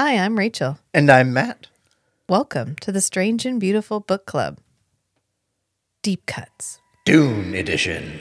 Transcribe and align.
Hi, 0.00 0.16
I'm 0.16 0.38
Rachel. 0.38 0.78
And 0.94 1.10
I'm 1.10 1.32
Matt. 1.32 1.66
Welcome 2.28 2.76
to 2.82 2.92
the 2.92 3.00
Strange 3.00 3.44
and 3.44 3.58
Beautiful 3.58 3.98
Book 3.98 4.26
Club. 4.26 4.58
Deep 6.04 6.24
Cuts. 6.24 6.78
Dune 7.04 7.52
Edition. 7.52 8.20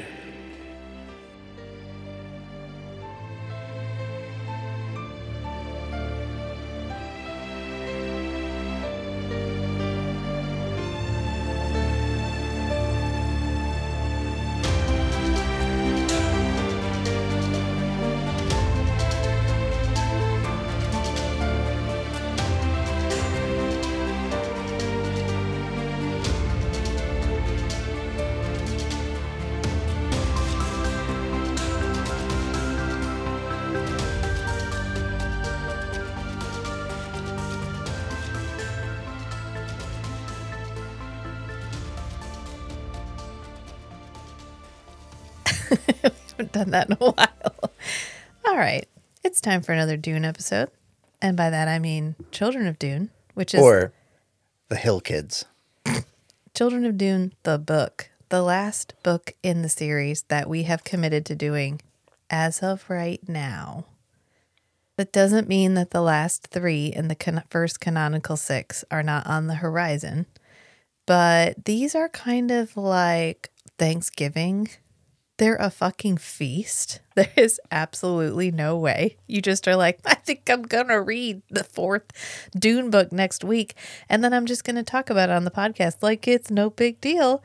Done 46.67 46.87
that 46.87 46.89
in 46.89 46.97
a 46.99 47.11
while. 47.11 47.71
All 48.45 48.57
right. 48.57 48.87
It's 49.23 49.41
time 49.41 49.61
for 49.61 49.73
another 49.73 49.97
Dune 49.97 50.25
episode. 50.25 50.69
And 51.21 51.35
by 51.35 51.49
that, 51.49 51.67
I 51.67 51.79
mean 51.79 52.15
Children 52.31 52.67
of 52.67 52.77
Dune, 52.79 53.09
which 53.33 53.53
is 53.53 53.61
Or 53.61 53.91
The 54.69 54.75
Hill 54.75 55.01
Kids. 55.01 55.45
Children 56.53 56.85
of 56.85 56.97
Dune, 56.97 57.33
the 57.43 57.57
book, 57.57 58.09
the 58.29 58.41
last 58.41 58.93
book 59.03 59.33
in 59.43 59.61
the 59.61 59.69
series 59.69 60.23
that 60.23 60.49
we 60.49 60.63
have 60.63 60.83
committed 60.83 61.25
to 61.27 61.35
doing 61.35 61.81
as 62.29 62.63
of 62.63 62.89
right 62.89 63.21
now. 63.27 63.85
That 64.97 65.11
doesn't 65.11 65.47
mean 65.47 65.75
that 65.75 65.91
the 65.91 66.01
last 66.01 66.47
three 66.47 66.87
in 66.87 67.07
the 67.07 67.15
can- 67.15 67.43
first 67.49 67.79
canonical 67.79 68.35
six 68.35 68.83
are 68.89 69.03
not 69.03 69.27
on 69.27 69.45
the 69.45 69.55
horizon, 69.55 70.25
but 71.05 71.65
these 71.65 71.93
are 71.93 72.09
kind 72.09 72.49
of 72.49 72.75
like 72.75 73.51
Thanksgiving. 73.77 74.69
They're 75.37 75.55
a 75.57 75.69
fucking 75.69 76.17
feast. 76.17 76.99
There 77.17 77.31
is 77.35 77.59
absolutely 77.71 78.51
no 78.51 78.77
way. 78.77 79.17
You 79.25 79.41
just 79.41 79.67
are 79.67 79.75
like, 79.75 79.97
I 80.05 80.13
think 80.13 80.47
I'm 80.51 80.61
going 80.61 80.89
to 80.89 81.01
read 81.01 81.41
the 81.49 81.63
fourth 81.63 82.03
Dune 82.55 82.91
book 82.91 83.11
next 83.11 83.43
week. 83.43 83.73
And 84.07 84.23
then 84.23 84.35
I'm 84.35 84.45
just 84.45 84.63
going 84.63 84.75
to 84.75 84.83
talk 84.83 85.09
about 85.09 85.29
it 85.29 85.33
on 85.33 85.43
the 85.43 85.49
podcast 85.49 86.03
like 86.03 86.27
it's 86.27 86.51
no 86.51 86.69
big 86.69 87.01
deal 87.01 87.43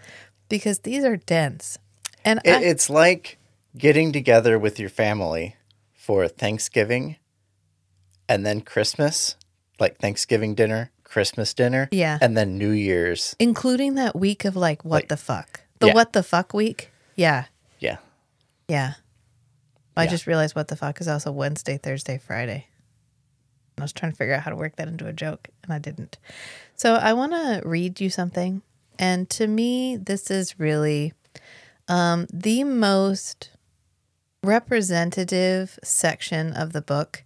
because 0.50 0.80
these 0.80 1.04
are 1.04 1.16
dense. 1.16 1.78
And 2.22 2.40
It, 2.44 2.50
I, 2.54 2.62
it's 2.64 2.90
like 2.90 3.38
getting 3.78 4.12
together 4.12 4.58
with 4.58 4.78
your 4.78 4.90
family 4.90 5.56
for 5.94 6.28
Thanksgiving 6.28 7.16
and 8.28 8.44
then 8.44 8.60
Christmas, 8.60 9.36
like 9.80 9.96
Thanksgiving 9.98 10.54
dinner, 10.54 10.90
Christmas 11.04 11.54
dinner, 11.54 11.88
Yeah. 11.90 12.18
and 12.20 12.36
then 12.36 12.58
New 12.58 12.72
Year's. 12.72 13.34
including 13.38 13.94
that 13.94 14.14
week 14.14 14.44
of 14.44 14.54
like, 14.54 14.84
what 14.84 14.96
Like- 15.04 15.08
the 15.08 15.16
fuck? 15.16 15.62
The 15.78 15.86
Yeah. 15.86 15.94
what 15.94 16.12
the 16.12 16.22
fuck 16.22 16.52
week? 16.52 16.90
Yeah. 17.16 17.44
Yeah. 17.82 17.98
Yeah. 18.68 18.94
I 19.96 20.04
Yeah. 20.04 20.10
just 20.10 20.26
realized 20.26 20.54
what 20.56 20.68
the 20.68 20.76
fuck 20.76 21.00
is 21.00 21.08
also 21.08 21.30
Wednesday, 21.32 21.76
Thursday, 21.76 22.16
Friday. 22.16 22.68
I 23.78 23.82
was 23.82 23.92
trying 23.92 24.12
to 24.12 24.16
figure 24.16 24.34
out 24.34 24.42
how 24.42 24.50
to 24.50 24.56
work 24.56 24.76
that 24.76 24.88
into 24.88 25.06
a 25.06 25.12
joke 25.12 25.48
and 25.64 25.72
I 25.72 25.78
didn't. 25.78 26.18
So 26.76 26.94
I 26.94 27.12
want 27.12 27.32
to 27.32 27.62
read 27.66 28.00
you 28.00 28.08
something. 28.08 28.62
And 28.98 29.28
to 29.30 29.46
me, 29.46 29.96
this 29.96 30.30
is 30.30 30.58
really 30.58 31.12
um, 31.88 32.26
the 32.32 32.64
most 32.64 33.50
representative 34.44 35.78
section 35.82 36.52
of 36.52 36.72
the 36.72 36.82
book 36.82 37.24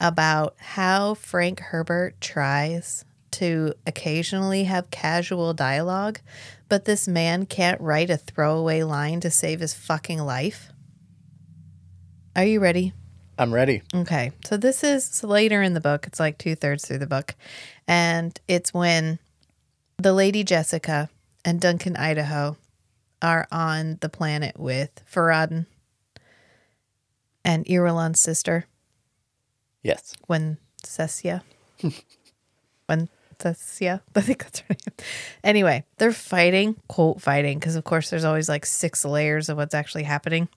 about 0.00 0.54
how 0.58 1.14
Frank 1.14 1.60
Herbert 1.60 2.20
tries 2.20 3.04
to 3.32 3.74
occasionally 3.86 4.64
have 4.64 4.90
casual 4.90 5.54
dialogue, 5.54 6.20
but 6.68 6.84
this 6.84 7.06
man 7.08 7.46
can't 7.46 7.80
write 7.80 8.10
a 8.10 8.16
throwaway 8.16 8.82
line 8.82 9.20
to 9.20 9.30
save 9.30 9.60
his 9.60 9.74
fucking 9.74 10.20
life. 10.20 10.70
Are 12.36 12.44
you 12.44 12.60
ready? 12.60 12.92
I'm 13.38 13.52
ready. 13.52 13.82
Okay. 13.94 14.32
So 14.44 14.56
this 14.56 14.84
is 14.84 15.22
later 15.24 15.62
in 15.62 15.74
the 15.74 15.80
book. 15.80 16.06
It's 16.06 16.20
like 16.20 16.38
two 16.38 16.54
thirds 16.54 16.86
through 16.86 16.98
the 16.98 17.06
book. 17.06 17.34
And 17.88 18.38
it's 18.46 18.72
when 18.72 19.18
the 19.98 20.12
Lady 20.12 20.44
Jessica 20.44 21.08
and 21.44 21.60
Duncan 21.60 21.96
Idaho 21.96 22.56
are 23.20 23.46
on 23.50 23.98
the 24.00 24.08
planet 24.08 24.58
with 24.58 24.90
Farad'n 25.10 25.66
and 27.44 27.64
Irulan's 27.66 28.20
sister, 28.20 28.66
Yes. 29.82 30.14
when 30.26 30.58
Cecia. 30.84 31.42
when 32.86 33.08
Cecia. 33.50 34.00
I 34.14 34.20
think 34.20 34.42
that's 34.42 34.60
her 34.60 34.66
name. 34.70 35.08
Anyway, 35.44 35.84
they're 35.98 36.12
fighting, 36.12 36.76
quote 36.88 37.20
fighting, 37.20 37.58
because 37.58 37.76
of 37.76 37.84
course 37.84 38.10
there's 38.10 38.24
always 38.24 38.48
like 38.48 38.66
six 38.66 39.04
layers 39.04 39.48
of 39.48 39.56
what's 39.56 39.74
actually 39.74 40.04
happening. 40.04 40.48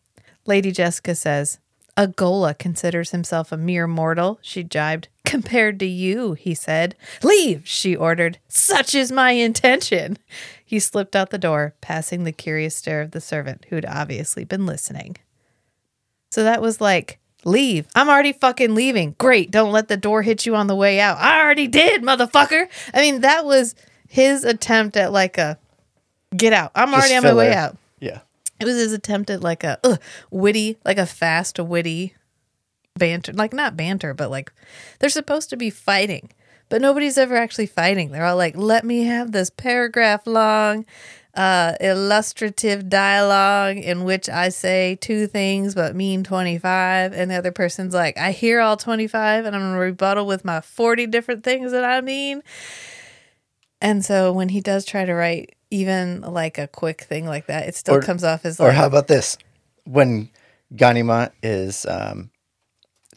Lady 0.45 0.71
Jessica 0.71 1.15
says, 1.15 1.59
Agola 1.97 2.57
considers 2.57 3.11
himself 3.11 3.51
a 3.51 3.57
mere 3.57 3.87
mortal, 3.87 4.37
she 4.41 4.63
jibed. 4.63 5.07
Compared 5.23 5.79
to 5.79 5.85
you, 5.85 6.33
he 6.33 6.53
said. 6.53 6.95
Leave, 7.23 7.67
she 7.67 7.95
ordered. 7.95 8.37
Such 8.47 8.93
is 8.93 9.11
my 9.11 9.31
intention. 9.31 10.17
He 10.63 10.79
slipped 10.79 11.15
out 11.15 11.31
the 11.31 11.37
door, 11.37 11.73
passing 11.81 12.23
the 12.23 12.31
curious 12.31 12.75
stare 12.75 13.01
of 13.01 13.11
the 13.11 13.21
servant 13.21 13.65
who'd 13.69 13.85
obviously 13.85 14.43
been 14.43 14.65
listening. 14.65 15.17
So 16.29 16.43
that 16.43 16.61
was 16.61 16.79
like, 16.79 17.19
leave. 17.45 17.87
I'm 17.95 18.09
already 18.09 18.33
fucking 18.33 18.75
leaving. 18.75 19.15
Great. 19.17 19.51
Don't 19.51 19.71
let 19.71 19.87
the 19.87 19.97
door 19.97 20.21
hit 20.21 20.45
you 20.45 20.55
on 20.55 20.67
the 20.67 20.75
way 20.75 20.99
out. 20.99 21.17
I 21.17 21.39
already 21.41 21.67
did, 21.67 22.01
motherfucker. 22.01 22.67
I 22.93 23.01
mean, 23.01 23.21
that 23.21 23.45
was 23.45 23.75
his 24.09 24.43
attempt 24.43 24.97
at 24.97 25.13
like 25.13 25.37
a 25.37 25.57
get 26.35 26.51
out. 26.51 26.71
I'm 26.75 26.89
Just 26.89 26.97
already 26.97 27.15
on 27.15 27.23
my 27.23 27.33
way 27.33 27.53
out. 27.53 27.77
Yeah. 27.99 28.19
It 28.59 28.65
was 28.65 28.75
his 28.75 28.93
attempt 28.93 29.29
at 29.29 29.41
like 29.41 29.63
a 29.63 29.79
ugh, 29.83 30.01
witty, 30.31 30.77
like 30.85 30.97
a 30.97 31.05
fast, 31.05 31.59
witty 31.59 32.15
banter. 32.95 33.33
Like 33.33 33.53
not 33.53 33.77
banter, 33.77 34.13
but 34.13 34.31
like 34.31 34.51
they're 34.99 35.09
supposed 35.09 35.49
to 35.49 35.57
be 35.57 35.69
fighting, 35.69 36.31
but 36.69 36.81
nobody's 36.81 37.17
ever 37.17 37.35
actually 37.35 37.67
fighting. 37.67 38.11
They're 38.11 38.25
all 38.25 38.37
like, 38.37 38.55
"Let 38.55 38.85
me 38.85 39.03
have 39.03 39.31
this 39.33 39.49
paragraph 39.49 40.25
long, 40.25 40.85
uh, 41.35 41.73
illustrative 41.81 42.87
dialogue 42.89 43.77
in 43.77 44.03
which 44.03 44.29
I 44.29 44.49
say 44.49 44.97
two 45.01 45.27
things 45.27 45.75
but 45.75 45.95
mean 45.95 46.23
twenty 46.23 46.57
five, 46.57 47.13
and 47.13 47.29
the 47.29 47.35
other 47.35 47.51
person's 47.51 47.93
like, 47.93 48.17
"I 48.17 48.31
hear 48.31 48.61
all 48.61 48.77
twenty 48.77 49.07
five, 49.07 49.45
and 49.45 49.55
I'm 49.55 49.61
gonna 49.61 49.77
rebuttal 49.77 50.25
with 50.25 50.45
my 50.45 50.61
forty 50.61 51.05
different 51.07 51.43
things 51.43 51.71
that 51.71 51.83
I 51.83 52.01
mean." 52.01 52.41
And 53.81 54.03
so 54.05 54.31
when 54.31 54.49
he 54.49 54.61
does 54.61 54.85
try 54.85 55.05
to 55.05 55.13
write 55.13 55.55
even 55.69 56.21
like 56.21 56.57
a 56.57 56.67
quick 56.67 57.01
thing 57.01 57.25
like 57.25 57.47
that, 57.47 57.67
it 57.67 57.75
still 57.75 57.95
Or- 57.95 58.01
comes 58.01 58.23
off 58.23 58.45
as 58.45 58.59
Or 58.59 58.71
how 58.71 58.85
about 58.85 59.07
this? 59.07 59.37
When 59.83 60.29
Ganima 60.73 61.31
is 61.43 61.85
um, 61.85 62.31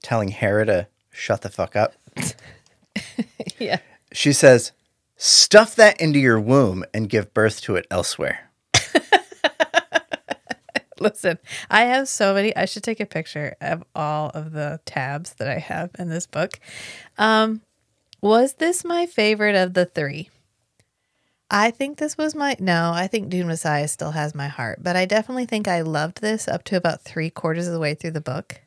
telling 0.02 0.30
Harah 0.32 0.66
to 0.66 0.88
shut 1.10 1.42
the 1.42 1.48
fuck 1.48 1.76
up, 1.76 1.94
yeah. 3.58 3.78
she 4.12 4.32
says, 4.32 4.72
stuff 5.18 5.74
that 5.74 6.00
into 6.00 6.18
your 6.18 6.40
womb 6.40 6.84
and 6.94 7.10
give 7.10 7.34
birth 7.34 7.60
to 7.62 7.76
it 7.76 7.86
elsewhere. 7.90 8.50
Listen, 11.00 11.38
I 11.70 11.82
have 11.82 12.08
so 12.08 12.32
many. 12.34 12.56
I 12.56 12.64
should 12.64 12.82
take 12.82 13.00
a 13.00 13.06
picture 13.06 13.56
of 13.60 13.84
all 13.94 14.30
of 14.30 14.52
the 14.52 14.80
tabs 14.86 15.34
that 15.34 15.48
I 15.48 15.58
have 15.58 15.90
in 15.98 16.08
this 16.08 16.26
book. 16.26 16.58
Um, 17.18 17.60
was 18.22 18.54
this 18.54 18.84
my 18.84 19.06
favorite 19.06 19.54
of 19.54 19.74
the 19.74 19.84
three? 19.84 20.30
I 21.50 21.70
think 21.70 21.98
this 21.98 22.18
was 22.18 22.34
my 22.34 22.56
no. 22.58 22.92
I 22.92 23.06
think 23.06 23.28
Dune 23.28 23.46
Messiah 23.46 23.88
still 23.88 24.10
has 24.10 24.34
my 24.34 24.48
heart, 24.48 24.80
but 24.82 24.96
I 24.96 25.06
definitely 25.06 25.46
think 25.46 25.66
I 25.66 25.80
loved 25.80 26.20
this 26.20 26.46
up 26.46 26.64
to 26.64 26.76
about 26.76 27.02
three 27.02 27.30
quarters 27.30 27.66
of 27.66 27.72
the 27.72 27.80
way 27.80 27.94
through 27.94 28.10
the 28.10 28.20
book, 28.20 28.60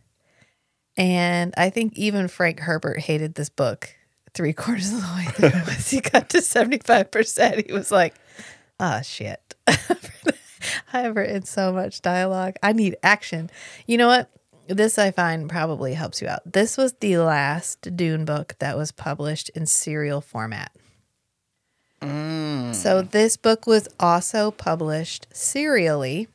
and 0.97 1.53
I 1.57 1.69
think 1.69 1.93
even 1.95 2.27
Frank 2.27 2.59
Herbert 2.61 3.01
hated 3.01 3.35
this 3.35 3.49
book 3.49 3.95
three 4.33 4.53
quarters 4.53 4.91
of 4.91 5.01
the 5.01 5.13
way 5.15 5.25
through. 5.25 5.61
Once 5.67 5.89
he 5.89 6.01
got 6.01 6.29
to 6.29 6.41
seventy 6.41 6.79
five 6.79 7.11
percent, 7.11 7.65
he 7.65 7.73
was 7.73 7.91
like, 7.91 8.15
"Ah, 8.79 9.01
shit." 9.01 9.55
I've 10.93 11.15
written 11.15 11.43
so 11.43 11.71
much 11.71 12.01
dialogue. 12.01 12.55
I 12.61 12.73
need 12.73 12.95
action. 13.03 13.49
You 13.87 13.97
know 13.97 14.07
what? 14.07 14.29
This 14.67 14.97
I 14.99 15.11
find 15.11 15.49
probably 15.49 15.93
helps 15.93 16.21
you 16.21 16.27
out. 16.27 16.41
This 16.45 16.77
was 16.77 16.93
the 16.93 17.17
last 17.17 17.95
Dune 17.95 18.25
book 18.25 18.55
that 18.59 18.77
was 18.77 18.91
published 18.91 19.49
in 19.49 19.65
serial 19.65 20.21
format. 20.21 20.71
So 22.73 23.01
this 23.03 23.37
book 23.37 23.67
was 23.67 23.87
also 23.99 24.49
published 24.49 25.27
serially 25.33 26.27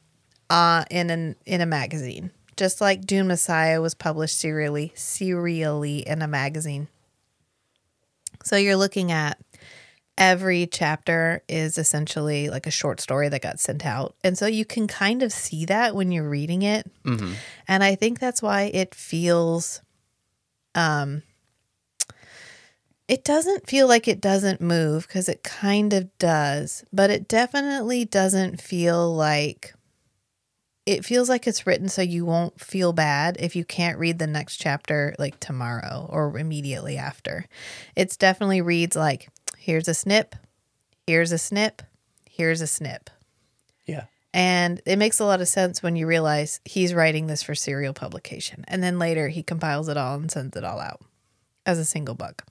uh, 0.48 0.84
in 0.90 1.10
an 1.10 1.36
in 1.44 1.60
a 1.60 1.66
magazine, 1.66 2.30
just 2.56 2.80
like 2.80 3.04
Dune 3.04 3.26
Messiah 3.26 3.80
was 3.80 3.94
published 3.94 4.38
serially 4.38 4.92
serially 4.94 6.06
in 6.06 6.22
a 6.22 6.28
magazine. 6.28 6.88
So 8.46 8.54
you're 8.54 8.76
looking 8.76 9.10
at 9.10 9.40
every 10.16 10.68
chapter 10.68 11.42
is 11.48 11.78
essentially 11.78 12.48
like 12.48 12.68
a 12.68 12.70
short 12.70 13.00
story 13.00 13.28
that 13.28 13.42
got 13.42 13.58
sent 13.58 13.84
out. 13.84 14.14
And 14.22 14.38
so 14.38 14.46
you 14.46 14.64
can 14.64 14.86
kind 14.86 15.24
of 15.24 15.32
see 15.32 15.64
that 15.64 15.96
when 15.96 16.12
you're 16.12 16.28
reading 16.28 16.62
it. 16.62 16.88
Mm-hmm. 17.04 17.32
And 17.66 17.82
I 17.82 17.96
think 17.96 18.20
that's 18.20 18.40
why 18.40 18.70
it 18.72 18.94
feels 18.94 19.82
um 20.76 21.22
it 23.08 23.24
doesn't 23.24 23.68
feel 23.68 23.88
like 23.88 24.06
it 24.06 24.20
doesn't 24.20 24.60
move 24.60 25.08
because 25.08 25.28
it 25.28 25.42
kind 25.42 25.92
of 25.92 26.16
does, 26.18 26.84
but 26.92 27.10
it 27.10 27.26
definitely 27.26 28.04
doesn't 28.04 28.60
feel 28.60 29.12
like 29.12 29.74
it 30.86 31.04
feels 31.04 31.28
like 31.28 31.48
it's 31.48 31.66
written 31.66 31.88
so 31.88 32.00
you 32.00 32.24
won't 32.24 32.60
feel 32.60 32.92
bad 32.92 33.36
if 33.40 33.56
you 33.56 33.64
can't 33.64 33.98
read 33.98 34.20
the 34.20 34.26
next 34.26 34.56
chapter 34.56 35.14
like 35.18 35.38
tomorrow 35.40 36.08
or 36.08 36.38
immediately 36.38 36.96
after. 36.96 37.46
It's 37.96 38.16
definitely 38.16 38.62
reads 38.62 38.94
like 38.94 39.28
here's 39.58 39.88
a 39.88 39.94
snip, 39.94 40.36
here's 41.06 41.32
a 41.32 41.38
snip, 41.38 41.82
here's 42.24 42.60
a 42.60 42.68
snip. 42.68 43.10
Yeah. 43.84 44.04
And 44.32 44.80
it 44.86 44.96
makes 44.96 45.18
a 45.18 45.24
lot 45.24 45.40
of 45.40 45.48
sense 45.48 45.82
when 45.82 45.96
you 45.96 46.06
realize 46.06 46.60
he's 46.64 46.94
writing 46.94 47.26
this 47.26 47.42
for 47.42 47.54
serial 47.54 47.94
publication. 47.94 48.64
And 48.68 48.82
then 48.82 48.98
later 48.98 49.28
he 49.28 49.42
compiles 49.42 49.88
it 49.88 49.96
all 49.96 50.16
and 50.16 50.30
sends 50.30 50.56
it 50.56 50.64
all 50.64 50.78
out 50.78 51.00
as 51.64 51.78
a 51.78 51.84
single 51.84 52.14
book. 52.14 52.44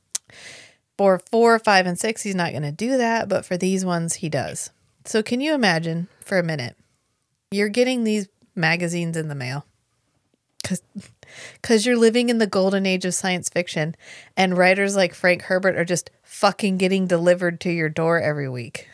For 0.97 1.21
four, 1.31 1.59
five, 1.59 1.85
and 1.85 1.99
six, 1.99 2.23
he's 2.23 2.35
not 2.35 2.51
going 2.51 2.63
to 2.63 2.71
do 2.71 2.97
that. 2.97 3.29
But 3.29 3.45
for 3.45 3.57
these 3.57 3.85
ones, 3.85 4.15
he 4.15 4.29
does. 4.29 4.71
So 5.03 5.21
can 5.21 5.41
you 5.41 5.53
imagine 5.53 6.07
for 6.21 6.39
a 6.39 6.43
minute? 6.43 6.75
You're 7.51 7.69
getting 7.69 8.03
these 8.03 8.27
magazines 8.55 9.17
in 9.17 9.27
the 9.27 9.35
mail 9.35 9.65
because 10.61 10.81
because 11.61 11.85
you're 11.85 11.97
living 11.97 12.29
in 12.29 12.37
the 12.37 12.47
golden 12.47 12.85
age 12.85 13.03
of 13.05 13.13
science 13.13 13.49
fiction 13.49 13.93
and 14.37 14.57
writers 14.57 14.95
like 14.95 15.13
frank 15.13 15.41
herbert 15.43 15.75
are 15.75 15.83
just 15.83 16.09
fucking 16.23 16.77
getting 16.77 17.05
delivered 17.05 17.59
to 17.59 17.69
your 17.69 17.89
door 17.89 18.19
every 18.21 18.47
week 18.49 18.87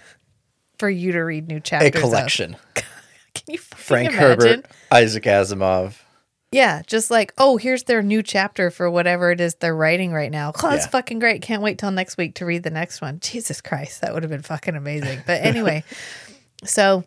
for 0.79 0.89
you 0.89 1.11
to 1.11 1.19
read 1.19 1.47
new 1.47 1.57
A 1.57 1.59
chapters 1.59 1.89
of. 1.95 2.01
collection. 2.01 2.57
Can 2.75 3.43
you 3.47 3.57
fucking 3.59 3.83
Frank 3.83 4.09
imagine? 4.13 4.39
Herbert, 4.63 4.65
Isaac 4.91 5.23
Asimov. 5.25 5.97
Yeah, 6.51 6.81
just 6.87 7.09
like, 7.11 7.31
oh, 7.37 7.55
here's 7.57 7.83
their 7.83 8.01
new 8.01 8.21
chapter 8.23 8.69
for 8.71 8.89
whatever 8.89 9.31
it 9.31 9.39
is 9.39 9.53
they're 9.55 9.75
writing 9.75 10.11
right 10.11 10.31
now. 10.31 10.51
Oh, 10.61 10.69
that's 10.71 10.85
Yeah. 10.85 10.89
fucking 10.89 11.19
great. 11.19 11.41
Can't 11.43 11.61
wait 11.61 11.77
till 11.77 11.91
next 11.91 12.17
week 12.17 12.33
to 12.35 12.45
read 12.45 12.63
the 12.63 12.71
next 12.71 12.99
one. 12.99 13.19
Jesus 13.21 13.61
Christ, 13.61 14.01
that 14.01 14.13
would 14.13 14.23
have 14.23 14.29
been 14.31 14.41
fucking 14.41 14.75
amazing. 14.75 15.19
But 15.25 15.41
anyway, 15.45 15.83
so 16.65 17.05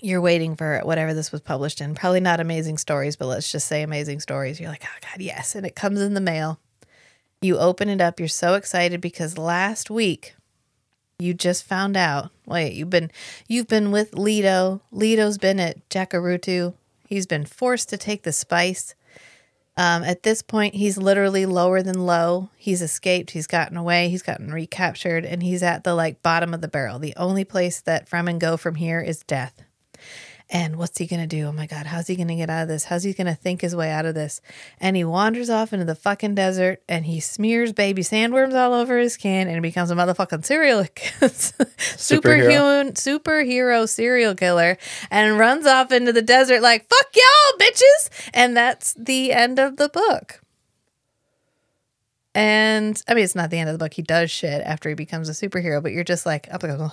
you're 0.00 0.20
waiting 0.20 0.56
for 0.56 0.80
whatever 0.84 1.14
this 1.14 1.32
was 1.32 1.40
published 1.40 1.80
in. 1.80 1.94
Probably 1.94 2.20
not 2.20 2.40
amazing 2.40 2.78
stories, 2.78 3.16
but 3.16 3.26
let's 3.26 3.50
just 3.50 3.66
say 3.66 3.82
amazing 3.82 4.20
stories. 4.20 4.60
You're 4.60 4.70
like, 4.70 4.84
oh 4.84 4.98
God, 5.00 5.20
yes. 5.20 5.54
And 5.54 5.66
it 5.66 5.74
comes 5.74 6.00
in 6.00 6.14
the 6.14 6.20
mail. 6.20 6.58
You 7.42 7.58
open 7.58 7.88
it 7.88 8.00
up. 8.00 8.18
You're 8.18 8.28
so 8.28 8.54
excited 8.54 9.00
because 9.00 9.38
last 9.38 9.90
week 9.90 10.34
you 11.18 11.34
just 11.34 11.64
found 11.64 11.96
out. 11.96 12.30
Wait, 12.46 12.74
you've 12.74 12.90
been 12.90 13.10
you've 13.48 13.68
been 13.68 13.90
with 13.90 14.14
Leto. 14.14 14.80
Leto's 14.90 15.38
been 15.38 15.60
at 15.60 15.88
Jacurutu. 15.88 16.74
He's 17.06 17.26
been 17.26 17.44
forced 17.44 17.88
to 17.90 17.96
take 17.96 18.22
the 18.22 18.32
spice. 18.32 18.94
Um, 19.76 20.02
at 20.02 20.24
this 20.24 20.42
point, 20.42 20.74
he's 20.74 20.98
literally 20.98 21.46
lower 21.46 21.82
than 21.82 22.04
low. 22.04 22.50
He's 22.56 22.82
escaped. 22.82 23.30
He's 23.30 23.46
gotten 23.46 23.76
away. 23.76 24.08
He's 24.10 24.22
gotten 24.22 24.52
recaptured, 24.52 25.24
and 25.24 25.42
he's 25.42 25.62
at 25.62 25.84
the 25.84 25.94
like 25.94 26.22
bottom 26.22 26.52
of 26.52 26.60
the 26.60 26.68
barrel. 26.68 26.98
The 26.98 27.14
only 27.16 27.44
place 27.44 27.80
that 27.82 28.08
Fremen 28.08 28.38
go 28.38 28.56
from 28.56 28.74
here 28.74 29.00
is 29.00 29.22
death. 29.22 29.62
And 30.52 30.76
what's 30.76 30.98
he 30.98 31.06
gonna 31.06 31.28
do? 31.28 31.46
Oh 31.46 31.52
my 31.52 31.66
god, 31.66 31.86
how's 31.86 32.08
he 32.08 32.16
gonna 32.16 32.34
get 32.34 32.50
out 32.50 32.62
of 32.62 32.68
this? 32.68 32.84
How's 32.84 33.04
he 33.04 33.12
gonna 33.12 33.36
think 33.36 33.60
his 33.60 33.76
way 33.76 33.90
out 33.92 34.04
of 34.04 34.16
this? 34.16 34.40
And 34.80 34.96
he 34.96 35.04
wanders 35.04 35.48
off 35.48 35.72
into 35.72 35.84
the 35.84 35.94
fucking 35.94 36.34
desert 36.34 36.82
and 36.88 37.06
he 37.06 37.20
smears 37.20 37.72
baby 37.72 38.02
sandworms 38.02 38.54
all 38.54 38.74
over 38.74 38.98
his 38.98 39.12
skin 39.12 39.46
and 39.46 39.54
he 39.54 39.60
becomes 39.60 39.92
a 39.92 39.94
motherfucking 39.94 40.44
serial 40.44 40.84
superhuman 41.78 42.94
superhero 42.94 43.88
serial 43.88 44.34
killer 44.34 44.76
and 45.08 45.38
runs 45.38 45.66
off 45.66 45.92
into 45.92 46.12
the 46.12 46.22
desert 46.22 46.62
like 46.62 46.88
fuck 46.88 47.06
y'all 47.14 47.58
bitches. 47.60 48.30
And 48.34 48.56
that's 48.56 48.92
the 48.94 49.32
end 49.32 49.60
of 49.60 49.76
the 49.76 49.88
book. 49.88 50.40
And 52.34 53.00
I 53.08 53.14
mean, 53.14 53.22
it's 53.22 53.36
not 53.36 53.50
the 53.50 53.58
end 53.58 53.68
of 53.68 53.74
the 53.74 53.84
book. 53.84 53.94
He 53.94 54.02
does 54.02 54.32
shit 54.32 54.62
after 54.62 54.88
he 54.88 54.96
becomes 54.96 55.28
a 55.28 55.32
superhero, 55.32 55.80
but 55.82 55.92
you're 55.92 56.04
just 56.04 56.26
like, 56.26 56.48
"Oh, 56.52 56.92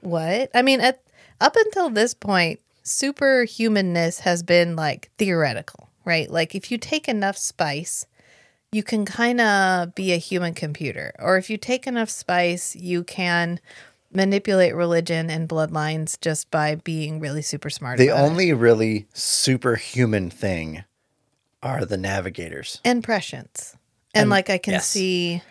what? 0.00 0.50
I 0.54 0.62
mean, 0.62 0.80
at, 0.80 1.00
up 1.40 1.56
until 1.56 1.90
this 1.90 2.14
point, 2.14 2.60
superhumanness 2.84 4.20
has 4.20 4.42
been 4.42 4.76
like 4.76 5.10
theoretical, 5.18 5.88
right? 6.04 6.30
Like 6.30 6.54
if 6.54 6.70
you 6.70 6.78
take 6.78 7.08
enough 7.08 7.36
spice, 7.36 8.06
you 8.72 8.82
can 8.82 9.04
kind 9.04 9.40
of 9.40 9.94
be 9.94 10.12
a 10.12 10.16
human 10.16 10.54
computer. 10.54 11.12
Or 11.18 11.36
if 11.36 11.50
you 11.50 11.56
take 11.56 11.86
enough 11.86 12.10
spice, 12.10 12.76
you 12.76 13.02
can 13.04 13.60
manipulate 14.12 14.74
religion 14.74 15.30
and 15.30 15.48
bloodlines 15.48 16.20
just 16.20 16.50
by 16.50 16.74
being 16.76 17.20
really 17.20 17.42
super 17.42 17.70
smart. 17.70 17.98
The 17.98 18.08
about 18.08 18.24
it. 18.24 18.30
only 18.30 18.52
really 18.52 19.06
superhuman 19.14 20.30
thing 20.30 20.84
are 21.62 21.84
the 21.84 21.96
navigators. 21.96 22.80
and 22.84 23.04
prescience. 23.04 23.76
And, 24.14 24.22
And- 24.22 24.30
like 24.30 24.50
I 24.50 24.58
can 24.58 24.74
yes. 24.74 24.86
see, 24.86 25.42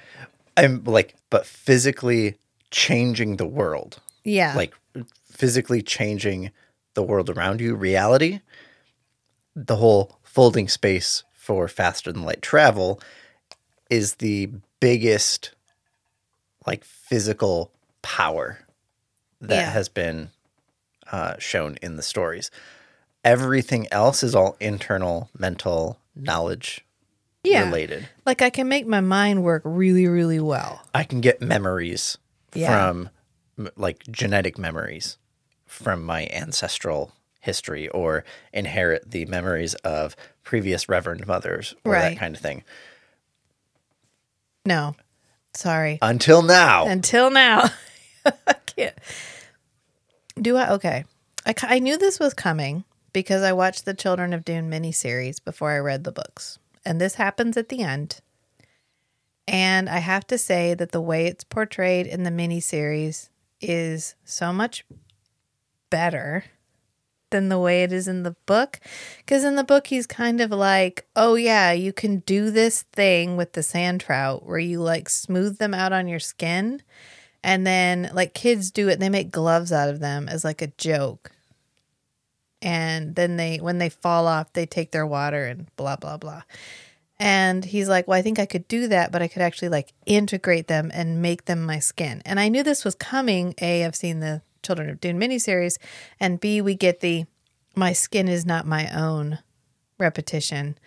I'm 0.58 0.84
like, 0.84 1.16
but 1.30 1.46
physically 1.46 2.36
changing 2.72 3.38
the 3.38 3.46
world, 3.48 4.00
yeah, 4.26 4.54
like 4.56 4.74
physically 5.44 5.82
changing 5.82 6.52
the 6.96 7.02
world 7.02 7.30
around 7.30 7.62
you, 7.62 7.74
reality, 7.76 8.42
the 9.56 9.78
whole 9.78 10.20
folding 10.22 10.68
space 10.68 11.24
for 11.34 11.68
faster 11.70 12.12
than 12.12 12.24
light 12.24 12.42
travel 12.42 13.00
is 13.90 14.16
the 14.16 14.50
biggest 14.82 15.52
like 16.68 16.84
physical 16.84 17.72
power 18.02 18.60
that 19.40 19.56
Yeah. 19.56 19.72
has 19.72 19.88
been 19.88 20.30
uh, 21.12 21.36
shown 21.40 21.78
in 21.82 21.96
the 21.96 22.04
stories. 22.04 22.52
Everything 23.24 23.88
else 23.92 24.22
is 24.24 24.36
all 24.36 24.58
internal, 24.60 25.30
mental, 25.38 26.00
knowledge 26.16 26.86
yeah. 27.44 27.64
related. 27.66 28.08
Like 28.26 28.42
I 28.42 28.50
can 28.50 28.68
make 28.68 28.86
my 28.86 29.00
mind 29.02 29.44
work 29.44 29.62
really, 29.66 30.08
really 30.08 30.40
well. 30.42 30.82
I 30.94 31.06
can 31.06 31.22
get 31.22 31.42
memories 31.42 32.18
Yeah. 32.54 32.68
from 32.90 33.10
like 33.78 34.04
genetic 34.12 34.58
memories 34.58 35.18
from 35.70 36.04
my 36.04 36.28
ancestral 36.34 37.14
history 37.40 37.88
or 37.90 38.26
inherit 38.52 39.10
the 39.12 39.26
memories 39.28 39.76
of 39.76 40.16
previous 40.44 40.90
reverend 40.90 41.26
mothers 41.28 41.74
or 41.86 41.94
Right. 41.94 42.10
that 42.10 42.18
kind 42.20 42.36
of 42.36 42.42
thing. 42.42 42.64
No, 44.66 44.96
sorry. 45.56 46.00
Until 46.02 46.42
now. 46.42 46.86
Until 46.88 47.30
now, 47.32 47.70
I 48.26 48.54
can't. 48.66 48.96
Do 50.42 50.58
I? 50.58 50.72
Okay. 50.74 51.06
I, 51.46 51.54
I 51.64 51.80
knew 51.80 51.98
this 51.98 52.20
was 52.20 52.34
coming 52.34 52.84
because 53.14 53.42
I 53.44 53.54
watched 53.54 53.86
the 53.86 53.94
Children 53.94 54.34
of 54.34 54.44
Dune 54.44 54.70
miniseries 54.70 55.44
before 55.44 55.72
I 55.72 55.78
read 55.80 56.04
the 56.04 56.12
books. 56.12 56.60
And 56.86 57.00
this 57.00 57.16
happens 57.16 57.58
at 57.58 57.70
the 57.70 57.82
end. 57.82 58.20
And 59.48 59.90
I 59.90 60.00
have 60.00 60.28
to 60.28 60.38
say 60.38 60.74
that 60.76 60.92
the 60.92 61.02
way 61.02 61.26
it's 61.26 61.44
portrayed 61.44 62.06
in 62.06 62.24
the 62.24 62.30
miniseries 62.32 63.30
is 63.62 64.16
so 64.24 64.54
much 64.54 64.86
better 65.90 66.46
than 67.30 67.50
the 67.50 67.60
way 67.60 67.84
it 67.84 67.92
is 67.92 68.08
in 68.08 68.24
the 68.24 68.36
book. 68.46 68.80
Because 69.20 69.44
in 69.44 69.56
the 69.56 69.64
book, 69.64 69.88
he's 69.88 70.08
kind 70.08 70.42
of 70.42 70.52
like, 70.52 71.08
oh, 71.16 71.36
yeah, 71.36 71.72
you 71.72 71.94
can 71.94 72.20
do 72.20 72.52
this 72.52 72.84
thing 72.94 73.38
with 73.38 73.54
the 73.54 73.64
sand 73.64 74.02
trout 74.02 74.46
where 74.46 74.60
you 74.60 74.82
like 74.82 75.10
smooth 75.10 75.58
them 75.58 75.74
out 75.74 75.94
on 75.94 76.08
your 76.08 76.20
skin. 76.20 76.82
And 77.44 77.66
then, 77.66 78.12
like, 78.14 78.34
kids 78.34 78.70
do 78.70 78.90
it, 78.90 79.00
they 79.00 79.10
make 79.10 79.32
gloves 79.32 79.72
out 79.72 79.90
of 79.90 80.00
them 80.02 80.28
as 80.28 80.44
like 80.44 80.62
a 80.62 80.74
joke. 80.78 81.32
And 82.62 83.16
then 83.16 83.38
they, 83.38 83.58
when 83.58 83.78
they 83.78 83.88
fall 83.88 84.28
off, 84.28 84.52
they 84.52 84.66
take 84.66 84.92
their 84.92 85.08
water 85.08 85.46
and 85.46 85.74
blah, 85.78 85.96
blah, 85.96 86.18
blah. 86.18 86.42
And 87.18 87.66
he's 87.66 87.90
like, 87.90 88.08
Well, 88.08 88.18
I 88.18 88.22
think 88.22 88.40
I 88.40 88.46
could 88.46 88.68
do 88.68 88.88
that, 88.88 89.12
but 89.12 89.22
I 89.22 89.28
could 89.28 89.42
actually 89.42 89.70
like 89.70 89.94
integrate 90.06 90.68
them 90.68 90.90
and 90.94 91.22
make 91.22 91.46
them 91.46 91.66
my 91.66 91.80
skin. 91.80 92.22
And 92.26 92.40
I 92.40 92.48
knew 92.48 92.64
this 92.64 92.86
was 92.86 92.96
coming. 92.96 93.54
A, 93.62 93.86
I've 93.86 93.96
seen 93.96 94.22
the 94.22 94.42
Children 94.64 94.90
of 94.90 95.00
Dune 95.00 95.20
miniseries. 95.20 95.78
And 96.20 96.40
B, 96.40 96.62
we 96.62 96.76
get 96.76 97.00
the 97.00 97.26
my 97.76 97.94
skin 97.94 98.28
is 98.28 98.46
not 98.46 98.66
my 98.66 98.90
own 98.94 99.40
repetition 99.98 100.78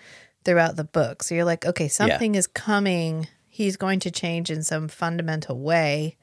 throughout 0.45 0.76
the 0.76 0.85
book. 0.85 1.23
So 1.23 1.35
you're 1.35 1.45
like, 1.45 1.64
okay, 1.64 1.88
something 1.88 2.35
is 2.35 2.47
coming. 2.47 3.29
He's 3.49 3.76
going 3.76 4.00
to 4.00 4.11
change 4.11 4.50
in 4.50 4.62
some 4.62 4.88
fundamental 4.88 5.59
way. 5.59 6.17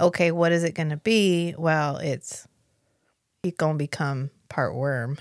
Okay, 0.00 0.32
what 0.32 0.50
is 0.52 0.64
it 0.64 0.74
going 0.74 0.88
to 0.90 0.96
be? 0.96 1.54
Well, 1.56 1.98
it's 1.98 2.48
he's 3.42 3.54
going 3.54 3.74
to 3.74 3.78
become 3.78 4.30
part 4.48 4.74
worm. 4.74 5.18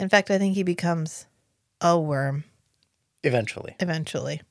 In 0.00 0.08
fact, 0.08 0.30
I 0.30 0.38
think 0.38 0.54
he 0.56 0.62
becomes 0.64 1.26
a 1.80 1.98
worm 1.98 2.44
Eventually. 3.22 3.76
eventually. 3.80 4.42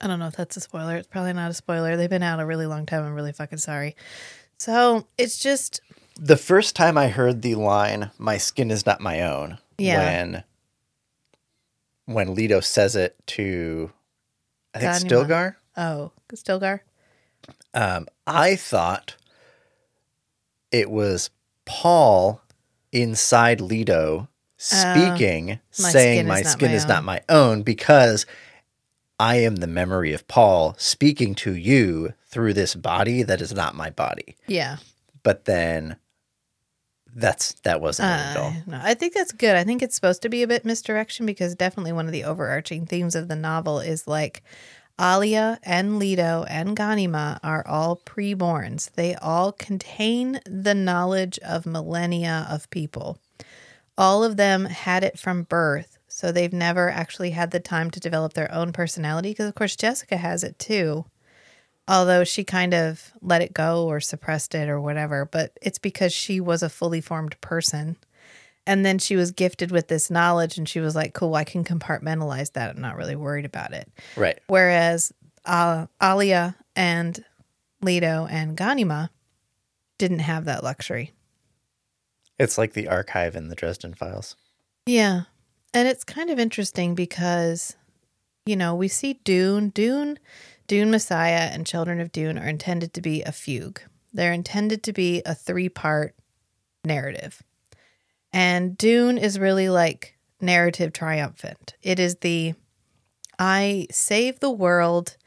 I 0.00 0.06
don't 0.06 0.18
know 0.18 0.26
if 0.26 0.36
that's 0.36 0.56
a 0.56 0.60
spoiler. 0.60 0.96
It's 0.96 1.06
probably 1.06 1.32
not 1.32 1.50
a 1.50 1.54
spoiler. 1.54 1.96
They've 1.96 2.10
been 2.10 2.22
out 2.22 2.40
a 2.40 2.46
really 2.46 2.66
long 2.66 2.86
time. 2.86 3.04
I'm 3.04 3.14
really 3.14 3.32
fucking 3.32 3.58
sorry. 3.58 3.94
So 4.62 5.08
it's 5.18 5.38
just 5.40 5.80
The 6.14 6.36
first 6.36 6.76
time 6.76 6.96
I 6.96 7.08
heard 7.08 7.42
the 7.42 7.56
line, 7.56 8.12
my 8.16 8.38
skin 8.38 8.70
is 8.70 8.86
not 8.86 9.00
my 9.00 9.22
own, 9.22 9.58
Yeah. 9.76 9.98
when 9.98 10.44
when 12.04 12.34
Leto 12.36 12.60
says 12.60 12.94
it 12.94 13.16
to 13.26 13.90
I 14.72 14.78
think 14.78 14.92
Ganima. 14.92 15.08
Stilgar. 15.26 15.54
Oh, 15.76 16.12
Stilgar. 16.32 16.80
Um, 17.74 18.06
I 18.24 18.54
thought 18.54 19.16
it 20.70 20.88
was 20.92 21.30
Paul 21.64 22.40
inside 22.92 23.60
Leto 23.60 24.28
speaking, 24.58 25.54
Oh, 25.54 25.82
my 25.82 25.90
saying, 25.90 26.18
skin 26.18 26.28
My 26.28 26.42
skin 26.42 26.70
my 26.70 26.76
is 26.76 26.82
own." 26.84 26.88
not 26.88 27.04
my 27.04 27.20
own, 27.28 27.62
because 27.64 28.26
I 29.18 29.38
am 29.38 29.56
the 29.56 29.66
memory 29.66 30.12
of 30.12 30.28
Paul 30.28 30.76
speaking 30.78 31.34
to 31.36 31.52
you 31.56 32.14
through 32.32 32.54
this 32.54 32.74
body 32.74 33.22
that 33.22 33.40
is 33.40 33.52
not 33.52 33.76
my 33.76 33.90
body. 33.90 34.36
Yeah. 34.48 34.78
But 35.22 35.44
then 35.44 35.96
that's 37.14 37.52
that 37.62 37.80
wasn't 37.80 38.08
it 38.08 38.12
at 38.12 38.36
all. 38.38 38.48
Uh, 38.48 38.52
no, 38.66 38.80
I 38.82 38.94
think 38.94 39.12
that's 39.12 39.32
good. 39.32 39.54
I 39.54 39.64
think 39.64 39.82
it's 39.82 39.94
supposed 39.94 40.22
to 40.22 40.30
be 40.30 40.42
a 40.42 40.48
bit 40.48 40.64
misdirection 40.64 41.26
because 41.26 41.54
definitely 41.54 41.92
one 41.92 42.06
of 42.06 42.12
the 42.12 42.24
overarching 42.24 42.86
themes 42.86 43.14
of 43.14 43.28
the 43.28 43.36
novel 43.36 43.80
is 43.80 44.08
like 44.08 44.42
Alia 44.98 45.58
and 45.62 45.98
Leto 45.98 46.44
and 46.48 46.74
Ganima 46.74 47.38
are 47.42 47.66
all 47.66 48.00
preborns. 48.06 48.90
They 48.92 49.14
all 49.16 49.52
contain 49.52 50.40
the 50.46 50.74
knowledge 50.74 51.38
of 51.40 51.66
millennia 51.66 52.46
of 52.48 52.70
people. 52.70 53.18
All 53.98 54.24
of 54.24 54.38
them 54.38 54.64
had 54.64 55.04
it 55.04 55.18
from 55.18 55.42
birth, 55.42 55.98
so 56.08 56.32
they've 56.32 56.52
never 56.52 56.88
actually 56.88 57.30
had 57.30 57.50
the 57.50 57.60
time 57.60 57.90
to 57.90 58.00
develop 58.00 58.32
their 58.32 58.52
own 58.52 58.72
personality 58.72 59.30
because 59.30 59.48
of 59.48 59.54
course 59.54 59.76
Jessica 59.76 60.16
has 60.16 60.42
it 60.42 60.58
too 60.58 61.04
although 61.88 62.24
she 62.24 62.44
kind 62.44 62.72
of 62.74 63.12
let 63.20 63.42
it 63.42 63.52
go 63.52 63.86
or 63.86 64.00
suppressed 64.00 64.54
it 64.54 64.68
or 64.68 64.80
whatever 64.80 65.24
but 65.24 65.58
it's 65.62 65.78
because 65.78 66.12
she 66.12 66.40
was 66.40 66.62
a 66.62 66.68
fully 66.68 67.00
formed 67.00 67.38
person 67.40 67.96
and 68.66 68.86
then 68.86 68.98
she 68.98 69.16
was 69.16 69.32
gifted 69.32 69.70
with 69.72 69.88
this 69.88 70.10
knowledge 70.10 70.56
and 70.56 70.68
she 70.68 70.80
was 70.80 70.94
like 70.94 71.12
cool 71.12 71.34
i 71.34 71.44
can 71.44 71.64
compartmentalize 71.64 72.52
that 72.52 72.70
i'm 72.74 72.80
not 72.80 72.96
really 72.96 73.16
worried 73.16 73.44
about 73.44 73.72
it 73.72 73.90
Right. 74.16 74.38
whereas 74.46 75.12
uh, 75.44 75.86
alia 76.02 76.54
and 76.76 77.24
leto 77.80 78.26
and 78.30 78.56
ganima 78.56 79.10
didn't 79.98 80.20
have 80.20 80.44
that 80.44 80.62
luxury 80.64 81.12
It's 82.38 82.56
like 82.58 82.72
the 82.72 82.88
archive 82.88 83.36
in 83.36 83.48
the 83.48 83.54
Dresden 83.54 83.94
files. 83.94 84.34
Yeah. 84.86 85.22
And 85.74 85.86
it's 85.86 86.02
kind 86.02 86.28
of 86.28 86.38
interesting 86.40 86.94
because, 86.96 87.76
you 88.46 88.56
know, 88.56 88.74
we 88.74 88.88
see 88.88 89.20
Dune, 89.24 89.68
Dune, 89.70 90.18
Dune 90.72 90.90
Messiah, 90.90 91.50
and 91.52 91.66
Children 91.66 92.00
of 92.00 92.12
Dune 92.12 92.38
are 92.38 92.48
intended 92.48 92.94
to 92.94 93.02
be 93.02 93.22
a 93.24 93.30
fugue. 93.30 93.82
They're 94.10 94.32
intended 94.32 94.82
to 94.84 94.94
be 94.94 95.20
a 95.26 95.34
three 95.34 95.68
part 95.68 96.14
narrative. 96.82 97.42
And 98.32 98.78
Dune 98.78 99.18
is 99.18 99.38
really 99.38 99.68
like 99.68 100.16
narrative 100.40 100.94
triumphant. 100.94 101.74
It 101.82 101.98
is 101.98 102.16
the 102.22 102.54
I 103.38 103.86
save 103.90 104.40
the 104.40 104.50
world, 104.50 105.18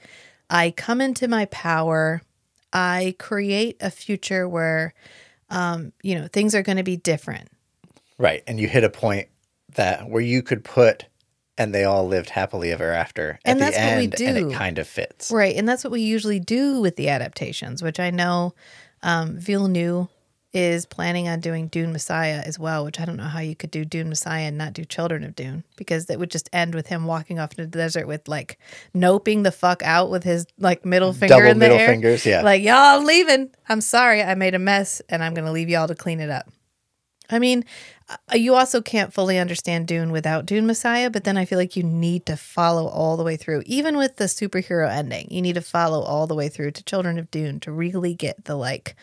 I 0.49 0.71
come 0.71 0.99
into 0.99 1.27
my 1.27 1.45
power, 1.45 2.23
I 2.73 3.13
create 3.19 3.77
a 3.81 3.91
future 3.91 4.49
where, 4.49 4.95
um, 5.51 5.93
you 6.01 6.15
know, 6.15 6.27
things 6.27 6.55
are 6.55 6.63
going 6.63 6.77
to 6.77 6.83
be 6.83 6.97
different. 6.97 7.49
Right. 8.17 8.41
And 8.47 8.59
you 8.59 8.67
hit 8.67 8.83
a 8.83 8.89
point 8.89 9.27
that 9.75 10.09
where 10.09 10.23
you 10.23 10.41
could 10.41 10.63
put 10.63 11.05
and 11.57 11.73
they 11.73 11.83
all 11.83 12.07
lived 12.07 12.29
happily 12.29 12.71
ever 12.71 12.91
after 12.91 13.39
at 13.45 13.51
And 13.51 13.59
the 13.59 13.65
that's 13.65 13.77
what 13.77 13.97
we 13.97 14.03
end 14.03 14.21
and 14.21 14.51
it 14.51 14.55
kind 14.55 14.77
of 14.77 14.87
fits. 14.87 15.31
Right. 15.31 15.55
And 15.55 15.67
that's 15.67 15.83
what 15.83 15.91
we 15.91 16.01
usually 16.01 16.39
do 16.39 16.81
with 16.81 16.95
the 16.95 17.09
adaptations, 17.09 17.81
which 17.81 17.99
I 17.99 18.09
know 18.09 18.53
um, 19.03 19.37
Villeneuve 19.37 20.07
is 20.53 20.85
planning 20.85 21.27
on 21.27 21.41
doing 21.41 21.67
Dune 21.67 21.91
Messiah 21.91 22.41
as 22.45 22.57
well, 22.57 22.85
which 22.85 22.97
I 22.97 23.03
don't 23.03 23.17
know 23.17 23.23
how 23.23 23.41
you 23.41 23.57
could 23.57 23.71
do 23.71 23.83
Dune 23.83 24.07
Messiah 24.07 24.45
and 24.45 24.57
not 24.57 24.71
do 24.71 24.85
Children 24.85 25.25
of 25.25 25.35
Dune 25.35 25.65
because 25.75 26.05
that 26.05 26.17
would 26.17 26.31
just 26.31 26.49
end 26.53 26.73
with 26.73 26.87
him 26.87 27.05
walking 27.05 27.39
off 27.39 27.51
into 27.51 27.65
the 27.65 27.77
desert 27.77 28.07
with 28.07 28.27
like 28.29 28.57
noping 28.95 29.43
the 29.43 29.51
fuck 29.51 29.83
out 29.83 30.09
with 30.09 30.23
his 30.23 30.47
like 30.57 30.85
middle 30.85 31.11
finger 31.11 31.35
Double 31.35 31.47
in 31.47 31.59
the 31.59 31.65
middle 31.65 31.77
air. 31.77 31.87
fingers, 31.87 32.25
yeah. 32.25 32.41
Like, 32.41 32.63
y'all, 32.63 32.75
I'm 32.75 33.05
leaving. 33.05 33.49
I'm 33.67 33.81
sorry. 33.81 34.23
I 34.23 34.35
made 34.35 34.55
a 34.55 34.59
mess 34.59 35.01
and 35.09 35.21
I'm 35.21 35.33
going 35.33 35.45
to 35.45 35.51
leave 35.51 35.67
y'all 35.67 35.87
to 35.87 35.95
clean 35.95 36.21
it 36.21 36.29
up. 36.29 36.49
I 37.29 37.39
mean, 37.39 37.65
you 38.33 38.53
also 38.55 38.81
can't 38.81 39.13
fully 39.13 39.39
understand 39.39 39.87
Dune 39.87 40.11
without 40.11 40.45
Dune 40.45 40.67
Messiah, 40.67 41.09
but 41.09 41.23
then 41.23 41.37
I 41.37 41.45
feel 41.45 41.57
like 41.57 41.75
you 41.75 41.83
need 41.83 42.25
to 42.27 42.37
follow 42.37 42.87
all 42.87 43.17
the 43.17 43.23
way 43.23 43.35
through. 43.35 43.63
Even 43.65 43.97
with 43.97 44.17
the 44.17 44.25
superhero 44.25 44.89
ending, 44.89 45.27
you 45.31 45.41
need 45.41 45.55
to 45.55 45.61
follow 45.61 46.01
all 46.01 46.27
the 46.27 46.35
way 46.35 46.47
through 46.47 46.71
to 46.71 46.83
Children 46.83 47.17
of 47.17 47.31
Dune 47.31 47.59
to 47.61 47.71
really 47.71 48.13
get 48.13 48.45
the 48.45 48.55
like 48.55 48.95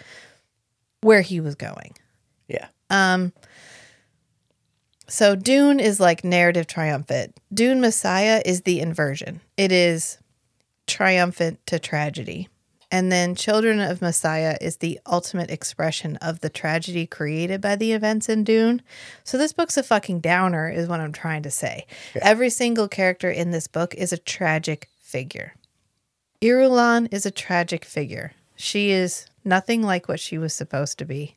where 1.01 1.23
he 1.23 1.41
was 1.41 1.55
going. 1.57 1.97
yeah. 2.49 2.69
Um 2.91 3.33
so 5.09 5.35
Dune 5.35 5.81
is 5.81 6.01
like 6.01 6.25
narrative 6.25 6.67
triumphant. 6.67 7.39
Dune 7.53 7.81
Messiah 7.81 8.41
is 8.47 8.63
the 8.63 8.81
inversion. 8.81 9.41
It 9.59 9.73
is 9.73 10.17
triumphant 10.87 11.59
to 11.67 11.79
tragedy. 11.79 12.49
And 12.93 13.11
then 13.11 13.35
Children 13.35 13.81
of 13.81 14.03
Messiah 14.03 14.59
is 14.61 14.77
the 14.77 15.01
ultimate 15.07 15.51
expression 15.51 16.17
of 16.17 16.41
the 16.41 16.51
tragedy 16.51 17.07
created 17.07 17.63
by 17.63 17.75
the 17.75 17.93
events 17.93 18.29
in 18.29 18.45
Dune. 18.45 18.83
So 19.25 19.39
this 19.39 19.55
book's 19.55 19.79
a 19.79 19.83
fucking 19.83 20.21
downer, 20.21 20.69
is 20.69 20.89
what 20.89 21.01
I'm 21.01 21.13
trying 21.13 21.43
to 21.45 21.51
say. 21.51 21.87
Every 22.21 22.51
single 22.51 22.89
character 22.89 23.31
in 23.31 23.51
this 23.51 23.67
book 23.67 23.95
is 23.95 24.13
a 24.13 24.19
tragic 24.19 24.91
figure. 25.01 25.55
Irulan 26.43 27.09
is 27.11 27.25
a 27.25 27.31
tragic 27.31 27.87
figure. 27.87 28.33
She 28.57 28.91
is 28.91 29.27
nothing 29.43 29.83
like 29.83 30.07
what 30.07 30.21
she 30.21 30.37
was 30.37 30.53
supposed 30.53 30.99
to 30.99 31.07
be. 31.07 31.37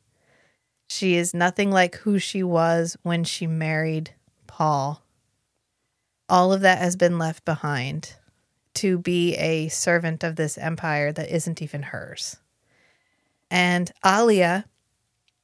She 0.90 1.16
is 1.16 1.32
nothing 1.32 1.70
like 1.70 1.96
who 1.96 2.18
she 2.18 2.42
was 2.42 2.98
when 3.02 3.24
she 3.24 3.46
married 3.46 4.10
Paul. 4.46 5.02
All 6.28 6.52
of 6.52 6.60
that 6.60 6.78
has 6.78 6.96
been 6.96 7.18
left 7.18 7.46
behind 7.46 8.16
to 8.76 8.98
be 8.98 9.34
a 9.36 9.68
servant 9.68 10.24
of 10.24 10.36
this 10.36 10.56
empire 10.58 11.12
that 11.12 11.34
isn't 11.34 11.62
even 11.62 11.82
hers. 11.82 12.36
And 13.50 13.90
Alia, 14.04 14.66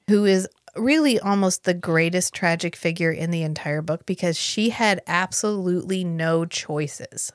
who 0.08 0.24
is 0.24 0.48
really 0.76 1.20
almost 1.20 1.64
the 1.64 1.74
greatest 1.74 2.34
tragic 2.34 2.74
figure 2.76 3.12
in 3.12 3.30
the 3.30 3.42
entire 3.42 3.82
book 3.82 4.06
because 4.06 4.38
she 4.38 4.70
had 4.70 5.02
absolutely 5.06 6.04
no 6.04 6.44
choices. 6.44 7.32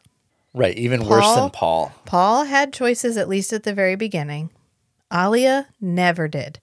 Right. 0.54 0.78
Even 0.78 1.06
worse 1.06 1.36
than 1.36 1.52
Paul. 1.52 1.92
Paul 2.06 2.46
had 2.46 2.74
choices 2.74 3.18
at 3.18 3.30
least 3.30 3.54
at 3.54 3.64
the 3.64 3.74
very 3.74 3.96
beginning. 3.96 4.50
Alia 5.14 5.68
never 5.80 6.28
did. 6.28 6.60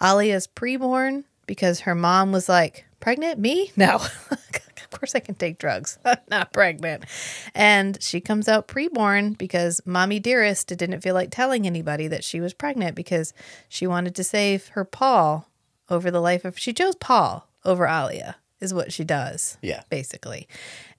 Alia's 0.00 0.46
preborn 0.46 1.24
because 1.48 1.80
her 1.80 1.96
mom 1.96 2.30
was 2.30 2.48
like, 2.48 2.84
"Pregnant? 3.00 3.40
Me? 3.40 3.72
No. 3.74 3.96
of 4.30 4.90
course 4.92 5.14
I 5.16 5.20
can 5.20 5.34
take 5.34 5.58
drugs. 5.58 5.98
I'm 6.04 6.18
not 6.30 6.52
pregnant." 6.52 7.04
And 7.54 8.00
she 8.00 8.20
comes 8.20 8.48
out 8.48 8.68
preborn 8.68 9.36
because 9.36 9.80
mommy 9.84 10.20
dearest 10.20 10.68
didn't 10.68 11.00
feel 11.00 11.14
like 11.14 11.30
telling 11.32 11.66
anybody 11.66 12.06
that 12.06 12.22
she 12.22 12.40
was 12.40 12.54
pregnant 12.54 12.94
because 12.94 13.32
she 13.68 13.86
wanted 13.88 14.14
to 14.14 14.22
save 14.22 14.68
her 14.68 14.84
Paul 14.84 15.48
over 15.90 16.10
the 16.12 16.20
life 16.20 16.44
of 16.44 16.56
she 16.58 16.72
chose 16.72 16.94
Paul 16.94 17.48
over 17.64 17.86
Alia 17.88 18.36
is 18.60 18.74
what 18.74 18.92
she 18.92 19.04
does 19.04 19.56
Yeah. 19.62 19.82
basically. 19.88 20.48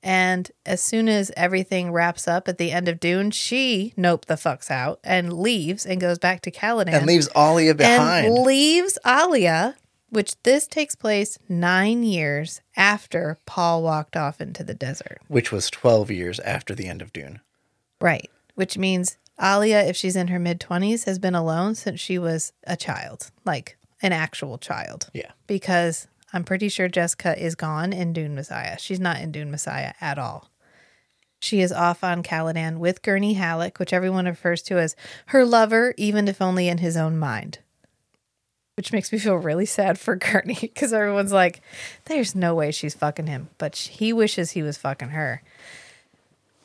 And 0.02 0.50
as 0.66 0.82
soon 0.82 1.10
as 1.10 1.30
everything 1.36 1.92
wraps 1.92 2.26
up 2.28 2.48
at 2.48 2.58
the 2.58 2.72
end 2.72 2.88
of 2.88 3.00
Dune, 3.02 3.32
she 3.32 3.94
nope 3.98 4.26
the 4.28 4.36
fucks 4.36 4.72
out 4.72 5.00
and 5.04 5.34
leaves 5.34 5.86
and 5.86 6.00
goes 6.00 6.18
back 6.18 6.42
to 6.44 6.52
Caladan 6.52 6.94
And 6.94 7.06
leaves 7.06 7.28
Alia 7.36 7.76
behind. 7.76 8.28
and 8.28 8.46
leaves 8.46 8.98
Alia, 9.06 9.76
which 10.10 10.42
this 10.44 10.68
takes 10.68 10.96
place 10.96 11.38
nine 11.48 12.04
years 12.04 12.62
after 12.76 13.38
Paul 13.46 13.84
walked 13.84 14.16
off 14.18 14.42
into 14.42 14.64
the 14.64 14.74
desert. 14.74 15.20
which 15.28 15.52
was 15.52 15.70
12 15.70 16.12
years 16.12 16.40
after 16.42 16.74
the 16.76 16.88
end 16.88 17.02
of 17.02 17.14
Dune. 17.14 17.40
Right. 18.02 18.30
Which 18.56 18.78
means 18.78 19.18
Alia, 19.42 19.82
if 19.84 19.96
she's 19.96 20.16
in 20.16 20.28
her 20.28 20.40
mid 20.40 20.60
20s, 20.60 21.06
has 21.06 21.20
been 21.20 21.36
alone 21.36 21.76
since 21.76 22.00
she 22.00 22.18
was 22.18 22.52
a 22.66 22.76
child, 22.76 23.32
like 23.46 23.78
an 24.02 24.12
actual 24.12 24.58
child. 24.58 25.10
Yeah. 25.14 25.32
Because 25.48 26.08
I'm 26.34 26.44
pretty 26.44 26.70
sure 26.70 26.88
Jessica 26.88 27.42
is 27.42 27.56
gone 27.56 27.94
in 27.94 28.14
Dune 28.14 28.36
Messiah. 28.36 28.78
She's 28.78 29.00
not 29.00 29.20
in 29.20 29.32
Dune 29.32 29.52
Messiah 29.52 29.94
at 30.02 30.18
all. 30.18 30.50
She 31.40 31.62
is 31.62 31.72
off 31.72 32.04
on 32.04 32.22
Caladan 32.22 32.78
with 32.80 33.02
Gurney 33.02 33.34
Halleck, 33.34 33.80
which 33.80 33.94
everyone 33.94 34.26
refers 34.26 34.62
to 34.64 34.78
as 34.78 34.96
her 35.28 35.46
lover, 35.46 35.94
even 35.98 36.28
if 36.28 36.42
only 36.42 36.68
in 36.68 36.80
his 36.80 36.98
own 36.98 37.18
mind. 37.18 37.60
Which 38.80 38.94
makes 38.94 39.12
me 39.12 39.20
feel 39.20 39.36
really 39.36 39.66
sad 39.66 40.00
for 40.00 40.16
Gurney 40.16 40.58
because 40.58 40.94
everyone's 40.94 41.34
like, 41.34 41.60
there's 42.06 42.34
no 42.34 42.56
way 42.56 42.72
she's 42.72 42.96
fucking 42.96 43.28
him. 43.28 43.50
But 43.58 43.76
he 43.76 44.14
wishes 44.14 44.52
he 44.52 44.64
was 44.64 44.78
fucking 44.78 45.10
her. 45.10 45.44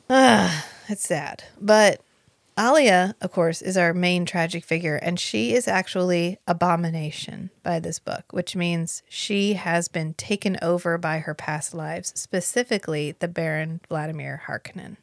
Ah, 0.09 0.65
it's 0.87 1.05
sad. 1.05 1.43
But 1.59 1.99
Alia, 2.57 3.17
of 3.19 3.33
course, 3.33 3.61
is 3.61 3.75
our 3.75 3.93
main 3.93 4.25
tragic 4.25 4.63
figure, 4.63 4.95
and 4.95 5.19
she 5.19 5.53
is 5.53 5.67
actually 5.67 6.37
abomination 6.47 7.49
by 7.63 7.79
this 7.79 7.99
book, 7.99 8.23
which 8.31 8.55
means 8.55 9.03
she 9.09 9.55
has 9.55 9.89
been 9.89 10.13
taken 10.13 10.57
over 10.61 10.97
by 10.97 11.19
her 11.19 11.33
past 11.33 11.73
lives, 11.73 12.13
specifically 12.15 13.17
the 13.19 13.27
Baron 13.27 13.81
Vladimir 13.89 14.43
Harkonnen. 14.47 14.95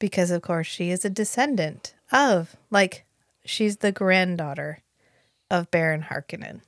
Because, 0.00 0.32
of 0.32 0.42
course, 0.42 0.66
she 0.66 0.90
is 0.90 1.04
a 1.04 1.10
descendant 1.10 1.94
of, 2.10 2.56
like, 2.72 3.04
she's 3.44 3.76
the 3.76 3.92
granddaughter 3.92 4.80
of 5.50 5.70
Baron 5.70 6.02
Harkonnen. 6.02 6.60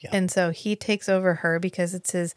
Yeah. 0.00 0.10
And 0.12 0.30
so 0.30 0.50
he 0.50 0.76
takes 0.76 1.08
over 1.08 1.34
her 1.36 1.58
because 1.58 1.94
it's 1.94 2.12
his 2.12 2.34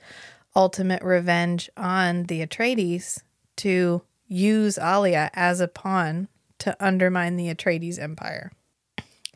ultimate 0.56 1.04
revenge 1.04 1.70
on 1.78 2.24
the 2.24 2.46
Atreides 2.46 3.22
to 3.58 4.02
use 4.28 4.78
Alia 4.78 5.30
as 5.34 5.60
a 5.60 5.68
pawn 5.68 6.28
to 6.60 6.76
undermine 6.80 7.36
the 7.36 7.54
Atreides 7.54 8.00
empire. 8.00 8.52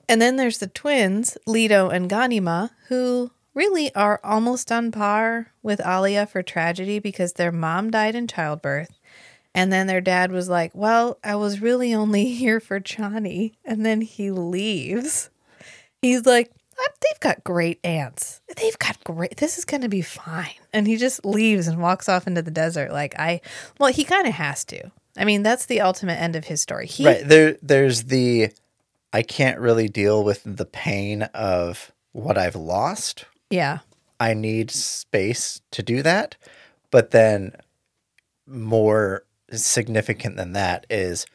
And 0.08 0.22
then 0.22 0.36
there's 0.36 0.58
the 0.58 0.68
twins, 0.68 1.38
Leto 1.46 1.90
and 1.90 2.10
Ganima, 2.10 2.72
who 2.88 3.32
really 3.54 3.94
are 3.96 4.20
almost 4.24 4.72
on 4.72 4.92
par 4.92 5.52
with 5.62 5.86
Alia 5.86 6.26
for 6.26 6.44
tragedy 6.44 7.00
because 7.00 7.34
their 7.34 7.52
mom 7.52 7.92
died 7.92 8.16
in 8.16 8.28
childbirth. 8.28 9.00
And 9.56 9.72
then 9.72 9.88
their 9.88 10.02
dad 10.02 10.32
was 10.32 10.50
like, 10.50 10.72
Well, 10.74 11.20
I 11.24 11.36
was 11.36 11.62
really 11.62 11.94
only 11.94 12.26
here 12.34 12.60
for 12.60 12.80
Chani. 12.80 13.54
And 13.64 13.86
then 13.86 14.02
he 14.02 14.32
leaves. 14.32 15.30
He's 16.04 16.26
like, 16.26 16.52
"Uh, 16.78 16.84
They've 17.02 17.20
got 17.20 17.44
great 17.44 17.80
aunts. 17.84 18.42
They've 18.58 18.78
got 18.78 19.04
great, 19.04 19.38
this 19.38 19.58
is 19.58 19.66
going 19.66 19.82
to 19.82 19.90
be 19.90 20.02
fine. 20.02 20.52
And 20.72 20.86
he 20.86 20.98
just 20.98 21.26
leaves 21.26 21.68
and 21.68 21.82
walks 21.82 22.08
off 22.08 22.28
into 22.28 22.42
the 22.42 22.52
desert. 22.52 22.92
Like, 22.92 23.18
I, 23.20 23.42
well, 23.80 23.92
he 23.92 24.04
kind 24.04 24.28
of 24.28 24.34
has 24.34 24.64
to. 24.66 24.92
I 25.18 25.26
mean, 25.26 25.44
that's 25.44 25.66
the 25.66 25.82
ultimate 25.82 26.20
end 26.20 26.36
of 26.36 26.46
his 26.46 26.62
story. 26.62 26.88
He, 26.88 27.06
Right. 27.06 27.28
There 27.28 27.58
there's 27.62 28.04
the 28.04 28.50
I 29.12 29.22
can't 29.22 29.60
really 29.60 29.88
deal 29.88 30.24
with 30.24 30.42
the 30.44 30.66
pain 30.66 31.24
of 31.34 31.92
what 32.12 32.38
I've 32.38 32.56
lost. 32.56 33.26
Yeah. 33.50 33.80
I 34.20 34.34
need 34.34 34.72
space 34.72 35.62
to 35.72 35.84
do 35.84 36.02
that. 36.02 36.36
But 36.90 37.12
then 37.12 37.54
more 38.48 39.24
significant 39.52 40.36
than 40.36 40.54
that 40.54 40.86
is 40.90 41.26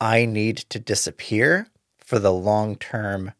I 0.00 0.24
need 0.24 0.58
to 0.70 0.78
disappear 0.78 1.68
for 1.98 2.18
the 2.18 2.32
long-term 2.32 3.32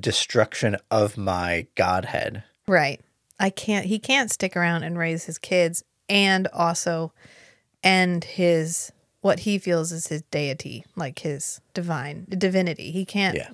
destruction 0.00 0.76
of 0.90 1.16
my 1.16 1.66
godhead. 1.74 2.42
Right. 2.66 3.00
I 3.38 3.50
can't 3.50 3.86
he 3.86 3.98
can't 3.98 4.30
stick 4.30 4.56
around 4.56 4.84
and 4.84 4.96
raise 4.98 5.24
his 5.24 5.38
kids 5.38 5.82
and 6.08 6.46
also 6.52 7.12
end 7.82 8.24
his 8.24 8.92
what 9.20 9.40
he 9.40 9.58
feels 9.58 9.90
is 9.90 10.08
his 10.08 10.22
deity, 10.30 10.84
like 10.96 11.20
his 11.20 11.60
divine 11.72 12.26
divinity. 12.28 12.90
He 12.90 13.04
can't 13.04 13.36
Yeah. 13.36 13.50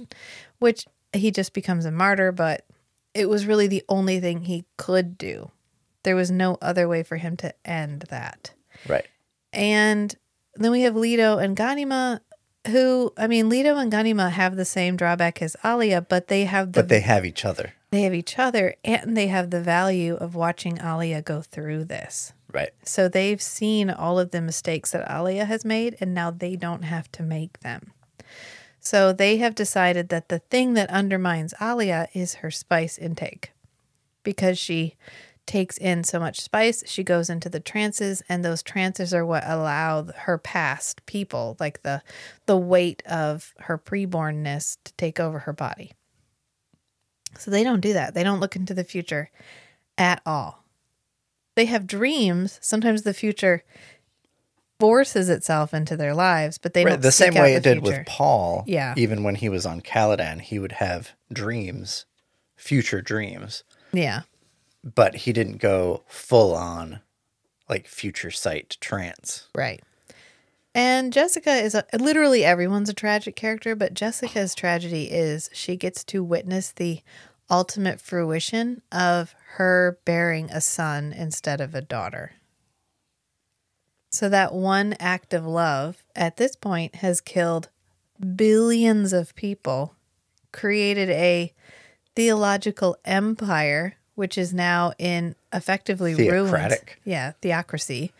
which 0.58 0.86
he 1.12 1.30
just 1.30 1.52
becomes 1.52 1.84
a 1.84 1.90
martyr, 1.90 2.32
but 2.32 2.64
it 3.14 3.28
was 3.28 3.46
really 3.46 3.66
the 3.66 3.82
only 3.88 4.20
thing 4.20 4.42
he 4.44 4.64
could 4.76 5.16
do. 5.18 5.50
There 6.02 6.16
was 6.16 6.30
no 6.30 6.56
other 6.62 6.88
way 6.88 7.02
for 7.02 7.16
him 7.16 7.36
to 7.38 7.54
end 7.64 8.02
that. 8.10 8.52
Right. 8.88 9.06
And 9.52 10.14
then 10.54 10.70
we 10.70 10.82
have 10.82 10.96
Leto 10.96 11.38
and 11.38 11.56
Ganima, 11.56 12.20
who 12.68 13.12
I 13.16 13.26
mean, 13.26 13.48
Leto 13.48 13.76
and 13.76 13.92
Ganima 13.92 14.30
have 14.30 14.56
the 14.56 14.64
same 14.64 14.96
drawback 14.96 15.40
as 15.42 15.56
Alia, 15.64 16.00
but 16.02 16.28
they 16.28 16.44
have 16.44 16.72
the 16.72 16.80
But 16.82 16.88
they 16.88 17.00
have 17.00 17.24
each 17.24 17.44
other. 17.44 17.72
they 17.90 18.02
have 18.02 18.14
each 18.14 18.38
other 18.38 18.74
and 18.84 19.16
they 19.16 19.28
have 19.28 19.50
the 19.50 19.60
value 19.62 20.14
of 20.14 20.34
watching 20.34 20.78
Alia 20.78 21.22
go 21.22 21.40
through 21.42 21.84
this. 21.84 22.32
Right. 22.52 22.70
So 22.84 23.08
they've 23.08 23.40
seen 23.40 23.90
all 23.90 24.18
of 24.18 24.30
the 24.32 24.40
mistakes 24.40 24.90
that 24.90 25.10
Alia 25.10 25.44
has 25.44 25.64
made 25.64 25.96
and 26.00 26.12
now 26.14 26.30
they 26.30 26.56
don't 26.56 26.82
have 26.82 27.10
to 27.12 27.22
make 27.22 27.60
them. 27.60 27.92
So 28.80 29.12
they 29.12 29.36
have 29.38 29.54
decided 29.54 30.08
that 30.08 30.28
the 30.28 30.38
thing 30.38 30.74
that 30.74 30.90
undermines 30.90 31.54
Alia 31.60 32.08
is 32.14 32.34
her 32.36 32.50
spice 32.50 32.98
intake. 32.98 33.52
Because 34.22 34.58
she 34.58 34.96
takes 35.50 35.76
in 35.76 36.04
so 36.04 36.20
much 36.20 36.40
spice, 36.40 36.82
she 36.86 37.02
goes 37.02 37.28
into 37.28 37.48
the 37.48 37.58
trances 37.60 38.22
and 38.28 38.44
those 38.44 38.62
trances 38.62 39.12
are 39.12 39.26
what 39.26 39.42
allow 39.46 40.04
her 40.04 40.38
past 40.38 41.04
people, 41.06 41.56
like 41.58 41.82
the 41.82 42.02
the 42.46 42.56
weight 42.56 43.02
of 43.06 43.52
her 43.60 43.76
prebornness 43.76 44.76
to 44.84 44.92
take 44.94 45.18
over 45.18 45.40
her 45.40 45.52
body. 45.52 45.92
So 47.38 47.50
they 47.50 47.64
don't 47.64 47.80
do 47.80 47.92
that. 47.92 48.14
They 48.14 48.22
don't 48.24 48.40
look 48.40 48.56
into 48.56 48.74
the 48.74 48.84
future 48.84 49.30
at 49.98 50.22
all. 50.24 50.64
They 51.56 51.64
have 51.66 51.86
dreams. 51.86 52.58
Sometimes 52.62 53.02
the 53.02 53.12
future 53.14 53.64
forces 54.78 55.28
itself 55.28 55.74
into 55.74 55.96
their 55.96 56.14
lives, 56.14 56.58
but 56.58 56.72
they 56.74 56.84
Right, 56.84 56.92
don't 56.92 57.02
the 57.02 57.12
same 57.12 57.34
way 57.34 57.52
the 57.52 57.56
it 57.58 57.62
did 57.62 57.82
future. 57.82 57.98
with 57.98 58.06
Paul. 58.06 58.64
Yeah. 58.66 58.94
Even 58.96 59.22
when 59.22 59.34
he 59.34 59.48
was 59.48 59.66
on 59.66 59.80
Caladan, 59.80 60.40
he 60.40 60.58
would 60.58 60.72
have 60.72 61.10
dreams, 61.32 62.06
future 62.56 63.02
dreams, 63.02 63.62
Yeah. 63.92 64.22
But 64.82 65.14
he 65.16 65.32
didn't 65.32 65.58
go 65.58 66.04
full 66.06 66.54
on 66.54 67.00
like 67.68 67.86
future 67.86 68.30
sight 68.30 68.76
trance. 68.80 69.48
Right. 69.54 69.82
And 70.74 71.12
Jessica 71.12 71.52
is 71.52 71.74
a, 71.74 71.84
literally 71.98 72.44
everyone's 72.44 72.88
a 72.88 72.94
tragic 72.94 73.34
character, 73.34 73.74
but 73.74 73.94
Jessica's 73.94 74.54
tragedy 74.54 75.04
is 75.04 75.50
she 75.52 75.76
gets 75.76 76.04
to 76.04 76.22
witness 76.22 76.72
the 76.72 77.00
ultimate 77.50 78.00
fruition 78.00 78.80
of 78.92 79.34
her 79.54 79.98
bearing 80.04 80.50
a 80.50 80.60
son 80.60 81.12
instead 81.12 81.60
of 81.60 81.74
a 81.74 81.82
daughter. 81.82 82.32
So 84.12 84.28
that 84.28 84.52
one 84.52 84.94
act 84.98 85.34
of 85.34 85.46
love 85.46 86.04
at 86.14 86.36
this 86.36 86.56
point 86.56 86.96
has 86.96 87.20
killed 87.20 87.68
billions 88.36 89.12
of 89.12 89.34
people, 89.34 89.96
created 90.52 91.10
a 91.10 91.52
theological 92.14 92.96
empire, 93.04 93.96
which 94.20 94.36
is 94.36 94.52
now 94.52 94.92
in 94.98 95.34
effectively 95.50 96.14
ruins. 96.30 96.52
Yeah, 97.06 97.32
theocracy, 97.40 98.12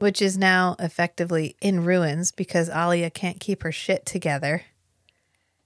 which 0.00 0.20
is 0.20 0.36
now 0.36 0.74
effectively 0.80 1.54
in 1.60 1.84
ruins 1.84 2.32
because 2.32 2.68
Alia 2.68 3.10
can't 3.10 3.38
keep 3.38 3.62
her 3.62 3.70
shit 3.70 4.04
together. 4.04 4.62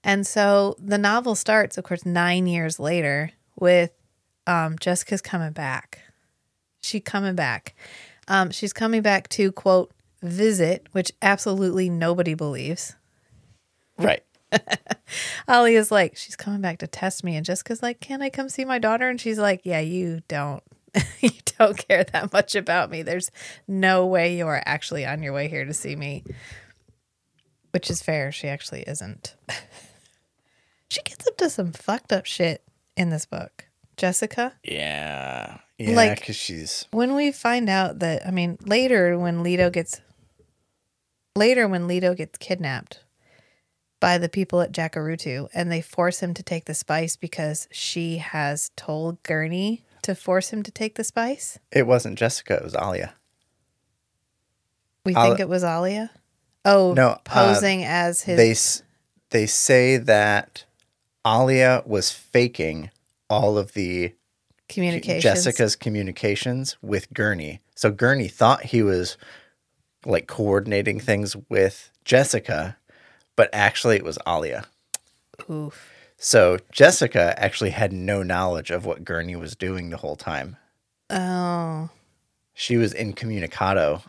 And 0.03 0.27
so 0.27 0.75
the 0.77 0.99
novel 0.99 1.33
starts, 1.33 1.79
of 1.79 1.83
course, 1.83 2.05
nine 2.05 2.45
years 2.45 2.79
later 2.79 3.31
with 3.59 3.89
um, 4.45 4.77
Jessica's 4.77 5.19
coming 5.19 5.51
back. 5.51 6.01
She 6.83 6.99
coming 6.99 7.33
back. 7.33 7.73
Um, 8.27 8.51
she's 8.51 8.73
coming 8.73 9.01
back 9.01 9.29
to 9.29 9.51
quote 9.51 9.91
visit, 10.21 10.85
which 10.91 11.11
absolutely 11.23 11.89
nobody 11.89 12.35
believes. 12.35 12.95
Right. 13.97 14.21
Ali 15.47 15.75
is 15.75 15.91
like, 15.91 16.15
she's 16.17 16.35
coming 16.35 16.61
back 16.61 16.79
to 16.79 16.87
test 16.87 17.23
me, 17.23 17.35
and 17.35 17.45
Jessica's 17.45 17.81
like, 17.81 17.99
"Can 17.99 18.21
I 18.21 18.29
come 18.29 18.49
see 18.49 18.65
my 18.65 18.79
daughter?" 18.79 19.09
And 19.09 19.19
she's 19.19 19.39
like, 19.39 19.61
"Yeah, 19.63 19.79
you 19.79 20.21
don't, 20.27 20.63
you 21.19 21.31
don't 21.57 21.77
care 21.77 22.03
that 22.03 22.31
much 22.33 22.55
about 22.55 22.89
me. 22.89 23.01
There's 23.03 23.31
no 23.67 24.05
way 24.05 24.37
you 24.37 24.47
are 24.47 24.61
actually 24.65 25.05
on 25.05 25.21
your 25.23 25.33
way 25.33 25.47
here 25.47 25.65
to 25.65 25.73
see 25.73 25.95
me." 25.95 26.23
Which 27.71 27.89
is 27.89 28.01
fair. 28.01 28.31
She 28.33 28.47
actually 28.49 28.81
isn't. 28.81 29.35
she 30.89 31.01
gets 31.03 31.25
up 31.27 31.37
to 31.37 31.49
some 31.49 31.71
fucked 31.71 32.11
up 32.11 32.25
shit 32.25 32.63
in 32.97 33.09
this 33.09 33.25
book. 33.25 33.65
Jessica, 33.97 34.53
Yeah. 34.63 35.59
Yeah, 35.77 35.95
Like- 35.95 36.19
because 36.19 36.35
she's 36.35 36.85
when 36.91 37.15
we 37.15 37.31
find 37.31 37.69
out 37.69 37.99
that, 37.99 38.25
I 38.27 38.31
mean, 38.31 38.57
later 38.65 39.17
when 39.17 39.41
Leto 39.43 39.69
gets, 39.69 40.01
later 41.35 41.67
when 41.67 41.87
Leto 41.87 42.13
gets 42.13 42.37
kidnapped 42.37 43.03
by 44.01 44.17
the 44.17 44.27
people 44.27 44.59
at 44.59 44.73
Jacurutu 44.73 45.47
and 45.53 45.71
they 45.71 45.79
force 45.79 46.19
him 46.21 46.33
to 46.33 46.43
take 46.43 46.65
the 46.65 46.73
spice 46.73 47.15
because 47.15 47.69
she 47.71 48.17
has 48.17 48.71
told 48.75 49.23
Gurney 49.23 49.83
to 50.01 50.13
force 50.15 50.49
him 50.49 50.63
to 50.63 50.71
take 50.71 50.95
the 50.95 51.03
spice. 51.05 51.57
it 51.71 51.87
wasn't 51.87 52.17
Jessica, 52.19 52.55
it 52.55 52.63
was 52.63 52.75
Alia. 52.75 53.13
We 55.05 55.15
I'll- 55.15 55.27
think 55.29 55.39
it 55.39 55.47
was 55.49 55.63
Alia. 55.63 56.11
Oh, 56.65 56.93
No, 56.93 57.09
uh, 57.09 57.17
posing 57.23 57.83
as 57.83 58.21
his. 58.23 58.37
They 58.37 59.39
they 59.39 59.45
say 59.47 59.97
that 59.97 60.65
Alia 61.25 61.81
was 61.85 62.11
faking 62.11 62.91
all 63.29 63.57
of 63.57 63.73
the 63.73 64.13
communications. 64.69 65.23
Jessica's 65.23 65.75
communications 65.75 66.77
with 66.81 67.11
Gurney. 67.13 67.61
So 67.75 67.89
Gurney 67.91 68.27
thought 68.27 68.65
he 68.65 68.83
was 68.83 69.17
like 70.05 70.27
coordinating 70.27 70.99
things 70.99 71.35
with 71.49 71.89
Jessica, 72.05 72.77
but 73.41 73.49
actually 73.53 73.95
it 73.95 74.03
was 74.03 74.19
Alia. 74.27 74.65
Oof. 75.49 75.89
So 76.15 76.59
Jessica 76.71 77.33
actually 77.43 77.71
had 77.71 77.91
no 77.91 78.21
knowledge 78.21 78.69
of 78.69 78.85
what 78.85 79.03
Gurney 79.03 79.35
was 79.35 79.55
doing 79.55 79.89
the 79.89 79.97
whole 79.97 80.15
time. 80.15 80.57
Oh, 81.09 81.89
She 82.53 82.77
was 82.77 82.93
incommunicado. 82.93 84.03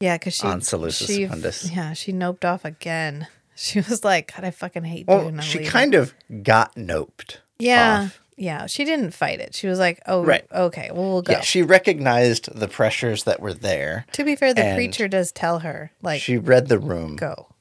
yeah, 0.00 0.16
because 0.18 0.34
she 0.34 0.48
On 0.48 0.58
Salusa 0.60 1.06
she, 1.06 1.22
Secundus. 1.26 1.70
Yeah, 1.70 1.92
she 1.92 2.12
noped 2.12 2.44
off 2.44 2.64
again. 2.64 3.28
She 3.54 3.78
was 3.80 4.02
like, 4.02 4.32
"God, 4.34 4.44
I 4.46 4.50
fucking 4.50 4.82
hate 4.82 5.06
Well, 5.06 5.30
doing." 5.30 5.38
she 5.42 5.58
kind 5.64 5.94
of 5.94 6.14
got 6.42 6.74
noped. 6.74 7.36
Yeah. 7.60 8.04
off. 8.06 8.20
Yeah. 8.36 8.66
She 8.66 8.84
didn't 8.84 9.12
fight 9.12 9.38
it. 9.40 9.54
She 9.54 9.68
was 9.68 9.78
like, 9.78 10.00
oh, 10.06 10.24
Right. 10.24 10.44
okay, 10.50 10.90
well, 10.92 11.10
we'll 11.12 11.22
go. 11.22 11.32
Yeah, 11.34 11.42
she 11.42 11.62
recognized 11.62 12.48
the 12.58 12.66
pressures 12.66 13.22
that 13.24 13.38
were 13.40 13.52
there. 13.54 14.06
to 14.12 14.24
be 14.24 14.34
fair, 14.36 14.54
the 14.54 14.72
preacher 14.74 15.06
does 15.06 15.30
tell 15.30 15.60
her, 15.60 15.92
like, 16.00 16.20
she 16.22 16.38
read 16.38 16.68
the 16.68 16.78
room. 16.80 17.14
go. 17.16 17.51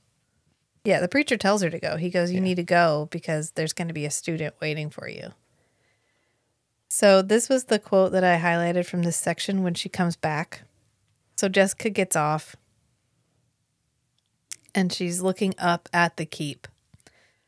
Yeah, 0.83 0.99
the 0.99 1.07
preacher 1.07 1.37
tells 1.37 1.61
her 1.61 1.69
to 1.69 1.79
go. 1.79 1.97
He 1.97 2.09
goes, 2.09 2.31
you 2.31 2.41
need 2.41 2.55
to 2.55 2.63
go 2.63 3.07
because 3.11 3.51
there's 3.51 3.73
going 3.73 3.87
to 3.87 3.93
be 3.93 4.05
a 4.05 4.11
student 4.11 4.55
waiting 4.59 4.89
for 4.89 5.07
you. 5.07 5.33
So, 6.89 7.21
this 7.21 7.47
was 7.47 7.65
the 7.65 7.79
quote 7.79 8.11
that 8.11 8.23
I 8.23 8.37
highlighted 8.37 8.85
from 8.85 9.03
this 9.03 9.15
section 9.15 9.63
when 9.63 9.75
she 9.75 9.87
comes 9.87 10.15
back. 10.15 10.63
So, 11.37 11.47
Jessica 11.47 11.89
gets 11.89 12.15
off 12.15 12.55
and 14.75 14.91
she's 14.91 15.21
looking 15.21 15.53
up 15.57 15.87
at 15.93 16.17
the 16.17 16.25
keep. 16.25 16.67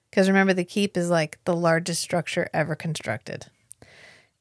Because 0.09 0.27
remember, 0.27 0.53
the 0.53 0.63
keep 0.63 0.95
is 0.95 1.09
like 1.09 1.39
the 1.43 1.55
largest 1.55 2.01
structure 2.01 2.47
ever 2.53 2.75
constructed. 2.75 3.47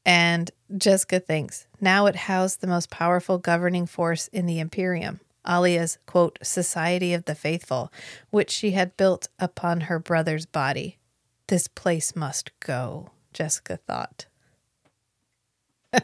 And 0.05 0.51
Jessica 0.77 1.19
thinks 1.19 1.67
now 1.81 2.07
it 2.07 2.17
housed 2.17 2.61
the 2.61 2.67
most 2.67 2.91
powerful 2.91 3.39
governing 3.39 3.87
force 3.87 4.29
in 4.29 4.47
the 4.47 4.61
Imperium. 4.61 5.21
Alia's, 5.45 5.99
quote, 6.07 6.39
Society 6.43 7.13
of 7.15 7.25
the 7.25 7.35
Faithful, 7.35 7.93
which 8.31 8.51
she 8.51 8.73
had 8.73 8.97
built 8.97 9.29
upon 9.39 9.83
her 9.83 9.99
brother's 9.99 10.47
body. 10.47 10.99
This 11.49 11.69
place 11.69 12.15
must 12.15 12.51
go, 12.61 13.11
Jessica 13.33 13.77
thought. 13.77 14.27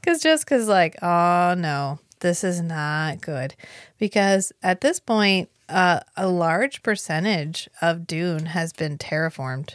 Because 0.00 0.22
Jessica's 0.22 0.68
like, 0.68 1.02
oh 1.02 1.54
no, 1.56 1.98
this 2.20 2.44
is 2.44 2.60
not 2.60 3.20
good. 3.20 3.54
Because 3.98 4.52
at 4.62 4.80
this 4.80 5.00
point, 5.00 5.48
uh, 5.68 6.00
a 6.16 6.28
large 6.28 6.82
percentage 6.82 7.68
of 7.80 8.06
Dune 8.06 8.46
has 8.46 8.72
been 8.72 8.98
terraformed. 8.98 9.74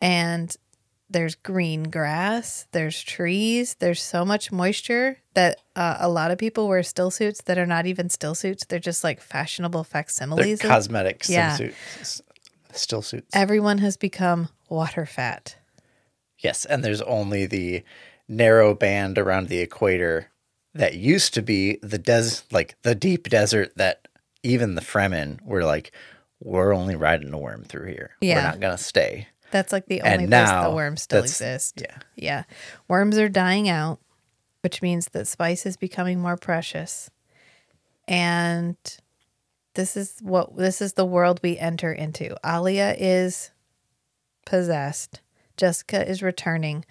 And 0.00 0.54
there's 1.10 1.34
green 1.34 1.84
grass, 1.84 2.66
there's 2.72 3.02
trees, 3.02 3.74
there's 3.76 4.02
so 4.02 4.24
much 4.24 4.52
moisture 4.52 5.18
that 5.34 5.56
uh, 5.74 5.96
a 6.00 6.08
lot 6.08 6.30
of 6.30 6.38
people 6.38 6.68
wear 6.68 6.82
still 6.82 7.10
suits 7.10 7.42
that 7.42 7.56
are 7.58 7.66
not 7.66 7.86
even 7.86 8.10
still 8.10 8.34
suits. 8.34 8.64
They're 8.66 8.78
just 8.78 9.02
like 9.04 9.20
fashionable 9.20 9.82
They're 9.84 9.90
facsimiles. 10.02 10.52
of- 10.52 10.60
cosmetic 10.60 11.24
Yeah. 11.28 11.56
swimsuits, 11.56 12.20
still 12.72 13.02
suits. 13.02 13.34
Everyone 13.34 13.78
has 13.78 13.96
become 13.96 14.48
water 14.68 15.06
fat. 15.06 15.56
Yes, 16.38 16.64
and 16.64 16.84
there's 16.84 17.02
only 17.02 17.46
the 17.46 17.82
narrow 18.28 18.74
band 18.74 19.18
around 19.18 19.48
the 19.48 19.58
equator 19.58 20.28
that 20.74 20.94
used 20.94 21.32
to 21.34 21.42
be 21.42 21.78
the 21.82 21.98
des 21.98 22.42
like 22.52 22.76
the 22.82 22.94
deep 22.94 23.28
desert 23.28 23.72
that 23.76 24.06
even 24.42 24.74
the 24.74 24.80
Fremen 24.82 25.40
were 25.44 25.64
like, 25.64 25.90
we're 26.40 26.72
only 26.74 26.94
riding 26.94 27.32
a 27.32 27.38
worm 27.38 27.64
through 27.64 27.86
here. 27.88 28.10
Yeah. 28.20 28.36
We're 28.36 28.42
not 28.42 28.60
gonna 28.60 28.78
stay. 28.78 29.26
That's 29.50 29.72
like 29.72 29.86
the 29.86 30.00
And 30.00 30.14
only 30.14 30.26
place 30.26 30.48
now 30.48 30.68
the 30.68 30.74
worms 30.74 31.02
still 31.02 31.22
exist. 31.22 31.80
Yeah. 31.80 31.96
Yeah. 32.16 32.42
Worms 32.86 33.18
are 33.18 33.28
dying 33.28 33.68
out, 33.68 33.98
which 34.62 34.82
means 34.82 35.08
that 35.12 35.26
spice 35.26 35.64
is 35.66 35.76
becoming 35.76 36.20
more 36.20 36.36
precious. 36.36 37.10
And 38.06 38.76
this 39.74 39.96
is 39.96 40.18
what 40.22 40.56
this 40.56 40.80
is 40.80 40.94
the 40.94 41.04
world 41.04 41.40
we 41.42 41.58
enter 41.58 41.92
into. 41.92 42.36
Alia 42.44 42.94
is 42.98 43.50
possessed. 44.44 45.20
Jessica 45.56 46.08
is 46.08 46.22
returning. 46.22 46.84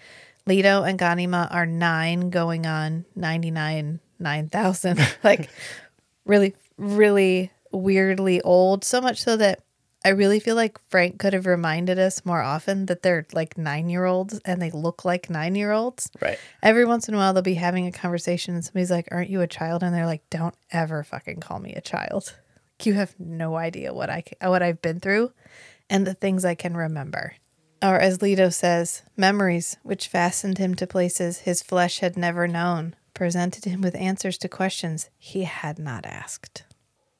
Leto 0.45 0.83
and 0.83 0.97
Ganima 0.97 1.53
are 1.53 1.65
nine 1.65 2.29
going 2.29 2.65
on 2.65 3.05
99, 3.15 3.99
9,000. 4.19 5.07
like 5.23 5.49
really, 6.25 6.55
really 6.77 7.51
weirdly 7.71 8.41
old. 8.41 8.83
So 8.85 9.01
much 9.01 9.21
so 9.21 9.35
that 9.37 9.61
I 10.05 10.09
really 10.09 10.39
feel 10.39 10.55
like 10.55 10.77
Frank 10.89 11.19
could 11.19 11.33
have 11.33 11.45
reminded 11.45 11.99
us 11.99 12.25
more 12.25 12.41
often 12.41 12.85
that 12.85 13.01
they're 13.01 13.25
like 13.33 13.57
nine 13.57 13.89
year 13.89 14.05
olds 14.05 14.39
and 14.45 14.61
they 14.61 14.71
look 14.71 15.03
like 15.03 15.29
nine 15.29 15.55
year 15.55 15.71
olds. 15.71 16.09
Right. 16.21 16.39
Every 16.63 16.85
once 16.85 17.07
in 17.07 17.13
a 17.13 17.17
while, 17.17 17.33
they'll 17.33 17.41
be 17.41 17.55
having 17.55 17.87
a 17.87 17.91
conversation 17.91 18.55
and 18.55 18.63
somebody's 18.63 18.91
like, 18.91 19.07
Aren't 19.11 19.29
you 19.29 19.41
a 19.41 19.47
child? 19.47 19.83
And 19.83 19.93
they're 19.93 20.05
like, 20.05 20.29
Don't 20.29 20.55
ever 20.71 21.03
fucking 21.03 21.39
call 21.39 21.59
me 21.59 21.73
a 21.73 21.81
child. 21.81 22.37
You 22.83 22.93
have 22.93 23.15
no 23.19 23.55
idea 23.55 23.93
what 23.93 24.09
I 24.09 24.23
what 24.41 24.61
I've 24.61 24.81
been 24.81 24.99
through 24.99 25.33
and 25.89 26.05
the 26.05 26.13
things 26.13 26.45
I 26.45 26.55
can 26.55 26.77
remember. 26.77 27.33
Or 27.81 27.99
as 27.99 28.21
Leto 28.21 28.49
says, 28.49 29.03
memories 29.15 29.77
which 29.83 30.07
fastened 30.07 30.57
him 30.57 30.73
to 30.75 30.87
places 30.87 31.39
his 31.39 31.61
flesh 31.61 31.99
had 31.99 32.17
never 32.17 32.47
known, 32.47 32.95
presented 33.13 33.65
him 33.65 33.81
with 33.81 33.95
answers 33.95 34.37
to 34.39 34.49
questions 34.49 35.09
he 35.17 35.43
had 35.43 35.77
not 35.77 36.05
asked. 36.05 36.63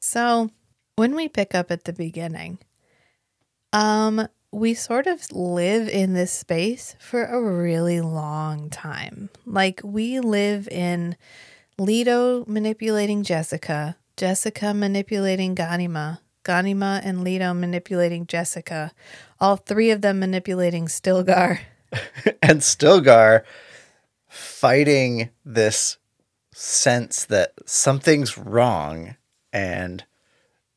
So, 0.00 0.50
when 0.96 1.14
we 1.14 1.28
pick 1.28 1.54
up 1.54 1.70
at 1.70 1.84
the 1.84 1.92
beginning, 1.92 2.58
um, 3.72 4.28
we 4.50 4.74
sort 4.74 5.06
of 5.06 5.30
live 5.32 5.88
in 5.88 6.14
this 6.14 6.32
space 6.32 6.96
for 6.98 7.24
a 7.24 7.40
really 7.40 8.00
long 8.00 8.70
time. 8.70 9.28
Like 9.44 9.80
we 9.84 10.20
live 10.20 10.68
in 10.68 11.16
Leto 11.78 12.44
manipulating 12.46 13.22
Jessica, 13.22 13.96
Jessica 14.16 14.72
manipulating 14.72 15.54
Ganima, 15.54 16.20
Ganima 16.44 17.00
and 17.04 17.22
Leto 17.22 17.52
manipulating 17.52 18.26
Jessica, 18.26 18.92
all 19.38 19.56
three 19.56 19.90
of 19.90 20.00
them 20.00 20.18
manipulating 20.18 20.86
Stilgar. 20.86 21.60
and 22.42 22.60
Stilgar 22.60 23.44
fighting 24.28 25.30
this 25.44 25.98
sense 26.52 27.24
that 27.26 27.52
something's 27.66 28.36
wrong 28.38 29.16
and 29.52 30.04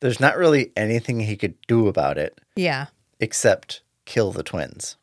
there's 0.02 0.20
not 0.20 0.36
really 0.36 0.72
anything 0.76 1.20
he 1.20 1.36
could 1.36 1.54
do 1.68 1.88
about 1.88 2.18
it 2.18 2.38
Yeah. 2.56 2.86
except 3.20 3.80
kill 4.04 4.32
the 4.32 4.42
twins. 4.42 4.96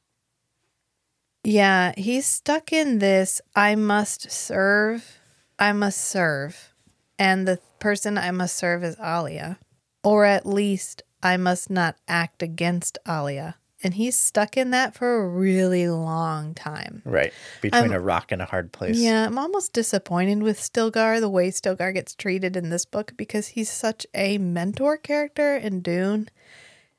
Yeah, 1.44 1.94
he's 1.98 2.26
stuck 2.26 2.74
in 2.74 3.00
this 3.00 3.42
I 3.56 3.76
must 3.76 4.30
serve, 4.30 5.20
I 5.58 5.72
must 5.72 6.00
serve. 6.02 6.74
And 7.18 7.48
the 7.48 7.60
person 7.80 8.18
I 8.18 8.32
must 8.32 8.56
serve 8.56 8.84
is 8.84 8.98
Alia. 9.00 9.58
Or 10.04 10.26
at 10.26 10.46
least 10.46 11.02
I 11.24 11.38
must 11.38 11.70
not 11.70 11.96
act 12.08 12.44
against 12.44 12.98
Alia. 13.08 13.56
And 13.82 13.94
he's 13.94 14.20
stuck 14.20 14.58
in 14.58 14.72
that 14.72 14.94
for 14.94 15.22
a 15.22 15.28
really 15.28 15.88
long 15.88 16.54
time. 16.54 17.02
Right. 17.06 17.32
Between 17.62 17.94
a 17.94 18.00
rock 18.00 18.32
and 18.32 18.42
a 18.42 18.46
hard 18.46 18.74
place. 18.74 18.98
Yeah, 18.98 19.26
I'm 19.26 19.38
almost 19.38 19.72
disappointed 19.72 20.44
with 20.44 20.60
Stilgar, 20.60 21.22
the 21.22 21.30
way 21.30 21.50
Stilgar 21.50 21.94
gets 21.94 22.14
treated 22.14 22.58
in 22.58 22.70
this 22.70 22.84
book, 22.84 23.14
because 23.16 23.48
he's 23.48 23.70
such 23.70 24.06
a 24.14 24.38
mentor 24.38 24.98
character 24.98 25.56
in 25.56 25.80
Dune. 25.80 26.28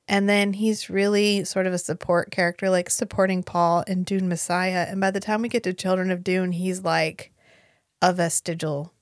And 0.09 0.29
then 0.29 0.55
he's 0.55 0.89
really 0.89 1.45
sort 1.45 1.67
of 1.67 1.75
a 1.75 1.79
support 1.79 2.31
character, 2.31 2.71
like 2.71 2.89
supporting 2.89 3.43
Paul 3.43 3.83
in 3.87 4.03
Dune 4.03 4.29
Messiah. 4.29 4.87
And 4.89 5.01
by 5.01 5.11
the 5.11 5.21
time 5.21 5.43
we 5.43 5.49
get 5.49 5.63
to 5.65 5.75
Children 5.75 6.11
of 6.11 6.25
Dune, 6.25 6.53
he's 6.53 6.83
like 6.83 7.31
a 8.01 8.15
vestigial. 8.15 8.93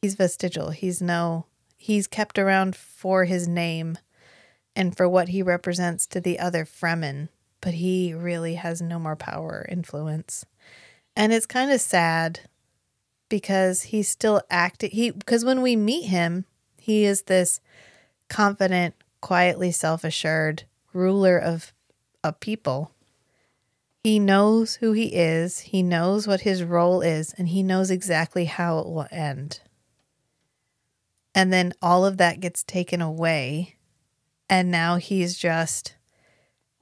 He's 0.00 0.14
vestigial. 0.14 0.70
He's 0.70 1.02
no, 1.02 1.44
he's 1.76 2.06
kept 2.06 2.38
around 2.38 2.74
for 2.74 3.26
his 3.26 3.46
name 3.46 3.98
and 4.78 4.96
for 4.96 5.08
what 5.08 5.30
he 5.30 5.42
represents 5.42 6.06
to 6.06 6.20
the 6.20 6.38
other 6.38 6.64
Fremen, 6.64 7.28
but 7.60 7.74
he 7.74 8.14
really 8.14 8.54
has 8.54 8.80
no 8.80 8.96
more 9.00 9.16
power 9.16 9.64
or 9.64 9.66
influence. 9.68 10.46
And 11.16 11.32
it's 11.32 11.46
kind 11.46 11.72
of 11.72 11.80
sad 11.80 12.40
because 13.28 13.82
he's 13.82 14.08
still 14.08 14.40
acting. 14.48 14.92
He 14.92 15.10
because 15.10 15.44
when 15.44 15.62
we 15.62 15.74
meet 15.74 16.04
him, 16.04 16.44
he 16.78 17.04
is 17.04 17.22
this 17.22 17.60
confident, 18.28 18.94
quietly 19.20 19.72
self-assured 19.72 20.62
ruler 20.92 21.36
of 21.36 21.72
a 22.22 22.32
people. 22.32 22.92
He 24.04 24.20
knows 24.20 24.76
who 24.76 24.92
he 24.92 25.06
is, 25.06 25.58
he 25.58 25.82
knows 25.82 26.28
what 26.28 26.42
his 26.42 26.62
role 26.62 27.00
is, 27.00 27.34
and 27.36 27.48
he 27.48 27.64
knows 27.64 27.90
exactly 27.90 28.44
how 28.44 28.78
it 28.78 28.86
will 28.86 29.08
end. 29.10 29.60
And 31.34 31.52
then 31.52 31.72
all 31.82 32.06
of 32.06 32.16
that 32.18 32.38
gets 32.38 32.62
taken 32.62 33.02
away, 33.02 33.74
and 34.48 34.70
now 34.70 34.96
he's 34.96 35.36
just 35.36 35.94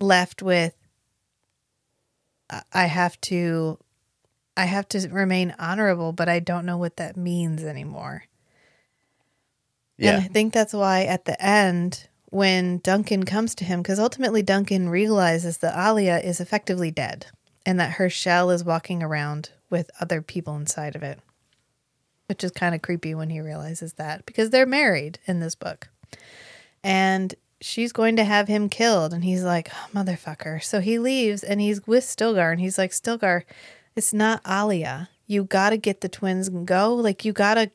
left 0.00 0.42
with 0.42 0.74
I- 2.72 2.86
have 2.86 3.20
to 3.22 3.78
I 4.56 4.64
have 4.64 4.88
to 4.88 5.08
remain 5.08 5.54
honorable, 5.58 6.12
but 6.12 6.30
I 6.30 6.40
don't 6.40 6.64
know 6.64 6.78
what 6.78 6.96
that 6.96 7.16
means 7.16 7.62
anymore. 7.62 8.24
Yeah. 9.98 10.14
And 10.14 10.24
I 10.24 10.28
think 10.28 10.54
that's 10.54 10.72
why 10.72 11.04
at 11.04 11.26
the 11.26 11.42
end, 11.44 12.08
when 12.30 12.78
Duncan 12.78 13.24
comes 13.24 13.54
to 13.56 13.64
him, 13.64 13.82
because 13.82 13.98
ultimately 13.98 14.42
Duncan 14.42 14.88
realizes 14.88 15.58
that 15.58 15.76
Alia 15.78 16.18
is 16.18 16.40
effectively 16.40 16.90
dead 16.90 17.26
and 17.66 17.78
that 17.80 17.92
her 17.92 18.08
shell 18.08 18.50
is 18.50 18.64
walking 18.64 19.02
around 19.02 19.50
with 19.68 19.90
other 20.00 20.22
people 20.22 20.56
inside 20.56 20.96
of 20.96 21.02
it, 21.02 21.18
which 22.26 22.42
is 22.42 22.50
kind 22.52 22.74
of 22.74 22.80
creepy 22.80 23.14
when 23.14 23.28
he 23.30 23.40
realizes 23.40 23.94
that 23.94 24.24
because 24.24 24.50
they're 24.50 24.66
married 24.66 25.18
in 25.26 25.40
this 25.40 25.54
book. 25.54 25.88
And 26.82 27.34
she's 27.66 27.92
going 27.92 28.14
to 28.16 28.24
have 28.24 28.46
him 28.48 28.68
killed. 28.68 29.12
And 29.12 29.24
he's 29.24 29.42
like, 29.42 29.70
"Oh, 29.72 29.88
motherfucker. 29.92 30.62
So 30.62 30.80
he 30.80 30.98
leaves 30.98 31.42
and 31.42 31.60
he's 31.60 31.86
with 31.86 32.04
Stilgar 32.04 32.52
and 32.52 32.60
he's 32.60 32.78
like, 32.78 32.92
Stilgar, 32.92 33.42
it's 33.96 34.12
not 34.12 34.40
Alia. 34.48 35.08
You 35.26 35.44
got 35.44 35.70
to 35.70 35.76
get 35.76 36.00
the 36.00 36.08
twins 36.08 36.48
and 36.48 36.66
go. 36.66 36.94
Like, 36.94 37.24
you 37.24 37.32
got 37.32 37.54
to 37.54 37.70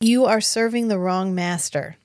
you 0.00 0.24
are 0.24 0.40
serving 0.40 0.88
the 0.88 0.98
wrong 0.98 1.34
master. 1.34 1.96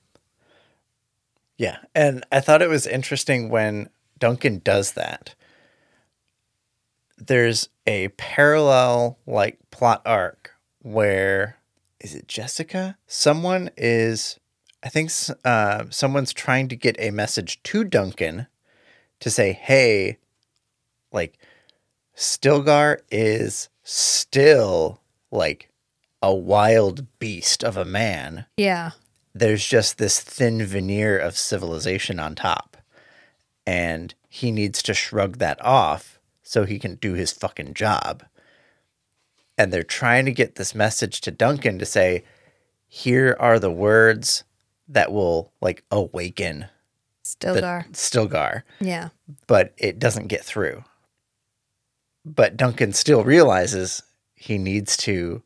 Yeah. 1.56 1.78
And 1.94 2.24
I 2.30 2.40
thought 2.40 2.62
it 2.62 2.68
was 2.68 2.86
interesting 2.86 3.48
when 3.48 3.88
Duncan 4.18 4.60
does 4.62 4.92
that. 4.92 5.34
There's 7.16 7.68
a 7.86 8.08
parallel 8.08 9.18
like 9.26 9.58
plot 9.70 10.02
arc 10.04 10.50
where 10.82 11.56
is 12.00 12.14
it 12.14 12.28
Jessica? 12.28 12.98
Someone 13.06 13.70
is 13.76 14.38
I 14.84 14.88
think 14.90 15.10
uh, 15.44 15.86
someone's 15.88 16.34
trying 16.34 16.68
to 16.68 16.76
get 16.76 16.96
a 16.98 17.10
message 17.10 17.62
to 17.64 17.84
Duncan 17.84 18.46
to 19.20 19.30
say, 19.30 19.52
"Hey, 19.52 20.18
like 21.10 21.38
Stilgar 22.14 22.98
is 23.10 23.70
still 23.82 25.00
like 25.30 25.70
a 26.22 26.34
wild 26.34 27.06
beast 27.18 27.64
of 27.64 27.76
a 27.76 27.84
man." 27.84 28.46
Yeah. 28.56 28.90
there's 29.36 29.66
just 29.66 29.98
this 29.98 30.20
thin 30.20 30.64
veneer 30.64 31.18
of 31.18 31.36
civilization 31.36 32.20
on 32.20 32.36
top. 32.36 32.76
And 33.66 34.14
he 34.28 34.52
needs 34.52 34.80
to 34.84 34.94
shrug 34.94 35.38
that 35.38 35.60
off 35.64 36.20
so 36.42 36.64
he 36.64 36.78
can 36.78 36.94
do 36.96 37.14
his 37.14 37.32
fucking 37.32 37.74
job. 37.74 38.22
And 39.58 39.72
they're 39.72 39.82
trying 39.82 40.24
to 40.26 40.32
get 40.32 40.54
this 40.54 40.72
message 40.74 41.20
to 41.22 41.30
Duncan 41.32 41.80
to 41.80 41.86
say, 41.86 42.24
here 42.86 43.36
are 43.40 43.58
the 43.58 43.72
words 43.72 44.44
that 44.88 45.12
will 45.12 45.52
like 45.60 45.84
awaken 45.90 46.66
Stilgar. 47.24 47.90
Stilgar, 47.92 48.62
yeah. 48.80 49.08
but 49.46 49.72
it 49.78 49.98
doesn't 49.98 50.28
get 50.28 50.44
through. 50.44 50.84
But 52.24 52.56
Duncan 52.56 52.92
still 52.92 53.24
realizes 53.24 54.02
he 54.34 54.58
needs 54.58 54.96
to 54.98 55.42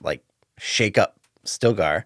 like 0.00 0.22
shake 0.58 0.96
up 0.96 1.18
Stilgar. 1.44 2.04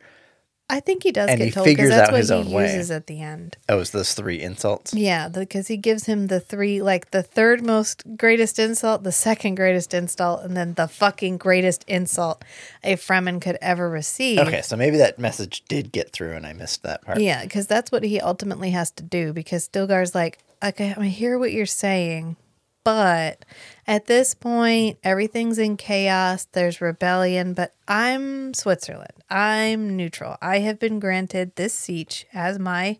I 0.70 0.80
think 0.80 1.02
he 1.02 1.10
does 1.12 1.28
And 1.28 1.38
get 1.38 1.44
he 1.46 1.50
told 1.50 1.64
because 1.66 1.76
figures 1.76 1.90
that's 1.90 2.08
out 2.08 2.12
what 2.12 2.18
his 2.20 2.28
he 2.28 2.34
own 2.36 2.50
way. 2.50 2.62
uses 2.72 2.90
at 2.90 3.06
the 3.08 3.20
end. 3.20 3.56
Oh, 3.68 3.80
it's 3.80 3.90
those 3.90 4.14
three 4.14 4.40
insults. 4.40 4.94
Yeah, 4.94 5.28
because 5.28 5.66
he 5.66 5.76
gives 5.76 6.06
him 6.06 6.28
the 6.28 6.38
three, 6.40 6.80
like 6.80 7.10
the 7.10 7.22
third 7.22 7.62
most 7.62 8.04
greatest 8.16 8.58
insult, 8.58 9.02
the 9.02 9.12
second 9.12 9.56
greatest 9.56 9.92
insult, 9.92 10.42
and 10.44 10.56
then 10.56 10.74
the 10.74 10.86
fucking 10.88 11.38
greatest 11.38 11.84
insult 11.88 12.44
a 12.84 12.94
Fremen 12.96 13.40
could 13.40 13.58
ever 13.60 13.90
receive. 13.90 14.38
Okay, 14.38 14.62
so 14.62 14.76
maybe 14.76 14.96
that 14.98 15.18
message 15.18 15.64
did 15.68 15.90
get 15.92 16.12
through 16.12 16.32
and 16.34 16.46
I 16.46 16.52
missed 16.52 16.82
that 16.84 17.02
part. 17.02 17.20
Yeah, 17.20 17.42
because 17.42 17.66
that's 17.66 17.90
what 17.90 18.04
he 18.04 18.20
ultimately 18.20 18.70
has 18.70 18.90
to 18.92 19.02
do. 19.02 19.32
Because 19.32 19.68
Stilgar's 19.68 20.14
like, 20.14 20.38
okay, 20.62 20.94
I 20.96 21.06
hear 21.06 21.38
what 21.38 21.52
you're 21.52 21.66
saying, 21.66 22.36
but 22.84 23.44
at 23.86 24.06
this 24.06 24.34
point, 24.34 24.98
everything's 25.02 25.58
in 25.58 25.76
chaos. 25.76 26.46
There's 26.52 26.80
rebellion, 26.80 27.54
but 27.54 27.74
I'm 27.86 28.54
Switzerland. 28.54 29.12
I'm 29.28 29.96
neutral. 29.96 30.36
I 30.40 30.60
have 30.60 30.78
been 30.78 30.98
granted 30.98 31.56
this 31.56 31.74
siege 31.74 32.26
as 32.32 32.58
my 32.58 32.98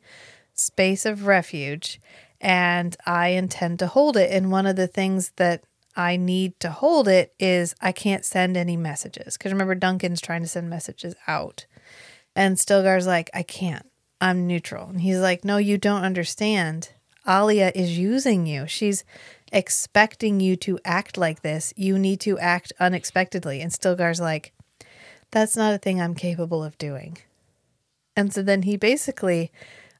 space 0.54 1.06
of 1.06 1.26
refuge, 1.26 2.00
and 2.40 2.96
I 3.06 3.28
intend 3.28 3.78
to 3.78 3.86
hold 3.86 4.16
it. 4.16 4.30
And 4.30 4.50
one 4.50 4.66
of 4.66 4.76
the 4.76 4.86
things 4.86 5.32
that 5.36 5.62
I 5.96 6.16
need 6.16 6.58
to 6.60 6.70
hold 6.70 7.08
it 7.08 7.34
is 7.38 7.74
I 7.80 7.92
can't 7.92 8.24
send 8.24 8.56
any 8.56 8.76
messages. 8.76 9.36
Because 9.36 9.52
remember, 9.52 9.74
Duncan's 9.74 10.20
trying 10.20 10.42
to 10.42 10.48
send 10.48 10.70
messages 10.70 11.14
out. 11.26 11.66
And 12.36 12.56
Stilgar's 12.56 13.06
like, 13.06 13.30
I 13.34 13.42
can't. 13.42 13.86
I'm 14.20 14.46
neutral. 14.46 14.88
And 14.88 15.00
he's 15.00 15.18
like, 15.18 15.44
No, 15.44 15.56
you 15.56 15.78
don't 15.78 16.04
understand. 16.04 16.90
Alia 17.28 17.70
is 17.74 17.98
using 17.98 18.46
you. 18.46 18.66
She's 18.66 19.04
expecting 19.52 20.40
you 20.40 20.56
to 20.56 20.78
act 20.84 21.16
like 21.16 21.42
this. 21.42 21.72
You 21.76 21.98
need 21.98 22.20
to 22.20 22.38
act 22.38 22.72
unexpectedly. 22.80 23.60
And 23.60 23.72
Stilgar's 23.72 24.20
like, 24.20 24.52
That's 25.30 25.56
not 25.56 25.74
a 25.74 25.78
thing 25.78 26.00
I'm 26.00 26.14
capable 26.14 26.62
of 26.64 26.78
doing. 26.78 27.18
And 28.16 28.32
so 28.32 28.42
then 28.42 28.62
he 28.62 28.76
basically 28.76 29.50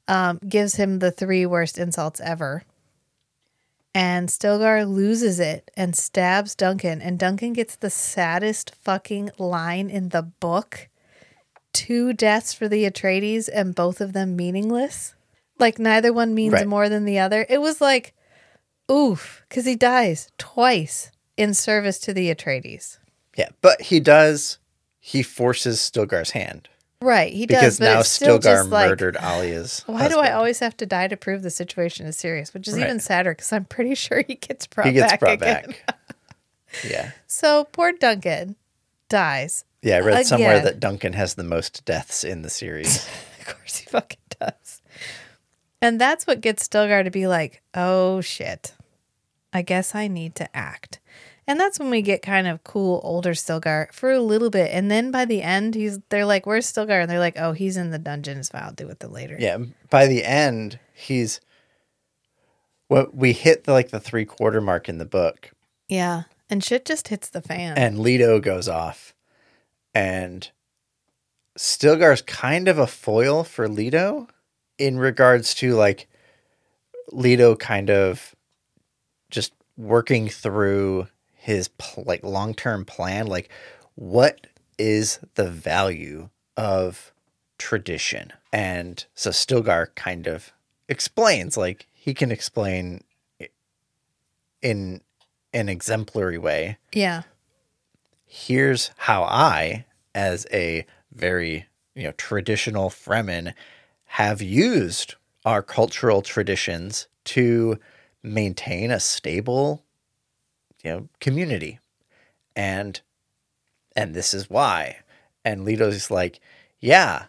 um, 0.08 0.38
gives 0.48 0.74
him 0.76 0.98
the 0.98 1.10
three 1.10 1.46
worst 1.46 1.78
insults 1.78 2.20
ever. 2.20 2.64
And 3.94 4.28
Stilgar 4.28 4.86
loses 4.88 5.40
it 5.40 5.70
and 5.76 5.96
stabs 5.96 6.54
Duncan. 6.54 7.00
And 7.00 7.18
Duncan 7.18 7.52
gets 7.52 7.74
the 7.76 7.90
saddest 7.90 8.74
fucking 8.74 9.30
line 9.38 9.90
in 9.90 10.10
the 10.10 10.22
book 10.22 10.88
two 11.72 12.12
deaths 12.12 12.52
for 12.52 12.68
the 12.68 12.84
Atreides 12.84 13.48
and 13.52 13.74
both 13.74 14.00
of 14.00 14.12
them 14.12 14.36
meaningless. 14.36 15.14
Like 15.58 15.78
neither 15.78 16.12
one 16.12 16.34
means 16.34 16.54
Right. 16.54 16.66
more 16.66 16.88
than 16.88 17.04
the 17.04 17.18
other. 17.18 17.46
It 17.48 17.60
was 17.60 17.80
like, 17.80 18.14
oof, 18.90 19.42
because 19.48 19.64
he 19.66 19.76
dies 19.76 20.30
twice 20.38 21.10
in 21.36 21.54
service 21.54 21.98
to 22.00 22.12
the 22.14 22.34
Atreides. 22.34 22.98
Yeah, 23.36 23.48
but 23.60 23.80
he 23.82 24.00
does. 24.00 24.58
He 24.98 25.22
forces 25.22 25.78
Stilgar's 25.78 26.30
hand 26.32 26.68
Right, 27.02 27.32
he 27.32 27.46
because 27.46 27.78
does. 27.78 27.78
But 27.78 27.84
now 27.94 28.00
Stilgar 28.00 28.42
just 28.42 28.68
like, 28.70 28.88
murdered 28.90 29.16
Alia's. 29.16 29.82
why 29.86 30.08
do 30.08 30.18
I 30.18 30.32
always 30.32 30.58
have 30.58 30.76
to 30.76 30.84
die 30.86 31.08
to 31.08 31.16
prove 31.16 31.40
the 31.42 31.48
situation 31.50 32.04
is 32.06 32.18
serious? 32.18 32.52
Which 32.52 32.68
is 32.68 32.74
Right. 32.74 32.82
even 32.84 33.00
sadder 33.00 33.32
because 33.32 33.50
I'm 33.54 33.64
pretty 33.64 33.94
sure 34.04 34.22
he 34.26 34.34
gets 34.34 34.66
brought 34.66 34.86
He 34.88 34.92
gets 34.92 35.12
back 35.12 35.20
brought 35.20 35.32
again. 35.34 35.74
back. 35.86 35.98
yeah, 36.86 37.12
So 37.26 37.64
poor 37.72 37.92
Duncan 37.92 38.56
dies. 39.08 39.64
yeah. 39.80 39.96
I 39.96 40.00
read 40.00 40.26
somewhere 40.26 40.60
that 40.60 40.78
Duncan 40.80 41.14
has 41.14 41.34
the 41.36 41.42
most 41.44 41.86
deaths 41.86 42.22
in 42.24 42.42
the 42.42 42.50
series. 42.50 43.08
Of 43.40 43.56
course 43.56 43.76
he 43.78 43.86
fucking 43.86 44.18
does. 44.38 44.82
And 45.82 45.98
that's 46.00 46.24
what 46.26 46.42
gets 46.42 46.68
Stilgar 46.68 47.02
to 47.02 47.10
be 47.10 47.26
like, 47.26 47.62
oh 47.74 48.20
shit, 48.20 48.74
I 49.52 49.62
guess 49.62 49.94
I 49.94 50.08
need 50.08 50.34
to 50.36 50.56
act. 50.56 51.00
And 51.46 51.58
that's 51.58 51.80
when 51.80 51.90
we 51.90 52.02
get 52.02 52.22
kind 52.22 52.46
of 52.46 52.62
cool 52.62 53.00
older 53.02 53.32
Stilgar 53.32 53.92
for 53.92 54.12
a 54.12 54.20
little 54.20 54.50
bit. 54.50 54.70
And 54.72 54.88
then 54.90 55.10
by 55.10 55.24
the 55.24 55.42
end, 55.42 55.74
he's 55.74 55.98
they're 56.10 56.24
like, 56.26 56.46
Where's 56.46 56.70
Stilgar? 56.72 57.00
And 57.02 57.10
they're 57.10 57.18
like, 57.18 57.36
Oh, 57.38 57.52
he's 57.52 57.76
in 57.76 57.90
the 57.90 57.98
dungeons. 57.98 58.50
I'll 58.54 58.72
deal 58.72 58.86
with 58.86 59.02
it 59.02 59.10
later. 59.10 59.36
yeah, 59.40 59.58
by 59.88 60.06
the 60.06 60.24
end, 60.24 60.78
he's. 60.94 61.40
Well, 62.88 63.08
we 63.12 63.32
hit 63.32 63.64
the, 63.64 63.72
like 63.72 63.90
the 63.90 64.00
three 64.00 64.24
quarter 64.24 64.60
mark 64.60 64.88
in 64.88 64.98
the 64.98 65.04
book, 65.04 65.50
Yeah. 65.88 66.24
And 66.48 66.62
shit 66.64 66.84
just 66.84 67.08
hits 67.08 67.28
the 67.28 67.40
fan. 67.42 67.78
and 67.78 68.00
Leto 68.00 68.40
goes 68.40 68.68
off, 68.68 69.14
and 69.94 70.50
Stilgar's 71.58 72.22
kind 72.22 72.66
of 72.68 72.78
a 72.78 72.86
foil 72.88 73.44
for 73.44 73.68
Leto 73.68 74.26
in 74.78 74.98
regards 74.98 75.54
to 75.54 75.74
like 75.74 76.08
Leto 77.12 77.54
kind 77.54 77.88
of 77.90 78.34
just 79.30 79.52
working 79.76 80.28
through 80.28 81.06
his 81.32 81.68
pl- 81.68 82.04
like 82.06 82.22
long-term 82.22 82.84
plan 82.84 83.26
like 83.26 83.48
what 83.94 84.46
is 84.78 85.20
the 85.34 85.48
value 85.48 86.28
of 86.56 87.12
tradition 87.58 88.32
and 88.52 89.06
so 89.14 89.30
Stilgar 89.30 89.94
kind 89.94 90.26
of 90.26 90.52
explains 90.88 91.56
like 91.56 91.86
he 91.92 92.14
can 92.14 92.30
explain 92.30 93.02
in 94.62 95.00
an 95.52 95.68
exemplary 95.68 96.38
way 96.38 96.78
yeah. 96.92 97.22
here's 98.26 98.90
how 98.96 99.22
I, 99.24 99.86
as 100.14 100.46
a 100.52 100.86
very 101.12 101.66
you 101.94 102.04
know 102.04 102.12
traditional 102.12 102.90
Fremen, 102.90 103.54
have 104.04 104.42
used 104.42 105.14
our 105.44 105.62
cultural 105.62 106.22
traditions 106.22 107.08
to 107.24 107.78
maintain 108.22 108.90
a 108.90 109.00
stable, 109.00 109.84
you 110.82 110.90
know, 110.90 111.08
community, 111.20 111.78
and 112.56 113.00
and 113.96 114.14
this 114.14 114.32
is 114.34 114.48
why. 114.50 114.98
And 115.44 115.64
Leto's 115.64 116.10
like, 116.10 116.38
yeah, 116.80 117.24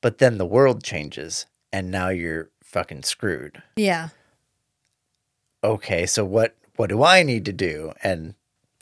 but 0.00 0.18
then 0.18 0.38
the 0.38 0.46
world 0.46 0.82
changes, 0.84 1.46
and 1.72 1.90
now 1.90 2.08
you're 2.10 2.50
fucking 2.62 3.02
screwed 3.02 3.62
Yeah. 3.76 4.08
okay, 5.64 6.06
so 6.06 6.24
what 6.24 6.56
what 6.76 6.88
do 6.88 7.02
I 7.02 7.22
need 7.22 7.44
to 7.46 7.52
do? 7.52 7.92
And 8.02 8.34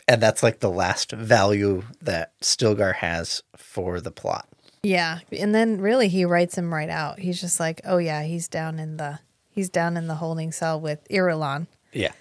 and 0.07 0.21
that's 0.23 0.43
like 0.43 0.61
the 0.61 0.71
last 0.71 1.13
value 1.13 1.83
that 2.01 2.39
Stilgar 2.41 2.97
has 2.97 3.43
for 3.57 4.01
the 4.01 4.11
plot. 4.11 4.49
Yeah. 4.83 5.19
And 5.37 5.55
then 5.55 5.81
really 5.81 6.09
he 6.09 6.25
writes 6.25 6.57
him 6.57 6.73
right 6.73 6.89
out. 6.89 7.19
He's 7.19 7.41
just 7.41 7.59
like, 7.59 7.81
Oh 7.85 7.99
yeah, 7.99 8.23
he's 8.23 8.47
down 8.49 8.79
in 8.79 8.97
the 8.97 9.19
he's 9.59 9.69
down 9.69 9.97
in 9.97 10.07
the 10.07 10.15
holding 10.15 10.53
cell 10.53 10.81
with 10.81 11.01
Irulan. 11.09 11.67
Yeah. 11.93 12.13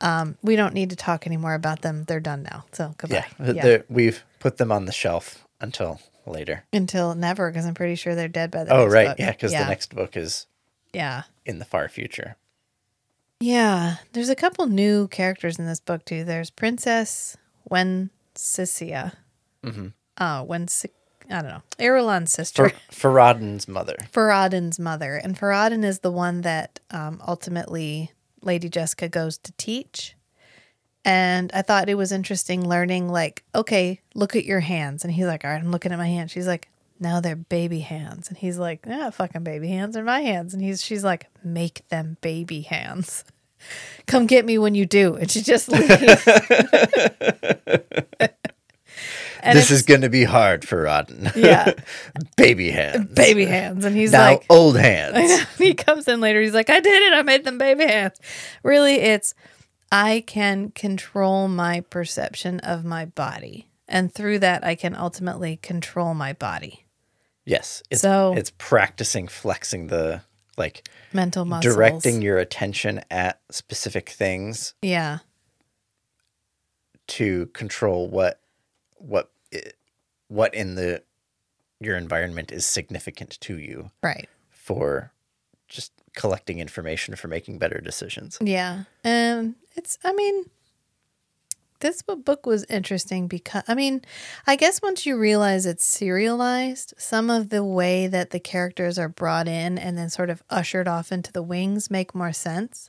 Um, 0.00 0.38
we 0.42 0.56
don't 0.56 0.72
need 0.72 0.88
to 0.90 0.96
talk 0.96 1.26
anymore 1.26 1.52
about 1.52 1.82
them. 1.82 2.04
They're 2.04 2.20
done 2.20 2.42
now. 2.42 2.64
So 2.72 2.94
goodbye. 2.96 3.26
Yeah. 3.38 3.52
The- 3.62 3.84
we've 3.90 4.24
put 4.40 4.56
them 4.56 4.72
on 4.72 4.86
the 4.86 4.92
shelf 4.92 5.46
until 5.60 6.00
later. 6.24 6.64
Until 6.72 7.14
never, 7.14 7.50
because 7.50 7.66
I'm 7.66 7.74
pretty 7.74 7.96
sure 7.96 8.14
they're 8.14 8.28
dead 8.28 8.50
by 8.50 8.64
the 8.64 8.72
Oh, 8.72 8.86
right. 8.86 9.08
book. 9.08 9.18
Yeah, 9.18 9.32
because 9.32 9.52
yeah. 9.52 9.64
the 9.64 9.68
next 9.68 9.94
book 9.94 10.16
is 10.16 10.46
Yeah. 10.94 11.24
in 11.44 11.58
the 11.58 11.66
far 11.66 11.86
future. 11.90 12.36
Yeah. 13.40 13.96
There's 14.14 14.30
a 14.30 14.34
couple 14.34 14.66
new 14.68 15.06
characters 15.08 15.58
in 15.58 15.66
this 15.66 15.80
book 15.80 16.06
too. 16.06 16.24
There's 16.24 16.48
Princess 16.48 17.36
Wensicia. 17.70 19.12
Mhm. 19.62 19.92
Uh 20.16 20.44
I 21.30 21.42
don't 21.42 21.50
know. 21.50 21.62
Irulan's 21.78 22.32
sister. 22.32 22.70
For 22.90 23.10
Farad'n's 23.10 23.68
mother. 23.68 23.96
Farad'n's 24.12 24.78
mother. 24.78 25.16
And 25.16 25.38
Faradin 25.38 25.84
is 25.84 26.00
the 26.00 26.10
one 26.12 26.42
that 26.42 26.80
um, 26.90 27.20
ultimately 27.26 28.12
Lady 28.42 28.68
Jessica 28.68 29.08
goes 29.08 29.38
to 29.38 29.52
teach. 29.52 30.14
And 31.04 31.52
I 31.54 31.62
thought 31.62 31.88
it 31.88 31.94
was 31.94 32.10
interesting 32.10 32.68
learning, 32.68 33.08
like, 33.08 33.44
okay, 33.54 34.00
look 34.14 34.34
at 34.34 34.44
your 34.44 34.60
hands. 34.60 35.04
And 35.04 35.12
he's 35.12 35.26
like, 35.26 35.44
all 35.44 35.50
right, 35.50 35.62
I'm 35.62 35.70
looking 35.70 35.92
at 35.92 35.98
my 35.98 36.08
hands. 36.08 36.32
She's 36.32 36.48
like, 36.48 36.68
now 36.98 37.20
they're 37.20 37.36
baby 37.36 37.80
hands. 37.80 38.28
And 38.28 38.36
he's 38.36 38.58
like, 38.58 38.84
yeah, 38.86 39.10
fucking 39.10 39.44
baby 39.44 39.68
hands 39.68 39.96
are 39.96 40.04
my 40.04 40.20
hands. 40.20 40.52
And 40.54 40.62
he's 40.62 40.82
she's 40.82 41.04
like, 41.04 41.26
make 41.44 41.86
them 41.88 42.16
baby 42.22 42.62
hands. 42.62 43.24
Come 44.06 44.26
get 44.26 44.44
me 44.44 44.58
when 44.58 44.74
you 44.74 44.86
do. 44.86 45.14
And 45.14 45.30
she 45.30 45.42
just 45.42 45.68
leaves. 45.68 46.28
And 49.46 49.58
this 49.58 49.70
is 49.70 49.82
going 49.82 50.00
to 50.02 50.08
be 50.08 50.24
hard 50.24 50.66
for 50.66 50.84
Rodden. 50.84 51.34
yeah, 51.36 51.72
Baby 52.36 52.70
hands. 52.70 53.12
baby 53.14 53.44
hands. 53.46 53.84
And 53.84 53.96
he's 53.96 54.12
now 54.12 54.30
like, 54.32 54.46
old 54.50 54.76
hands. 54.76 55.44
He 55.58 55.74
comes 55.74 56.06
in 56.08 56.20
later. 56.20 56.40
He's 56.42 56.54
like, 56.54 56.68
I 56.70 56.80
did 56.80 57.02
it. 57.12 57.14
I 57.16 57.22
made 57.22 57.44
them 57.44 57.58
baby 57.58 57.84
hands. 57.86 58.18
Really, 58.62 58.94
it's 58.96 59.34
I 59.92 60.22
can 60.26 60.70
control 60.70 61.48
my 61.48 61.80
perception 61.82 62.60
of 62.60 62.84
my 62.84 63.04
body. 63.06 63.68
And 63.88 64.12
through 64.12 64.40
that, 64.40 64.64
I 64.64 64.74
can 64.74 64.94
ultimately 64.96 65.56
control 65.58 66.12
my 66.14 66.32
body. 66.32 66.84
Yes. 67.44 67.82
It's, 67.90 68.02
So- 68.02 68.34
it's 68.36 68.50
practicing 68.58 69.28
flexing 69.28 69.86
the 69.86 70.22
like 70.58 70.88
Mental 71.12 71.44
muscles. 71.44 71.72
directing 71.74 72.20
your 72.22 72.38
attention 72.38 73.00
at 73.10 73.40
specific 73.50 74.08
things 74.08 74.74
Yeah. 74.82 75.18
to 77.08 77.46
control 77.46 78.08
what 78.08 78.40
what 78.98 79.30
what 80.28 80.54
in 80.54 80.74
the 80.74 81.02
your 81.80 81.96
environment 81.96 82.50
is 82.52 82.64
significant 82.64 83.38
to 83.40 83.58
you 83.58 83.90
Right. 84.02 84.28
for 84.50 85.12
just 85.68 85.92
collecting 86.14 86.58
information 86.58 87.14
for 87.16 87.28
making 87.28 87.58
better 87.58 87.80
decisions. 87.80 88.38
Yeah. 88.40 88.84
And 89.04 89.54
it's, 89.76 89.98
I 90.02 90.14
mean, 90.14 90.44
this 91.80 92.00
book 92.00 92.46
was 92.46 92.64
interesting 92.70 93.28
because, 93.28 93.62
I 93.68 93.74
mean, 93.74 94.00
I 94.46 94.56
guess 94.56 94.80
once 94.80 95.04
you 95.04 95.18
realize 95.18 95.66
it's 95.66 95.84
serialized, 95.84 96.94
some 96.96 97.28
of 97.28 97.50
the 97.50 97.62
way 97.62 98.06
that 98.06 98.30
the 98.30 98.40
characters 98.40 98.98
are 98.98 99.10
brought 99.10 99.46
in 99.46 99.76
and 99.76 99.98
then 99.98 100.08
sort 100.08 100.30
of 100.30 100.42
ushered 100.48 100.88
off 100.88 101.12
into 101.12 101.30
the 101.30 101.42
wings 101.42 101.90
make 101.90 102.14
more 102.14 102.32
sense. 102.32 102.88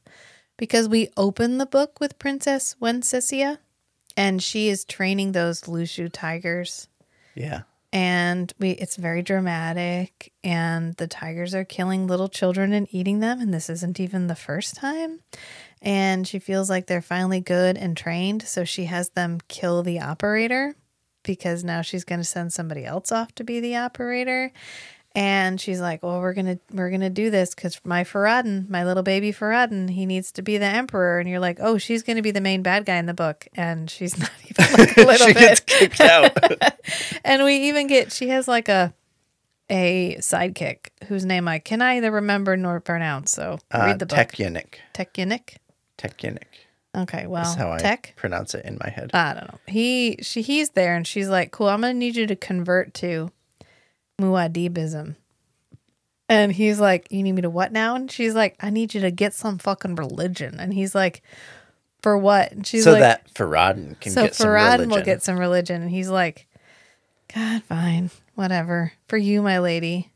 Because 0.56 0.88
we 0.88 1.10
open 1.17 1.58
the 1.58 1.65
book 1.65 2.00
with 2.00 2.17
Princess 2.17 2.78
Wensicia 2.82 3.58
and 4.15 4.41
she 4.41 4.69
is 4.69 4.86
training 4.86 5.34
those 5.34 5.63
Lushu 5.63 6.10
tigers 6.12 6.88
Yeah. 7.38 7.62
and 7.93 8.52
we 8.60 8.71
it's 8.71 8.95
very 8.97 9.21
dramatic 9.21 10.34
and 10.43 10.95
the 10.95 11.08
tigers 11.08 11.54
are 11.56 11.63
killing 11.63 12.08
little 12.08 12.28
children 12.28 12.73
and 12.73 12.88
eating 12.91 13.19
them 13.19 13.39
and 13.39 13.54
this 13.54 13.69
isn't 13.69 14.00
even 14.00 14.28
the 14.28 14.36
first 14.36 14.76
time 14.76 15.21
and 15.82 16.28
she 16.28 16.39
feels 16.39 16.69
like 16.69 16.88
they're 16.88 17.02
finally 17.02 17.39
good 17.39 17.78
and 17.78 17.95
trained 17.95 18.41
so 18.43 18.63
she 18.65 18.86
has 18.86 19.10
them 19.10 19.39
kill 19.47 19.84
the 19.84 20.00
operator 20.00 20.76
because 21.23 21.63
now 21.63 21.82
she's 21.82 22.04
going 22.04 22.19
to 22.19 22.26
send 22.26 22.52
somebody 22.52 22.84
else 22.86 23.12
off 23.12 23.34
to 23.36 23.43
be 23.43 23.60
the 23.60 23.76
operator 23.76 24.52
and 25.18 25.60
she's 25.60 25.82
like 25.82 26.04
well 26.04 26.22
we're 26.22 26.34
going 26.34 26.46
to 26.46 26.60
we're 26.74 26.90
going 26.90 27.02
to 27.02 27.10
do 27.10 27.32
this 27.32 27.56
cuz 27.56 27.82
my 27.84 28.04
Farad'n 28.04 28.70
my 28.70 28.86
little 28.86 29.02
baby 29.02 29.34
Farad'n 29.34 29.90
he 29.90 30.06
needs 30.06 30.32
to 30.34 30.44
be 30.44 30.58
the 30.60 30.66
emperor 30.66 31.20
and 31.20 31.28
you're 31.28 31.40
like 31.40 31.58
oh 31.60 31.78
she's 31.80 32.04
going 32.04 32.18
to 32.18 32.22
be 32.22 32.30
the 32.32 32.40
main 32.42 32.62
bad 32.62 32.86
guy 32.86 32.98
in 32.98 33.08
the 33.08 33.16
book 33.16 33.48
and 33.56 33.90
she's 33.90 34.18
not 34.26 34.32
even 34.46 34.80
like 34.80 34.98
a 34.98 35.02
little 35.06 35.28
she 35.28 35.34
bit 35.34 35.40
gets 35.40 35.60
kicked 35.62 36.02
out. 36.02 36.38
and 37.26 37.44
we 37.44 37.56
even 37.68 37.88
get 37.88 38.12
she 38.12 38.30
has 38.30 38.48
like 38.48 38.70
a 38.70 38.94
a 39.70 40.16
sidekick 40.20 40.90
whose 41.08 41.26
name 41.26 41.48
I 41.48 41.60
can 41.60 41.80
neither 41.80 42.12
remember 42.12 42.56
nor 42.56 42.80
pronounce. 42.80 43.32
So 43.32 43.60
uh, 43.74 43.80
read 43.80 44.00
the 44.00 44.06
book. 44.06 44.18
Tekyanik. 44.18 44.76
Tekunic. 44.94 45.58
Tekyanik. 45.98 46.44
Okay, 46.96 47.28
well, 47.28 47.44
That's 47.44 47.56
how 47.56 47.72
I 47.74 47.78
Tech. 47.78 48.14
pronounce 48.16 48.56
it 48.56 48.64
in 48.66 48.78
my 48.82 48.90
head. 48.90 49.12
I 49.14 49.34
don't 49.34 49.48
know. 49.52 49.60
He 49.68 50.18
she 50.22 50.42
he's 50.42 50.70
there 50.72 50.96
and 50.96 51.06
she's 51.06 51.28
like, 51.28 51.52
"Cool, 51.52 51.68
I'm 51.68 51.82
gonna 51.82 51.94
need 51.94 52.16
you 52.16 52.26
to 52.28 52.36
convert 52.36 52.94
to 52.96 53.30
Muad'Dibism." 54.20 55.16
And 56.30 56.52
he's 56.52 56.80
like, 56.80 57.08
"You 57.12 57.24
need 57.24 57.34
me 57.34 57.42
to 57.44 57.50
what 57.50 57.72
now?" 57.72 57.96
And 57.96 58.12
she's 58.12 58.36
like, 58.36 58.56
"I 58.60 58.70
need 58.70 58.94
you 58.94 59.02
to 59.02 59.12
get 59.12 59.34
some 59.34 59.58
fucking 59.58 59.96
religion." 59.96 60.60
And 60.60 60.74
he's 60.74 60.94
like, 60.94 61.22
"For 62.02 62.18
what?" 62.18 62.52
And 62.52 62.68
she's 62.68 62.84
so 62.84 62.92
like, 62.94 63.00
that 63.02 63.34
Farad'n 63.34 64.00
can 64.02 64.12
so 64.12 64.24
get 64.24 64.36
some 64.36 64.48
Farad 64.50 64.72
religion. 64.74 64.90
will 64.90 65.02
get 65.04 65.24
some 65.24 65.38
religion. 65.40 65.82
And 65.82 65.92
he's 65.92 66.10
like, 66.10 66.48
God, 67.34 67.64
fine, 67.64 68.10
whatever. 68.36 68.92
For 69.08 69.18
you, 69.18 69.42
my 69.42 69.60
lady. 69.60 70.12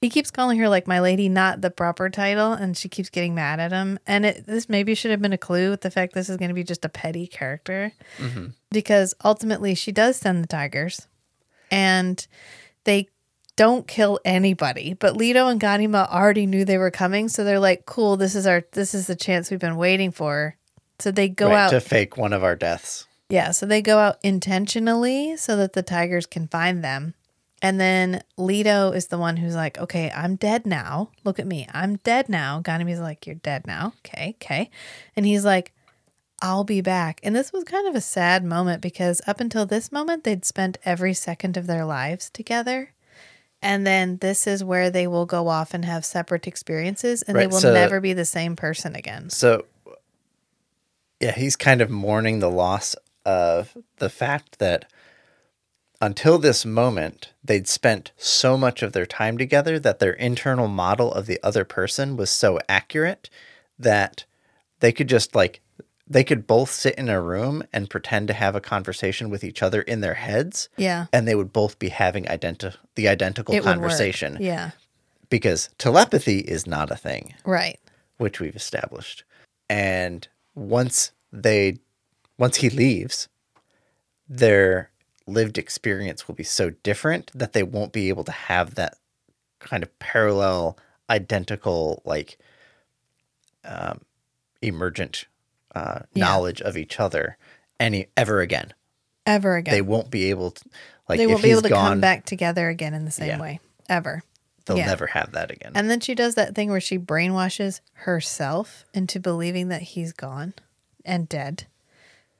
He 0.00 0.10
keeps 0.10 0.32
calling 0.32 0.58
her 0.58 0.68
like 0.68 0.88
my 0.88 0.98
lady, 0.98 1.28
not 1.28 1.60
the 1.60 1.70
proper 1.70 2.10
title, 2.10 2.52
and 2.52 2.76
she 2.76 2.88
keeps 2.88 3.08
getting 3.08 3.36
mad 3.36 3.60
at 3.60 3.70
him. 3.70 4.00
And 4.04 4.26
it, 4.26 4.46
this 4.46 4.68
maybe 4.68 4.96
should 4.96 5.12
have 5.12 5.22
been 5.22 5.32
a 5.32 5.38
clue 5.38 5.70
with 5.70 5.82
the 5.82 5.92
fact 5.92 6.12
this 6.12 6.28
is 6.28 6.36
going 6.38 6.48
to 6.48 6.54
be 6.54 6.64
just 6.64 6.84
a 6.84 6.88
petty 6.88 7.28
character, 7.28 7.92
Mm-hmm. 8.18 8.46
because 8.72 9.14
ultimately 9.24 9.76
she 9.76 9.92
does 9.92 10.16
send 10.16 10.42
the 10.42 10.48
tigers, 10.48 11.06
and 11.70 12.26
they 12.82 13.10
don't 13.56 13.86
kill 13.86 14.18
anybody. 14.24 14.94
But 14.94 15.16
Leto 15.16 15.48
and 15.48 15.60
Ganima 15.60 16.10
already 16.10 16.46
knew 16.46 16.64
they 16.64 16.78
were 16.78 16.90
coming, 16.90 17.28
so 17.28 17.44
they're 17.44 17.60
like, 17.60 17.86
"Cool, 17.86 18.16
this 18.16 18.34
is 18.34 18.46
our 18.46 18.64
this 18.72 18.94
is 18.94 19.06
the 19.06 19.16
chance 19.16 19.50
we've 19.50 19.60
been 19.60 19.76
waiting 19.76 20.10
for." 20.10 20.56
So 20.98 21.10
they 21.10 21.28
go 21.28 21.48
right, 21.48 21.64
out 21.64 21.70
to 21.70 21.80
fake 21.80 22.16
one 22.16 22.32
of 22.32 22.44
our 22.44 22.56
deaths. 22.56 23.06
yeah, 23.28 23.50
so 23.50 23.66
they 23.66 23.82
go 23.82 23.98
out 23.98 24.18
intentionally 24.22 25.36
so 25.36 25.56
that 25.56 25.72
the 25.72 25.82
tigers 25.82 26.26
can 26.26 26.46
find 26.48 26.84
them. 26.84 27.14
And 27.62 27.80
then 27.80 28.24
Leto 28.36 28.90
is 28.90 29.06
the 29.06 29.18
one 29.18 29.36
who's 29.36 29.54
like, 29.54 29.78
okay, 29.78 30.10
I'm 30.14 30.34
dead 30.34 30.66
now. 30.66 31.10
Look 31.22 31.38
at 31.38 31.46
me. 31.46 31.68
I'm 31.72 31.94
dead 31.96 32.28
now. 32.28 32.60
Ganima's 32.60 32.98
like, 32.98 33.24
you're 33.24 33.36
dead 33.36 33.68
now. 33.68 33.94
Okay, 33.98 34.36
okay. 34.42 34.68
And 35.14 35.24
he's 35.24 35.44
like, 35.44 35.72
I'll 36.42 36.64
be 36.64 36.80
back. 36.80 37.20
And 37.22 37.36
this 37.36 37.52
was 37.52 37.62
kind 37.62 37.86
of 37.86 37.94
a 37.94 38.00
sad 38.00 38.44
moment 38.44 38.82
because 38.82 39.22
up 39.28 39.40
until 39.40 39.64
this 39.64 39.92
moment, 39.92 40.24
they'd 40.24 40.44
spent 40.44 40.78
every 40.84 41.14
second 41.14 41.56
of 41.56 41.68
their 41.68 41.84
lives 41.84 42.30
together. 42.30 42.94
And 43.62 43.86
then 43.86 44.18
this 44.18 44.46
is 44.46 44.64
where 44.64 44.90
they 44.90 45.06
will 45.06 45.24
go 45.24 45.48
off 45.48 45.72
and 45.72 45.84
have 45.84 46.04
separate 46.04 46.46
experiences 46.46 47.22
and 47.22 47.38
they 47.38 47.46
will 47.46 47.60
so- 47.60 47.72
never 47.72 48.00
be 48.00 48.12
the 48.12 48.24
same 48.24 48.56
person 48.56 48.96
again. 48.96 49.30
So, 49.30 49.66
yeah, 51.20 51.32
he's 51.32 51.54
kind 51.54 51.80
of 51.80 51.88
mourning 51.88 52.40
the 52.40 52.50
loss 52.50 52.96
of 53.24 53.76
the 53.98 54.10
fact 54.10 54.58
that 54.58 54.90
until 56.00 56.36
this 56.38 56.66
moment, 56.66 57.32
they'd 57.44 57.68
spent 57.68 58.10
so 58.16 58.58
much 58.58 58.82
of 58.82 58.92
their 58.92 59.06
time 59.06 59.38
together 59.38 59.78
that 59.78 60.00
their 60.00 60.14
internal 60.14 60.66
model 60.66 61.12
of 61.12 61.26
the 61.26 61.38
other 61.44 61.64
person 61.64 62.16
was 62.16 62.28
so 62.28 62.58
accurate 62.68 63.30
that 63.78 64.24
they 64.80 64.90
could 64.90 65.08
just 65.08 65.36
like, 65.36 65.60
they 66.12 66.24
could 66.24 66.46
both 66.46 66.70
sit 66.70 66.94
in 66.96 67.08
a 67.08 67.20
room 67.20 67.62
and 67.72 67.88
pretend 67.90 68.28
to 68.28 68.34
have 68.34 68.54
a 68.54 68.60
conversation 68.60 69.30
with 69.30 69.42
each 69.44 69.62
other 69.62 69.82
in 69.82 70.00
their 70.00 70.14
heads, 70.14 70.68
Yeah. 70.76 71.06
and 71.12 71.26
they 71.26 71.34
would 71.34 71.52
both 71.52 71.78
be 71.78 71.88
having 71.88 72.24
identi- 72.24 72.76
the 72.96 73.08
identical 73.08 73.54
It 73.54 73.62
conversation 73.62 74.36
Yeah. 74.40 74.72
because 75.30 75.70
telepathy 75.78 76.40
is 76.40 76.66
not 76.66 76.90
a 76.90 76.96
thing 76.96 77.34
Right. 77.44 77.78
which 78.18 78.40
we've 78.40 78.56
established. 78.56 79.24
And 79.70 80.28
once 80.54 81.12
they 81.32 81.78
once 82.38 82.56
he 82.56 82.68
leaves, 82.70 83.28
their 84.28 84.90
lived 85.26 85.56
experience 85.58 86.26
will 86.26 86.34
be 86.34 86.42
so 86.44 86.70
different 86.70 87.30
that 87.34 87.52
they 87.52 87.62
won't 87.62 87.92
be 87.92 88.08
able 88.08 88.24
to 88.24 88.32
have 88.32 88.74
that 88.74 88.96
kind 89.60 89.82
of 89.82 89.98
parallel 89.98 90.76
identical 91.08 92.02
like 92.04 92.38
um, 93.64 94.00
emergent 94.60 95.26
uh, 95.74 96.00
Yeah. 96.14 96.24
knowledge 96.24 96.60
of 96.62 96.76
each 96.76 97.00
other 97.00 97.36
any 97.80 98.06
ever 98.16 98.40
again. 98.40 98.72
Ever 99.26 99.56
again. 99.56 99.72
They 99.74 99.82
won't 99.82 100.10
be 100.10 100.30
able 100.30 100.50
to 100.52 100.64
like 101.08 101.18
they 101.18 101.26
won't 101.26 101.42
be 101.42 101.50
able 101.50 101.62
to 101.62 101.68
gone, 101.68 101.90
come 101.92 102.00
back 102.00 102.24
together 102.24 102.68
again 102.68 102.94
in 102.94 103.04
the 103.04 103.10
same 103.10 103.28
Yeah. 103.28 103.40
way 103.40 103.60
ever. 103.88 104.22
they'll 104.64 104.76
yeah. 104.78 104.86
never 104.86 105.08
have 105.08 105.32
that 105.32 105.50
again. 105.50 105.72
And 105.74 105.90
then 105.90 105.98
she 106.00 106.14
does 106.14 106.36
that 106.36 106.54
thing 106.54 106.70
where 106.70 106.80
she 106.80 106.96
brainwashes 106.98 107.80
herself 107.94 108.84
into 108.94 109.18
believing 109.18 109.68
that 109.68 109.82
he's 109.82 110.12
gone 110.12 110.54
and 111.04 111.28
dead 111.28 111.66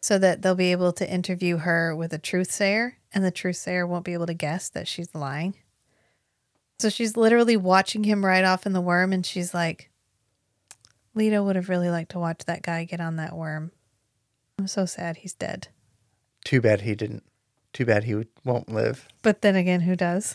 so 0.00 0.18
that 0.18 0.40
they'll 0.42 0.54
be 0.54 0.70
able 0.70 0.92
to 0.92 1.08
interview 1.12 1.56
her 1.58 1.94
with 1.96 2.12
a 2.12 2.18
truth 2.18 2.50
sayer 2.52 2.96
and 3.12 3.24
the 3.24 3.30
truth 3.32 3.56
sayer 3.56 3.84
won't 3.86 4.04
be 4.04 4.12
able 4.12 4.26
to 4.26 4.34
guess 4.34 4.68
that 4.68 4.86
she's 4.86 5.12
lying. 5.16 5.54
So 6.78 6.88
she's 6.88 7.16
literally 7.16 7.56
watching 7.56 8.04
him 8.04 8.24
ride 8.24 8.44
off 8.44 8.66
in 8.66 8.72
the 8.72 8.80
worm 8.80 9.12
and 9.12 9.24
she's 9.26 9.52
like, 9.54 9.90
Leto 11.14 11.42
would 11.42 11.56
have 11.56 11.68
really 11.68 11.90
liked 11.90 12.12
to 12.12 12.18
watch 12.18 12.44
that 12.46 12.62
guy 12.62 12.84
get 12.84 13.00
on 13.00 13.16
that 13.16 13.36
worm. 13.36 13.72
I'm 14.58 14.66
so 14.66 14.86
sad 14.86 15.18
he's 15.18 15.34
dead. 15.34 15.68
Too 16.44 16.60
bad 16.60 16.82
he 16.82 16.94
didn't. 16.94 17.24
Too 17.72 17.84
bad 17.84 18.04
he 18.04 18.14
would, 18.14 18.28
won't 18.44 18.68
live. 18.68 19.08
But 19.22 19.42
then 19.42 19.56
again, 19.56 19.80
who 19.80 19.96
does? 19.96 20.34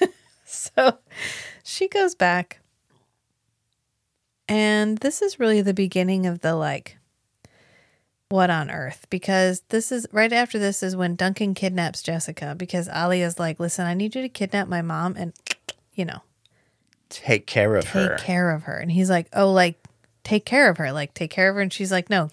so 0.44 0.98
she 1.64 1.88
goes 1.88 2.14
back. 2.14 2.60
And 4.48 4.98
this 4.98 5.20
is 5.20 5.38
really 5.38 5.60
the 5.60 5.74
beginning 5.74 6.24
of 6.26 6.40
the 6.40 6.54
like, 6.54 6.98
what 8.28 8.50
on 8.50 8.70
earth? 8.70 9.06
Because 9.10 9.62
this 9.68 9.90
is 9.90 10.06
right 10.12 10.32
after 10.32 10.58
this 10.58 10.82
is 10.82 10.96
when 10.96 11.16
Duncan 11.16 11.54
kidnaps 11.54 12.02
Jessica 12.02 12.54
because 12.56 12.88
Ali 12.88 13.22
is 13.22 13.38
like, 13.38 13.58
listen, 13.58 13.86
I 13.86 13.94
need 13.94 14.14
you 14.14 14.22
to 14.22 14.28
kidnap 14.28 14.68
my 14.68 14.82
mom 14.82 15.16
and, 15.16 15.32
you 15.94 16.04
know, 16.04 16.22
Take 17.10 17.46
care 17.46 17.74
of 17.74 17.84
take 17.84 17.92
her. 17.92 18.16
Take 18.16 18.26
care 18.26 18.50
of 18.50 18.64
her. 18.64 18.76
And 18.76 18.90
he's 18.90 19.08
like, 19.08 19.28
oh, 19.32 19.52
like, 19.52 19.82
take 20.28 20.44
care 20.44 20.68
of 20.68 20.76
her. 20.76 20.92
Like, 20.92 21.14
take 21.14 21.30
care 21.30 21.48
of 21.48 21.54
her. 21.56 21.60
And 21.62 21.72
she's 21.72 21.90
like, 21.90 22.10
no, 22.10 22.30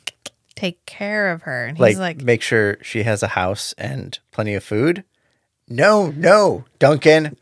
take 0.56 0.86
care 0.86 1.32
of 1.32 1.44
her. 1.44 1.66
And 1.66 1.80
like, 1.80 1.92
he's 1.92 2.00
like, 2.00 2.22
make 2.22 2.42
sure 2.42 2.78
she 2.82 3.04
has 3.04 3.24
a 3.24 3.30
house 3.30 3.74
and 3.78 4.20
plenty 4.32 4.54
of 4.54 4.64
food. 4.64 5.04
No, 5.70 6.12
no, 6.12 6.66
Duncan. 6.78 7.38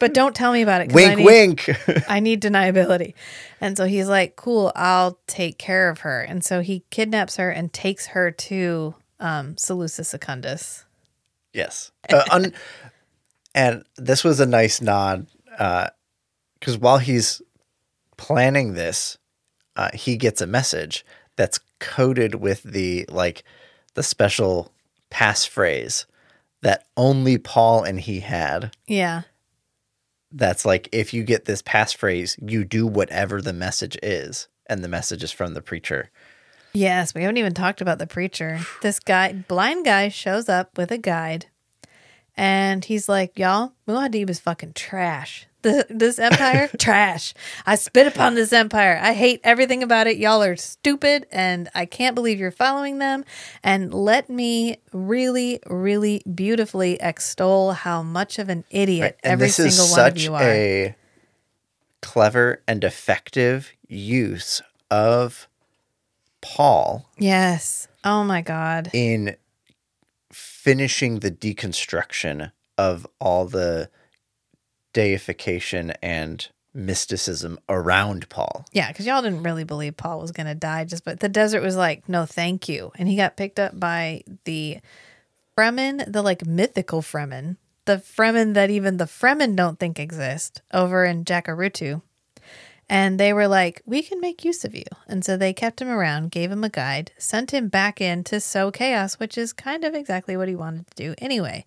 but 0.00 0.12
don't 0.14 0.34
tell 0.34 0.52
me 0.52 0.62
about 0.62 0.80
it. 0.80 0.88
'cause 0.88 0.96
I 1.02 1.14
Wink, 1.14 1.18
need- 1.18 1.24
wink. 1.26 1.70
I 2.08 2.20
need 2.20 2.42
deniability. 2.42 3.14
And 3.60 3.76
so 3.76 3.84
he's 3.84 4.08
like, 4.08 4.34
cool, 4.36 4.72
I'll 4.74 5.18
take 5.26 5.58
care 5.58 5.88
of 5.90 6.00
her. 6.00 6.20
And 6.22 6.42
so 6.44 6.60
he 6.60 6.82
kidnaps 6.90 7.36
her 7.36 7.50
and 7.50 7.72
takes 7.72 8.06
her 8.08 8.30
to 8.32 8.94
um, 9.20 9.54
Salusa 9.54 10.04
Secundus. 10.04 10.84
yes. 11.52 11.92
Uh, 12.10 12.24
un- 12.32 12.52
and 13.54 13.84
this 13.96 14.24
was 14.24 14.40
a 14.40 14.46
nice 14.46 14.80
nod 14.80 15.26
because 15.46 16.76
while 16.78 16.98
he's 16.98 17.40
planning 18.16 18.74
this, 18.74 19.16
uh, 19.76 19.90
he 19.94 20.16
gets 20.16 20.40
a 20.40 20.46
message 20.46 21.04
that's 21.36 21.60
coded 21.80 22.36
with 22.36 22.62
the 22.62 23.04
like 23.08 23.44
the 23.94 24.02
special 24.02 24.72
passphrase 25.10 26.06
that 26.62 26.86
only 26.96 27.38
Paul 27.38 27.82
and 27.84 28.00
he 28.00 28.20
had. 28.20 28.74
Yeah. 28.86 29.22
that's 30.32 30.64
like 30.64 30.88
if 30.92 31.12
you 31.14 31.22
get 31.22 31.44
this 31.44 31.62
passphrase, 31.62 32.36
you 32.40 32.64
do 32.64 32.86
whatever 32.86 33.40
the 33.40 33.52
message 33.52 33.96
is, 34.02 34.48
and 34.66 34.82
the 34.82 34.88
message 34.88 35.22
is 35.22 35.30
from 35.32 35.54
the 35.54 35.62
preacher. 35.62 36.10
Yes, 36.72 37.14
we 37.14 37.20
haven't 37.22 37.36
even 37.36 37.54
talked 37.54 37.80
about 37.80 37.98
the 37.98 38.06
preacher. 38.06 38.58
This 38.82 38.98
guy, 38.98 39.32
blind 39.32 39.84
guy, 39.84 40.08
shows 40.08 40.48
up 40.48 40.76
with 40.76 40.90
a 40.90 40.98
guide 40.98 41.46
And 42.36 42.84
he's 42.84 43.08
like, 43.08 43.38
Y'all, 43.38 43.72
Muad'Dib 43.86 44.28
is 44.30 44.40
fucking 44.40 44.72
trash. 44.74 45.46
The, 45.62 45.86
this 45.88 46.18
empire, 46.18 46.68
trash. 46.78 47.32
I 47.64 47.76
spit 47.76 48.06
upon 48.06 48.34
this 48.34 48.52
empire. 48.52 48.98
I 49.02 49.14
hate 49.14 49.40
everything 49.44 49.82
about 49.82 50.06
it. 50.06 50.18
Y'all 50.18 50.42
are 50.42 50.56
stupid, 50.56 51.26
and 51.32 51.70
I 51.74 51.86
can't 51.86 52.14
believe 52.14 52.38
you're 52.38 52.50
following 52.50 52.98
them. 52.98 53.24
And 53.62 53.94
let 53.94 54.28
me 54.28 54.76
really, 54.92 55.60
really 55.66 56.22
beautifully 56.34 56.98
extol 57.00 57.72
how 57.72 58.02
much 58.02 58.38
of 58.38 58.50
an 58.50 58.64
idiot 58.70 59.18
And 59.24 59.32
every 59.32 59.48
single 59.48 59.86
one 59.88 60.06
of 60.06 60.18
you 60.18 60.34
are. 60.34 60.42
a 60.42 60.96
clever 62.02 62.60
and 62.68 62.84
effective 62.84 63.72
use 63.88 64.60
of 64.90 65.48
Paul 66.42 67.08
yes. 67.18 67.88
Oh 68.04 68.22
my 68.22 68.42
God. 68.42 68.90
in 68.92 69.36
finishing 70.64 71.18
the 71.18 71.30
deconstruction 71.30 72.50
of 72.78 73.06
all 73.20 73.44
the 73.44 73.90
deification 74.94 75.92
and 76.02 76.48
mysticism 76.72 77.58
around 77.68 78.30
Paul. 78.30 78.64
Yeah, 78.72 78.88
because 78.88 79.04
y'all 79.04 79.20
didn't 79.20 79.42
really 79.42 79.64
believe 79.64 79.98
Paul 79.98 80.20
was 80.20 80.32
going 80.32 80.46
to 80.46 80.54
die, 80.54 80.86
just 80.86 81.04
but 81.04 81.20
the 81.20 81.28
desert 81.28 81.62
was 81.62 81.76
like, 81.76 82.08
no, 82.08 82.24
thank 82.24 82.66
you. 82.66 82.92
And 82.96 83.06
he 83.10 83.14
got 83.14 83.36
picked 83.36 83.60
up 83.60 83.78
by 83.78 84.22
the 84.44 84.78
Fremen, 85.54 86.10
the 86.10 86.22
like 86.22 86.46
mythical 86.46 87.02
Fremen, 87.02 87.58
the 87.84 87.98
Fremen 87.98 88.54
that 88.54 88.70
even 88.70 88.96
the 88.96 89.04
Fremen 89.04 89.54
don't 89.54 89.78
think 89.78 90.00
exist 90.00 90.62
over 90.72 91.04
in 91.04 91.26
Jacurutu. 91.26 92.00
And 92.88 93.18
they 93.18 93.32
were 93.32 93.48
like, 93.48 93.82
we 93.86 94.02
can 94.02 94.20
make 94.20 94.44
use 94.44 94.64
of 94.64 94.74
you. 94.74 94.84
And 95.08 95.24
so 95.24 95.36
they 95.36 95.52
kept 95.52 95.80
him 95.80 95.88
around, 95.88 96.30
gave 96.30 96.50
him 96.50 96.64
a 96.64 96.68
guide, 96.68 97.12
sent 97.18 97.52
him 97.52 97.68
back 97.68 98.00
in 98.00 98.24
to 98.24 98.40
sow 98.40 98.70
chaos, 98.70 99.14
which 99.14 99.38
is 99.38 99.52
kind 99.52 99.84
of 99.84 99.94
exactly 99.94 100.36
what 100.36 100.48
he 100.48 100.54
wanted 100.54 100.86
to 100.88 100.96
do 100.96 101.14
anyway. 101.18 101.64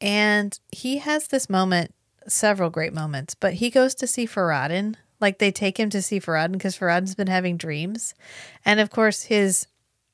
And 0.00 0.58
he 0.72 0.98
has 0.98 1.28
this 1.28 1.50
moment, 1.50 1.94
several 2.26 2.70
great 2.70 2.94
moments, 2.94 3.34
but 3.34 3.54
he 3.54 3.70
goes 3.70 3.94
to 3.96 4.06
see 4.06 4.26
Farad'n. 4.26 4.94
Like 5.20 5.38
they 5.38 5.50
take 5.50 5.78
him 5.78 5.90
to 5.90 6.00
see 6.00 6.20
Farad'n 6.20 6.52
because 6.52 6.78
Farad'n's 6.78 7.14
been 7.14 7.26
having 7.26 7.56
dreams. 7.56 8.14
And 8.64 8.80
of 8.80 8.90
course 8.90 9.24
his 9.24 9.66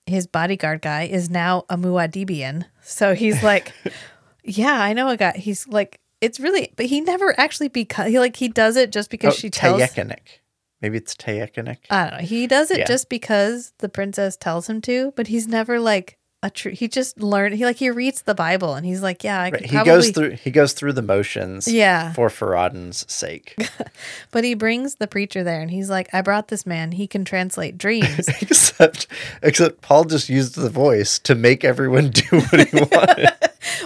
his 0.06 0.26
bodyguard 0.26 0.82
guy 0.82 1.04
is 1.04 1.30
now 1.30 1.64
a 1.70 1.76
Muad'Dibian. 1.76 2.66
So 2.82 3.14
he's 3.14 3.42
like, 3.42 3.72
Yeah, 4.44 4.78
I 4.80 4.92
know 4.92 5.08
a 5.08 5.16
guy. 5.16 5.32
He's 5.36 5.66
like 5.66 6.00
it's 6.24 6.40
really 6.40 6.72
but 6.76 6.86
he 6.86 7.00
never 7.00 7.38
actually 7.38 7.68
because 7.68 8.08
he 8.08 8.18
like 8.18 8.36
he 8.36 8.48
does 8.48 8.76
it 8.76 8.90
just 8.92 9.10
because 9.10 9.34
Oh, 9.34 9.36
she 9.36 9.50
tells 9.50 9.80
Tayekanik. 9.82 10.40
Maybe 10.80 10.98
it's 10.98 11.14
Tayekanik. 11.14 11.78
I 11.90 12.10
don't 12.10 12.20
know. 12.20 12.26
He 12.26 12.46
does 12.46 12.70
it 12.70 12.78
Yeah. 12.80 12.84
just 12.86 13.08
because 13.08 13.72
the 13.78 13.88
princess 13.88 14.36
tells 14.36 14.68
him 14.68 14.80
to, 14.82 15.12
but 15.16 15.28
he's 15.28 15.46
never 15.48 15.80
like 15.80 16.18
a 16.44 16.50
true. 16.50 16.72
He 16.72 16.88
just 16.88 17.20
learned. 17.20 17.54
He 17.54 17.64
like 17.64 17.76
he 17.76 17.88
reads 17.88 18.22
the 18.22 18.34
Bible 18.34 18.74
and 18.74 18.84
he's 18.84 19.02
like, 19.02 19.24
yeah, 19.24 19.40
I 19.40 19.50
Right. 19.50 19.64
He 19.64 19.70
probably. 19.70 19.92
goes 19.92 20.10
through 20.10 20.30
he 20.32 20.50
goes 20.50 20.72
through 20.74 20.92
the 20.92 21.02
motions 21.02 21.66
Yeah, 21.66 22.12
for 22.12 22.28
Farad'n's 22.28 23.10
sake. 23.10 23.56
but 24.30 24.44
he 24.44 24.54
brings 24.54 24.96
the 24.96 25.06
preacher 25.06 25.42
there 25.42 25.62
and 25.62 25.70
he's 25.70 25.88
like, 25.88 26.12
I 26.12 26.20
brought 26.20 26.48
this 26.48 26.66
man. 26.66 26.92
He 26.92 27.06
can 27.06 27.24
translate 27.24 27.78
dreams. 27.78 28.28
except 28.42 29.06
except 29.42 29.80
Paul 29.80 30.04
just 30.04 30.28
used 30.28 30.54
the 30.54 30.68
voice 30.68 31.18
to 31.20 31.34
make 31.34 31.64
everyone 31.64 32.10
do 32.10 32.40
what 32.40 32.68
he 32.68 32.76
wanted. 32.76 33.30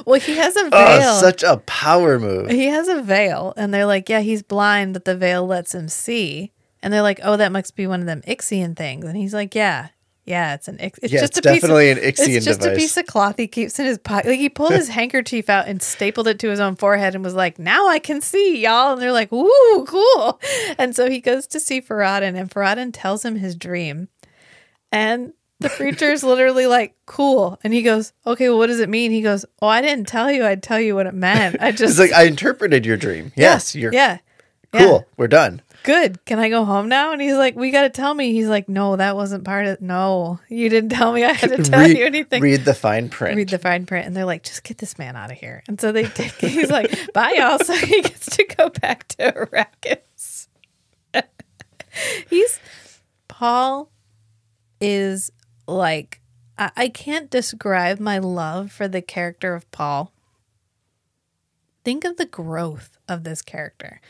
well, 0.05 0.21
he 0.21 0.37
has 0.37 0.57
a 0.57 0.69
ah, 0.73 0.99
veil. 0.99 1.11
oh, 1.11 1.21
such 1.21 1.45
a 1.45 1.59
power 1.59 2.19
move. 2.19 2.51
he 2.51 2.67
has 2.67 2.89
a 2.89 3.01
veil, 3.01 3.55
and 3.57 3.73
they're 3.73 3.87
like, 3.87 4.09
yeah, 4.09 4.21
he's 4.21 4.43
blind, 4.43 4.95
but 4.95 5.05
the 5.05 5.17
veil 5.17 5.47
lets 5.47 5.75
him 5.75 5.89
see. 5.89 6.51
And 6.83 6.93
they're 6.93 7.03
like, 7.03 7.21
oh, 7.23 7.37
that 7.37 7.53
must 7.53 7.77
be 7.77 7.87
one 7.87 8.01
of 8.01 8.07
them 8.07 8.23
Ixian 8.23 8.77
things. 8.77 9.05
And 9.05 9.17
he's 9.17 9.35
like, 9.35 9.55
yeah, 9.55 9.89
yeah, 10.29 10.55
it's 10.55 10.69
an 10.69 10.77
it's 10.81 10.99
yeah, 11.13 11.21
just 11.21 11.37
it's 11.37 11.39
a 11.39 11.43
piece 11.43 11.63
of, 11.65 11.71
definitely 11.71 11.91
an 11.91 11.99
Ixian 11.99 12.37
It's 12.37 12.45
just 12.45 12.61
device. 12.61 12.77
a 12.77 12.81
piece 12.81 12.97
of 12.97 13.07
cloth 13.07 13.37
he 13.39 13.47
keeps 13.49 13.79
in 13.79 13.87
his 13.87 13.99
pocket. 13.99 14.29
Like 14.29 14.39
he 14.39 14.49
pulled 14.49 14.73
his 14.73 14.89
handkerchief 14.89 15.49
out 15.49 15.67
and 15.67 15.83
stapled 15.83 16.29
it 16.29 16.39
to 16.41 16.49
his 16.51 16.61
own 16.61 16.77
forehead 16.77 17.15
and 17.15 17.25
was 17.25 17.35
like, 17.35 17.59
"Now 17.59 17.89
I 17.89 17.99
can 17.99 18.21
see, 18.21 18.63
y'all." 18.63 18.93
And 18.93 19.03
they're 19.03 19.13
like, 19.13 19.33
"Ooh, 19.33 19.85
cool!" 19.89 20.41
And 20.79 20.95
so 20.95 21.09
he 21.11 21.21
goes 21.21 21.47
to 21.49 21.59
see 21.61 21.81
Farad'n, 21.81 22.37
and 22.39 22.51
Farad'n 22.51 22.91
tells 22.93 23.25
him 23.25 23.37
his 23.37 23.55
dream, 23.57 24.09
and 24.93 25.33
the 25.61 25.69
preacher 25.71 26.13
is 26.13 26.23
literally 26.23 26.67
like, 26.67 26.95
"Cool," 27.07 27.59
and 27.65 27.73
he 27.75 27.83
goes, 27.83 28.13
"Okay, 28.27 28.49
well, 28.49 28.59
what 28.59 28.69
does 28.69 28.81
it 28.81 28.89
mean?" 28.89 29.11
He 29.11 29.23
goes, 29.23 29.45
"Oh, 29.61 29.67
I 29.69 29.81
didn't 29.83 30.07
tell 30.07 30.31
you. 30.31 30.45
I'd 30.45 30.63
tell 30.63 30.81
you 30.81 30.95
what 30.95 31.07
it 31.07 31.15
meant. 31.15 31.57
I 31.61 31.73
just 31.73 31.99
He's 31.99 31.99
like, 31.99 32.13
I 32.13 32.25
interpreted 32.25 32.87
your 32.87 32.97
dream. 32.97 33.33
Yeah, 33.35 33.53
Yes, 33.55 33.75
you're 33.75 33.93
yeah." 33.93 34.19
cool. 34.73 35.07
We're 35.17 35.27
done. 35.29 35.63
Good. 35.83 36.25
Can 36.25 36.39
I 36.39 36.49
go 36.49 36.65
home 36.65 36.89
now? 36.89 37.13
And 37.13 37.21
he's 37.23 37.37
like, 37.37 37.57
we 37.57 37.71
got 37.71 37.83
to 37.83 37.91
tell 37.91 38.13
me. 38.15 38.33
He's 38.33 38.49
like, 38.49 38.69
no, 38.69 38.97
that 38.97 39.17
wasn't 39.17 39.45
part 39.45 39.67
of. 39.67 39.81
No, 39.81 40.39
you 40.49 40.69
didn't 40.69 40.91
tell 40.91 41.13
me 41.13 41.25
I 41.25 41.33
had 41.33 41.51
to 41.51 41.63
tell 41.63 41.81
read, 41.81 41.97
you 41.97 42.05
anything. 42.05 42.43
read 42.43 42.65
the 42.65 42.75
fine 42.75 43.09
print. 43.09 43.37
read 43.37 43.49
the 43.49 43.59
fine 43.59 43.87
print 43.87 44.07
and 44.07 44.17
they're 44.17 44.25
like 44.25 44.43
just 44.43 44.63
get 44.65 44.79
this 44.79 44.99
man 44.99 45.17
out 45.17 45.31
of 45.33 45.39
here 45.39 45.63
and 45.69 45.81
so 45.81 45.93
they 45.93 46.05
take 46.05 46.33
he's 46.39 46.71
like 46.71 47.13
bye 47.13 47.33
y'all 47.37 47.59
so 47.65 47.75
he 47.75 48.03
gets 48.03 48.27
to 48.37 48.45
go 48.57 48.69
back 48.69 49.07
to 49.09 49.33
arrakis 49.33 50.49
he's 52.29 52.61
paul 53.29 53.91
is 54.81 55.31
like 55.67 56.21
I, 56.59 56.71
I 56.77 56.89
can't 56.89 57.31
describe 57.31 57.99
my 58.01 58.19
love 58.19 58.71
for 58.73 58.89
the 58.89 59.03
character 59.03 59.55
of 59.55 59.71
paul 59.71 60.13
think 61.85 62.05
of 62.05 62.17
the 62.17 62.27
growth 62.27 62.99
of 63.09 63.25
this 63.25 63.43
character 63.43 64.01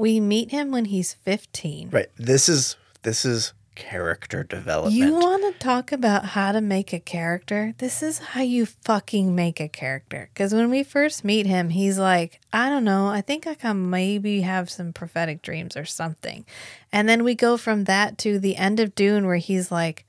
we 0.00 0.20
meet 0.20 0.50
him 0.50 0.70
when 0.70 0.86
he's 0.86 1.14
15 1.14 1.90
right. 1.90 2.08
This 2.16 2.48
is 2.48 2.76
this 3.02 3.24
is 3.24 3.52
character 3.80 4.44
development. 4.44 4.94
You 4.94 5.14
want 5.14 5.42
to 5.42 5.58
talk 5.58 5.90
about 5.90 6.26
how 6.26 6.52
to 6.52 6.60
make 6.60 6.92
a 6.92 7.00
character? 7.00 7.74
This 7.78 8.02
is 8.02 8.18
how 8.18 8.42
you 8.42 8.66
fucking 8.66 9.34
make 9.34 9.58
a 9.58 9.68
character. 9.68 10.28
Because 10.32 10.52
when 10.52 10.68
we 10.68 10.82
first 10.82 11.24
meet 11.24 11.46
him, 11.46 11.70
he's 11.70 11.98
like, 11.98 12.40
I 12.52 12.68
don't 12.68 12.84
know, 12.84 13.06
I 13.06 13.22
think 13.22 13.46
I 13.46 13.54
can 13.54 13.88
maybe 13.88 14.42
have 14.42 14.68
some 14.68 14.92
prophetic 14.92 15.40
dreams 15.40 15.76
or 15.76 15.86
something. 15.86 16.44
And 16.92 17.08
then 17.08 17.24
we 17.24 17.34
go 17.34 17.56
from 17.56 17.84
that 17.84 18.18
to 18.18 18.38
the 18.38 18.56
end 18.56 18.80
of 18.80 18.94
Dune, 18.94 19.26
where 19.26 19.36
he's 19.36 19.72
like, 19.72 20.04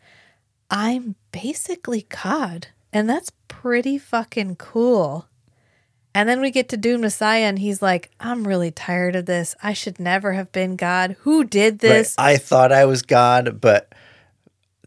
I'm 0.69 1.15
basically 1.31 2.07
God. 2.09 2.67
And 2.91 3.09
that's 3.09 3.31
pretty 3.47 3.97
fucking 3.97 4.57
cool. 4.57 5.27
And 6.13 6.27
then 6.27 6.41
we 6.41 6.51
get 6.51 6.67
to 6.69 6.77
Dune 6.77 7.01
Messiah, 7.01 7.43
and 7.45 7.57
he's 7.59 7.81
like, 7.81 8.11
I'm 8.19 8.45
really 8.47 8.71
tired 8.71 9.15
of 9.15 9.25
this. 9.25 9.55
I 9.63 9.73
should 9.73 9.99
never 9.99 10.33
have 10.33 10.51
been 10.51 10.75
God. 10.75 11.15
Who 11.21 11.43
did 11.43 11.73
Right. 11.75 11.79
this? 11.79 12.15
I 12.17 12.37
thought 12.37 12.71
I 12.71 12.83
was 12.85 13.01
God, 13.01 13.61
but 13.61 13.93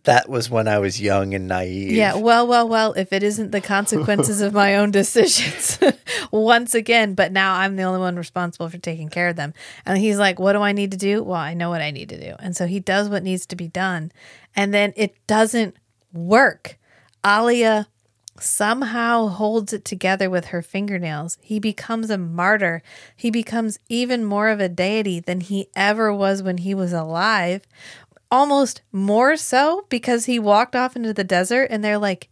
that 0.04 0.28
was 0.28 0.50
when 0.50 0.68
I 0.68 0.78
was 0.80 1.00
young 1.00 1.32
and 1.32 1.48
naive. 1.48 1.92
Yeah, 1.92 2.16
well, 2.16 2.46
well, 2.46 2.68
well, 2.68 2.92
if 2.92 3.10
it 3.10 3.22
isn't 3.22 3.52
the 3.52 3.62
consequences 3.62 4.42
of 4.42 4.52
my 4.52 4.76
own 4.76 4.90
decisions 5.00 5.78
once 6.30 6.74
again, 6.74 7.14
but 7.14 7.32
now 7.32 7.54
I'm 7.54 7.76
the 7.76 7.84
only 7.84 8.00
one 8.00 8.16
responsible 8.16 8.68
for 8.68 8.76
taking 8.76 9.08
care 9.08 9.28
of 9.28 9.36
them. 9.36 9.54
And 9.86 9.96
he's 9.96 10.18
like, 10.18 10.38
What 10.38 10.52
do 10.52 10.60
I 10.60 10.72
need 10.72 10.90
to 10.90 10.98
do? 10.98 11.22
Well, 11.22 11.40
I 11.40 11.54
know 11.54 11.70
what 11.70 11.80
I 11.80 11.90
need 11.90 12.10
to 12.10 12.20
do. 12.20 12.34
And 12.38 12.54
so 12.54 12.66
he 12.66 12.80
does 12.80 13.08
what 13.08 13.22
needs 13.22 13.46
to 13.46 13.56
be 13.56 13.66
done. 13.66 14.12
And 14.54 14.74
then 14.74 14.92
it 14.94 15.14
doesn't 15.26 15.74
work. 16.12 16.78
Alia 17.26 17.88
somehow 18.40 19.28
holds 19.28 19.72
it 19.72 19.84
together 19.84 20.28
with 20.28 20.46
her 20.46 20.62
fingernails. 20.62 21.38
He 21.40 21.58
becomes 21.58 22.10
a 22.10 22.18
martyr. 22.18 22.82
He 23.16 23.30
becomes 23.30 23.78
even 23.88 24.24
more 24.24 24.48
of 24.48 24.60
a 24.60 24.68
deity 24.68 25.20
than 25.20 25.40
he 25.40 25.68
ever 25.76 26.12
was 26.12 26.42
when 26.42 26.58
he 26.58 26.74
was 26.74 26.92
alive. 26.92 27.66
Almost 28.30 28.82
more 28.90 29.36
so 29.36 29.86
because 29.88 30.24
he 30.24 30.38
walked 30.38 30.74
off 30.74 30.96
into 30.96 31.12
the 31.12 31.24
desert 31.24 31.68
and 31.70 31.84
they're 31.84 31.98
like, 31.98 32.28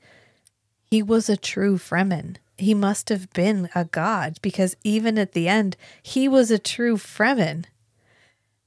he 0.90 1.02
was 1.02 1.28
a 1.28 1.36
true 1.36 1.78
Fremen. 1.78 2.36
He 2.58 2.74
must 2.74 3.08
have 3.08 3.32
been 3.32 3.70
a 3.74 3.86
god 3.86 4.38
because 4.42 4.76
even 4.84 5.18
at 5.18 5.32
the 5.32 5.48
end, 5.48 5.76
he 6.02 6.28
was 6.28 6.50
a 6.50 6.58
true 6.58 6.96
Fremen. 6.96 7.64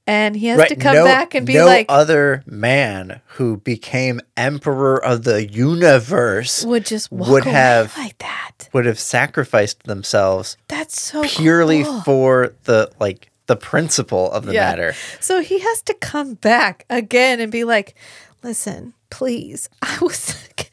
And 0.08 0.36
he 0.36 0.46
has 0.46 0.58
Right. 0.58 0.68
to 0.68 0.76
come 0.76 0.94
no, 0.94 1.04
back 1.04 1.34
and 1.34 1.44
be 1.44 1.54
no 1.54 1.66
like, 1.66 1.86
other 1.88 2.44
man 2.46 3.20
who 3.34 3.56
became 3.56 4.20
emperor 4.36 5.04
of 5.04 5.24
the 5.24 5.44
universe 5.46 6.64
would 6.64 6.86
just 6.86 7.10
walk 7.10 7.28
would 7.28 7.44
have- 7.44 7.96
like 7.98 8.16
that. 8.18 8.68
would 8.72 8.86
have 8.86 9.00
sacrificed 9.00 9.82
themselves 9.84 10.56
That's 10.68 11.00
so 11.00 11.24
purely 11.24 11.82
cool. 11.82 12.00
for 12.02 12.52
the 12.64 12.90
like 13.00 13.30
the 13.46 13.56
principle 13.56 14.30
of 14.32 14.44
the 14.44 14.54
Yeah. 14.54 14.68
matter. 14.70 14.94
So 15.20 15.40
he 15.40 15.58
has 15.60 15.82
to 15.82 15.94
come 15.94 16.34
back 16.34 16.84
again 16.90 17.40
and 17.40 17.50
be 17.50 17.64
like, 17.64 17.94
listen, 18.42 18.92
please. 19.10 19.68
I 19.82 19.98
was, 20.00 20.34
like, 20.46 20.70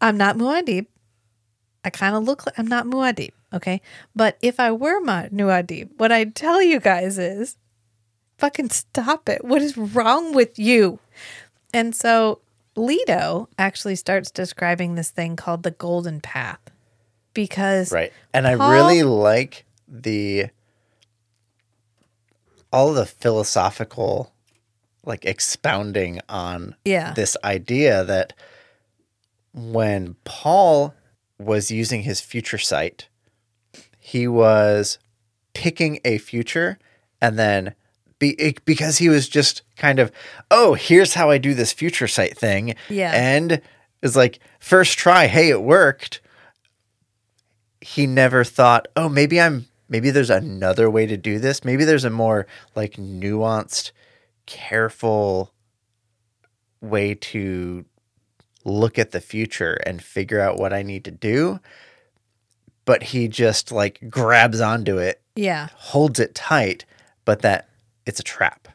I'm 0.00 0.16
not 0.18 0.36
Muad'Dib. 0.36 0.86
I 1.84 1.90
kind 1.90 2.14
of 2.16 2.24
look 2.24 2.44
like 2.46 2.58
I'm 2.58 2.66
not 2.66 2.84
Muad'Dib. 2.86 3.30
Okay. 3.54 3.80
But 4.14 4.36
if 4.42 4.58
I 4.60 4.72
were 4.72 5.00
Muad'Dib, 5.02 5.90
what 5.98 6.10
I'd 6.12 6.34
tell 6.34 6.60
you 6.62 6.80
guys 6.80 7.18
is 7.18 7.56
fucking 8.38 8.70
stop 8.70 9.28
it. 9.28 9.44
What 9.44 9.62
is 9.62 9.76
wrong 9.76 10.34
with 10.34 10.58
you? 10.58 10.98
And 11.72 11.94
so 11.94 12.40
Leto 12.76 13.48
actually 13.58 13.96
starts 13.96 14.30
describing 14.30 14.94
this 14.94 15.10
thing 15.10 15.36
called 15.36 15.62
the 15.62 15.70
golden 15.70 16.20
path 16.20 16.60
because 17.34 17.92
Right. 17.92 18.12
And 18.32 18.46
I 18.46 18.52
really 18.52 19.02
like 19.02 19.64
the 19.88 20.46
all 22.72 22.92
the 22.92 23.06
philosophical 23.06 24.32
like 25.04 25.24
expounding 25.24 26.20
on 26.28 26.74
yeah. 26.84 27.12
this 27.12 27.36
idea 27.44 28.04
that 28.04 28.32
when 29.52 30.16
Paul 30.24 30.94
was 31.38 31.70
using 31.70 32.02
his 32.02 32.20
future 32.20 32.58
sight 32.58 33.08
he 33.98 34.28
was 34.28 34.98
picking 35.54 36.00
a 36.04 36.18
future 36.18 36.78
and 37.20 37.38
then 37.38 37.74
be, 38.18 38.30
it- 38.40 38.64
because 38.64 38.98
he 38.98 39.08
was 39.08 39.28
just 39.28 39.62
kind 39.76 39.98
of, 39.98 40.10
oh, 40.50 40.74
here's 40.74 41.14
how 41.14 41.30
I 41.30 41.38
do 41.38 41.54
this 41.54 41.72
future 41.72 42.08
sight 42.08 42.36
thing. 42.36 42.74
Yeah. 42.88 43.12
And 43.14 43.60
it's 44.02 44.16
like, 44.16 44.38
first 44.58 44.98
try, 44.98 45.26
hey, 45.26 45.50
it 45.50 45.62
worked. 45.62 46.20
He 47.80 48.06
never 48.06 48.42
thought, 48.44 48.88
oh, 48.96 49.08
maybe 49.08 49.40
I'm, 49.40 49.66
maybe 49.88 50.10
there's 50.10 50.30
another 50.30 50.90
way 50.90 51.06
to 51.06 51.16
do 51.16 51.38
this. 51.38 51.64
Maybe 51.64 51.84
there's 51.84 52.04
a 52.04 52.10
more 52.10 52.46
like 52.74 52.94
nuanced, 52.94 53.92
careful 54.46 55.52
way 56.80 57.14
to 57.14 57.84
look 58.64 58.98
at 58.98 59.12
the 59.12 59.20
future 59.20 59.74
and 59.86 60.02
figure 60.02 60.40
out 60.40 60.58
what 60.58 60.72
I 60.72 60.82
need 60.82 61.04
to 61.04 61.10
do. 61.10 61.60
But 62.84 63.02
he 63.04 63.28
just 63.28 63.70
like 63.72 64.00
grabs 64.08 64.60
onto 64.60 64.98
it, 64.98 65.20
Yeah. 65.34 65.68
holds 65.74 66.18
it 66.20 66.34
tight, 66.34 66.84
but 67.24 67.42
that 67.42 67.68
it's 68.06 68.20
a 68.20 68.22
trap. 68.24 68.68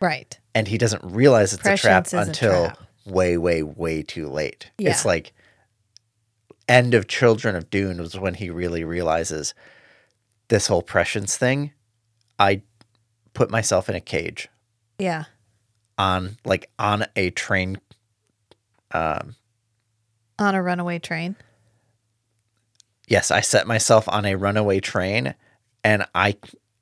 Right. 0.00 0.38
And 0.54 0.66
he 0.68 0.78
doesn't 0.78 1.04
realize 1.04 1.52
it's 1.52 1.62
a 1.66 1.76
trap 1.76 2.04
Prescience 2.04 2.12
is 2.12 2.18
a 2.26 2.30
until 2.30 2.64
trap. 2.66 2.78
way, 3.06 3.36
way, 3.36 3.62
way 3.62 4.02
too 4.02 4.28
late. 4.28 4.70
Yeah. 4.78 4.90
It's 4.90 5.04
like 5.04 5.32
end 6.68 6.94
of 6.94 7.08
Children 7.08 7.56
of 7.56 7.70
Dune 7.70 7.98
was 7.98 8.18
when 8.18 8.34
he 8.34 8.50
really 8.50 8.84
realizes 8.84 9.54
this 10.48 10.66
whole 10.66 10.82
prescience 10.82 11.36
thing. 11.36 11.72
I 12.38 12.62
put 13.34 13.50
myself 13.50 13.88
in 13.88 13.94
a 13.94 14.00
cage 14.00 14.48
Yeah. 14.98 15.24
on 15.98 16.36
like 16.44 16.70
on 16.78 17.06
a 17.16 17.30
train 17.30 17.78
um 18.92 19.36
On 20.38 20.54
a 20.54 20.62
runaway 20.62 20.98
train. 20.98 21.36
yes, 23.08 23.30
I 23.30 23.40
set 23.40 23.66
myself 23.66 24.08
on 24.08 24.24
a 24.24 24.34
runaway 24.34 24.80
train 24.80 25.34
and 25.84 26.06
I 26.14 26.36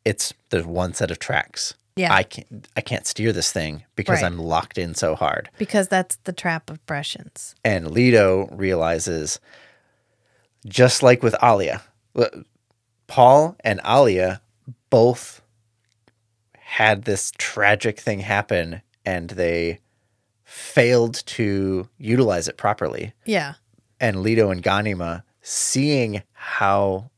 it's 0.05 0.33
there's 0.51 0.67
one 0.67 0.95
set 0.95 1.11
of 1.11 1.19
tracks. 1.19 1.75
Yeah. 1.97 2.13
I 2.15 2.23
can't 2.23 2.69
I 2.77 2.81
can't 2.81 3.07
steer 3.07 3.33
this 3.33 3.53
thing 3.53 3.85
because 3.97 4.23
Right. 4.23 4.27
I'm 4.27 4.39
locked 4.39 4.79
in 4.79 4.95
so 4.95 5.15
hard. 5.15 5.51
because 5.59 5.89
that's 5.89 6.17
the 6.25 6.33
trap 6.33 6.71
of 6.71 6.85
prescience. 6.87 7.55
And 7.65 7.91
Leto 7.91 8.47
realizes 8.53 9.41
just 10.67 11.03
like 11.03 11.23
with 11.23 11.35
Alia, 11.43 11.83
w- 12.15 12.45
Paul 13.07 13.57
and 13.65 13.81
Alia 13.87 14.41
both 14.89 15.43
had 16.59 17.03
this 17.05 17.33
tragic 17.37 17.99
thing 18.01 18.21
happen 18.21 18.83
and 19.05 19.31
they 19.31 19.81
failed 20.45 21.15
to 21.27 21.89
utilize 21.99 22.49
it 22.49 22.57
properly. 22.57 23.13
Yeah. 23.27 23.55
and 24.01 24.23
Leto 24.23 24.51
and 24.51 24.63
Ganima 24.63 25.23
seeing 25.43 26.23
how 26.33 27.11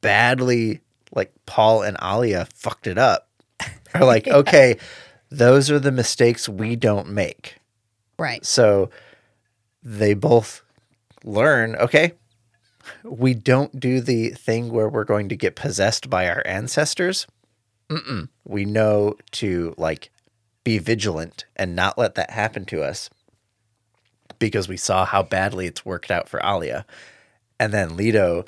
badly 0.00 0.80
like 1.14 1.32
Paul 1.46 1.82
and 1.82 1.96
Alia 2.02 2.46
fucked 2.54 2.86
it 2.86 2.98
up 2.98 3.28
are 3.94 4.04
like, 4.04 4.28
okay, 4.28 4.76
those 5.30 5.70
are 5.70 5.78
the 5.78 5.92
mistakes 5.92 6.48
we 6.48 6.76
don't 6.76 7.08
make. 7.08 7.56
Right. 8.18 8.44
So 8.44 8.90
they 9.82 10.14
both 10.14 10.62
learn, 11.24 11.76
okay, 11.76 12.12
we 13.04 13.34
don't 13.34 13.78
do 13.78 14.00
the 14.00 14.30
thing 14.30 14.70
where 14.70 14.88
we're 14.88 15.04
going 15.04 15.28
to 15.28 15.36
get 15.36 15.56
possessed 15.56 16.10
by 16.10 16.28
our 16.28 16.42
ancestors. 16.46 17.26
Mm-mm. 17.88 18.28
We 18.44 18.64
know 18.64 19.16
to 19.32 19.74
like 19.76 20.10
be 20.64 20.78
vigilant 20.78 21.44
and 21.56 21.74
not 21.74 21.98
let 21.98 22.14
that 22.14 22.30
happen 22.30 22.64
to 22.66 22.82
us 22.82 23.10
because 24.38 24.68
we 24.68 24.76
saw 24.76 25.04
how 25.04 25.22
badly 25.22 25.66
it's 25.66 25.84
worked 25.84 26.10
out 26.10 26.28
for 26.28 26.40
Alia. 26.44 26.86
And 27.58 27.72
then 27.72 27.96
Leto 27.96 28.44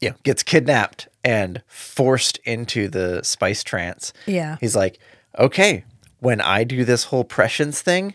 you 0.00 0.10
know, 0.10 0.16
gets 0.22 0.42
kidnapped 0.42 1.08
and 1.24 1.62
forced 1.66 2.38
into 2.44 2.88
the 2.88 3.22
spice 3.22 3.62
trance. 3.64 4.12
Yeah. 4.26 4.56
He's 4.60 4.76
like, 4.76 4.98
okay, 5.38 5.84
when 6.20 6.40
I 6.40 6.64
do 6.64 6.84
this 6.84 7.04
whole 7.04 7.24
prescience 7.24 7.80
thing, 7.80 8.14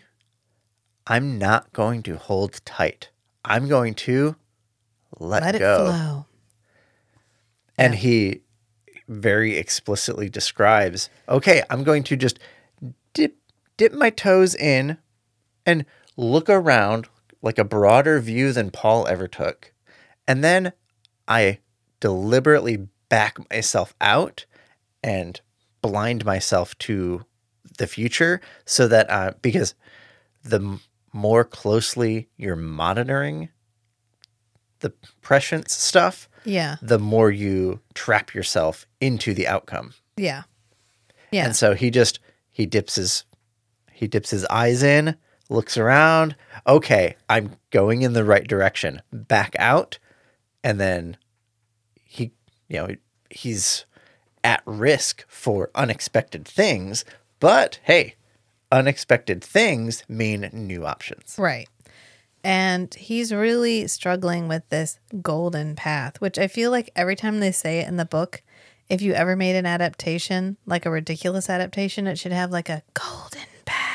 I'm 1.06 1.38
not 1.38 1.72
going 1.72 2.02
to 2.04 2.16
hold 2.16 2.64
tight. 2.64 3.10
I'm 3.44 3.68
going 3.68 3.94
to 3.94 4.36
let, 5.18 5.42
Let 5.42 5.54
it 5.56 5.58
go. 5.58 5.86
flow. 5.86 6.26
And 7.78 7.94
he 7.94 8.42
very 9.08 9.56
explicitly 9.56 10.28
describes, 10.28 11.08
okay, 11.28 11.62
I'm 11.70 11.82
going 11.82 12.02
to 12.04 12.16
just 12.16 12.38
dip 13.14 13.36
dip 13.76 13.92
my 13.92 14.10
toes 14.10 14.54
in 14.54 14.98
and 15.64 15.86
look 16.16 16.50
around 16.50 17.08
like 17.42 17.58
a 17.58 17.64
broader 17.64 18.20
view 18.20 18.52
than 18.52 18.70
Paul 18.70 19.06
ever 19.08 19.26
took. 19.26 19.72
And 20.28 20.44
then 20.44 20.72
I 21.30 21.60
deliberately 22.00 22.88
back 23.08 23.38
myself 23.50 23.94
out 24.00 24.44
and 25.02 25.40
blind 25.80 26.24
myself 26.24 26.76
to 26.78 27.24
the 27.78 27.86
future 27.86 28.40
so 28.66 28.86
that 28.88 29.08
uh, 29.10 29.32
because 29.40 29.74
the 30.42 30.78
more 31.12 31.44
closely 31.44 32.28
you're 32.36 32.56
monitoring 32.56 33.48
the 34.80 34.90
prescience 35.20 35.74
stuff, 35.74 36.28
Yeah. 36.44 36.76
the 36.82 36.98
more 36.98 37.30
you 37.30 37.80
trap 37.94 38.34
yourself 38.34 38.86
into 39.00 39.34
the 39.34 39.46
outcome. 39.46 39.92
Yeah. 40.16 40.42
Yeah. 41.30 41.44
And 41.46 41.56
so 41.56 41.74
he 41.74 41.90
just 41.90 42.18
he 42.50 42.66
dips 42.66 42.96
his 42.96 43.24
he 43.92 44.06
dips 44.08 44.30
his 44.30 44.46
eyes 44.46 44.82
in, 44.82 45.16
looks 45.50 45.76
around. 45.76 46.34
Okay, 46.66 47.16
I'm 47.28 47.56
going 47.70 48.00
in 48.02 48.14
the 48.14 48.24
right 48.24 48.46
direction. 48.46 49.02
Back 49.12 49.54
out, 49.58 49.98
and 50.62 50.80
then 50.80 51.16
he 52.04 52.32
you 52.68 52.78
know 52.78 52.88
he's 53.30 53.84
at 54.42 54.62
risk 54.66 55.24
for 55.28 55.70
unexpected 55.74 56.46
things. 56.46 57.04
But 57.38 57.80
hey, 57.84 58.16
unexpected 58.70 59.42
things 59.42 60.04
mean 60.08 60.48
new 60.52 60.86
options. 60.86 61.36
Right. 61.38 61.68
And 62.42 62.92
he's 62.94 63.32
really 63.32 63.86
struggling 63.86 64.48
with 64.48 64.66
this 64.70 64.98
golden 65.20 65.76
path, 65.76 66.20
which 66.20 66.38
I 66.38 66.48
feel 66.48 66.70
like 66.70 66.90
every 66.96 67.16
time 67.16 67.40
they 67.40 67.52
say 67.52 67.80
it 67.80 67.88
in 67.88 67.96
the 67.96 68.06
book, 68.06 68.42
if 68.88 69.02
you 69.02 69.12
ever 69.12 69.36
made 69.36 69.56
an 69.56 69.66
adaptation, 69.66 70.56
like 70.64 70.86
a 70.86 70.90
ridiculous 70.90 71.50
adaptation, 71.50 72.06
it 72.06 72.18
should 72.18 72.32
have 72.32 72.50
like 72.50 72.70
a 72.70 72.82
golden 72.94 73.46
path. 73.66 73.86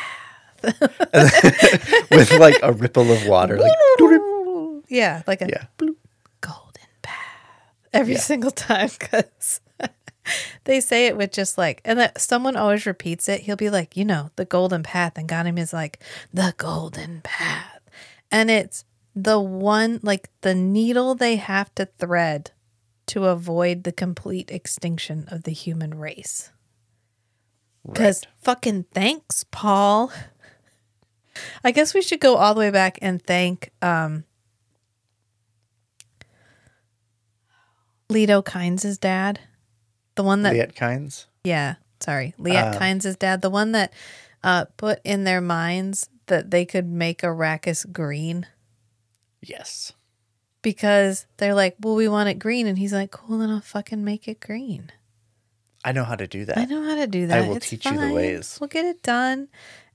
with 2.12 2.32
like 2.40 2.58
a 2.64 2.72
ripple 2.72 3.12
of 3.12 3.28
water, 3.28 3.60
like 3.60 3.72
yeah, 4.90 5.22
like 5.28 5.42
a 5.42 5.48
yeah. 5.48 5.66
path 5.78 5.96
every 7.96 8.14
Yeah. 8.14 8.20
single 8.20 8.52
time 8.52 8.90
because 9.00 9.62
they 10.66 10.80
say 10.82 11.08
it 11.08 11.18
with 11.18 11.32
just 11.32 11.58
like, 11.58 11.82
and 11.86 12.00
that 12.00 12.20
someone 12.22 12.56
always 12.56 12.86
repeats 12.86 13.28
it. 13.30 13.42
He'll 13.42 13.56
be 13.56 13.70
like, 13.70 13.96
you 13.98 14.06
know, 14.06 14.30
the 14.36 14.46
golden 14.46 14.84
path, 14.84 15.18
and 15.18 15.28
Ganem 15.28 15.58
is 15.58 15.74
like, 15.74 16.00
the 16.34 16.54
golden 16.58 17.22
path. 17.24 17.80
And 18.32 18.52
it's 18.52 18.86
the 19.16 19.40
one, 19.40 20.00
like 20.04 20.30
the 20.42 20.54
needle 20.56 21.16
they 21.16 21.38
have 21.38 21.74
to 21.76 21.86
thread 21.98 22.52
to 23.08 23.26
avoid 23.26 23.84
the 23.84 23.92
complete 23.92 24.50
extinction 24.52 25.26
of 25.30 25.44
the 25.44 25.52
human 25.52 25.94
race. 25.94 26.52
Because 27.86 28.24
Right. 28.26 28.34
fucking 28.42 28.86
thanks, 28.94 29.46
Paul. 29.52 30.12
I 31.64 31.72
guess 31.72 31.94
we 31.94 32.02
should 32.02 32.20
go 32.20 32.36
all 32.38 32.54
the 32.54 32.60
way 32.60 32.72
back 32.72 32.98
and 33.02 33.22
thank 33.22 33.70
um, 33.82 34.24
Leto 38.10 38.42
Kynes' 38.42 39.00
dad. 39.00 39.40
The 40.16 40.24
one 40.24 40.44
that, 40.44 40.54
Liet 40.54 40.76
Kynes. 40.76 41.26
yeah, 41.44 41.76
sorry, 42.00 42.34
Liet 42.38 42.74
Um, 42.76 42.80
Kynes' 42.82 43.18
dad. 43.20 43.42
The 43.42 43.50
one 43.50 43.72
that 43.74 43.94
uh, 44.44 44.66
put 44.78 45.00
in 45.04 45.24
their 45.24 45.42
minds 45.42 46.10
that 46.28 46.52
they 46.52 46.66
could 46.66 46.88
make 46.88 47.22
Arrakis 47.22 47.92
green 47.92 48.46
Yes. 49.42 49.94
because 50.62 51.26
they're 51.38 51.54
like, 51.54 51.76
well, 51.82 51.96
we 51.96 52.08
want 52.08 52.30
it 52.30 52.40
green. 52.40 52.66
And 52.68 52.78
he's 52.78 52.94
like, 52.94 53.12
cool, 53.12 53.40
then 53.40 53.50
I'll 53.50 53.62
fucking 53.62 54.04
make 54.04 54.28
it 54.28 54.40
green. 54.40 54.92
I 55.84 55.92
know 55.92 56.04
how 56.04 56.16
to 56.16 56.26
do 56.28 56.46
that. 56.46 56.58
I 56.58 56.66
know 56.66 56.84
how 56.84 56.96
to 56.96 57.06
do 57.08 57.28
that. 57.28 57.44
I 57.44 57.48
will 57.48 57.58
It's 57.58 57.70
teach 57.70 57.86
you 57.86 58.00
the 58.00 58.12
ways. 58.14 58.58
We'll 58.60 58.70
get 58.70 58.86
it 58.86 59.04
done. 59.04 59.50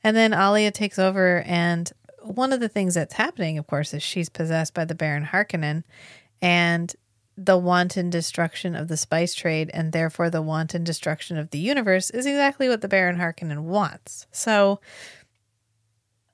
And 0.05 0.17
then 0.17 0.33
Alia 0.33 0.71
takes 0.71 0.99
over, 1.01 1.43
and 1.47 1.91
one 2.23 2.53
of 2.53 2.61
the 2.61 2.69
things 2.69 2.95
that's 2.95 3.15
happening, 3.15 3.59
of 3.59 3.67
course, 3.67 3.93
is 3.93 4.03
she's 4.03 4.29
possessed 4.29 4.73
by 4.73 4.85
the 4.85 4.95
Baron 4.95 5.25
Harkonnen, 5.27 5.83
and 6.41 6.95
the 7.37 7.57
wanton 7.57 8.11
destruction 8.11 8.75
of 8.75 8.89
the 8.89 8.97
spice 8.97 9.35
trade, 9.35 9.71
and 9.73 9.93
therefore 9.93 10.31
the 10.31 10.43
wanton 10.43 10.85
destruction 10.85 11.37
of 11.37 11.51
the 11.51 11.59
universe, 11.59 12.11
is 12.11 12.27
exactly 12.27 12.69
what 12.69 12.81
the 12.81 12.89
Baron 12.89 13.19
Harkonnen 13.19 13.63
wants. 13.63 14.27
So. 14.33 14.81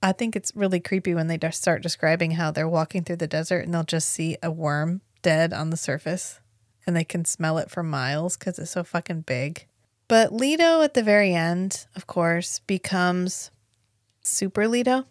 I 0.02 0.12
think 0.12 0.36
it's 0.36 0.52
really 0.54 0.78
creepy 0.78 1.14
when 1.14 1.26
they 1.26 1.38
start 1.50 1.82
describing 1.82 2.32
how 2.32 2.50
they're 2.50 2.68
walking 2.68 3.02
through 3.02 3.16
the 3.16 3.26
desert 3.26 3.60
and 3.60 3.72
they'll 3.72 3.82
just 3.82 4.10
see 4.10 4.36
a 4.42 4.50
worm 4.50 5.00
dead 5.22 5.54
on 5.54 5.70
the 5.70 5.76
surface 5.76 6.38
and 6.86 6.94
they 6.94 7.02
can 7.02 7.24
smell 7.24 7.58
it 7.58 7.70
for 7.70 7.82
miles 7.82 8.36
because 8.36 8.58
it's 8.58 8.70
so 8.70 8.84
fucking 8.84 9.22
big. 9.22 9.66
But 10.08 10.32
Leto 10.32 10.82
at 10.82 10.94
the 10.94 11.02
very 11.02 11.34
end, 11.34 11.86
of 11.96 12.06
course, 12.06 12.60
becomes 12.60 13.50
Super 14.22 14.68
Leto. 14.68 15.04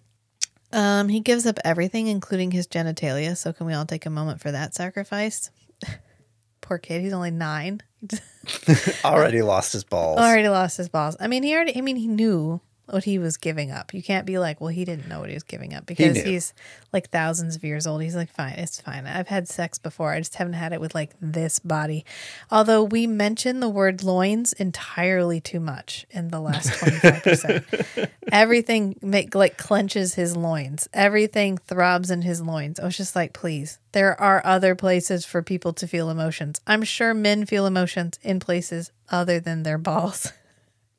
Um, 0.72 1.10
he 1.10 1.20
gives 1.20 1.46
up 1.46 1.60
everything, 1.66 2.08
including 2.08 2.52
his 2.52 2.68
genitalia. 2.68 3.36
So 3.36 3.52
can 3.52 3.66
we 3.66 3.74
all 3.74 3.86
take 3.86 4.06
a 4.06 4.10
moment 4.10 4.42
for 4.42 4.52
that 4.52 4.74
sacrifice? 4.74 5.52
Poor 6.62 6.78
kid, 6.78 7.02
he's 7.02 7.14
only 7.14 7.32
nine. 7.32 7.82
Already 9.06 9.42
lost 9.42 9.74
his 9.74 9.84
balls. 9.84 10.20
already 10.20 10.50
lost 10.50 10.78
his 10.78 10.90
balls. 10.90 11.16
I 11.20 11.28
mean, 11.28 11.44
he 11.44 11.54
already. 11.54 11.78
I 11.78 11.82
mean, 11.82 11.96
he 11.96 12.08
knew 12.08 12.62
what 12.88 13.04
he 13.04 13.18
was 13.18 13.38
giving 13.38 13.72
up. 13.72 13.94
You 13.94 14.04
can't 14.04 14.26
be 14.26 14.38
like, 14.38 14.62
well, 14.62 14.70
he 14.70 14.86
didn't 14.86 15.08
know 15.08 15.20
what 15.20 15.30
he 15.30 15.36
was 15.36 15.44
giving 15.44 15.74
up 15.74 15.86
because 15.86 16.16
knew. 16.16 16.24
he's 16.24 16.54
like 16.94 17.10
thousands 17.10 17.56
of 17.56 17.64
years 17.64 17.88
old. 17.88 18.02
He's 18.02 18.16
like, 18.16 18.30
fine, 18.30 18.54
it's 18.54 18.80
fine. 18.80 19.08
I've 19.08 19.28
had 19.28 19.48
sex 19.48 19.80
before. 19.80 20.12
I 20.12 20.20
just 20.20 20.36
haven't 20.36 20.54
had 20.54 20.72
it 20.74 20.80
with 20.80 20.94
like 20.94 21.12
this 21.20 21.60
body. 21.60 22.06
Although 22.52 22.84
we 22.84 23.08
mention 23.08 23.60
the 23.60 23.70
word 23.70 24.04
loins 24.04 24.54
entirely 24.54 25.42
too 25.42 25.60
much 25.60 26.06
in 26.12 26.30
the 26.30 26.40
last 26.40 26.78
twenty 26.80 26.98
five 26.98 27.24
percent. 27.24 27.66
Everything 28.32 28.98
make 29.02 29.34
like 29.34 29.58
clenches 29.58 30.16
his 30.16 30.38
loins. 30.38 30.88
Everything 30.94 31.58
throbs 31.58 32.12
in 32.12 32.22
his 32.22 32.42
loins. 32.42 32.80
I 32.80 32.86
was 32.86 32.98
just 32.98 33.16
like, 33.16 33.34
please. 33.34 33.80
There 33.94 34.20
are 34.20 34.46
other 34.46 34.76
places 34.76 35.26
for 35.26 35.42
people 35.42 35.72
to 35.74 35.88
feel 35.88 36.10
emotions. 36.10 36.60
I'm 36.68 36.84
sure 36.84 37.14
men 37.14 37.46
feel 37.46 37.66
emotions 37.66 38.20
in 38.22 38.42
places 38.42 38.92
other 39.10 39.40
than 39.40 39.64
their 39.64 39.78
balls. 39.78 40.34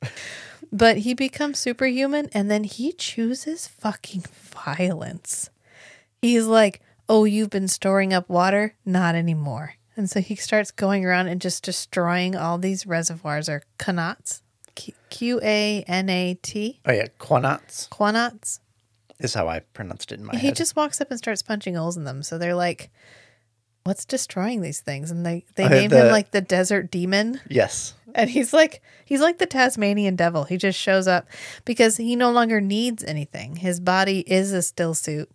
But 0.71 0.97
he 0.99 1.13
becomes 1.13 1.59
superhuman 1.59 2.29
and 2.33 2.49
then 2.51 2.63
he 2.63 2.91
chooses 2.91 3.67
fucking 3.67 4.21
violence. 4.31 5.49
He's 6.21 6.45
like, 6.45 6.81
Oh, 7.09 7.23
you've 7.23 7.49
been 7.49 7.69
storing 7.69 8.13
up 8.13 8.27
water? 8.27 8.75
Not 8.85 9.15
anymore. 9.15 9.75
And 9.95 10.09
so 10.09 10.19
he 10.19 10.35
starts 10.35 10.71
going 10.71 11.05
around 11.05 11.27
and 11.27 11.39
just 11.39 11.63
destroying 11.63 12.35
all 12.35 12.57
these 12.57 12.85
reservoirs 12.85 13.47
or 13.49 13.63
qanats. 13.79 14.41
Q 15.09 15.39
A 15.41 15.83
N 15.87 16.09
A 16.09 16.35
T. 16.35 16.79
Oh 16.85 16.91
yeah, 16.91 17.07
Quanats 17.19 17.89
Qanats. 17.89 18.59
is 19.19 19.33
how 19.33 19.47
I 19.47 19.61
pronounced 19.61 20.11
it 20.11 20.19
in 20.19 20.25
my 20.25 20.33
He 20.33 20.37
head. 20.39 20.45
He 20.45 20.51
just 20.51 20.75
walks 20.75 21.01
up 21.01 21.09
and 21.09 21.17
starts 21.17 21.41
punching 21.41 21.73
holes 21.73 21.97
in 21.97 22.03
them. 22.03 22.21
So 22.21 22.37
they're 22.37 22.53
like, 22.53 22.91
What's 23.87 24.03
destroying 24.05 24.59
these 24.61 24.81
things? 24.81 25.11
And 25.11 25.25
they, 25.25 25.45
they 25.55 25.67
name 25.69 25.89
the- 25.89 26.05
him 26.07 26.11
like 26.11 26.31
the 26.31 26.41
desert 26.41 26.91
demon. 26.91 27.39
yes. 27.49 27.93
And 28.15 28.29
he's 28.29 28.51
like 28.51 28.81
he's 29.05 29.21
like 29.21 29.37
the 29.37 29.45
Tasmanian 29.45 30.15
devil. 30.15 30.43
He 30.43 30.57
just 30.57 30.77
shows 30.79 31.07
up 31.07 31.27
because 31.65 31.97
he 31.97 32.15
no 32.15 32.31
longer 32.31 32.59
needs 32.59 33.03
anything. 33.03 33.55
His 33.57 33.79
body 33.79 34.19
is 34.21 34.51
a 34.53 34.61
still 34.61 34.93
suit. 34.93 35.29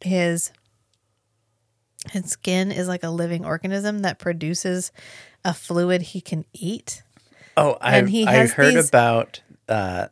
His 0.00 0.50
his 2.10 2.24
skin 2.30 2.72
is 2.72 2.88
like 2.88 3.02
a 3.04 3.10
living 3.10 3.44
organism 3.44 3.98
that 4.00 4.18
produces 4.18 4.90
a 5.44 5.52
fluid 5.52 6.00
he 6.02 6.20
can 6.22 6.44
eat. 6.54 7.02
Oh, 7.56 7.76
I 7.80 7.98
And 7.98 8.08
he 8.08 8.26
I 8.26 8.46
heard 8.46 8.74
these- 8.76 8.88
about 8.88 9.42
uh, 9.68 10.06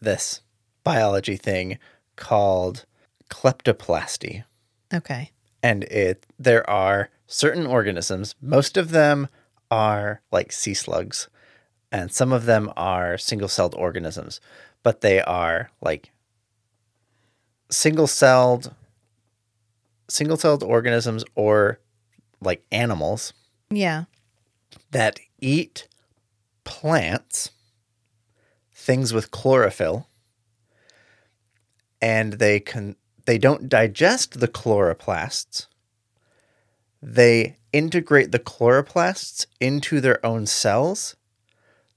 this 0.00 0.40
biology 0.82 1.36
thing 1.36 1.78
called 2.16 2.86
kleptoplasty. 3.30 4.44
Okay. 4.92 5.30
And 5.64 5.82
it 5.84 6.26
there 6.38 6.68
are 6.70 7.08
certain 7.26 7.66
organisms 7.66 8.34
most 8.40 8.76
of 8.76 8.90
them 8.90 9.26
are 9.70 10.20
like 10.30 10.52
sea 10.52 10.74
slugs 10.74 11.28
and 11.90 12.12
some 12.12 12.32
of 12.32 12.44
them 12.44 12.70
are 12.76 13.16
single-celled 13.18 13.74
organisms 13.74 14.40
but 14.82 15.00
they 15.00 15.20
are 15.22 15.70
like 15.80 16.10
single-celled 17.70 18.74
single-celled 20.08 20.62
organisms 20.62 21.24
or 21.34 21.80
like 22.40 22.62
animals 22.70 23.32
Yeah. 23.70 24.04
that 24.90 25.18
eat 25.40 25.88
plants, 26.64 27.50
things 28.72 29.12
with 29.14 29.30
chlorophyll, 29.30 30.06
and 32.00 32.34
they 32.34 32.60
can 32.60 32.96
they 33.26 33.38
don't 33.38 33.68
digest 33.68 34.40
the 34.40 34.48
chloroplasts. 34.48 35.66
They 37.02 37.56
integrate 37.72 38.32
the 38.32 38.38
chloroplasts 38.38 39.46
into 39.60 40.00
their 40.00 40.24
own 40.24 40.46
cells 40.46 41.16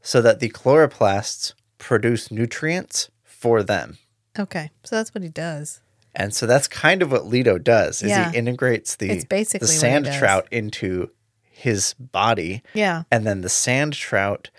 so 0.01 0.21
that 0.21 0.39
the 0.39 0.49
chloroplasts 0.49 1.53
produce 1.77 2.31
nutrients 2.31 3.09
for 3.23 3.63
them. 3.63 3.97
Okay. 4.37 4.71
So 4.83 4.95
that's 4.95 5.13
what 5.13 5.23
he 5.23 5.29
does. 5.29 5.81
And 6.15 6.33
so 6.33 6.45
that's 6.47 6.67
kind 6.67 7.01
of 7.01 7.11
what 7.11 7.27
Leto 7.27 7.57
does 7.57 8.01
is 8.01 8.09
Yeah. 8.09 8.31
he 8.31 8.37
integrates 8.37 8.95
the, 8.95 9.07
the 9.59 9.67
sand 9.67 10.05
trout 10.17 10.47
into 10.51 11.11
his 11.43 11.93
body 11.95 12.63
Yeah. 12.73 13.03
and 13.11 13.25
then 13.25 13.41
the 13.41 13.49
sand 13.49 13.93
trout 13.93 14.49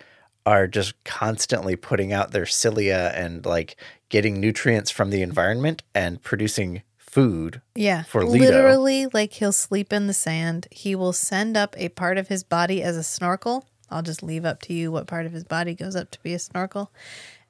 are 0.48 0.66
just 0.66 0.94
constantly 1.04 1.76
putting 1.76 2.10
out 2.10 2.30
their 2.30 2.46
cilia 2.46 3.12
and 3.14 3.44
like 3.44 3.76
getting 4.08 4.40
nutrients 4.40 4.90
from 4.90 5.10
the 5.10 5.20
environment 5.20 5.82
and 5.94 6.22
producing 6.22 6.82
food. 6.96 7.60
Yeah. 7.74 8.04
For 8.04 8.24
Leto. 8.24 8.46
Literally, 8.46 9.06
like 9.12 9.34
he'll 9.34 9.52
sleep 9.52 9.92
in 9.92 10.06
the 10.06 10.14
sand. 10.14 10.66
He 10.70 10.94
will 10.94 11.12
send 11.12 11.56
up 11.58 11.74
a 11.76 11.90
part 11.90 12.16
of 12.16 12.28
his 12.28 12.44
body 12.44 12.82
as 12.82 12.96
a 12.96 13.02
snorkel. 13.02 13.66
I'll 13.90 14.02
just 14.02 14.22
leave 14.22 14.46
up 14.46 14.62
to 14.62 14.72
you 14.72 14.90
what 14.90 15.06
part 15.06 15.26
of 15.26 15.32
his 15.32 15.44
body 15.44 15.74
goes 15.74 15.94
up 15.94 16.10
to 16.12 16.22
be 16.22 16.32
a 16.32 16.38
snorkel. 16.38 16.90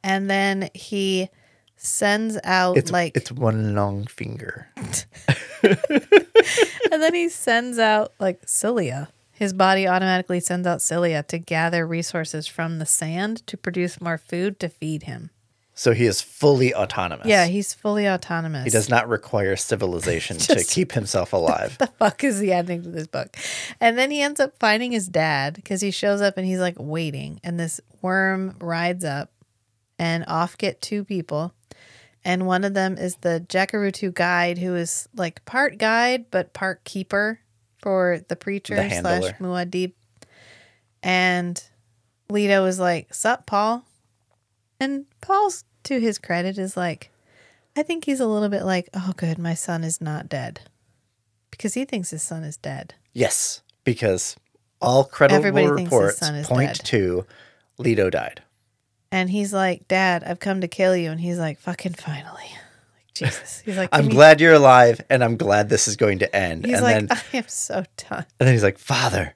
And 0.02 0.28
then 0.28 0.68
he 0.74 1.28
sends 1.76 2.36
out 2.42 2.76
It's 2.76 2.90
like 2.90 3.16
it's 3.16 3.30
one 3.30 3.76
long 3.76 4.06
finger. 4.06 4.68
and 5.62 5.78
then 6.90 7.14
he 7.14 7.28
sends 7.28 7.78
out 7.78 8.12
like 8.18 8.40
cilia. 8.44 9.08
His 9.38 9.52
body 9.52 9.86
automatically 9.86 10.40
sends 10.40 10.66
out 10.66 10.82
cilia 10.82 11.22
to 11.22 11.38
gather 11.38 11.86
resources 11.86 12.48
from 12.48 12.80
the 12.80 12.86
sand 12.86 13.46
to 13.46 13.56
produce 13.56 14.00
more 14.00 14.18
food 14.18 14.58
to 14.58 14.68
feed 14.68 15.04
him. 15.04 15.30
So 15.74 15.92
he 15.92 16.06
is 16.06 16.20
fully 16.20 16.74
autonomous. 16.74 17.28
Yeah, 17.28 17.46
he's 17.46 17.72
fully 17.72 18.08
autonomous. 18.08 18.64
he 18.64 18.70
does 18.70 18.88
not 18.88 19.08
require 19.08 19.54
civilization 19.54 20.36
to 20.38 20.64
keep 20.64 20.90
himself 20.90 21.32
alive. 21.32 21.78
the 21.78 21.86
fuck 21.86 22.24
is 22.24 22.40
the 22.40 22.52
ending 22.52 22.82
to 22.82 22.88
this 22.88 23.06
book? 23.06 23.36
And 23.80 23.96
then 23.96 24.10
he 24.10 24.22
ends 24.22 24.40
up 24.40 24.58
finding 24.58 24.90
his 24.90 25.06
dad 25.06 25.54
because 25.54 25.80
he 25.80 25.92
shows 25.92 26.20
up 26.20 26.36
and 26.36 26.44
he's 26.44 26.58
like 26.58 26.74
waiting, 26.76 27.38
and 27.44 27.60
this 27.60 27.80
worm 28.02 28.56
rides 28.58 29.04
up, 29.04 29.30
and 30.00 30.24
off 30.26 30.58
get 30.58 30.82
two 30.82 31.04
people, 31.04 31.54
and 32.24 32.44
one 32.44 32.64
of 32.64 32.74
them 32.74 32.98
is 32.98 33.14
the 33.20 33.46
Jacurutu 33.48 34.12
guide 34.12 34.58
who 34.58 34.74
is 34.74 35.08
like 35.14 35.44
part 35.44 35.78
guide 35.78 36.26
but 36.32 36.52
part 36.52 36.82
keeper 36.82 37.38
for 37.80 38.20
the 38.28 38.36
preacher 38.36 38.74
The 38.76 38.90
slash. 38.90 39.32
Muad'Dib, 39.40 39.92
and 41.02 41.62
Leto 42.30 42.64
is 42.66 42.78
like, 42.78 43.12
"Sup, 43.14 43.46
Paul," 43.46 43.84
and 44.80 45.06
Paul's 45.20 45.64
to 45.84 46.00
his 46.00 46.18
credit 46.18 46.58
is 46.58 46.76
like. 46.76 47.10
I 47.76 47.84
think 47.84 48.06
he's 48.06 48.18
a 48.18 48.26
little 48.26 48.48
bit 48.48 48.64
like, 48.64 48.88
oh, 48.92 49.12
good, 49.16 49.38
my 49.38 49.54
son 49.54 49.84
is 49.84 50.00
not 50.00 50.28
dead 50.28 50.62
because 51.52 51.74
he 51.74 51.84
thinks 51.84 52.10
his 52.10 52.24
son 52.24 52.42
is 52.42 52.56
dead. 52.56 52.94
yes, 53.12 53.62
because 53.84 54.34
all 54.80 55.04
credible 55.04 55.36
Everybody 55.36 55.68
reports 55.84 56.18
point 56.48 56.78
dead. 56.78 56.86
to 56.86 57.24
Leto 57.78 58.10
died. 58.10 58.42
And 59.12 59.30
he's 59.30 59.54
like, 59.54 59.86
Dad, 59.86 60.24
I've 60.24 60.40
come 60.40 60.60
to 60.60 60.66
kill 60.66 60.96
you. 60.96 61.12
And 61.12 61.20
he's 61.20 61.38
like, 61.38 61.60
fucking 61.60 61.92
finally. 61.94 62.50
Jesus. 63.18 63.60
He's 63.64 63.76
like, 63.76 63.88
I'm 63.92 64.08
glad 64.08 64.40
you're 64.40 64.54
alive 64.54 65.00
and 65.10 65.22
I'm 65.22 65.36
glad 65.36 65.68
this 65.68 65.88
is 65.88 65.96
going 65.96 66.20
to 66.20 66.36
end. 66.36 66.64
He's 66.64 66.76
and 66.76 66.82
like, 66.82 67.08
then 67.08 67.08
I 67.32 67.36
am 67.38 67.48
so 67.48 67.84
done. 67.96 68.26
And 68.38 68.46
then 68.46 68.52
he's 68.52 68.62
like, 68.62 68.78
Father, 68.78 69.34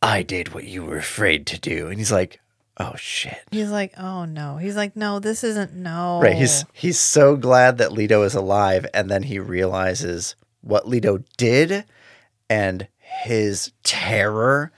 I 0.00 0.22
did 0.22 0.54
what 0.54 0.64
you 0.64 0.84
were 0.84 0.98
afraid 0.98 1.46
to 1.48 1.58
do. 1.58 1.88
And 1.88 1.98
he's 1.98 2.12
like, 2.12 2.40
Oh 2.78 2.94
shit. 2.96 3.42
He's 3.50 3.70
like, 3.70 3.92
oh 3.98 4.24
no. 4.24 4.56
He's 4.56 4.76
like, 4.76 4.96
no, 4.96 5.18
this 5.18 5.44
isn't 5.44 5.74
no. 5.74 6.20
Right. 6.22 6.34
He's 6.34 6.64
he's 6.72 6.98
so 6.98 7.36
glad 7.36 7.78
that 7.78 7.92
Leto 7.92 8.22
is 8.22 8.34
alive, 8.34 8.86
and 8.94 9.10
then 9.10 9.24
he 9.24 9.38
realizes 9.38 10.36
what 10.62 10.88
Leto 10.88 11.18
did 11.36 11.84
and 12.48 12.88
his 12.98 13.72
terror 13.82 14.72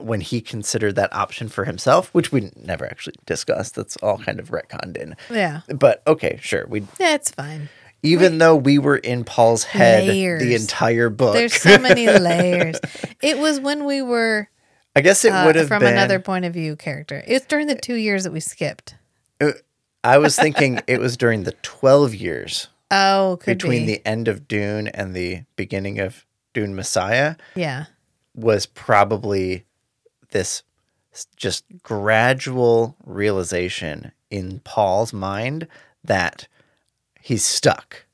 when 0.00 0.20
he 0.20 0.40
considered 0.40 0.94
that 0.96 1.12
option 1.12 1.48
for 1.48 1.64
himself, 1.64 2.08
which 2.14 2.30
we 2.32 2.50
never 2.56 2.86
actually 2.86 3.16
discussed. 3.26 3.74
That's 3.74 3.96
all 3.98 4.18
kind 4.18 4.38
of 4.38 4.50
retconned 4.50 4.96
in. 4.96 5.16
yeah. 5.30 5.62
But 5.74 6.02
okay, 6.06 6.38
sure. 6.40 6.66
We 6.68 6.80
Yeah, 7.00 7.14
it's 7.14 7.30
fine. 7.30 7.68
even 8.02 8.38
though 8.38 8.56
we 8.56 8.78
were 8.78 8.96
in 8.96 9.24
Paul's 9.24 9.64
head 9.64 10.08
the 10.08 10.54
entire 10.54 11.10
book. 11.10 11.34
There's 11.34 11.54
so 11.54 11.78
many 11.78 12.06
layers. 12.06 12.78
It 13.22 13.38
was 13.38 13.60
when 13.60 13.84
we 13.84 14.02
were 14.02 14.48
I 14.94 15.00
guess 15.00 15.24
it 15.24 15.30
uh, 15.30 15.46
would 15.46 15.56
have 15.56 15.64
been 15.64 15.68
from 15.68 15.80
been 15.80 15.92
another 15.94 16.18
point 16.20 16.44
of 16.44 16.52
view 16.52 16.76
character. 16.76 17.22
It's 17.26 17.46
during 17.46 17.66
the 17.66 17.74
two 17.74 17.94
years 17.94 18.24
that 18.24 18.32
we 18.32 18.40
skipped. 18.40 18.94
I 20.04 20.18
was 20.18 20.36
thinking 20.36 20.80
it 20.86 20.98
was 21.00 21.16
during 21.16 21.44
the 21.44 21.52
12 21.62 22.14
years 22.14 22.68
Oh, 22.90 23.38
could 23.40 23.58
between 23.58 23.86
be. 23.86 23.94
the 23.94 24.06
end 24.06 24.28
of 24.28 24.46
Dune 24.46 24.88
and 24.88 25.14
the 25.14 25.44
beginning 25.56 25.98
of 25.98 26.26
Dune 26.52 26.74
Messiah 26.74 27.36
yeah. 27.54 27.86
was 28.34 28.66
probably 28.66 29.64
this 30.32 30.62
just 31.36 31.64
gradual 31.82 32.96
realization 33.04 34.12
in 34.30 34.60
Paul's 34.60 35.12
mind 35.12 35.68
that 36.04 36.48
he's 37.20 37.44
stuck. 37.44 38.04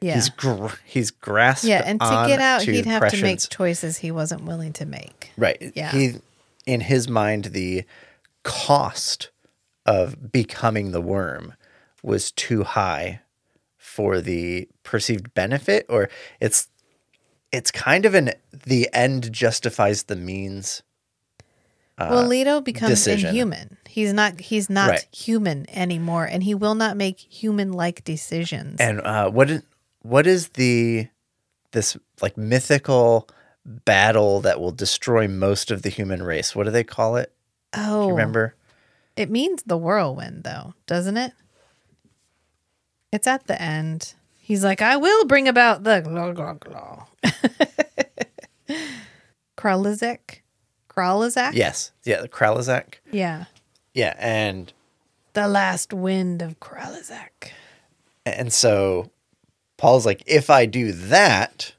Yeah. 0.00 0.14
He's 0.14 0.28
gr- 0.28 0.66
he's 0.84 1.10
grasped. 1.10 1.66
yeah, 1.66 1.82
and 1.84 1.98
to 2.00 2.24
get 2.28 2.40
out, 2.40 2.60
onto 2.60 2.72
he'd 2.72 2.86
have 2.86 3.10
to 3.10 3.22
make 3.22 3.40
choices 3.48 3.98
he 3.98 4.10
wasn't 4.10 4.44
willing 4.44 4.72
to 4.74 4.86
make. 4.86 5.32
right. 5.36 5.72
Yeah. 5.74 5.90
He 5.92 6.16
in 6.66 6.82
his 6.82 7.08
mind 7.08 7.46
the 7.46 7.84
cost 8.42 9.30
of 9.86 10.30
becoming 10.30 10.92
the 10.92 11.00
worm 11.00 11.54
was 12.02 12.30
too 12.30 12.64
high 12.64 13.20
for 13.78 14.20
the 14.20 14.68
perceived 14.82 15.32
benefit 15.34 15.86
or 15.88 16.08
it's 16.40 16.68
it's 17.52 17.70
kind 17.70 18.04
of 18.04 18.14
an 18.14 18.32
the 18.66 18.88
end 18.92 19.32
justifies 19.32 20.04
the 20.04 20.16
means. 20.16 20.82
Well, 21.98 22.26
Leto 22.26 22.60
becomes 22.60 22.90
Uh, 22.90 22.94
decision. 22.94 23.28
inhuman. 23.30 23.76
He's 23.88 24.12
not. 24.12 24.40
He's 24.40 24.68
not 24.68 24.90
Right. 24.90 25.06
human 25.14 25.68
anymore, 25.70 26.24
and 26.24 26.42
he 26.42 26.54
will 26.54 26.74
not 26.74 26.96
make 26.96 27.18
human-like 27.20 28.02
decisions. 28.04 28.80
And 28.80 29.00
uh, 29.00 29.30
what 29.30 29.50
is 29.50 29.62
what 30.02 30.26
is 30.26 30.48
the 30.50 31.08
this 31.72 31.96
like 32.20 32.36
mythical 32.36 33.28
battle 33.64 34.40
that 34.40 34.60
will 34.60 34.72
destroy 34.72 35.26
most 35.28 35.70
of 35.70 35.82
the 35.82 35.88
human 35.88 36.22
race? 36.22 36.54
What 36.54 36.64
do 36.64 36.70
they 36.70 36.84
call 36.84 37.16
it? 37.16 37.32
oh, 37.76 38.02
Do 38.02 38.06
you 38.08 38.10
remember? 38.12 38.54
It 39.16 39.30
means 39.30 39.62
the 39.64 39.76
whirlwind, 39.76 40.42
though, 40.44 40.74
doesn't 40.86 41.16
it? 41.16 41.32
It's 43.12 43.26
at 43.28 43.46
the 43.46 43.60
end. 43.62 44.14
He's 44.40 44.62
like, 44.64 44.82
I 44.82 44.96
will 44.96 45.24
bring 45.24 45.46
about 45.48 45.84
the 45.84 46.00
glah, 46.00 46.32
glah, 50.94 51.12
glah. 51.12 51.24
Kralizec? 51.24 51.50
Kralizec? 51.50 51.54
Yes. 51.54 51.92
Yeah, 52.04 52.20
the 52.22 52.28
Kralizec. 52.28 52.94
Yeah. 53.10 53.44
Yeah, 53.92 54.14
and 54.18 54.72
The 55.34 55.48
last 55.48 55.92
wind 55.92 56.42
of 56.42 56.60
Kralizec. 56.60 57.50
and 58.26 58.52
so 58.52 59.10
Paul's 59.76 60.06
like, 60.06 60.22
if 60.26 60.50
I 60.50 60.66
do 60.66 60.92
that, 60.92 61.74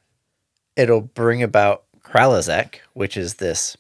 it'll 0.76 1.02
bring 1.02 1.42
about 1.44 1.84
Kralizec, 2.04 2.76
which 2.94 3.18
is 3.18 3.36
this 3.36 3.76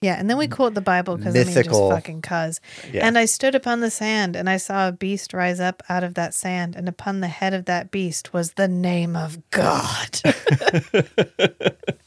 Yeah, 0.00 0.14
and 0.18 0.30
then 0.30 0.38
we 0.38 0.48
quote 0.48 0.74
the 0.74 0.80
Bible 0.80 1.16
because 1.16 1.34
I 1.36 1.44
mean, 1.44 1.52
just 1.52 1.70
fucking 1.70 2.22
cuz. 2.22 2.60
Yeah. 2.90 3.06
And 3.06 3.18
I 3.18 3.26
stood 3.26 3.54
upon 3.54 3.80
the 3.80 3.90
sand, 3.90 4.36
and 4.36 4.48
I 4.48 4.56
saw 4.56 4.88
a 4.88 4.92
beast 4.92 5.34
rise 5.34 5.60
up 5.60 5.82
out 5.88 6.04
of 6.04 6.14
that 6.14 6.32
sand, 6.32 6.74
and 6.76 6.88
upon 6.88 7.20
the 7.20 7.28
head 7.28 7.52
of 7.52 7.66
that 7.66 7.90
beast 7.90 8.32
was 8.32 8.52
the 8.52 8.68
name 8.68 9.16
of 9.16 9.38
God. 9.50 10.20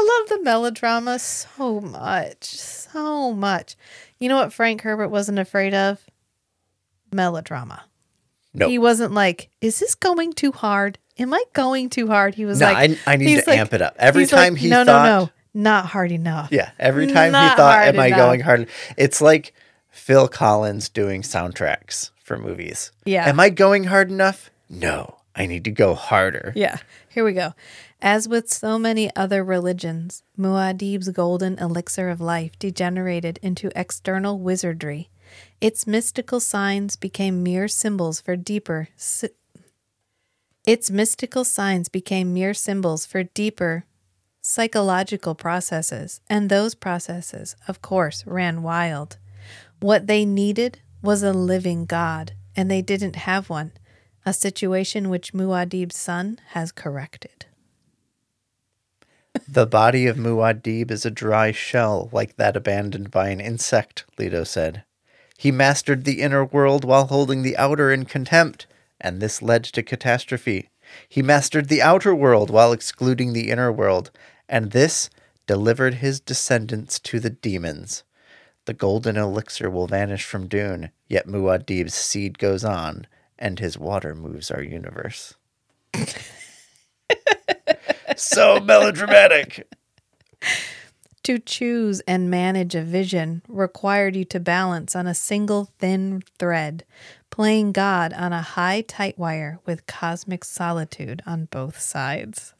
I 0.00 0.20
love 0.20 0.28
the 0.38 0.44
melodrama 0.44 1.18
so 1.18 1.80
much, 1.80 2.44
so 2.56 3.32
much. 3.32 3.74
You 4.20 4.28
know 4.28 4.36
what 4.36 4.52
Frank 4.52 4.82
Herbert 4.82 5.08
wasn't 5.08 5.38
afraid 5.40 5.74
of? 5.74 6.00
Melodrama. 7.12 7.84
Nope. 8.54 8.70
He 8.70 8.78
wasn't 8.78 9.12
like, 9.12 9.50
"Is 9.60 9.78
this 9.78 9.94
going 9.94 10.32
too 10.32 10.52
hard? 10.52 10.98
Am 11.18 11.32
I 11.34 11.42
going 11.52 11.90
too 11.90 12.06
hard?" 12.08 12.34
He 12.34 12.44
was 12.44 12.60
No, 12.60 12.66
like, 12.66 12.90
I- 13.06 13.12
I 13.12 13.16
need 13.16 13.42
to 13.42 13.50
amp 13.50 13.74
it 13.74 13.82
up. 13.82 13.96
Every 13.98 14.22
he's 14.22 14.32
like, 14.32 14.42
time 14.44 14.56
he 14.56 14.68
no, 14.68 14.84
thought- 14.84 15.04
no, 15.04 15.20
no, 15.24 15.30
not 15.54 15.86
hard 15.86 16.12
enough. 16.12 16.48
Yeah, 16.52 16.70
every 16.78 17.06
time 17.06 17.26
he 17.34 17.56
thought, 17.56 17.86
"Am 17.88 17.98
I 17.98 18.10
going 18.10 18.40
hard?" 18.40 18.68
It's 18.96 19.20
like 19.20 19.52
Phil 19.90 20.28
Collins 20.28 20.88
doing 20.88 21.22
soundtracks 21.22 22.10
for 22.22 22.38
movies. 22.38 22.90
Yeah. 23.04 23.26
Am 23.28 23.38
I 23.40 23.48
going 23.50 23.84
hard 23.84 24.10
enough? 24.10 24.50
No, 24.70 25.18
I 25.34 25.46
need 25.46 25.64
to 25.64 25.70
go 25.70 25.94
harder. 25.94 26.52
Yeah, 26.56 26.76
here 27.08 27.24
we 27.24 27.32
go. 27.32 27.54
As 28.00 28.28
with 28.28 28.48
so 28.52 28.78
many 28.78 29.14
other 29.16 29.42
religions, 29.42 30.22
Muad'Dib's 30.38 31.08
golden 31.10 31.58
elixir 31.58 32.08
of 32.08 32.20
life 32.20 32.56
degenerated 32.58 33.40
into 33.42 33.70
external 33.74 34.38
wizardry. 34.38 35.10
Its 35.60 35.86
mystical 35.86 36.38
signs 36.38 36.94
became 36.94 37.42
mere 37.42 37.66
symbols 37.66 38.20
for 38.20 38.36
deeper. 38.36 38.88
Si- 38.96 39.30
its 40.64 40.90
mystical 40.90 41.44
signs 41.44 41.88
became 41.88 42.32
mere 42.32 42.54
symbols 42.54 43.04
for 43.04 43.24
deeper 43.24 43.84
psychological 44.40 45.34
processes, 45.34 46.20
and 46.30 46.48
those 46.48 46.74
processes, 46.74 47.56
of 47.66 47.82
course, 47.82 48.24
ran 48.26 48.62
wild. 48.62 49.18
What 49.80 50.06
they 50.06 50.24
needed 50.24 50.80
was 51.02 51.22
a 51.22 51.32
living 51.32 51.84
God, 51.84 52.32
and 52.56 52.70
they 52.70 52.80
didn't 52.80 53.16
have 53.16 53.50
one, 53.50 53.72
a 54.24 54.32
situation 54.32 55.10
which 55.10 55.32
Muad'Dib's 55.34 55.96
son 55.96 56.38
has 56.50 56.72
corrected. 56.72 57.46
The 59.50 59.66
body 59.66 60.06
of 60.06 60.18
Muad'Dib 60.18 60.90
is 60.90 61.06
a 61.06 61.10
dry 61.10 61.52
shell 61.52 62.10
like 62.12 62.36
that 62.36 62.54
abandoned 62.54 63.10
by 63.10 63.30
an 63.30 63.40
insect, 63.40 64.04
Leto 64.18 64.44
said. 64.44 64.84
He 65.38 65.50
mastered 65.50 66.04
the 66.04 66.20
inner 66.20 66.44
world 66.44 66.84
while 66.84 67.06
holding 67.06 67.40
the 67.40 67.56
outer 67.56 67.90
in 67.90 68.04
contempt, 68.04 68.66
and 69.00 69.22
this 69.22 69.40
led 69.40 69.64
to 69.64 69.82
catastrophe. 69.82 70.68
He 71.08 71.22
mastered 71.22 71.68
the 71.68 71.80
outer 71.80 72.14
world 72.14 72.50
while 72.50 72.72
excluding 72.72 73.32
the 73.32 73.50
inner 73.50 73.72
world, 73.72 74.10
and 74.50 74.72
this 74.72 75.08
delivered 75.46 75.94
his 75.94 76.20
descendants 76.20 76.98
to 76.98 77.18
the 77.18 77.30
demons. 77.30 78.02
The 78.66 78.74
golden 78.74 79.16
elixir 79.16 79.70
will 79.70 79.86
vanish 79.86 80.26
from 80.26 80.48
Dune, 80.48 80.90
yet 81.08 81.26
Muad'Dib's 81.26 81.94
seed 81.94 82.38
goes 82.38 82.64
on, 82.64 83.06
and 83.38 83.60
his 83.60 83.78
water 83.78 84.14
moves 84.14 84.50
our 84.50 84.62
universe. 84.62 85.36
so 88.22 88.60
melodramatic. 88.60 89.68
To 91.24 91.38
choose 91.38 92.00
and 92.08 92.30
manage 92.30 92.74
a 92.74 92.80
vision 92.80 93.42
required 93.48 94.16
you 94.16 94.24
to 94.26 94.40
balance 94.40 94.96
on 94.96 95.06
a 95.06 95.12
single 95.12 95.68
thin 95.78 96.22
thread, 96.38 96.86
playing 97.28 97.72
God 97.72 98.14
on 98.14 98.32
a 98.32 98.40
high 98.40 98.80
tight 98.80 99.18
wire 99.18 99.58
with 99.66 99.84
cosmic 99.84 100.42
solitude 100.42 101.20
on 101.26 101.44
both 101.46 101.78
sides. 101.78 102.54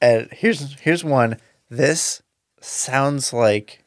And 0.00 0.28
here's 0.32 0.80
here's 0.80 1.04
one. 1.04 1.36
This 1.70 2.22
sounds 2.60 3.32
like 3.32 3.84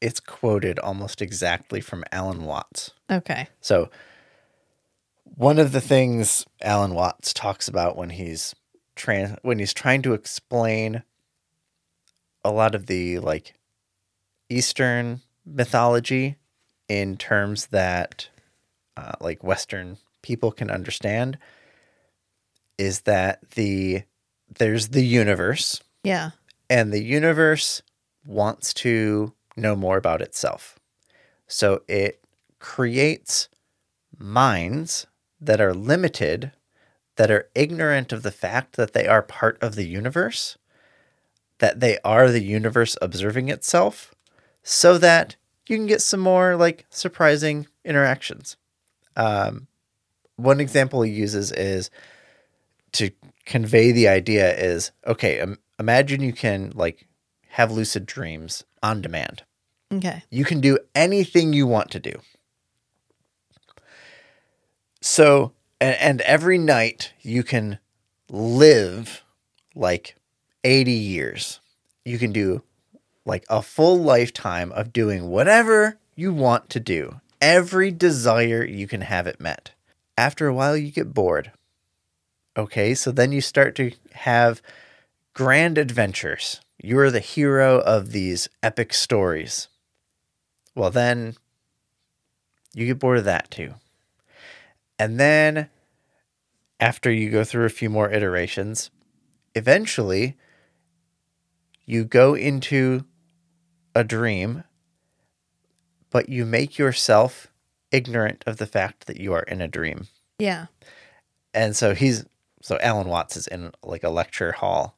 it's 0.00 0.20
quoted 0.20 0.78
almost 0.78 1.20
exactly 1.20 1.82
from 1.82 2.04
Alan 2.10 2.44
Watts. 2.44 2.92
Okay. 3.10 3.48
So 3.60 3.90
one 5.24 5.58
of 5.58 5.72
the 5.72 5.80
things 5.80 6.46
Alan 6.62 6.94
Watts 6.94 7.34
talks 7.34 7.68
about 7.68 7.96
when 7.96 8.10
he's 8.10 8.54
trans 8.94 9.36
when 9.42 9.58
he's 9.58 9.72
trying 9.74 10.02
to 10.02 10.14
explain 10.14 11.02
a 12.44 12.50
lot 12.50 12.74
of 12.74 12.86
the 12.86 13.18
like 13.18 13.54
Eastern 14.48 15.20
mythology 15.46 16.36
in 16.88 17.16
terms 17.16 17.66
that 17.68 18.28
uh, 18.96 19.12
like 19.20 19.42
Western 19.42 19.96
people 20.22 20.52
can 20.52 20.70
understand 20.70 21.38
is 22.78 23.02
that 23.02 23.50
the 23.52 24.02
there's 24.58 24.88
the 24.88 25.04
universe 25.04 25.80
Yeah. 26.04 26.30
and 26.68 26.92
the 26.92 27.02
universe 27.02 27.82
wants 28.26 28.74
to 28.74 29.32
know 29.56 29.74
more 29.74 29.96
about 29.96 30.20
itself. 30.22 30.78
So 31.46 31.82
it 31.88 32.22
creates 32.58 33.48
minds 34.18 35.06
that 35.40 35.60
are 35.60 35.74
limited, 35.74 36.52
that 37.16 37.30
are 37.30 37.48
ignorant 37.54 38.12
of 38.12 38.22
the 38.22 38.30
fact 38.30 38.76
that 38.76 38.92
they 38.92 39.06
are 39.06 39.22
part 39.22 39.58
of 39.62 39.74
the 39.74 39.86
universe, 39.86 40.56
that 41.58 41.80
they 41.80 41.98
are 42.04 42.30
the 42.30 42.42
universe 42.42 42.96
observing 43.02 43.48
itself, 43.48 44.14
so 44.62 44.98
that 44.98 45.36
you 45.68 45.76
can 45.76 45.86
get 45.86 46.02
some 46.02 46.20
more 46.20 46.56
like 46.56 46.86
surprising 46.90 47.66
interactions. 47.84 48.56
Um, 49.16 49.66
one 50.36 50.60
example 50.60 51.02
he 51.02 51.12
uses 51.12 51.52
is 51.52 51.90
to 52.92 53.10
convey 53.44 53.92
the 53.92 54.08
idea 54.08 54.54
is 54.56 54.92
okay 55.06 55.40
um, 55.40 55.58
imagine 55.78 56.20
you 56.22 56.32
can 56.32 56.70
like 56.74 57.06
have 57.48 57.72
lucid 57.72 58.06
dreams 58.06 58.64
on 58.82 59.00
demand 59.02 59.42
Okay. 59.92 60.22
you 60.30 60.44
can 60.44 60.60
do 60.60 60.78
anything 60.94 61.52
you 61.52 61.66
want 61.66 61.90
to 61.90 62.00
do 62.00 62.12
so 65.00 65.52
and, 65.82 65.96
and 65.96 66.20
every 66.22 66.58
night 66.58 67.12
you 67.20 67.42
can 67.42 67.78
live 68.30 69.22
like 69.74 70.16
80 70.64 70.92
years 70.92 71.60
you 72.04 72.18
can 72.18 72.32
do 72.32 72.62
like 73.24 73.44
a 73.48 73.62
full 73.62 73.98
lifetime 73.98 74.72
of 74.72 74.92
doing 74.92 75.28
whatever 75.28 75.98
you 76.14 76.32
want 76.32 76.70
to 76.70 76.80
do 76.80 77.20
every 77.40 77.90
desire 77.90 78.64
you 78.64 78.86
can 78.86 79.02
have 79.02 79.26
it 79.26 79.40
met 79.40 79.72
after 80.16 80.46
a 80.46 80.54
while 80.54 80.76
you 80.76 80.90
get 80.90 81.12
bored 81.12 81.52
Okay, 82.56 82.94
so 82.94 83.10
then 83.10 83.32
you 83.32 83.40
start 83.40 83.74
to 83.76 83.92
have 84.12 84.60
grand 85.32 85.78
adventures. 85.78 86.60
You 86.82 86.98
are 86.98 87.10
the 87.10 87.20
hero 87.20 87.78
of 87.80 88.12
these 88.12 88.48
epic 88.62 88.92
stories. 88.92 89.68
Well, 90.74 90.90
then 90.90 91.36
you 92.74 92.86
get 92.86 92.98
bored 92.98 93.18
of 93.18 93.24
that 93.24 93.50
too. 93.50 93.74
And 95.02 95.18
then 95.18 95.68
after 96.78 97.10
you 97.10 97.28
go 97.28 97.42
through 97.42 97.64
a 97.64 97.70
few 97.70 97.90
more 97.90 98.08
iterations, 98.12 98.92
eventually 99.56 100.36
you 101.84 102.04
go 102.04 102.34
into 102.36 103.04
a 103.96 104.04
dream, 104.04 104.62
but 106.10 106.28
you 106.28 106.46
make 106.46 106.78
yourself 106.78 107.48
ignorant 107.90 108.44
of 108.46 108.58
the 108.58 108.66
fact 108.66 109.08
that 109.08 109.18
you 109.18 109.32
are 109.32 109.42
in 109.42 109.60
a 109.60 109.66
dream 109.66 110.06
Yeah. 110.38 110.66
and 111.52 111.74
so 111.74 111.94
he's 111.94 112.24
so 112.62 112.78
Alan 112.80 113.08
Watts 113.08 113.36
is 113.36 113.48
in 113.48 113.72
like 113.82 114.04
a 114.04 114.08
lecture 114.08 114.52
hall 114.52 114.96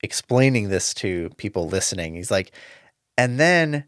explaining 0.00 0.68
this 0.68 0.94
to 0.94 1.30
people 1.38 1.66
listening. 1.68 2.14
He's 2.14 2.30
like, 2.30 2.52
and 3.18 3.40
then 3.40 3.84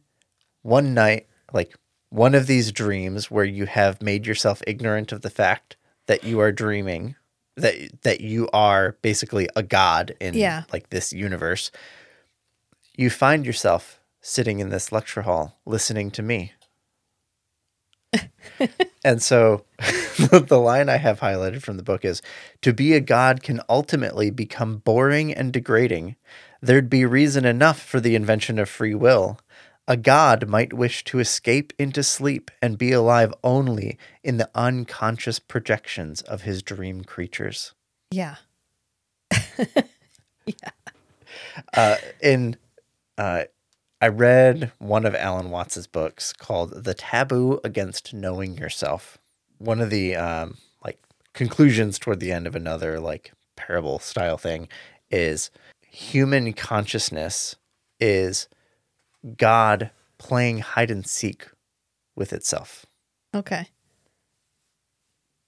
one 0.62 0.92
night, 0.92 1.28
like 1.52 1.76
one 2.10 2.34
of 2.34 2.46
these 2.46 2.72
dreams 2.72 3.30
where 3.30 3.44
you 3.44 3.66
have 3.66 4.00
made 4.02 4.26
yourself 4.26 4.62
ignorant 4.66 5.12
of 5.12 5.22
the 5.22 5.30
fact 5.30 5.76
that 6.06 6.24
you 6.24 6.38
are 6.40 6.52
dreaming, 6.52 7.16
that 7.56 8.02
that 8.02 8.20
you 8.20 8.48
are 8.52 8.96
basically 9.02 9.48
a 9.56 9.62
god 9.62 10.14
in 10.20 10.34
Yeah. 10.34 10.64
like 10.72 10.90
this 10.90 11.12
universe. 11.12 11.70
You 12.96 13.10
find 13.10 13.44
yourself 13.44 14.00
sitting 14.20 14.60
in 14.60 14.70
this 14.70 14.90
lecture 14.92 15.22
hall 15.22 15.58
listening 15.66 16.10
to 16.12 16.22
me. 16.22 16.52
and 19.04 19.22
so 19.22 19.64
the 20.30 20.58
line 20.58 20.88
I 20.88 20.96
have 20.96 21.20
highlighted 21.20 21.62
from 21.62 21.76
the 21.76 21.82
book 21.82 22.04
is 22.04 22.22
to 22.62 22.72
be 22.72 22.94
a 22.94 23.00
god 23.00 23.42
can 23.42 23.60
ultimately 23.68 24.30
become 24.30 24.78
boring 24.78 25.32
and 25.34 25.52
degrading. 25.52 26.16
There'd 26.62 26.88
be 26.90 27.04
reason 27.04 27.44
enough 27.44 27.80
for 27.82 28.00
the 28.00 28.14
invention 28.14 28.58
of 28.58 28.68
free 28.68 28.94
will. 28.94 29.38
A 29.88 29.96
god 29.96 30.48
might 30.48 30.72
wish 30.72 31.04
to 31.04 31.20
escape 31.20 31.72
into 31.78 32.02
sleep 32.02 32.50
and 32.60 32.76
be 32.76 32.92
alive 32.92 33.32
only 33.44 33.98
in 34.24 34.36
the 34.36 34.50
unconscious 34.54 35.38
projections 35.38 36.22
of 36.22 36.42
his 36.42 36.62
dream 36.62 37.04
creatures. 37.04 37.72
Yeah. 40.46 40.70
Uh, 41.74 41.96
in 42.22 42.56
uh, 43.18 43.44
I 44.00 44.08
read 44.08 44.70
one 44.78 45.04
of 45.04 45.14
Alan 45.14 45.50
Watts's 45.50 45.88
books 45.88 46.32
called 46.32 46.84
"The 46.84 46.94
Taboo 46.94 47.60
Against 47.64 48.14
Knowing 48.14 48.56
Yourself." 48.56 49.18
One 49.58 49.80
of 49.80 49.90
the 49.90 50.14
um, 50.14 50.58
like 50.84 51.00
conclusions 51.32 51.98
toward 51.98 52.20
the 52.20 52.30
end 52.30 52.46
of 52.46 52.54
another 52.54 53.00
like 53.00 53.32
parable 53.56 53.98
style 53.98 54.36
thing 54.36 54.68
is 55.10 55.50
human 55.90 56.52
consciousness 56.52 57.56
is 57.98 58.48
God 59.36 59.90
playing 60.18 60.58
hide 60.58 60.90
and 60.90 61.06
seek 61.06 61.46
with 62.14 62.32
itself. 62.32 62.86
Okay. 63.34 63.68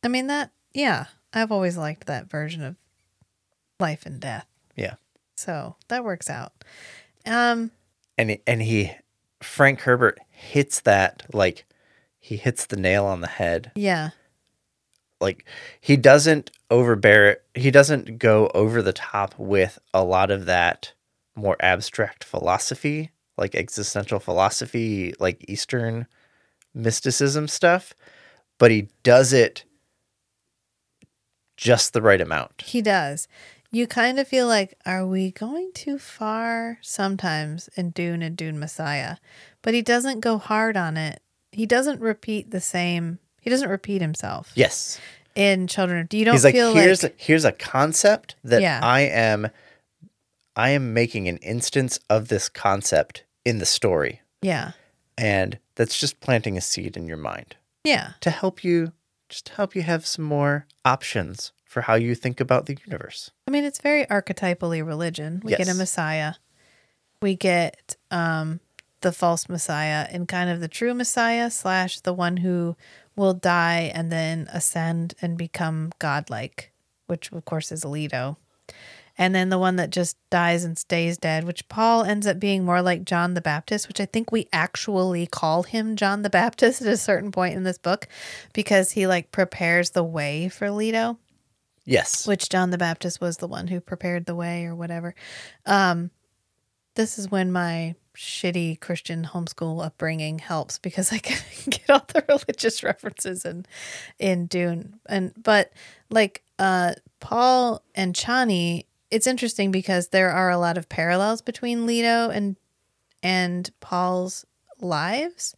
I 0.03 0.09
mean 0.09 0.27
that 0.29 0.51
yeah, 0.73 1.07
I've 1.33 1.51
always 1.53 1.77
liked 1.77 2.07
that 2.07 2.29
version 2.31 2.63
of 2.63 2.77
life 3.81 4.07
and 4.07 4.21
death. 4.21 4.47
Yeah. 4.77 4.95
So, 5.37 5.77
that 5.89 6.05
works 6.05 6.29
out. 6.31 6.53
Um 7.27 7.71
and 8.17 8.31
he- 8.31 8.43
and 8.47 8.63
he 8.63 8.93
Frank 9.43 9.81
Herbert 9.81 10.19
hits 10.31 10.81
that 10.81 11.25
like 11.33 11.65
he 12.19 12.37
hits 12.37 12.67
the 12.67 12.77
nail 12.77 13.05
on 13.07 13.21
the 13.21 13.29
head. 13.29 13.73
yeah. 13.75 14.11
Like 15.21 15.45
he 15.81 15.97
doesn't 15.97 16.51
overbear 16.71 17.29
it. 17.31 17.45
He 17.55 17.71
doesn't 17.73 18.19
go 18.19 18.49
over 18.55 18.83
the 18.83 18.93
top 18.93 19.37
with 19.37 19.79
a 19.93 20.05
lot 20.05 20.31
of 20.31 20.47
that 20.47 20.93
more 21.35 21.57
abstract 21.61 22.23
philosophy, 22.23 23.11
like 23.39 23.55
existential 23.55 24.19
philosophy, 24.21 25.15
like 25.19 25.45
Eastern 25.49 26.07
mysticism 26.75 27.49
stuff, 27.49 27.95
but 28.59 28.71
he 28.71 28.89
does 29.03 29.33
it 29.33 29.65
just 31.57 31.93
the 31.93 32.03
right 32.03 32.21
amount. 32.21 32.63
He 32.63 32.83
does. 32.83 33.29
You 33.71 33.87
kind 33.87 34.19
of 34.19 34.27
feel 34.27 34.47
like, 34.47 34.75
are 34.87 35.07
we 35.07 35.31
going 35.33 35.73
too 35.75 35.99
far 35.99 36.79
sometimes 36.81 37.69
in 37.77 37.91
Dune 37.91 38.23
and 38.23 38.37
Dune 38.37 38.59
Messiah? 38.59 39.17
But 39.63 39.75
he 39.75 39.83
doesn't 39.83 40.21
go 40.21 40.39
hard 40.39 40.77
on 40.77 40.97
it. 40.97 41.21
He 41.53 41.67
doesn't 41.67 42.01
repeat 42.01 42.51
the 42.51 42.61
same. 42.61 43.19
He 43.41 43.51
doesn't 43.51 43.69
repeat 43.69 44.01
himself 44.01 44.53
Yes. 44.55 44.99
in 45.35 45.67
Children 45.67 46.01
of. 46.01 46.15
You 46.15 46.25
don't 46.25 46.35
He's 46.35 46.45
like 46.45 46.55
feel 46.55 46.75
here's 46.75 47.03
like 47.03 47.15
here's 47.19 47.45
a 47.45 47.53
concept 47.53 48.37
that 48.45 48.63
Yeah. 48.63 48.81
I 48.83 49.01
am 49.03 49.49
I 50.57 50.71
am 50.71 50.93
making 50.95 51.29
an 51.29 51.37
instance 51.39 51.99
of 52.11 52.29
this 52.29 52.49
concept 52.49 53.25
in 53.49 53.59
the 53.59 53.67
story 53.67 54.21
yeah, 54.43 54.73
and 55.17 55.59
that's 55.75 55.99
just 55.99 56.21
planting 56.21 56.57
a 56.57 56.61
seed 56.61 56.97
in 56.97 57.07
your 57.07 57.17
mind 57.17 57.57
yeah, 57.85 58.13
to 58.21 58.31
help 58.31 58.63
you 58.63 58.93
just 59.29 59.51
help 59.51 59.75
you 59.75 59.83
have 59.83 60.07
some 60.07 60.25
more 60.25 60.67
options 60.85 61.53
for 61.65 61.83
how 61.83 61.95
you 61.95 62.15
think 62.15 62.41
about 62.41 62.67
the 62.67 62.77
universe. 62.87 63.31
I 63.47 63.51
mean, 63.51 63.65
it's 63.65 63.81
very 63.81 64.07
archetypally 64.07 64.85
religion. 64.87 65.41
We 65.45 65.55
get 65.55 65.69
a 65.69 65.75
Messiah. 65.75 66.35
We 67.21 67.35
get 67.35 67.97
um, 68.11 68.61
the 69.01 69.13
false 69.13 69.49
Messiah 69.49 70.07
and 70.11 70.27
kind 70.27 70.49
of 70.49 70.61
the 70.61 70.69
true 70.69 70.95
Messiah 70.95 71.51
slash 71.51 72.01
the 72.01 72.15
one 72.15 72.39
who 72.39 72.77
will 73.17 73.35
die 73.35 73.91
and 73.95 74.11
then 74.11 74.49
ascend 74.53 75.15
and 75.21 75.37
become 75.37 75.93
godlike, 75.99 76.73
which 77.07 77.31
of 77.33 77.45
course 77.45 77.71
is 77.71 77.85
Leto. 77.85 78.39
And 79.19 79.35
then 79.35 79.49
the 79.49 79.59
one 79.59 79.77
that 79.77 79.91
just 79.91 80.17
dies 80.31 80.63
and 80.65 80.79
stays 80.79 81.19
dead, 81.19 81.43
which 81.45 81.69
Paul 81.69 82.05
ends 82.05 82.27
up 82.27 82.39
being 82.39 82.65
more 82.65 82.81
like 82.81 83.05
John 83.05 83.35
the 83.35 83.41
Baptist, 83.41 83.89
which 83.89 84.01
I 84.01 84.07
think 84.07 84.31
we 84.31 84.49
actually 84.53 85.27
call 85.27 85.65
him 85.65 85.97
John 85.97 86.23
the 86.23 86.31
Baptist 86.41 86.81
at 86.81 86.89
a 86.89 86.97
certain 86.97 87.33
point 87.33 87.57
in 87.57 87.65
this 87.65 87.79
book 87.79 88.07
because 88.53 88.93
he 88.93 89.07
like 89.09 89.33
prepares 89.33 89.91
the 89.91 90.05
way 90.05 90.49
for 90.49 90.71
Leto 90.71 91.19
Yes. 91.85 92.27
which 92.27 92.51
John 92.51 92.71
the 92.71 92.77
Baptist 92.79 93.19
was 93.21 93.39
the 93.39 93.49
one 93.49 93.67
who 93.69 93.81
prepared 93.81 94.27
the 94.27 94.35
way 94.35 94.67
or 94.67 94.75
whatever. 94.75 95.15
Um, 95.65 96.11
this 96.97 97.19
is 97.19 97.31
when 97.31 97.51
my 97.51 97.95
shitty 98.15 98.79
Christian 98.81 99.25
homeschool 99.25 99.83
upbringing 99.85 100.39
helps 100.41 100.79
because 100.79 101.13
I 101.13 101.19
can 101.21 101.39
get 101.71 101.89
all 101.89 102.05
the 102.09 102.25
religious 102.29 102.83
references 102.83 103.45
in 103.45 103.65
in 104.19 104.47
Dune. 104.47 105.01
And 105.09 105.33
but 105.43 105.73
like 106.11 106.43
uh 106.59 106.95
Paul 107.21 107.83
and 107.95 108.15
Chani, 108.15 108.85
it's 109.11 109.27
interesting 109.27 109.71
because 109.71 110.09
there 110.09 110.31
are 110.31 110.51
a 110.51 110.59
lot 110.59 110.79
of 110.79 110.89
parallels 110.89 111.43
between 111.43 111.87
Leto 111.87 112.31
and 112.31 112.57
and 113.23 113.71
Paul's 113.81 114.45
lives. 114.81 115.57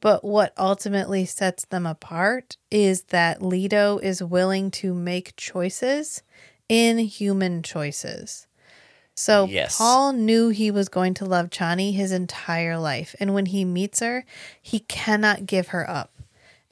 But 0.00 0.24
what 0.24 0.54
ultimately 0.58 1.26
sets 1.26 1.66
them 1.66 1.86
apart 1.86 2.56
is 2.70 3.02
that 3.04 3.42
Leto 3.42 3.98
is 3.98 4.22
willing 4.22 4.70
to 4.72 4.94
make 4.94 5.36
choices 5.36 6.22
in 6.68 6.98
human 6.98 7.62
choices. 7.62 8.46
So 9.14 9.44
Yes. 9.46 9.76
Paul 9.76 10.14
knew 10.14 10.48
he 10.48 10.70
was 10.70 10.88
going 10.88 11.12
to 11.14 11.26
love 11.26 11.50
Chani 11.50 11.92
his 11.94 12.12
entire 12.12 12.78
life. 12.78 13.14
And 13.20 13.34
when 13.34 13.46
he 13.46 13.66
meets 13.66 14.00
her, 14.00 14.24
he 14.62 14.80
cannot 14.80 15.44
give 15.44 15.68
her 15.68 15.88
up. 15.88 16.12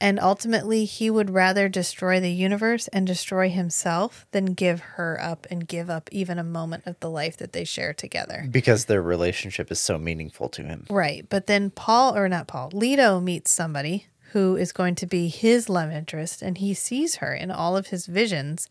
And 0.01 0.21
ultimately, 0.21 0.85
he 0.85 1.11
would 1.11 1.31
rather 1.31 1.69
destroy 1.69 2.21
the 2.21 2.31
universe 2.31 2.87
and 2.89 3.05
destroy 3.05 3.49
himself 3.51 4.27
than 4.31 4.55
give 4.55 4.81
her 4.81 5.19
up 5.21 5.45
and 5.51 5.67
give 5.67 5.91
up 5.91 6.09
even 6.13 6.39
a 6.39 6.45
moment 6.45 6.85
of 6.87 7.01
the 7.01 7.11
life 7.11 7.37
that 7.39 7.53
they 7.53 7.65
share 7.65 7.93
together. 7.93 8.47
because 8.49 8.85
their 8.85 9.03
relationship 9.03 9.73
is 9.73 9.81
so 9.81 9.99
meaningful 9.99 10.49
to 10.51 10.63
him. 10.63 10.87
Right. 10.89 11.27
But 11.29 11.49
then 11.49 11.71
Paul, 11.71 12.17
or 12.17 12.29
not 12.29 12.47
Paul, 12.47 12.71
Leto 12.73 13.19
meets 13.19 13.51
somebody 13.51 14.07
who 14.33 14.57
is 14.57 14.73
going 14.73 14.95
to 14.95 15.07
be 15.07 15.29
his 15.29 15.69
love 15.69 15.91
interest 15.91 16.43
and 16.43 16.59
he 16.59 16.75
sees 16.75 17.17
her 17.17 17.35
in 17.35 17.51
all 17.51 17.77
of 17.77 17.89
his 17.89 18.07
visions. 18.07 18.69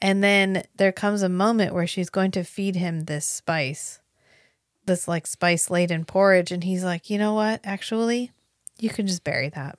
And 0.00 0.22
then 0.22 0.62
there 0.76 0.92
comes 0.92 1.22
a 1.22 1.28
moment 1.28 1.74
where 1.74 1.86
she's 1.86 2.10
going 2.10 2.30
to 2.32 2.44
feed 2.44 2.76
him 2.76 3.00
this 3.00 3.24
spice, 3.26 4.00
this 4.86 5.08
like 5.08 5.26
spice 5.26 5.70
laden 5.70 6.04
porridge. 6.04 6.52
And 6.52 6.62
he's 6.62 6.84
like, 6.84 7.10
you 7.10 7.18
know 7.18 7.34
what? 7.34 7.60
Actually, 7.64 8.30
you 8.78 8.90
can 8.90 9.06
just 9.06 9.24
bury 9.24 9.48
that. 9.48 9.78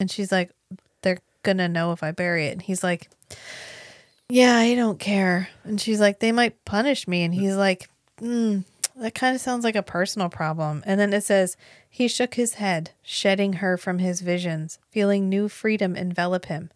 And 0.00 0.10
she's 0.10 0.32
like, 0.32 0.50
they're 1.02 1.18
going 1.42 1.58
to 1.58 1.68
know 1.68 1.92
if 1.92 2.02
I 2.02 2.12
bury 2.12 2.46
it. 2.46 2.52
And 2.52 2.62
he's 2.62 2.82
like, 2.82 3.08
yeah, 4.28 4.56
I 4.56 4.74
don't 4.74 4.98
care. 4.98 5.48
And 5.64 5.80
she's 5.80 6.00
like, 6.00 6.20
they 6.20 6.32
might 6.32 6.64
punish 6.64 7.08
me. 7.08 7.22
And 7.24 7.34
he's 7.34 7.56
like, 7.56 7.88
mm, 8.20 8.64
that 8.96 9.14
kind 9.14 9.34
of 9.34 9.40
sounds 9.40 9.64
like 9.64 9.76
a 9.76 9.82
personal 9.82 10.28
problem. 10.28 10.82
And 10.86 11.00
then 11.00 11.12
it 11.12 11.24
says, 11.24 11.56
he 11.88 12.08
shook 12.08 12.34
his 12.34 12.54
head, 12.54 12.90
shedding 13.02 13.54
her 13.54 13.76
from 13.76 13.98
his 13.98 14.20
visions, 14.20 14.78
feeling 14.90 15.28
new 15.28 15.48
freedom 15.48 15.96
envelop 15.96 16.46
him. 16.46 16.70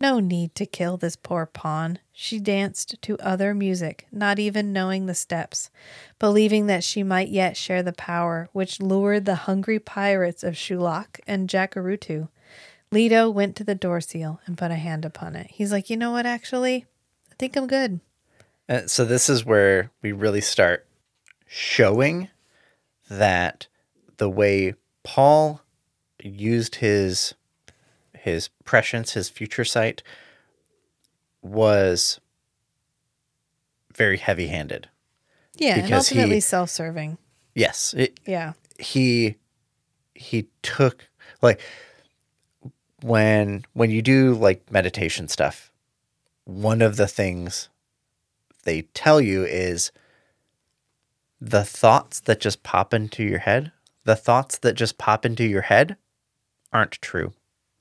No 0.00 0.18
need 0.18 0.54
to 0.56 0.66
kill 0.66 0.96
this 0.96 1.14
poor 1.14 1.46
pawn. 1.46 1.98
She 2.12 2.40
danced 2.40 3.00
to 3.02 3.18
other 3.20 3.54
music, 3.54 4.06
not 4.10 4.38
even 4.40 4.72
knowing 4.72 5.06
the 5.06 5.14
steps, 5.14 5.70
believing 6.18 6.66
that 6.66 6.82
she 6.82 7.02
might 7.04 7.28
yet 7.28 7.56
share 7.56 7.84
the 7.84 7.92
power 7.92 8.48
which 8.52 8.80
lured 8.80 9.24
the 9.24 9.36
hungry 9.46 9.78
pirates 9.78 10.42
of 10.42 10.54
Shuloch 10.54 11.20
and 11.26 11.48
Jacurutu. 11.48 12.28
Leto 12.92 13.30
went 13.30 13.56
to 13.56 13.64
the 13.64 13.74
door 13.74 14.00
seal 14.00 14.40
and 14.46 14.56
put 14.58 14.70
a 14.70 14.76
hand 14.76 15.04
upon 15.04 15.34
it. 15.34 15.50
He's 15.50 15.72
like, 15.72 15.88
you 15.90 15.96
know 15.96 16.12
what, 16.12 16.26
actually? 16.26 16.86
I 17.30 17.34
think 17.38 17.56
I'm 17.56 17.66
good. 17.66 18.00
Uh, 18.68 18.86
so 18.86 19.04
this 19.04 19.28
is 19.28 19.44
where 19.44 19.90
we 20.02 20.12
really 20.12 20.42
start 20.42 20.86
showing 21.46 22.28
that 23.08 23.66
the 24.18 24.28
way 24.30 24.74
Paul 25.02 25.62
used 26.22 26.76
his 26.76 27.34
his 28.14 28.48
prescience, 28.64 29.14
his 29.14 29.28
future 29.28 29.64
sight, 29.64 30.02
was 31.42 32.20
very 33.96 34.16
heavy-handed. 34.18 34.88
Yeah, 35.56 35.78
and 35.78 35.92
ultimately 35.92 36.40
self 36.40 36.70
serving. 36.70 37.18
Yes, 37.54 37.94
it, 37.96 38.20
Yeah. 38.26 38.52
he 38.78 39.36
he 40.14 40.48
took 40.62 41.08
like 41.42 41.60
when 43.02 43.64
when 43.72 43.90
you 43.90 44.02
do 44.02 44.34
like 44.34 44.70
meditation 44.70 45.28
stuff 45.28 45.70
one 46.44 46.82
of 46.82 46.96
the 46.96 47.06
things 47.08 47.68
they 48.64 48.82
tell 48.94 49.20
you 49.20 49.44
is 49.44 49.90
the 51.40 51.64
thoughts 51.64 52.20
that 52.20 52.40
just 52.40 52.62
pop 52.62 52.94
into 52.94 53.22
your 53.24 53.40
head 53.40 53.72
the 54.04 54.16
thoughts 54.16 54.58
that 54.58 54.74
just 54.74 54.98
pop 54.98 55.24
into 55.26 55.44
your 55.44 55.62
head 55.62 55.96
aren't 56.72 56.92
true 57.02 57.32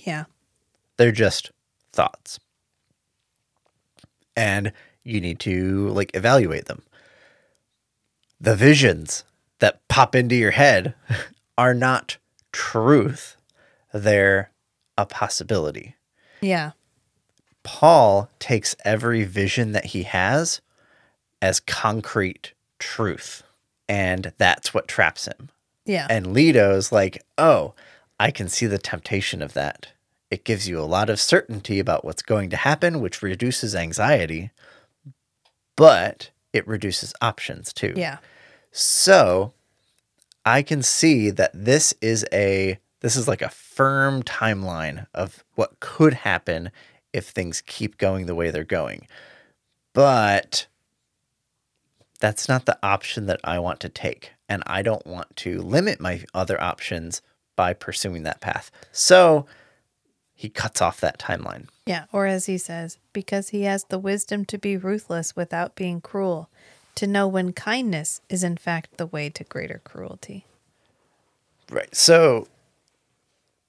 Yeah. 0.06 0.26
they're 0.98 1.12
just 1.12 1.52
thoughts 1.94 2.40
and 4.36 4.72
you 5.04 5.20
need 5.20 5.40
to 5.42 5.90
like 5.90 6.12
evaluate 6.14 6.66
them. 6.66 6.84
The 8.40 8.56
visions 8.56 9.24
that 9.60 9.86
pop 9.88 10.16
into 10.16 10.36
your 10.36 10.52
head 10.52 10.94
are 11.58 11.74
not 11.74 12.18
truth, 12.52 13.36
they're 13.94 14.52
a 14.98 15.06
possibility. 15.06 15.96
Yeah. 16.42 16.72
Paul 17.64 18.30
takes 18.40 18.76
every 18.84 19.24
vision 19.24 19.72
that 19.72 19.86
he 19.88 20.04
has 20.04 20.62
as 21.42 21.60
concrete 21.60 22.54
truth, 22.80 23.44
and 23.88 24.34
that's 24.38 24.74
what 24.74 24.88
traps 24.88 25.26
him. 25.26 25.50
Yeah. 25.86 26.08
And 26.10 26.34
Leto's 26.34 26.92
like, 26.92 27.24
oh, 27.38 27.74
I 28.20 28.32
can 28.32 28.50
see 28.50 28.66
the 28.66 28.78
temptation 28.78 29.42
of 29.42 29.54
that. 29.54 29.90
It 30.30 30.44
gives 30.44 30.68
you 30.68 30.80
a 30.80 30.84
lot 30.84 31.10
of 31.10 31.20
certainty 31.20 31.80
about 31.80 32.06
what's 32.06 32.22
going 32.22 32.50
to 32.52 32.58
happen, 32.58 33.02
which 33.02 33.22
reduces 33.22 33.76
anxiety, 33.76 34.52
but 35.76 36.30
it 36.54 36.68
reduces 36.68 37.14
options 37.22 37.74
too. 37.74 37.94
yeah. 37.96 38.18
So 38.72 39.54
I 40.46 40.62
can 40.62 40.82
see 40.82 41.30
that 41.32 41.52
this 41.54 41.94
is 42.02 42.26
a 42.32 42.80
this 43.02 43.16
is 43.16 43.28
like 43.28 43.42
a 43.42 43.50
firm 43.50 44.24
timeline 44.24 45.06
of 45.14 45.44
what 45.56 45.80
could 45.80 46.14
happen 46.14 46.72
if 47.14 47.28
things 47.28 47.62
keep 47.66 47.98
going 47.98 48.26
the 48.26 48.36
way 48.36 48.52
they're 48.52 48.64
going. 48.64 49.08
But 49.94 50.68
that's 52.20 52.48
not 52.48 52.66
the 52.66 52.80
option 52.82 53.26
that 53.26 53.42
I 53.44 53.60
want 53.60 53.80
to 53.82 53.90
take. 53.90 54.32
And 54.48 54.64
I 54.66 54.82
don't 54.82 55.06
want 55.06 55.36
to 55.38 55.62
limit 55.62 56.00
my 56.00 56.24
other 56.34 56.62
options 56.62 57.22
by 57.56 57.74
pursuing 57.74 58.24
that 58.24 58.40
path. 58.40 58.72
So 58.92 59.46
he 60.34 60.50
cuts 60.50 60.82
off 60.82 61.02
that 61.02 61.20
timeline. 61.20 61.68
Yeah. 61.86 62.06
Or 62.12 62.26
as 62.28 62.46
he 62.46 62.58
says, 62.58 62.98
because 63.12 63.50
he 63.50 63.64
has 63.64 63.86
the 63.86 64.00
wisdom 64.00 64.46
to 64.46 64.58
be 64.58 64.78
ruthless 64.78 65.36
without 65.36 65.76
being 65.76 66.02
cruel, 66.02 66.50
to 66.96 67.08
know 67.08 67.28
when 67.28 67.54
kindness 67.54 68.22
is 68.30 68.44
in 68.44 68.58
fact 68.58 68.98
the 68.98 69.08
way 69.08 69.30
to 69.30 69.44
greater 69.44 69.82
cruelty. 69.84 70.46
Right. 71.70 71.94
So 71.96 72.48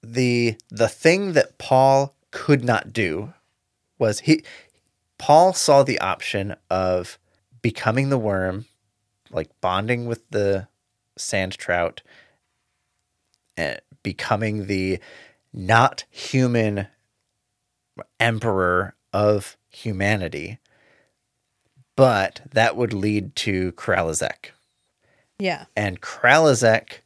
the 0.03 0.57
the 0.69 0.89
thing 0.89 1.33
that 1.33 1.57
Paul 1.57 2.13
could 2.31 2.63
not 2.63 2.91
do 2.93 3.33
was 3.97 4.21
he 4.21 4.43
Paul 5.17 5.53
saw 5.53 5.83
the 5.83 5.99
option 5.99 6.55
of 6.69 7.17
becoming 7.61 8.09
the 8.09 8.17
worm, 8.17 8.65
like 9.31 9.49
bonding 9.61 10.05
with 10.05 10.29
the 10.29 10.67
sand 11.17 11.53
trout, 11.57 12.01
and 13.55 13.79
becoming 14.01 14.67
the 14.67 14.99
not 15.53 16.03
human 16.09 16.87
emperor 18.19 18.95
of 19.13 19.55
humanity. 19.69 20.59
But 21.95 22.41
that 22.51 22.75
would 22.75 22.91
lead 22.91 23.35
to 23.37 23.71
Kralizec 23.73 24.49
Yeah. 25.37 25.65
and 25.75 26.01
Kralizec 26.01 27.01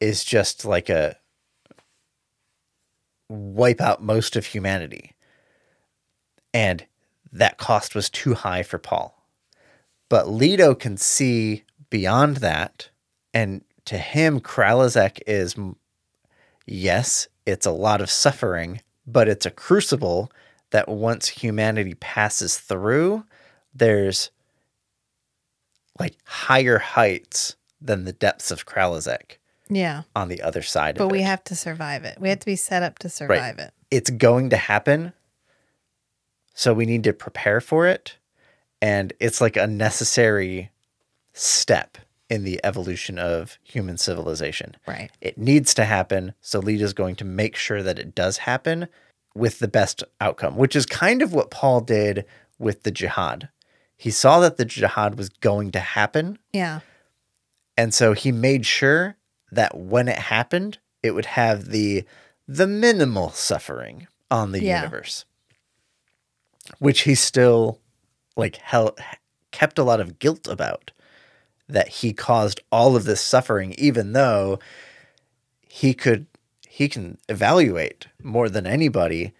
is 0.00 0.22
just 0.24 0.64
like 0.64 0.88
a 0.88 1.16
wipe 3.28 3.80
out 3.80 4.02
most 4.02 4.36
of 4.36 4.46
humanity. 4.46 5.14
And 6.54 6.86
that 7.32 7.58
cost 7.58 7.94
was 7.94 8.08
too 8.08 8.34
high 8.34 8.62
for 8.62 8.78
Paul. 8.78 9.12
But 10.08 10.28
Leto 10.28 10.74
can 10.74 10.96
see 10.96 11.64
beyond 11.90 12.38
that. 12.38 12.90
And 13.34 13.62
to 13.86 13.98
him, 13.98 14.40
Kralizec 14.40 15.20
is, 15.26 15.56
yes, 16.66 17.28
it's 17.44 17.66
a 17.66 17.70
lot 17.70 18.00
of 18.00 18.10
suffering, 18.10 18.80
but 19.06 19.28
it's 19.28 19.46
a 19.46 19.50
crucible 19.50 20.30
that 20.70 20.88
once 20.88 21.28
humanity 21.28 21.94
passes 21.94 22.58
through, 22.58 23.24
there's 23.74 24.30
like 25.98 26.16
higher 26.24 26.78
heights 26.78 27.56
than 27.80 28.04
the 28.04 28.12
depths 28.12 28.50
of 28.50 28.66
Kralizec 28.66 29.38
Yeah. 29.68 30.02
on 30.14 30.28
the 30.28 30.42
other 30.42 30.62
side 30.62 30.96
But 30.96 31.08
we 31.08 31.20
it. 31.20 31.24
have 31.26 31.42
to 31.44 31.56
survive 31.56 32.04
it. 32.04 32.18
We 32.20 32.28
have 32.28 32.38
to 32.40 32.46
be 32.46 32.56
set 32.56 32.82
up 32.82 32.98
to 33.00 33.08
survive 33.08 33.58
it. 33.58 33.72
it's 33.90 34.10
going 34.10 34.50
to 34.50 34.56
happen. 34.56 35.12
So 36.54 36.72
we 36.72 36.86
need 36.86 37.04
to 37.04 37.12
prepare 37.12 37.60
for 37.60 37.86
it. 37.86 38.16
And 38.80 39.12
it's 39.20 39.40
like 39.40 39.56
a 39.56 39.66
necessary 39.66 40.70
step 41.32 41.98
in 42.28 42.44
the 42.44 42.60
evolution 42.64 43.18
of 43.18 43.58
human 43.62 43.98
civilization. 43.98 44.76
Right. 44.86 45.10
It 45.20 45.38
needs 45.38 45.74
to 45.74 45.84
happen. 45.84 46.34
So 46.40 46.60
is 46.66 46.92
going 46.92 47.16
to 47.16 47.24
make 47.24 47.56
sure 47.56 47.82
that 47.82 47.98
it 47.98 48.14
does 48.14 48.38
happen 48.38 48.88
with 49.34 49.58
the 49.58 49.68
best 49.68 50.02
outcome, 50.20 50.56
which 50.56 50.74
is 50.74 50.86
kind 50.86 51.22
of 51.22 51.32
what 51.32 51.50
Paul 51.50 51.80
did 51.82 52.24
with 52.58 52.82
the 52.82 52.90
jihad. 52.90 53.48
He 53.96 54.10
saw 54.10 54.40
that 54.40 54.56
the 54.56 54.64
jihad 54.64 55.16
was 55.16 55.28
going 55.28 55.72
to 55.72 55.80
happen. 55.80 56.38
Yeah. 56.52 56.80
And 57.76 57.92
so 57.94 58.12
he 58.14 58.32
made 58.32 58.66
sure 58.66 59.16
that 59.56 59.76
when 59.76 60.08
it 60.08 60.18
happened, 60.18 60.78
it 61.02 61.10
would 61.12 61.26
have 61.26 61.66
the 61.70 62.04
the 62.48 62.66
minimal 62.66 63.30
suffering 63.30 64.06
on 64.30 64.52
the 64.52 64.62
Yeah. 64.62 64.82
universe. 64.82 65.24
Which 66.78 67.00
he 67.02 67.14
still 67.14 67.80
like 68.36 68.56
held, 68.56 68.98
kept 69.50 69.78
a 69.78 69.82
lot 69.84 70.00
of 70.00 70.18
guilt 70.18 70.46
about 70.46 70.92
that 71.68 71.88
he 71.88 72.12
caused 72.12 72.60
all 72.70 72.94
of 72.94 73.04
this 73.04 73.20
suffering 73.20 73.74
even 73.78 74.12
though 74.12 74.58
he 75.68 75.92
could 75.94 76.26
he 76.68 76.88
can 76.88 77.18
evaluate 77.28 78.06
more 78.22 78.48
than 78.48 78.66
anybody 78.66 79.32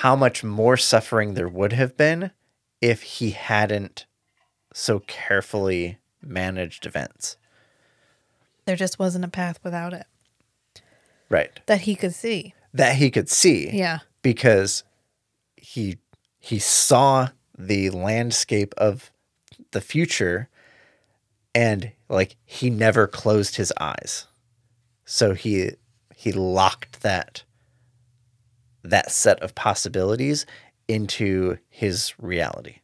how 0.00 0.16
much 0.16 0.42
more 0.42 0.76
suffering 0.76 1.34
there 1.34 1.48
would 1.48 1.72
have 1.72 1.96
been 1.96 2.30
if 2.80 3.02
he 3.02 3.30
hadn't 3.30 4.04
so 4.74 4.98
carefully 4.98 5.98
managed 6.20 6.84
events. 6.84 7.36
There 8.66 8.76
just 8.76 8.98
wasn't 8.98 9.24
a 9.24 9.28
path 9.28 9.58
without 9.62 9.92
it 9.92 10.06
Right. 11.28 11.60
that 11.66 11.82
he 11.82 11.94
could 11.94 12.14
see. 12.14 12.54
That 12.72 12.96
he 12.96 13.10
could 13.10 13.28
see 13.28 13.70
Yeah. 13.70 14.00
because 14.22 14.84
he 15.56 15.98
he 16.38 16.58
saw 16.58 17.28
the 17.58 17.88
landscape 17.90 18.74
of 18.76 19.10
the 19.70 19.80
future 19.80 20.48
and 21.54 21.92
like 22.08 22.36
he 22.44 22.68
never 22.70 23.06
closed 23.06 23.56
his 23.56 23.72
eyes. 23.80 24.26
So 25.04 25.34
he 25.34 25.72
he 26.14 26.32
locked 26.32 27.00
that 27.02 27.44
that 28.82 29.10
set 29.10 29.40
of 29.40 29.54
possibilities 29.54 30.44
into 30.88 31.56
his 31.70 32.12
reality. 32.18 32.80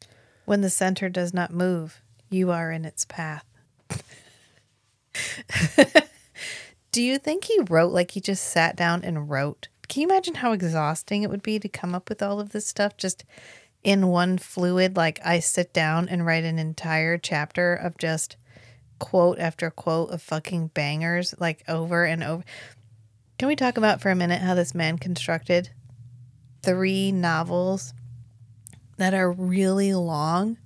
When 0.47 0.63
the 0.63 0.71
center 0.71 1.09
does 1.11 1.35
not 1.35 1.53
move, 1.53 2.01
you 2.31 2.51
are 2.51 2.71
in 2.73 2.85
its 2.87 3.05
path. 3.05 3.45
Do 6.93 7.03
you 7.03 7.19
think 7.19 7.45
he 7.45 7.61
wrote 7.69 7.93
like 7.93 8.13
he 8.13 8.21
just 8.21 8.45
sat 8.45 8.77
down 8.77 9.05
and 9.05 9.31
wrote? 9.31 9.69
Can 9.89 10.03
you 10.03 10.09
imagine 10.09 10.37
how 10.37 10.53
exhausting 10.53 11.23
it 11.23 11.31
would 11.31 11.43
be 11.43 11.59
to 11.59 11.69
come 11.69 11.95
up 11.95 12.09
with 12.09 12.23
all 12.23 12.41
of 12.41 12.51
this 12.51 12.67
stuff 12.67 12.97
just 12.97 13.25
in 13.83 14.09
one 14.09 14.39
fluid? 14.39 14.97
Like 14.97 15.21
I 15.25 15.41
sit 15.41 15.73
down 15.73 16.09
and 16.09 16.27
write 16.27 16.45
an 16.45 16.59
entire 16.59 17.19
chapter 17.19 17.75
of 17.75 17.99
just 17.99 18.37
quote 18.99 19.39
after 19.39 19.71
quote 19.71 20.11
of 20.11 20.23
fucking 20.23 20.69
bangers, 20.69 21.35
like 21.39 21.65
over 21.69 22.05
and 22.05 22.23
over. 22.23 22.45
Can 23.39 23.49
we 23.49 23.57
talk 23.57 23.77
about 23.77 24.01
for 24.01 24.11
a 24.11 24.17
minute 24.17 24.43
how 24.43 24.55
this 24.55 24.75
man 24.75 24.99
constructed 24.99 25.71
three 26.63 27.11
novels 27.11 27.95
that 28.99 29.15
are 29.15 29.33
really 29.33 29.95
long, 29.95 30.59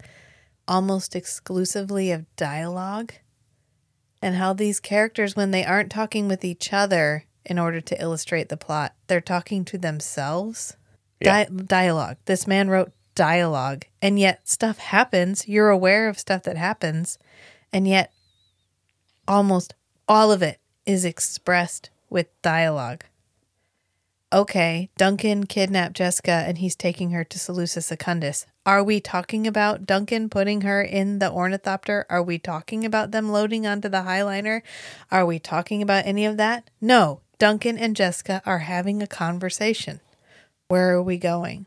almost 0.66 1.14
exclusively 1.14 2.10
of 2.10 2.26
dialogue, 2.36 3.12
and 4.24 4.36
how 4.36 4.54
these 4.54 4.80
characters, 4.80 5.36
when 5.36 5.50
they 5.50 5.66
aren't 5.66 5.92
talking 5.92 6.28
with 6.28 6.46
each 6.46 6.72
other 6.72 7.26
in 7.44 7.58
order 7.58 7.82
to 7.82 8.00
illustrate 8.00 8.48
the 8.48 8.56
plot, 8.56 8.94
they're 9.06 9.20
talking 9.20 9.66
to 9.66 9.76
themselves. 9.76 10.78
Yeah. 11.20 11.44
Di- 11.44 11.64
dialogue. 11.66 12.16
This 12.24 12.46
man 12.46 12.70
wrote 12.70 12.92
dialogue, 13.14 13.84
and 14.00 14.18
yet 14.18 14.48
stuff 14.48 14.78
happens. 14.78 15.46
You're 15.46 15.68
aware 15.68 16.08
of 16.08 16.18
stuff 16.18 16.42
that 16.44 16.56
happens, 16.56 17.18
and 17.70 17.86
yet 17.86 18.14
almost 19.28 19.74
all 20.08 20.32
of 20.32 20.40
it 20.40 20.58
is 20.86 21.04
expressed 21.04 21.90
with 22.08 22.28
dialogue 22.40 23.04
okay, 24.34 24.90
Duncan 24.96 25.46
kidnapped 25.46 25.94
Jessica 25.94 26.44
and 26.46 26.58
he's 26.58 26.74
taking 26.74 27.10
her 27.12 27.22
to 27.24 27.38
Salusa 27.38 27.82
Secundus. 27.82 28.46
Are 28.66 28.82
we 28.82 29.00
talking 29.00 29.46
about 29.46 29.86
Duncan 29.86 30.28
putting 30.28 30.62
her 30.62 30.82
in 30.82 31.20
the 31.20 31.30
ornithopter? 31.30 32.04
Are 32.10 32.22
we 32.22 32.38
talking 32.38 32.84
about 32.84 33.12
them 33.12 33.30
loading 33.30 33.66
onto 33.66 33.88
the 33.88 33.98
Highliner? 33.98 34.62
Are 35.10 35.24
we 35.24 35.38
talking 35.38 35.80
about 35.82 36.06
any 36.06 36.26
of 36.26 36.36
that? 36.38 36.68
No. 36.80 37.20
Duncan 37.38 37.78
and 37.78 37.94
Jessica 37.94 38.42
are 38.44 38.60
having 38.60 39.02
a 39.02 39.06
conversation. 39.06 40.00
Where 40.68 40.90
are 40.94 41.02
we 41.02 41.18
going? 41.18 41.66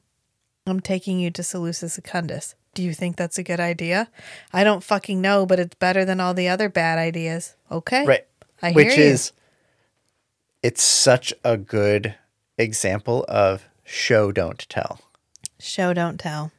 I'm 0.65 0.81
taking 0.81 1.19
you 1.19 1.31
to 1.31 1.41
Salusa 1.41 1.89
Secundus. 1.89 2.55
Do 2.73 2.83
you 2.83 2.93
think 2.93 3.15
that's 3.15 3.37
a 3.37 3.43
good 3.43 3.59
idea? 3.59 4.09
I 4.51 4.63
don't 4.63 4.83
fucking 4.83 5.21
know, 5.21 5.45
but 5.45 5.59
it's 5.59 5.75
better 5.75 6.03
than 6.03 6.19
all 6.19 6.33
the 6.33 6.49
other 6.49 6.67
bad 6.67 6.99
ideas. 6.99 7.55
Okay. 7.71 8.05
Right. 8.05 8.27
I 8.61 8.71
Which 8.71 8.93
hear 8.93 9.05
you. 9.05 9.11
is 9.11 9.31
it's 10.63 10.83
such 10.83 11.33
a 11.43 11.57
good 11.57 12.15
example 12.57 13.25
of 13.27 13.65
show 13.83 14.31
don't 14.31 14.67
tell. 14.69 14.99
Show 15.59 15.93
don't 15.93 16.19
tell. 16.19 16.51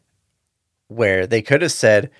where 0.88 1.26
they 1.26 1.42
could 1.42 1.62
have 1.62 1.72
said 1.72 2.11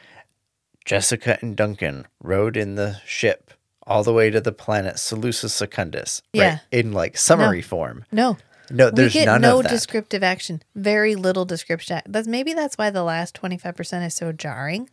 Jessica 0.85 1.39
and 1.41 1.57
Duncan 1.57 2.07
rode 2.23 2.57
in 2.57 2.75
the 2.77 3.01
ship 3.07 3.51
all 3.87 4.03
the 4.05 4.13
way 4.13 4.29
to 4.31 4.41
the 4.41 4.53
planet 4.53 4.97
Salusa 4.97 5.49
Secundus. 5.51 6.21
Yeah. 6.33 6.59
In 6.71 6.93
like 6.93 7.17
summary 7.17 7.63
form. 7.63 8.05
No. 8.13 8.37
No, 8.71 8.91
there's 8.91 9.15
we 9.15 9.21
get 9.21 9.25
none 9.27 9.41
no 9.41 9.59
of 9.59 9.63
that. 9.63 9.71
descriptive 9.71 10.23
action. 10.23 10.63
Very 10.75 11.15
little 11.15 11.47
description. 11.47 12.03
That's 12.07 12.29
maybe 12.29 12.53
that's 12.53 12.77
why 12.77 12.91
the 12.91 13.03
last 13.03 13.35
twenty 13.35 13.57
five 13.57 13.75
percent 13.75 14.05
is 14.05 14.13
so 14.15 14.31
jarring, 14.31 14.91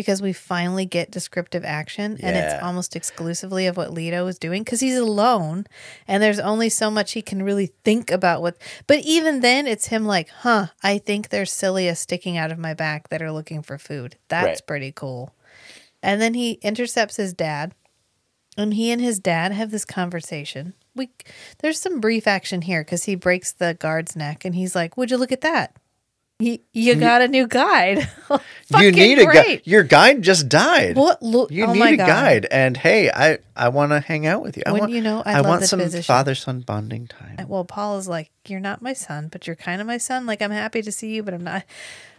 because 0.00 0.22
we 0.22 0.32
finally 0.32 0.86
get 0.86 1.10
descriptive 1.10 1.62
action, 1.62 2.16
and 2.22 2.34
it's 2.34 2.62
almost 2.62 2.96
exclusively 2.96 3.66
of 3.66 3.76
what 3.76 3.92
Leto 3.92 4.26
is 4.28 4.38
doing 4.38 4.62
because 4.64 4.80
he's 4.80 4.96
alone, 4.96 5.66
and 6.08 6.22
there's 6.22 6.38
only 6.38 6.70
so 6.70 6.90
much 6.90 7.12
he 7.12 7.20
can 7.20 7.42
really 7.42 7.66
think 7.84 8.10
about. 8.10 8.40
What, 8.40 8.56
but 8.86 9.00
even 9.00 9.40
then, 9.40 9.66
it's 9.66 9.88
him 9.88 10.06
like, 10.06 10.30
"Huh, 10.30 10.68
I 10.82 10.96
think 10.96 11.28
there's 11.28 11.52
cilia 11.52 11.94
sticking 11.94 12.38
out 12.38 12.50
of 12.50 12.58
my 12.58 12.72
back 12.72 13.10
that 13.10 13.20
are 13.20 13.30
looking 13.30 13.60
for 13.60 13.76
food. 13.76 14.16
That's 14.28 14.60
Right. 14.60 14.66
pretty 14.66 14.92
cool." 14.92 15.34
And 16.02 16.18
then 16.22 16.32
he 16.32 16.52
intercepts 16.62 17.16
his 17.16 17.34
dad, 17.34 17.74
and 18.56 18.72
he 18.72 18.90
and 18.90 19.02
his 19.02 19.18
dad 19.18 19.52
have 19.52 19.70
this 19.70 19.84
conversation. 19.84 20.72
We 20.94 21.10
there's 21.58 21.78
some 21.78 22.00
brief 22.00 22.26
action 22.26 22.62
here 22.62 22.82
because 22.82 23.04
he 23.04 23.16
breaks 23.16 23.52
the 23.52 23.74
guard's 23.78 24.16
neck, 24.16 24.46
and 24.46 24.54
he's 24.54 24.74
like, 24.74 24.96
"Would 24.96 25.10
you 25.10 25.18
look 25.18 25.32
at 25.32 25.42
that? 25.42 25.76
You, 26.40 26.58
you 26.72 26.94
got 26.94 27.20
a 27.20 27.28
new 27.28 27.46
guide. 27.46 28.08
you 28.78 28.90
need 28.90 29.18
a 29.18 29.26
guide. 29.26 29.62
Your 29.64 29.82
guide 29.82 30.22
just 30.22 30.48
died. 30.48 30.96
What 30.96 31.22
look? 31.22 31.50
Oh 31.52 31.54
you 31.54 31.66
oh 31.66 31.72
need 31.72 31.94
a 31.94 31.96
guide. 31.98 32.46
And 32.50 32.76
hey, 32.76 33.10
I, 33.10 33.38
I 33.54 33.68
want 33.68 33.92
to 33.92 34.00
hang 34.00 34.26
out 34.26 34.42
with 34.42 34.56
you. 34.56 34.62
I 34.66 34.72
want, 34.72 34.90
you 34.90 35.02
know, 35.02 35.22
I 35.24 35.34
I, 35.34 35.40
want 35.42 35.64
some 35.64 35.86
father 36.02 36.34
son 36.34 36.60
bonding 36.60 37.06
time. 37.06 37.46
Well, 37.46 37.64
Paul 37.64 37.98
is 37.98 38.08
like, 38.08 38.30
"You're 38.48 38.60
not 38.60 38.80
my 38.80 38.94
son, 38.94 39.28
but 39.28 39.46
you're 39.46 39.56
kind 39.56 39.80
of 39.80 39.86
my 39.86 39.98
son. 39.98 40.24
Like, 40.24 40.40
I'm 40.40 40.50
happy 40.50 40.80
to 40.82 40.90
see 40.90 41.14
you, 41.14 41.22
but 41.22 41.34
I'm 41.34 41.44
not. 41.44 41.64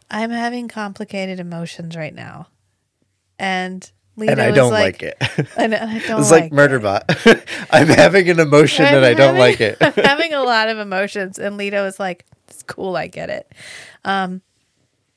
I'm 0.09 0.29
having 0.29 0.67
complicated 0.67 1.39
emotions 1.39 1.95
right 1.97 2.13
now." 2.13 2.47
And 3.39 3.91
Leto 4.17 4.33
and 4.33 4.41
I 4.41 4.51
don't 4.51 4.71
like, 4.71 5.01
like, 5.01 5.17
it. 5.19 5.47
And 5.57 5.73
I 5.73 5.79
don't 5.79 5.89
like 5.89 6.09
it. 6.09 6.19
it's 6.19 6.31
like, 6.31 6.51
like, 6.51 6.51
Murderbot. 6.51 7.67
I'm 7.71 7.87
having 7.87 8.29
an 8.29 8.39
emotion 8.39 8.85
I'm 8.85 8.97
and 8.97 9.05
I 9.05 9.13
don't 9.13 9.37
like 9.37 9.59
it. 9.61 9.77
I'm 9.81 9.93
having 9.93 10.33
a 10.33 10.43
lot 10.43 10.69
of 10.69 10.77
emotions, 10.77 11.39
and 11.39 11.57
Leto 11.57 11.85
is 11.85 11.99
like, 11.99 12.25
"It's 12.51 12.63
cool, 12.63 12.95
I 12.95 13.07
get 13.07 13.29
it." 13.29 13.51
Um, 14.05 14.41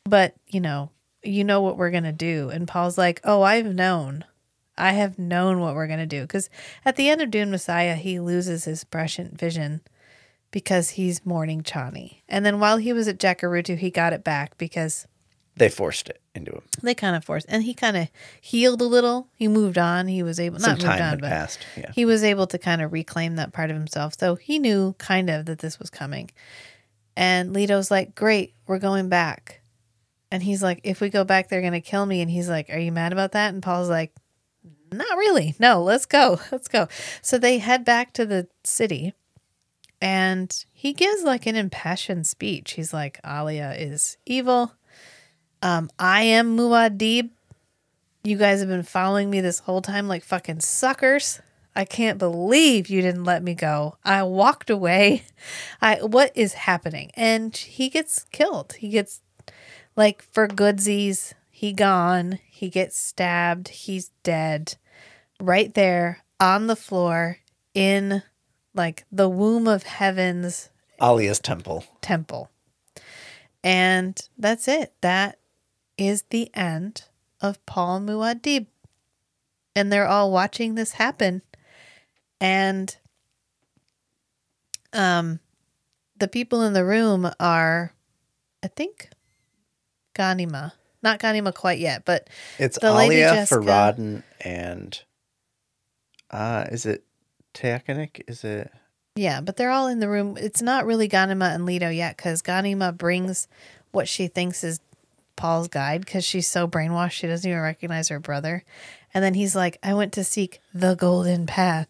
but 0.05 0.35
you 0.49 0.61
know, 0.61 0.91
you 1.23 1.45
know 1.45 1.61
what 1.61 1.77
we're 1.77 1.91
gonna 1.91 2.13
do, 2.13 2.51
and 2.51 2.67
Paul's 2.69 2.99
like, 2.99 3.21
"Oh, 3.25 3.43
I've 3.43 3.67
known, 3.67 4.25
I 4.77 4.93
have 4.93 5.19
known 5.19 5.61
what 5.61 5.75
we're 5.75 5.87
gonna 5.87 6.07
do." 6.07 6.23
Because 6.23 6.49
at 6.85 6.97
the 6.97 7.09
end 7.09 7.21
of 7.21 7.31
Dune 7.31 7.51
Messiah, 7.51 7.95
he 7.97 8.21
loses 8.21 8.65
his 8.65 8.85
prescient 8.85 9.39
vision 9.39 9.81
because 10.51 10.91
he's 10.91 11.27
mourning 11.27 11.63
Chani, 11.63 12.19
and 12.29 12.45
then 12.47 12.61
while 12.61 12.77
he 12.77 12.93
was 12.93 13.09
at 13.09 13.19
Jacurutu, 13.19 13.77
he 13.77 13.91
got 13.91 14.13
it 14.13 14.23
back 14.25 14.57
because 14.59 15.07
they 15.57 15.69
forced 15.69 16.09
it 16.09 16.21
into 16.35 16.51
him. 16.53 16.63
they 16.83 16.95
kind 16.95 17.15
of 17.15 17.25
forced, 17.25 17.47
and 17.49 17.63
he 17.63 17.75
kind 17.75 17.97
of 17.97 18.09
healed 18.41 18.81
a 18.81 18.85
little. 18.87 19.29
He 19.37 19.47
moved 19.49 19.79
on. 19.79 20.09
He 20.09 20.23
was 20.23 20.41
able 20.41 20.59
Some 20.59 20.73
not 20.73 20.81
time 20.81 20.91
moved 20.91 21.03
on, 21.03 21.19
but 21.21 21.31
passed. 21.31 21.65
Yeah. 21.77 21.93
he 21.95 22.05
was 22.05 22.25
able 22.25 22.47
to 22.49 22.59
kind 22.59 22.83
of 22.83 22.93
reclaim 22.93 23.37
that 23.37 23.53
part 23.53 23.71
of 23.71 23.77
himself. 23.77 24.15
So 24.19 24.35
he 24.35 24.59
knew 24.59 24.95
kind 24.99 25.31
of 25.31 25.47
that 25.47 25.61
this 25.61 25.79
was 25.79 25.91
coming. 25.91 26.31
And 27.17 27.53
Leto's 27.53 27.91
like, 27.91 28.15
Great, 28.15 28.55
we're 28.67 28.79
going 28.79 29.09
back. 29.09 29.61
And 30.31 30.43
he's 30.43 30.63
like, 30.63 30.81
If 30.85 31.01
we 31.01 31.11
go 31.11 31.25
back, 31.25 31.49
they're 31.49 31.61
going 31.61 31.73
to 31.73 31.81
kill 31.81 32.05
me. 32.07 32.21
And 32.21 32.31
he's 32.31 32.49
like, 32.49 32.71
Are 32.71 32.79
you 32.79 32.93
mad 32.93 33.13
about 33.13 33.33
that? 33.33 33.55
And 33.55 33.63
Paul's 33.63 33.89
like, 33.89 34.13
Not 34.93 35.17
really. 35.19 35.55
No, 35.59 35.83
let's 35.83 36.07
go. 36.07 36.41
Let's 36.53 36.69
go. 36.69 36.89
So 37.23 37.39
they 37.39 37.59
head 37.59 37.85
back 37.85 38.13
to 38.15 38.27
the 38.27 38.49
city. 38.65 39.15
And 40.01 40.65
he 40.73 40.93
gives 40.93 41.23
like 41.23 41.47
an 41.47 41.57
impassioned 41.57 42.27
speech. 42.27 42.73
He's 42.73 42.93
like, 42.93 43.19
Alia 43.25 43.75
is 43.77 44.19
evil. 44.27 44.73
Um, 45.63 45.89
I 45.99 46.23
am 46.23 46.59
Muad'Dib. 46.59 47.31
You 48.23 48.37
guys 48.37 48.61
have 48.61 48.69
been 48.69 48.83
following 48.83 49.31
me 49.31 49.41
this 49.41 49.61
whole 49.61 49.81
time 49.81 50.09
like 50.09 50.23
fucking 50.23 50.61
suckers. 50.61 51.41
I 51.77 51.85
can't 51.85 52.19
believe 52.19 52.89
you 52.89 53.03
didn't 53.03 53.25
let 53.25 53.43
me 53.43 53.55
go. 53.55 53.97
I 54.05 54.23
walked 54.23 54.71
away. 54.71 55.25
I 55.83 55.97
what 55.97 56.33
is 56.35 56.55
happening? 56.55 57.11
And 57.15 57.57
he 57.57 57.89
gets 57.89 58.25
killed. 58.31 58.75
He 58.75 58.89
gets 58.89 59.21
like 59.97 60.23
for 60.23 60.47
goodsies, 60.47 61.35
he 61.51 61.73
gone. 61.73 62.39
He 62.49 62.69
gets 62.69 62.99
stabbed. 62.99 63.69
He's 63.69 64.11
dead. 64.23 64.77
Right 65.41 65.75
there 65.75 66.25
on 66.39 66.67
the 66.67 66.77
floor 66.77 67.39
in 67.75 68.23
like 68.75 69.05
the 69.11 69.29
womb 69.29 69.67
of 69.67 69.83
heaven's 69.85 70.71
Alia's 71.01 71.41
temple. 71.41 71.85
temple. 72.01 72.51
And 73.63 74.21
that's 74.39 74.69
it. 74.69 74.93
That 75.01 75.39
is 75.97 76.23
the 76.31 76.51
end 76.55 77.05
of 77.41 77.65
Paul 77.67 78.01
Muad'Dib. 78.01 78.67
And 79.75 79.93
they're 79.93 80.07
all 80.07 80.31
watching 80.31 80.75
this 80.75 80.93
happen. 80.93 81.43
And 82.45 82.95
um 84.93 85.41
the 86.19 86.29
people 86.29 86.61
in 86.63 86.75
the 86.75 86.85
room 86.85 87.31
are 87.41 87.95
I 88.63 88.69
think 88.69 89.09
Ganima. 90.15 90.73
Not 91.03 91.21
Ganima 91.21 91.55
quite 91.55 91.79
yet, 91.79 92.05
but 92.05 92.29
It's 92.59 92.79
The 92.79 92.93
Lady 92.93 93.17
Alia, 93.17 93.35
Jessica- 93.35 93.61
Farad'n, 93.63 94.23
and 94.41 95.03
uh 96.31 96.67
is 96.71 96.85
it 96.85 97.05
Tyekanik? 97.55 98.23
Is 98.29 98.45
it 98.45 98.71
Yeah, 99.17 99.41
but 99.41 99.57
they're 99.57 99.71
all 99.71 99.87
in 99.89 100.01
the 100.01 100.09
room. 100.11 100.37
It's 100.39 100.61
not 100.61 100.85
really 100.85 101.09
Ganima 101.09 101.55
and 101.55 101.65
Leto 101.65 101.89
yet 101.89 102.17
because 102.19 102.43
Ganima 102.43 102.95
brings 102.97 103.49
what 103.91 104.07
she 104.07 104.27
thinks 104.29 104.63
is 104.63 104.81
Paul's 105.37 105.69
guide 105.69 106.05
because 106.05 106.25
she's 106.27 106.47
so 106.47 106.69
brainwashed 106.69 107.13
she 107.13 107.27
doesn't 107.27 107.49
even 107.49 107.63
recognize 107.63 108.09
her 108.09 108.21
brother. 108.21 108.65
And 109.15 109.25
then 109.25 109.33
he's 109.35 109.57
like, 109.57 109.79
I 109.83 109.95
went 109.95 110.13
to 110.15 110.25
seek 110.25 110.61
the 110.75 110.95
golden 110.95 111.47
path. 111.47 111.89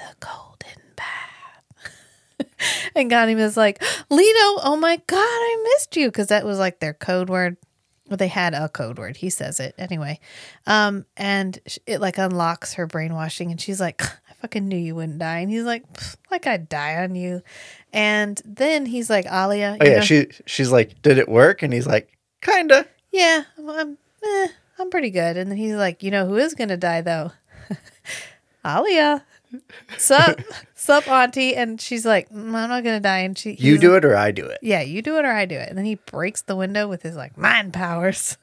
The 0.00 0.26
golden 0.26 0.82
path. 0.96 1.90
and 2.96 3.10
Ganima's 3.10 3.56
like, 3.56 3.82
Leto, 4.08 4.60
oh 4.62 4.78
my 4.80 4.96
God, 5.06 5.18
I 5.18 5.70
missed 5.74 5.94
you. 5.96 6.08
Because 6.08 6.28
that 6.28 6.44
was 6.46 6.58
like 6.58 6.80
their 6.80 6.94
code 6.94 7.28
word. 7.28 7.56
Well, 8.08 8.16
they 8.16 8.28
had 8.28 8.54
a 8.54 8.68
code 8.68 8.98
word. 8.98 9.16
He 9.18 9.28
says 9.30 9.60
it 9.60 9.74
anyway. 9.78 10.18
Um, 10.66 11.04
and 11.16 11.58
it 11.86 12.00
like 12.00 12.18
unlocks 12.18 12.74
her 12.74 12.86
brainwashing, 12.86 13.50
and 13.52 13.60
she's 13.60 13.80
like, 13.80 14.02
"I 14.02 14.32
fucking 14.40 14.66
knew 14.66 14.76
you 14.78 14.96
wouldn't 14.96 15.20
die." 15.20 15.38
And 15.40 15.50
he's 15.50 15.62
like, 15.62 15.84
"Like 16.30 16.44
I'd 16.46 16.68
die 16.68 16.96
on 17.04 17.14
you." 17.14 17.42
And 17.92 18.40
then 18.44 18.86
he's 18.86 19.10
like, 19.10 19.26
"Alia, 19.26 19.76
Oh 19.80 19.84
yeah, 19.86 19.96
know- 19.96 20.00
she 20.00 20.26
she's 20.46 20.72
like, 20.72 21.00
"Did 21.02 21.18
it 21.18 21.28
work?" 21.28 21.62
And 21.62 21.72
he's 21.72 21.86
like, 21.86 22.10
"Kinda." 22.40 22.86
yeah, 23.12 23.44
I'm, 23.68 23.96
eh, 24.24 24.48
I'm 24.80 24.90
pretty 24.90 25.10
good." 25.10 25.36
And 25.36 25.48
then 25.48 25.58
he's 25.58 25.74
like, 25.74 26.02
"You 26.02 26.10
know 26.10 26.26
who 26.26 26.36
is 26.36 26.54
gonna 26.54 26.76
die 26.76 27.02
though? 27.02 27.30
Alia." 28.66 29.24
Sup, 29.98 30.40
sup, 30.74 31.08
auntie? 31.08 31.56
And 31.56 31.80
she's 31.80 32.06
like, 32.06 32.28
"Mm, 32.30 32.54
"I'm 32.54 32.68
not 32.68 32.84
gonna 32.84 33.00
die." 33.00 33.18
And 33.18 33.36
she, 33.36 33.54
You 33.54 33.78
do 33.78 33.96
it 33.96 34.04
or 34.04 34.16
I 34.16 34.30
do 34.30 34.46
it. 34.46 34.58
yeah, 34.62 34.80
you 34.82 35.02
do 35.02 35.16
it 35.18 35.24
or 35.24 35.30
I 35.32 35.44
do 35.44 35.56
it. 35.56 35.68
And 35.68 35.76
then 35.76 35.84
he 35.84 35.96
breaks 35.96 36.42
the 36.42 36.56
window 36.56 36.86
with 36.88 37.02
his 37.02 37.16
like 37.16 37.36
mind 37.36 37.72
powers. 37.72 38.36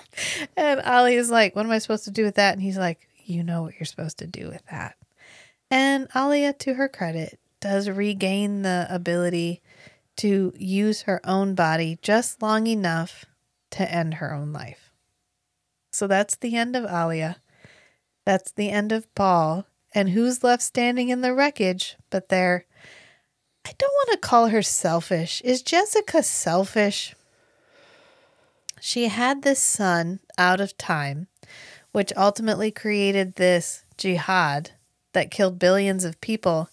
and 0.56 0.80
Ali 0.82 1.14
is 1.14 1.30
like, 1.30 1.56
What 1.56 1.64
am 1.64 1.72
I 1.72 1.78
supposed 1.78 2.04
to 2.04 2.10
do 2.10 2.24
with 2.24 2.34
that? 2.36 2.52
And 2.52 2.62
he's 2.62 2.78
like, 2.78 3.08
You 3.24 3.42
know 3.42 3.62
what 3.62 3.74
you're 3.78 3.86
supposed 3.86 4.18
to 4.18 4.26
do 4.26 4.48
with 4.48 4.64
that. 4.70 4.96
And 5.70 6.08
Alia, 6.14 6.52
to 6.54 6.74
her 6.74 6.88
credit, 6.88 7.38
does 7.60 7.88
regain 7.88 8.62
the 8.62 8.86
ability 8.90 9.62
to 10.16 10.52
use 10.56 11.02
her 11.02 11.20
own 11.24 11.54
body 11.54 11.98
just 12.02 12.42
long 12.42 12.66
enough 12.66 13.24
to 13.70 13.90
end 13.90 14.14
her 14.14 14.34
own 14.34 14.52
life. 14.52 14.92
So 15.92 16.06
that's 16.06 16.36
the 16.36 16.56
end 16.56 16.76
of 16.76 16.84
Alia. 16.84 17.36
That's 18.26 18.52
the 18.52 18.70
end 18.70 18.92
of 18.92 19.12
Paul. 19.14 19.66
And 19.92 20.10
who's 20.10 20.44
left 20.44 20.62
standing 20.62 21.08
in 21.08 21.20
the 21.20 21.34
wreckage 21.34 21.96
but 22.10 22.28
their 22.28 22.64
I 23.66 23.72
don't 23.78 23.92
want 23.92 24.12
to 24.12 24.26
call 24.28 24.48
her 24.48 24.62
selfish. 24.62 25.42
Is 25.44 25.62
Jessica 25.62 26.22
selfish? 26.22 27.14
She 28.80 29.08
had 29.08 29.42
this 29.42 29.62
son 29.62 30.20
out 30.38 30.60
of 30.60 30.78
time, 30.78 31.26
which 31.92 32.12
ultimately 32.16 32.70
created 32.70 33.34
this 33.34 33.84
jihad 33.98 34.70
that 35.12 35.30
killed 35.30 35.58
billions 35.58 36.04
of 36.04 36.20
people 36.20 36.70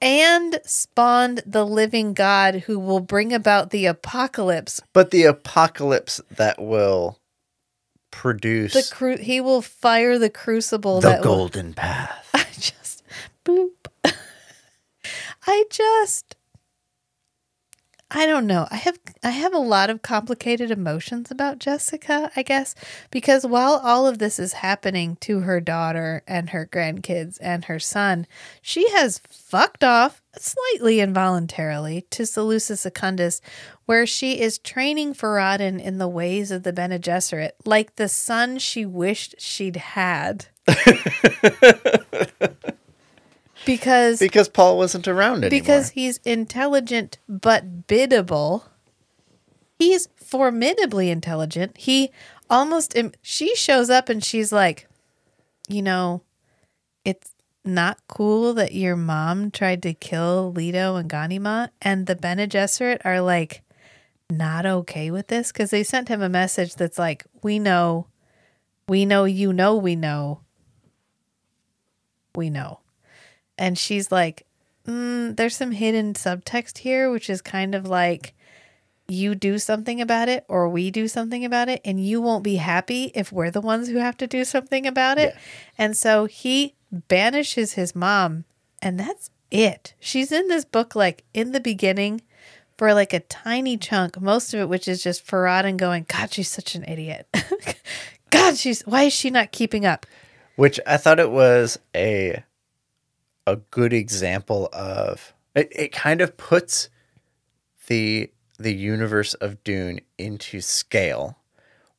and 0.00 0.58
spawned 0.64 1.42
the 1.46 1.64
living 1.66 2.14
God 2.14 2.62
who 2.66 2.78
will 2.78 3.00
bring 3.00 3.32
about 3.32 3.70
the 3.70 3.86
apocalypse. 3.86 4.80
But 4.92 5.10
the 5.10 5.24
apocalypse 5.24 6.20
that 6.30 6.60
will 6.60 7.18
produce 8.10 8.72
The 8.72 8.94
cru- 8.94 9.18
he 9.18 9.40
will 9.40 9.62
fire 9.62 10.18
the 10.18 10.30
crucible 10.30 11.00
the 11.00 11.08
that 11.08 11.18
will- 11.18 11.36
golden 11.36 11.74
path. 11.74 12.41
Boop. 13.44 13.86
I 15.46 15.64
just 15.70 16.36
I 18.14 18.26
don't 18.26 18.46
know. 18.46 18.68
I 18.70 18.76
have 18.76 18.98
I 19.24 19.30
have 19.30 19.54
a 19.54 19.58
lot 19.58 19.88
of 19.88 20.02
complicated 20.02 20.70
emotions 20.70 21.30
about 21.30 21.58
Jessica, 21.58 22.30
I 22.36 22.42
guess, 22.42 22.74
because 23.10 23.46
while 23.46 23.80
all 23.82 24.06
of 24.06 24.18
this 24.18 24.38
is 24.38 24.52
happening 24.52 25.16
to 25.22 25.40
her 25.40 25.60
daughter 25.60 26.22
and 26.26 26.50
her 26.50 26.68
grandkids 26.70 27.38
and 27.40 27.64
her 27.64 27.78
son, 27.78 28.26
she 28.60 28.90
has 28.90 29.22
fucked 29.30 29.82
off 29.82 30.20
slightly 30.36 31.00
involuntarily 31.00 32.02
to 32.10 32.24
Salusa 32.24 32.76
Secundus, 32.76 33.40
where 33.86 34.06
she 34.06 34.42
is 34.42 34.58
training 34.58 35.14
Farad'n 35.14 35.80
in 35.80 35.96
the 35.96 36.08
ways 36.08 36.50
of 36.50 36.64
the 36.64 36.72
Bene 36.72 36.98
Gesserit, 36.98 37.52
like 37.64 37.96
the 37.96 38.08
son 38.08 38.58
she 38.58 38.84
wished 38.84 39.36
she'd 39.38 39.76
had. 39.76 40.48
because 43.64 44.18
Because 44.18 44.48
Paul 44.48 44.76
wasn't 44.78 45.06
around 45.08 45.44
anymore. 45.44 45.50
because 45.50 45.90
he's 45.90 46.18
intelligent 46.24 47.18
but 47.28 47.86
biddable. 47.86 48.64
He's 49.78 50.08
formidably 50.16 51.10
intelligent. 51.10 51.76
He 51.76 52.10
almost 52.48 52.96
im- 52.96 53.12
she 53.22 53.54
shows 53.56 53.90
up 53.90 54.08
and 54.08 54.22
she's 54.22 54.52
like, 54.52 54.88
you 55.68 55.82
know, 55.82 56.22
it's 57.04 57.34
not 57.64 57.98
cool 58.08 58.54
that 58.54 58.74
your 58.74 58.96
mom 58.96 59.50
tried 59.50 59.82
to 59.82 59.94
kill 59.94 60.52
Leto 60.52 60.96
and 60.96 61.08
Ganima, 61.10 61.68
and 61.80 62.06
the 62.06 62.16
Bene 62.16 62.46
Gesserit 62.48 63.00
are 63.04 63.20
like 63.20 63.62
not 64.30 64.66
okay 64.66 65.10
with 65.10 65.28
this 65.28 65.52
because 65.52 65.70
they 65.70 65.82
sent 65.84 66.08
him 66.08 66.22
a 66.22 66.28
message 66.28 66.74
that's 66.74 66.98
like, 66.98 67.24
we 67.42 67.58
know, 67.58 68.06
we 68.88 69.04
know, 69.04 69.24
you 69.24 69.52
know, 69.52 69.76
we 69.76 69.94
know, 69.96 70.40
we 72.34 72.50
know. 72.50 72.80
And 73.62 73.78
she's 73.78 74.10
like, 74.10 74.44
mm, 74.88 75.36
there's 75.36 75.54
some 75.54 75.70
hidden 75.70 76.14
subtext 76.14 76.78
here, 76.78 77.12
which 77.12 77.30
is 77.30 77.40
kind 77.40 77.76
of 77.76 77.86
like 77.86 78.34
you 79.06 79.36
do 79.36 79.56
something 79.56 80.00
about 80.00 80.28
it 80.28 80.44
or 80.48 80.68
we 80.68 80.90
do 80.90 81.06
something 81.06 81.44
about 81.44 81.68
it, 81.68 81.80
and 81.84 82.04
you 82.04 82.20
won't 82.20 82.42
be 82.42 82.56
happy 82.56 83.12
if 83.14 83.30
we're 83.30 83.52
the 83.52 83.60
ones 83.60 83.88
who 83.88 83.98
have 83.98 84.16
to 84.16 84.26
do 84.26 84.44
something 84.44 84.84
about 84.84 85.16
it. 85.16 85.32
Yeah. 85.32 85.40
And 85.78 85.96
so 85.96 86.24
he 86.24 86.74
banishes 86.92 87.74
his 87.74 87.94
mom, 87.94 88.46
and 88.82 88.98
that's 88.98 89.30
it. 89.52 89.94
She's 90.00 90.32
in 90.32 90.48
this 90.48 90.64
book 90.64 90.96
like 90.96 91.22
in 91.32 91.52
the 91.52 91.60
beginning 91.60 92.20
for 92.76 92.92
like 92.92 93.12
a 93.12 93.20
tiny 93.20 93.76
chunk, 93.76 94.20
most 94.20 94.52
of 94.52 94.58
it, 94.58 94.68
which 94.68 94.88
is 94.88 95.04
just 95.04 95.24
Farad'n 95.24 95.76
going, 95.76 96.04
God, 96.08 96.32
she's 96.32 96.50
such 96.50 96.74
an 96.74 96.82
idiot. 96.82 97.28
God, 98.30 98.56
she's 98.56 98.82
why 98.82 99.04
is 99.04 99.12
she 99.12 99.30
not 99.30 99.52
keeping 99.52 99.86
up? 99.86 100.04
which 100.56 100.78
I 100.86 100.96
thought 100.96 101.20
it 101.20 101.30
was 101.30 101.78
a 101.94 102.42
a 103.46 103.56
good 103.56 103.92
example 103.92 104.68
of 104.72 105.32
it, 105.54 105.68
it 105.72 105.92
kind 105.92 106.20
of 106.20 106.36
puts 106.36 106.88
the 107.86 108.30
the 108.58 108.72
universe 108.74 109.34
of 109.34 109.62
Dune 109.64 110.00
into 110.18 110.60
scale 110.60 111.38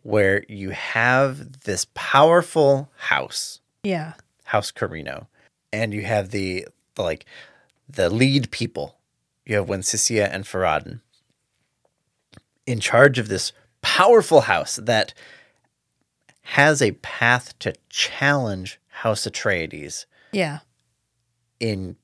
where 0.01 0.43
you 0.47 0.69
have 0.71 1.61
this 1.63 1.87
powerful 1.93 2.89
house, 2.97 3.59
Yeah. 3.83 4.13
House 4.45 4.71
Corrino, 4.71 5.27
and 5.71 5.93
you 5.93 6.03
have 6.03 6.29
the, 6.31 6.67
the 6.95 7.01
like 7.03 7.25
the 7.89 8.09
lead 8.09 8.51
people. 8.51 8.97
You 9.45 9.57
have 9.57 9.67
Wensicia 9.67 10.29
and 10.31 10.45
Farad'n 10.45 11.01
in 12.65 12.79
charge 12.79 13.19
of 13.19 13.27
this 13.27 13.51
powerful 13.81 14.41
house 14.41 14.77
that 14.77 15.13
has 16.41 16.81
a 16.81 16.91
path 16.91 17.57
to 17.59 17.73
challenge 17.89 18.79
House 18.87 19.25
Atreides 19.27 20.05
Yeah. 20.31 20.59
In 21.64 21.95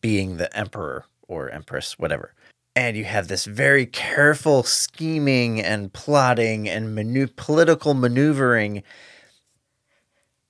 being 0.00 0.38
the 0.38 0.56
emperor 0.56 1.04
or 1.26 1.50
empress, 1.50 1.98
whatever. 1.98 2.32
And 2.74 2.96
you 2.96 3.04
have 3.04 3.28
this 3.28 3.44
very 3.44 3.84
careful 3.84 4.62
scheming 4.62 5.60
and 5.60 5.92
plotting 5.92 6.68
and 6.68 6.94
manu- 6.94 7.26
political 7.26 7.92
maneuvering. 7.92 8.82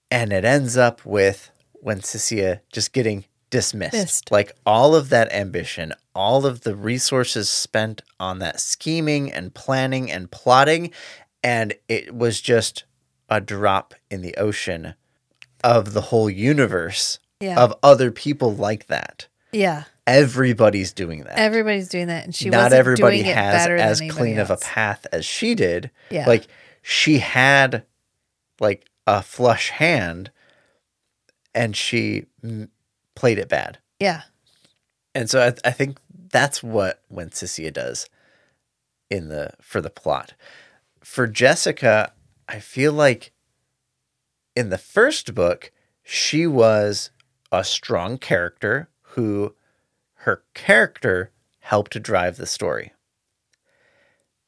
And 0.08 0.32
it 0.32 0.44
ends 0.44 0.76
up 0.76 1.04
with 1.04 1.50
Wensicia 1.84 2.60
just 2.72 2.92
getting 2.92 3.24
dismissed. 3.50 3.94
Missed. 3.94 4.30
Like 4.30 4.52
all 4.64 4.94
of 4.94 5.08
that 5.08 5.32
ambition, 5.32 5.92
all 6.14 6.46
of 6.46 6.60
the 6.60 6.76
resources 6.76 7.50
spent 7.50 8.02
on 8.20 8.38
that 8.38 8.60
scheming 8.60 9.32
and 9.32 9.52
planning 9.52 10.12
and 10.12 10.30
plotting. 10.30 10.92
And 11.42 11.74
it 11.88 12.14
was 12.14 12.40
just 12.40 12.84
a 13.28 13.40
drop 13.40 13.94
in 14.12 14.22
the 14.22 14.36
ocean 14.36 14.94
of 15.64 15.92
the 15.92 16.02
whole 16.02 16.30
universe 16.30 17.18
Yeah. 17.40 17.62
of 17.62 17.74
other 17.82 18.10
people 18.10 18.54
like 18.54 18.86
that. 18.86 19.26
yeah. 19.52 19.84
Everybody's 20.06 20.94
doing 20.94 21.24
that. 21.24 21.38
Everybody's 21.38 21.90
doing 21.90 22.06
that, 22.06 22.24
and 22.24 22.34
she 22.34 22.48
Not 22.48 22.72
everybody 22.72 23.20
has 23.24 23.66
as 23.66 24.00
clean 24.10 24.38
of 24.38 24.50
a 24.50 24.56
path 24.56 25.06
as 25.12 25.26
she 25.26 25.54
did. 25.54 25.90
Yeah. 26.08 26.26
Like 26.26 26.46
she 26.80 27.18
had 27.18 27.84
like 28.58 28.86
a 29.06 29.22
flush 29.22 29.68
hand 29.68 30.30
and 31.54 31.76
she 31.76 32.24
mm, 32.42 32.68
played 33.14 33.38
it 33.38 33.50
bad. 33.50 33.78
Yeah. 34.00 34.22
And 35.14 35.28
so 35.28 35.40
I, 35.40 35.68
I 35.68 35.72
think 35.72 35.98
that's 36.30 36.62
what 36.62 37.02
Wensicia 37.12 37.72
does 37.72 38.08
in 39.10 39.28
the 39.28 39.52
for 39.60 39.80
the 39.80 39.90
plot. 39.90 40.34
For 41.02 41.26
Jessica, 41.26 42.12
I 42.48 42.60
feel 42.60 42.92
like 42.92 43.32
in 44.54 44.70
the 44.70 44.78
first 44.78 45.34
book, 45.34 45.72
she 46.02 46.46
was 46.46 47.10
a 47.50 47.64
strong 47.64 48.18
character 48.18 48.88
who 49.00 49.54
her 50.22 50.42
character 50.54 51.30
helped 51.60 51.92
to 51.92 52.00
drive 52.00 52.36
the 52.36 52.46
story. 52.46 52.92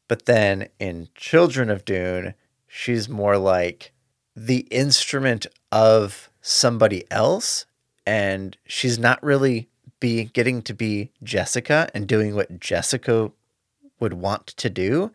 But 0.09 0.27
then 0.27 0.69
in 0.79 1.09
Children 1.15 1.71
of 1.71 1.85
Dune, 1.85 2.35
she's 2.67 3.09
more 3.09 3.39
like 3.39 3.93
the 4.35 4.61
instrument 4.71 5.47
of 5.71 6.31
somebody 6.41 7.05
else 7.11 7.67
and 8.07 8.57
she's 8.67 8.99
not 8.99 9.23
really 9.23 9.69
be 10.01 10.25
getting 10.25 10.63
to 10.63 10.75
be 10.75 11.13
Jessica 11.23 11.89
and 11.95 12.07
doing 12.09 12.35
what 12.35 12.59
Jessica 12.59 13.31
would 14.01 14.15
want 14.15 14.47
to 14.49 14.71
do. 14.71 15.13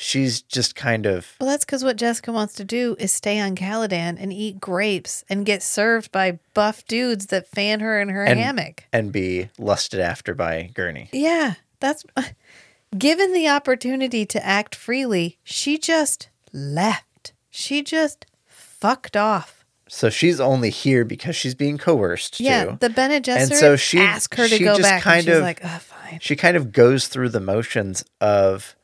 She's 0.00 0.42
just 0.42 0.76
kind 0.76 1.06
of 1.06 1.34
Well, 1.40 1.50
that's 1.50 1.64
because 1.64 1.82
what 1.82 1.96
Jessica 1.96 2.30
wants 2.30 2.54
to 2.54 2.64
do 2.64 2.94
is 3.00 3.10
stay 3.10 3.40
on 3.40 3.56
Caladan 3.56 4.16
and 4.20 4.32
eat 4.32 4.60
grapes 4.60 5.24
and 5.28 5.44
get 5.44 5.60
served 5.60 6.12
by 6.12 6.38
buff 6.54 6.86
dudes 6.86 7.26
that 7.26 7.48
fan 7.48 7.80
her 7.80 8.00
in 8.00 8.08
her 8.10 8.22
And- 8.22 8.38
hammock. 8.38 8.84
and 8.92 9.10
be 9.10 9.48
lusted 9.58 9.98
after 9.98 10.34
by 10.34 10.70
Gurney. 10.72 11.08
Yeah, 11.12 11.54
that's 11.80 12.04
given 12.96 13.32
the 13.32 13.48
opportunity 13.48 14.24
to 14.26 14.46
act 14.46 14.76
freely, 14.76 15.38
she 15.42 15.78
just 15.78 16.28
left. 16.52 17.32
She 17.50 17.82
just 17.82 18.24
fucked 18.46 19.16
off. 19.16 19.64
So 19.88 20.10
she's 20.10 20.38
only 20.38 20.70
here 20.70 21.04
because 21.04 21.34
she's 21.34 21.54
being 21.56 21.76
coerced 21.76 22.38
Yeah, 22.38 22.64
too. 22.66 22.76
the 22.80 22.90
Bene 22.90 23.20
Gesserit 23.20 23.36
And 23.50 23.52
so 23.56 23.74
she- 23.76 23.98
asked 23.98 24.34
her 24.36 24.46
to 24.46 24.56
she 24.58 24.62
go 24.62 24.76
just 24.76 24.82
back, 24.88 25.02
kind 25.02 25.18
and 25.18 25.26
she's 25.26 25.36
of- 25.36 25.42
like, 25.42 25.60
"Oh, 25.64 25.78
fine." 25.80 26.18
she 26.22 26.36
kind 26.36 26.56
of 26.56 26.70
goes 26.72 27.08
through 27.08 27.30
the 27.30 27.40
motions 27.40 28.04
of 28.20 28.76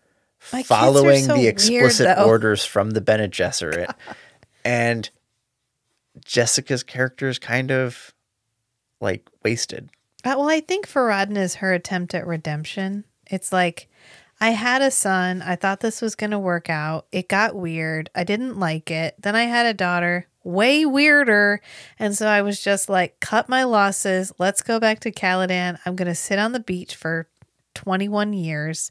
My 0.52 0.62
following 0.62 1.24
so 1.24 1.34
the 1.34 1.46
explicit 1.46 2.16
though. 2.16 2.24
orders 2.24 2.64
from 2.64 2.90
the 2.90 3.00
Bene 3.00 3.28
Gesserit. 3.28 3.92
and 4.64 5.08
Jessica's 6.24 6.82
character 6.82 7.28
is 7.28 7.38
kind 7.38 7.70
of 7.70 8.14
like 9.00 9.28
wasted. 9.42 9.90
Uh, 10.24 10.34
well, 10.38 10.48
I 10.48 10.60
think 10.60 10.88
Farad'n 10.88 11.36
is 11.36 11.56
her 11.56 11.72
attempt 11.72 12.14
at 12.14 12.26
redemption. 12.26 13.04
It's 13.30 13.52
like, 13.52 13.88
I 14.40 14.50
had 14.50 14.82
a 14.82 14.90
son. 14.90 15.42
I 15.42 15.56
thought 15.56 15.80
this 15.80 16.00
was 16.00 16.14
going 16.14 16.30
to 16.30 16.38
work 16.38 16.68
out. 16.68 17.06
It 17.12 17.28
got 17.28 17.54
weird. 17.54 18.10
I 18.14 18.24
didn't 18.24 18.58
like 18.58 18.90
it. 18.90 19.14
Then 19.18 19.36
I 19.36 19.44
had 19.44 19.66
a 19.66 19.74
daughter, 19.74 20.26
way 20.42 20.84
weirder. 20.86 21.60
And 21.98 22.16
so 22.16 22.26
I 22.26 22.42
was 22.42 22.60
just 22.62 22.88
like, 22.88 23.20
cut 23.20 23.48
my 23.48 23.64
losses. 23.64 24.32
Let's 24.38 24.62
go 24.62 24.80
back 24.80 25.00
to 25.00 25.12
Caladan. 25.12 25.78
I'm 25.84 25.96
going 25.96 26.08
to 26.08 26.14
sit 26.14 26.38
on 26.38 26.52
the 26.52 26.60
beach 26.60 26.96
for 26.96 27.28
21 27.74 28.32
years. 28.32 28.90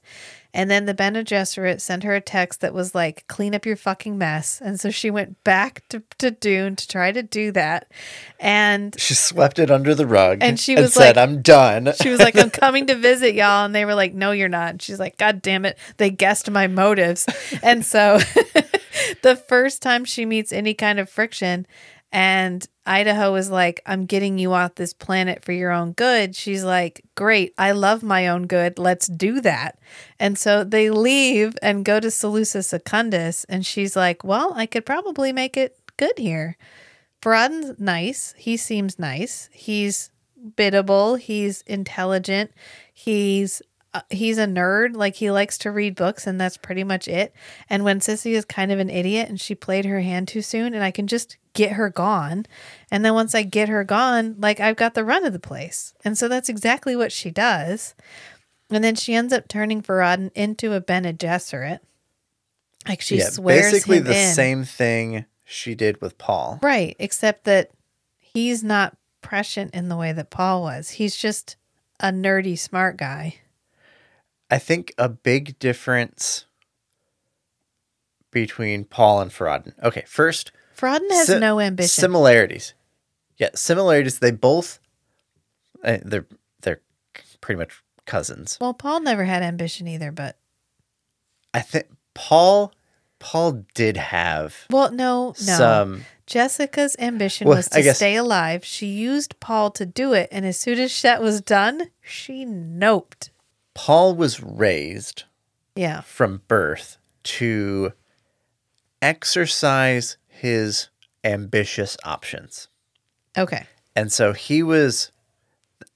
And 0.55 0.69
then 0.69 0.85
the 0.85 0.93
Bene 0.93 1.23
Gesserit 1.23 1.81
sent 1.81 2.03
her 2.03 2.13
a 2.13 2.21
text 2.21 2.61
that 2.61 2.73
was 2.75 2.93
like, 2.93 3.25
clean 3.27 3.55
up 3.55 3.65
your 3.65 3.75
fucking 3.75 4.17
mess. 4.17 4.61
And 4.63 4.79
so 4.79 4.91
she 4.91 5.09
went 5.09 5.43
back 5.43 5.81
to, 5.89 6.03
to 6.19 6.29
Dune 6.29 6.75
to 6.75 6.87
try 6.87 7.11
to 7.11 7.23
do 7.23 7.51
that. 7.53 7.91
And 8.39 8.93
She 8.99 9.15
swept 9.15 9.57
it 9.57 9.71
under 9.71 9.95
the 9.95 10.05
rug 10.05 10.39
And 10.41 10.59
she 10.59 10.75
was 10.75 10.93
said, 10.93 11.15
like- 11.15 11.27
"I'm 11.29 11.41
done." 11.41 11.91
she 11.99 12.09
was 12.09 12.19
like, 12.19 12.37
I'm 12.37 12.49
coming 12.51 12.85
to 12.87 12.95
visit 12.95 13.33
y'all. 13.33 13.65
And 13.65 13.73
they 13.73 13.85
were 13.85 13.95
like, 13.95 14.13
No, 14.13 14.31
you're 14.31 14.47
not. 14.49 14.69
And 14.69 14.81
she's 14.81 14.99
like, 14.99 15.17
God 15.17 15.41
damn 15.41 15.65
it. 15.65 15.77
They 15.97 16.11
guessed 16.11 16.49
my 16.51 16.67
motives. 16.67 17.25
And 17.63 17.83
so 17.83 18.19
the 19.23 19.35
first 19.35 19.81
time 19.81 20.05
she 20.05 20.25
meets 20.25 20.51
any 20.53 20.73
kind 20.73 20.99
of 20.99 21.09
friction, 21.09 21.65
and 22.11 22.67
Idaho 22.85 23.35
is 23.35 23.49
like, 23.49 23.81
I'm 23.85 24.05
getting 24.05 24.37
you 24.37 24.51
off 24.53 24.75
this 24.75 24.93
planet 24.93 25.43
for 25.43 25.53
your 25.53 25.71
own 25.71 25.93
good. 25.93 26.35
She's 26.35 26.63
like, 26.63 27.03
Great. 27.15 27.53
I 27.57 27.71
love 27.71 28.03
my 28.03 28.27
own 28.27 28.47
good. 28.47 28.77
Let's 28.77 29.07
do 29.07 29.39
that. 29.41 29.79
And 30.19 30.37
so 30.37 30.63
they 30.63 30.89
leave 30.89 31.55
and 31.61 31.85
go 31.85 31.99
to 31.99 32.07
Salusa 32.07 32.63
Secundus. 32.63 33.45
And 33.45 33.65
she's 33.65 33.95
like, 33.95 34.23
Well, 34.23 34.53
I 34.55 34.65
could 34.65 34.85
probably 34.85 35.31
make 35.31 35.55
it 35.55 35.77
good 35.97 36.17
here. 36.17 36.57
Farad'n's 37.21 37.79
nice. 37.79 38.33
He 38.37 38.57
seems 38.57 38.99
nice. 38.99 39.49
He's 39.53 40.11
biddable. 40.57 41.15
He's 41.15 41.61
intelligent. 41.61 42.51
He's 42.93 43.61
uh, 43.93 44.01
he's 44.09 44.37
a 44.37 44.45
nerd. 44.45 44.95
Like 44.95 45.15
he 45.15 45.31
likes 45.31 45.57
to 45.59 45.71
read 45.71 45.95
books, 45.95 46.25
and 46.25 46.39
that's 46.39 46.57
pretty 46.57 46.83
much 46.83 47.07
it. 47.07 47.33
And 47.69 47.83
Wensicia 47.83 48.31
is 48.31 48.45
kind 48.45 48.71
of 48.71 48.79
an 48.79 48.89
idiot, 48.89 49.29
and 49.29 49.39
she 49.39 49.55
played 49.55 49.85
her 49.85 50.01
hand 50.01 50.27
too 50.27 50.41
soon, 50.41 50.73
and 50.73 50.83
I 50.83 50.91
can 50.91 51.07
just 51.07 51.37
get 51.53 51.73
her 51.73 51.89
gone. 51.89 52.45
And 52.91 53.05
then 53.05 53.13
once 53.13 53.35
I 53.35 53.43
get 53.43 53.69
her 53.69 53.83
gone, 53.83 54.35
like 54.39 54.59
I've 54.59 54.75
got 54.75 54.93
the 54.93 55.05
run 55.05 55.25
of 55.25 55.33
the 55.33 55.39
place. 55.39 55.93
And 56.03 56.17
so 56.17 56.27
that's 56.27 56.49
exactly 56.49 56.95
what 56.95 57.11
she 57.11 57.31
does. 57.31 57.95
And 58.69 58.83
then 58.83 58.95
she 58.95 59.13
ends 59.13 59.33
up 59.33 59.47
turning 59.47 59.81
Farad'n 59.81 60.31
into 60.33 60.73
a 60.73 60.81
Bene 60.81 61.13
Gesserit. 61.13 61.79
Like 62.87 63.01
she 63.01 63.19
swears 63.19 63.71
basically 63.71 63.99
the 63.99 64.17
in. 64.17 64.33
same 64.33 64.63
thing 64.63 65.25
she 65.45 65.75
did 65.75 66.01
with 66.01 66.17
Paul. 66.17 66.59
Right, 66.61 66.95
except 66.99 67.45
that 67.45 67.71
he's 68.19 68.63
not 68.63 68.97
prescient 69.21 69.73
in 69.73 69.89
the 69.89 69.95
way 69.95 70.11
that 70.11 70.31
Paul 70.31 70.63
was. 70.63 70.91
He's 70.91 71.15
just 71.15 71.55
a 71.99 72.07
nerdy 72.07 72.57
smart 72.57 72.97
guy. 72.97 73.35
I 74.53 74.59
think 74.59 74.93
a 74.99 75.09
big 75.09 75.57
difference 75.57 76.45
between 78.31 78.85
Paul 78.85 79.21
and 79.21 79.31
Farad'n. 79.31 79.73
Okay, 79.83 80.03
first, 80.07 80.51
Farad'n 80.77 81.09
has 81.09 81.27
si- 81.27 81.39
no 81.39 81.59
ambition. 81.59 81.89
Similarities. 81.89 82.73
Yeah, 83.37 83.49
similarities. 83.55 84.19
They 84.19 84.29
both 84.31 84.79
uh, 85.83 85.97
they're 86.03 86.27
they're 86.61 86.81
pretty 87.41 87.57
much 87.57 87.81
cousins. 88.05 88.57
well, 88.61 88.73
Paul 88.73 88.99
never 89.01 89.23
had 89.25 89.41
ambition 89.43 89.87
either, 89.87 90.11
but 90.11 90.37
I 91.53 91.61
think 91.61 91.87
Paul 92.13 92.73
Paul 93.19 93.65
did 93.73 93.97
have 93.97 94.55
well, 94.69 94.91
no, 94.91 95.27
no. 95.29 95.33
some 95.33 96.05
Jessica's 96.27 96.95
ambition 96.99 97.47
Well, 97.47 97.57
was 97.57 97.69
to 97.69 97.81
guess- 97.81 97.97
stay 97.97 98.15
alive. 98.15 98.63
She 98.63 98.85
used 98.87 99.39
Paul 99.39 99.71
to 99.71 99.85
do 99.85 100.13
it, 100.13 100.29
and 100.31 100.45
as 100.45 100.59
soon 100.59 100.77
as 100.79 101.01
that 101.01 101.21
was 101.23 101.41
done, 101.41 101.89
she 102.01 102.45
noped. 102.45 103.29
Paul 103.73 104.15
was 104.15 104.41
raised 104.41 105.23
Yeah, 105.75 106.01
from 106.01 106.41
birth 106.47 106.97
to 107.23 107.93
exercise 109.01 110.17
his 110.27 110.89
ambitious 111.23 111.97
options. 112.03 112.67
okay, 113.37 113.65
And 113.95 114.11
so 114.11 114.33
he 114.33 114.61
was, 114.63 115.11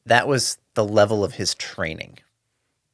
that 0.06 0.28
was 0.28 0.58
the 0.74 0.86
level 0.86 1.24
of 1.24 1.36
his 1.36 1.54
training. 1.56 2.20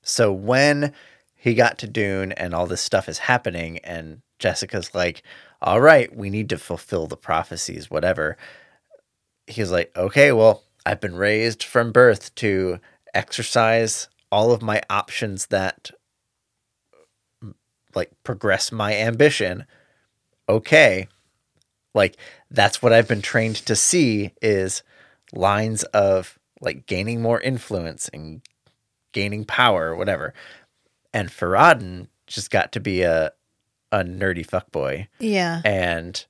So 0.01 0.31
when 0.31 0.93
he 1.35 1.53
got 1.53 1.77
to 1.79 1.87
Dune 1.87 2.31
and 2.33 2.53
all 2.53 2.65
this 2.67 2.81
stuff 2.81 3.07
is 3.09 3.19
happening, 3.19 3.77
and 3.79 4.21
Jessica's 4.39 4.93
like, 4.95 5.23
all 5.61 5.79
right, 5.81 6.13
we 6.15 6.29
need 6.29 6.49
to 6.49 6.57
fulfill 6.57 7.07
the 7.07 7.17
prophecies, 7.17 7.89
whatever. 7.89 8.37
He's 9.47 9.71
like, 9.71 9.91
okay, 9.95 10.31
well, 10.31 10.63
I've 10.85 10.99
been 11.01 11.15
raised 11.15 11.63
from 11.63 11.91
birth 11.91 12.33
to 12.35 12.79
exercise 13.13 14.07
all 14.33 14.51
of 14.51 14.63
my 14.63 14.81
options 14.89 15.45
that 15.45 15.91
like 17.93 18.09
progress 18.23 18.71
my 18.71 18.95
ambition. 18.95 19.65
Okay, 20.49 21.07
like 21.93 22.17
that's 22.49 22.81
what 22.81 22.91
I've 22.91 23.07
been 23.07 23.21
trained 23.21 23.57
to 23.57 23.75
see 23.75 24.33
is 24.41 24.81
lines 25.31 25.83
of 25.83 26.39
like 26.61 26.87
gaining 26.87 27.21
more 27.21 27.39
influence 27.39 28.09
and 28.11 28.41
gaining 29.11 29.45
power 29.45 29.89
or 29.89 29.95
whatever. 29.95 30.33
And 31.13 31.29
Farad'n 31.29 32.07
just 32.25 32.49
got 32.49 32.71
to 32.71 32.79
be 32.79 33.03
a 33.03 33.31
a 33.91 34.03
nerdy 34.03 34.43
fuckboy. 34.43 35.07
yeah, 35.19 35.61
And 35.63 36.25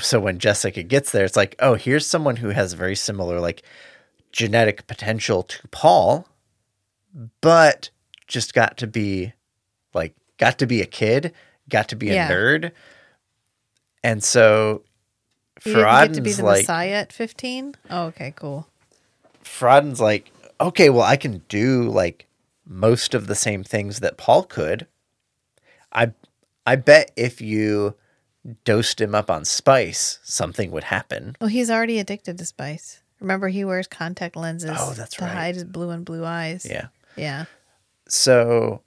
so 0.00 0.18
when 0.18 0.38
Jessica 0.38 0.82
gets 0.82 1.12
there, 1.12 1.26
it's 1.26 1.36
like, 1.36 1.54
oh, 1.58 1.74
here's 1.74 2.06
someone 2.06 2.36
who 2.36 2.48
has 2.48 2.72
very 2.72 2.96
similar 2.96 3.38
like 3.38 3.62
genetic 4.32 4.86
potential 4.86 5.42
to 5.42 5.68
Paul, 5.68 6.26
but 7.40 7.90
just 8.26 8.54
got 8.54 8.76
to 8.78 8.86
be 8.86 9.32
like 9.94 10.14
got 10.38 10.58
to 10.58 10.66
be 10.66 10.80
a 10.80 10.86
kid, 10.86 11.32
got 11.68 11.88
to 11.88 11.96
be 11.96 12.10
a 12.10 12.26
nerd. 12.28 12.72
And 14.02 14.22
so 14.22 14.82
didn't 15.64 16.12
to 16.14 16.20
be 16.22 16.32
the 16.32 16.44
like 16.44 16.62
Messiah 16.62 16.92
at 16.92 17.12
fifteen. 17.12 17.74
Oh, 17.90 18.06
okay, 18.06 18.32
cool. 18.36 18.68
Farad'n's 19.44 20.00
like, 20.00 20.32
okay, 20.60 20.90
well, 20.90 21.02
I 21.02 21.16
can 21.16 21.42
do 21.48 21.82
like 21.88 22.26
most 22.66 23.14
of 23.14 23.26
the 23.26 23.34
same 23.34 23.64
things 23.64 24.00
that 24.00 24.16
Paul 24.16 24.44
could. 24.44 24.86
I 25.92 26.12
I 26.66 26.76
bet 26.76 27.10
if 27.16 27.40
you 27.40 27.94
dosed 28.64 29.00
him 29.00 29.14
up 29.14 29.30
on 29.30 29.44
spice, 29.44 30.18
something 30.22 30.70
would 30.70 30.84
happen. 30.84 31.36
Well, 31.40 31.48
he's 31.48 31.70
already 31.70 31.98
addicted 31.98 32.38
to 32.38 32.44
spice. 32.46 33.02
Remember, 33.20 33.48
he 33.48 33.64
wears 33.66 33.86
contact 33.86 34.34
lenses 34.34 34.70
Oh, 34.78 34.94
that's 34.94 35.16
to 35.16 35.24
right. 35.24 35.34
hide 35.34 35.54
his 35.56 35.64
blue 35.64 35.90
and 35.90 36.06
blue 36.06 36.24
eyes. 36.24 36.66
Yeah. 36.68 36.86
Yeah. 37.16 37.44
So 38.08 38.82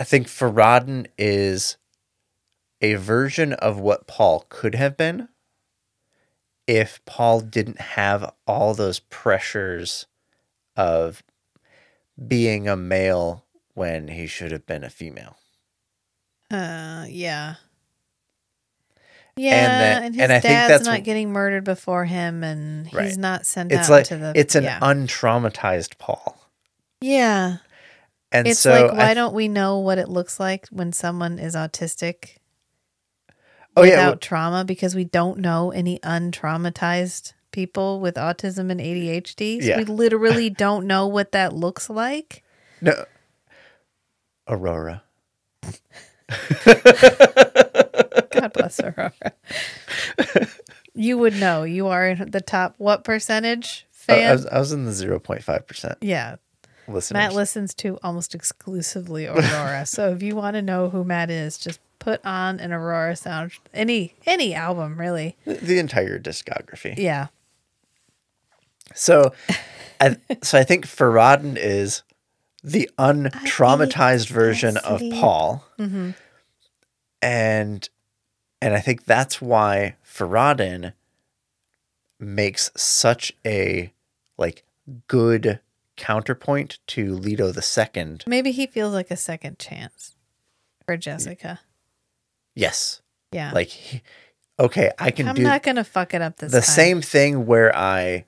I 0.00 0.04
think 0.04 0.26
Farad'n 0.26 1.06
is 1.16 1.76
a 2.80 2.94
version 2.94 3.52
of 3.54 3.78
what 3.78 4.06
Paul 4.06 4.44
could 4.48 4.74
have 4.74 4.96
been 4.96 5.28
if 6.66 7.02
Paul 7.06 7.40
didn't 7.40 7.80
have 7.80 8.32
all 8.46 8.74
those 8.74 8.98
pressures 8.98 10.06
of 10.76 11.22
being 12.26 12.68
a 12.68 12.76
male 12.76 13.44
when 13.74 14.08
he 14.08 14.26
should 14.26 14.50
have 14.52 14.66
been 14.66 14.82
a 14.84 14.90
female. 14.90 15.36
Uh, 16.50 17.04
yeah. 17.08 17.54
Yeah, 19.36 19.68
that- 19.78 20.02
and 20.02 20.14
his 20.14 20.22
and 20.22 20.32
I 20.32 20.40
think 20.40 20.50
dad's 20.52 20.68
that's 20.70 20.84
not 20.84 21.04
getting 21.04 21.30
murdered 21.30 21.64
before 21.64 22.04
him, 22.06 22.42
and 22.42 22.92
Right. 22.92 23.04
he's 23.04 23.18
not 23.18 23.44
sent 23.46 23.70
It's 23.70 23.88
out 23.88 23.92
like 23.92 24.04
to 24.06 24.16
the. 24.16 24.32
it's 24.34 24.54
an 24.54 24.64
yeah. 24.64 24.80
untraumatized 24.80 25.98
Paul. 25.98 26.35
Yeah. 27.00 27.58
And 28.32 28.46
It's 28.48 28.58
so 28.60 28.70
like, 28.70 28.92
why 28.92 29.04
th- 29.06 29.14
don't 29.14 29.34
we 29.34 29.48
know 29.48 29.78
what 29.78 29.98
it 29.98 30.08
looks 30.08 30.38
like 30.40 30.66
when 30.68 30.92
someone 30.92 31.38
is 31.38 31.54
autistic 31.54 32.36
Oh 33.76 33.82
without 33.82 34.10
yeah, 34.14 34.14
trauma? 34.20 34.64
Because 34.64 34.94
we 34.94 35.04
don't 35.04 35.38
know 35.38 35.70
any 35.70 35.98
untraumatized 36.00 37.32
people 37.52 38.00
with 38.00 38.16
autism 38.16 38.70
and 38.70 38.80
ADHD. 38.80 39.60
So 39.62 39.68
Yeah. 39.68 39.78
we 39.78 39.84
literally 39.86 40.50
don't 40.50 40.86
know 40.86 41.06
what 41.06 41.32
that 41.32 41.52
looks 41.52 41.88
like. 41.88 42.42
no 42.80 43.04
Aurora. 44.48 45.02
God 48.30 48.52
bless 48.52 48.80
Aurora. 48.80 49.12
you 50.94 51.18
would 51.18 51.34
know. 51.36 51.62
You 51.64 51.86
are 51.88 52.08
in 52.08 52.30
the 52.30 52.40
top 52.40 52.74
what 52.78 53.04
percentage 53.04 53.86
fan? 53.90 54.28
I 54.28 54.32
was, 54.32 54.46
I 54.46 54.58
was 54.58 54.72
in 54.72 54.84
the 54.84 54.90
0.5% 54.90 55.96
yeah. 56.00 56.36
Listeners. 56.88 57.14
Matt 57.14 57.34
listens 57.34 57.74
to 57.74 57.98
almost 58.02 58.34
exclusively 58.34 59.26
Aurora. 59.26 59.86
so 59.86 60.10
if 60.12 60.22
you 60.22 60.36
want 60.36 60.54
to 60.54 60.62
know 60.62 60.88
who 60.90 61.04
Matt 61.04 61.30
is, 61.30 61.58
just 61.58 61.80
put 61.98 62.24
on 62.24 62.60
an 62.60 62.72
Aurora 62.72 63.16
sound 63.16 63.52
any 63.74 64.14
any 64.26 64.54
album 64.54 64.98
really. 64.98 65.36
the, 65.44 65.78
entire 65.78 66.18
discography. 66.18 66.94
Yeah. 66.96 67.28
So, 68.94 69.32
I 70.00 70.16
so 70.42 70.58
I 70.58 70.64
think 70.64 70.86
Farad'n 70.86 71.56
is 71.56 72.02
the 72.62 72.88
untraumatized 72.98 74.28
version 74.28 74.76
of. 74.78 75.02
Paul, 75.12 75.64
hmm 75.76 76.10
and 77.22 77.88
and 78.60 78.74
I 78.74 78.80
think 78.80 79.04
that's 79.04 79.40
why 79.40 79.96
Farad'n 80.06 80.92
makes 82.18 82.70
such 82.76 83.32
a 83.44 83.92
like 84.38 84.64
good 85.08 85.60
counterpoint 85.96 86.78
to 86.88 87.14
Leto 87.14 87.52
the 87.52 87.62
Second. 87.62 88.24
Maybe 88.26 88.52
he 88.52 88.66
feels 88.66 88.92
like 88.94 89.10
a 89.10 89.16
second 89.16 89.58
chance 89.58 90.14
for 90.84 90.96
Jessica. 90.96 91.60
Yes, 92.54 93.02
Yeah. 93.32 93.50
like 93.52 93.68
he- 93.68 94.02
okay, 94.58 94.92
I 94.98 95.10
can 95.10 95.28
I'm 95.28 95.34
do 95.34 95.42
not 95.42 95.62
gonna 95.62 95.84
fuck 95.84 96.14
it 96.14 96.22
up 96.22 96.36
this 96.36 96.52
time. 96.52 96.60
the 96.60 96.66
time. 96.66 96.74
same 96.74 97.02
thing 97.02 97.46
where 97.46 97.74
I 97.76 98.24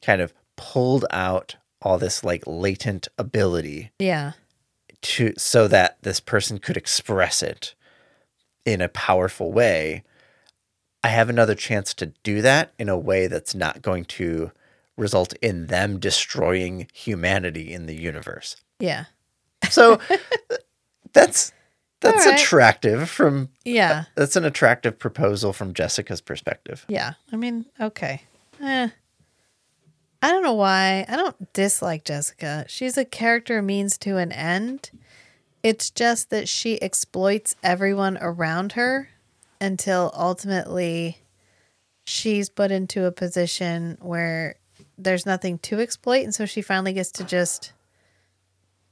kind 0.00 0.20
of 0.20 0.32
pulled 0.56 1.04
out 1.10 1.56
all 1.80 1.98
this 1.98 2.22
like 2.22 2.44
latent 2.46 3.08
ability 3.18 3.90
Yeah. 3.98 4.32
to 5.02 5.32
so 5.36 5.66
that 5.68 5.98
this 6.02 6.20
person 6.20 6.58
could 6.58 6.76
express 6.76 7.42
it 7.42 7.74
in 8.64 8.80
a 8.80 8.88
powerful 8.88 9.50
way 9.50 10.04
i 11.02 11.08
have 11.08 11.28
another 11.28 11.56
chance 11.56 11.92
to 11.94 12.06
do 12.22 12.40
that 12.42 12.72
in 12.78 12.88
a 12.88 12.96
way 12.96 13.26
that's 13.26 13.56
not 13.56 13.82
going 13.82 14.04
to 14.04 14.52
result 14.96 15.32
in 15.42 15.66
them 15.66 15.98
destroying 15.98 16.86
humanity 16.92 17.72
in 17.72 17.86
the 17.86 17.94
universe 17.94 18.56
Yeah. 18.78 19.04
so 19.70 19.98
that's 21.12 21.52
that's 22.00 22.26
right. 22.26 22.38
attractive 22.40 23.08
from 23.08 23.48
Yeah. 23.64 24.04
that's 24.16 24.36
an 24.36 24.44
attractive 24.44 24.98
proposal 24.98 25.52
from 25.52 25.72
jessica's 25.74 26.20
perspective 26.20 26.84
Yeah. 26.88 27.14
I 27.32 27.36
mean, 27.36 27.66
okay. 27.80 28.22
Eh. 28.60 28.88
I 30.24 30.28
don't 30.30 30.44
know 30.44 30.52
why. 30.54 31.04
I 31.08 31.16
don't 31.16 31.52
dislike 31.52 32.04
Jessica. 32.04 32.64
She's 32.68 32.96
a 32.96 33.04
character 33.04 33.60
means 33.60 33.98
to 33.98 34.18
an 34.18 34.30
end. 34.30 34.92
It's 35.64 35.90
just 35.90 36.30
that 36.30 36.48
she 36.48 36.80
exploits 36.80 37.56
everyone 37.64 38.16
around 38.20 38.72
her 38.72 39.08
until 39.60 40.12
ultimately 40.16 41.18
she's 42.04 42.48
put 42.48 42.70
into 42.70 43.04
a 43.04 43.10
position 43.10 43.98
where 44.00 44.54
there's 45.02 45.26
nothing 45.26 45.58
to 45.58 45.80
exploit, 45.80 46.24
and 46.24 46.34
so 46.34 46.46
she 46.46 46.62
finally 46.62 46.92
gets 46.92 47.10
to 47.12 47.24
just 47.24 47.72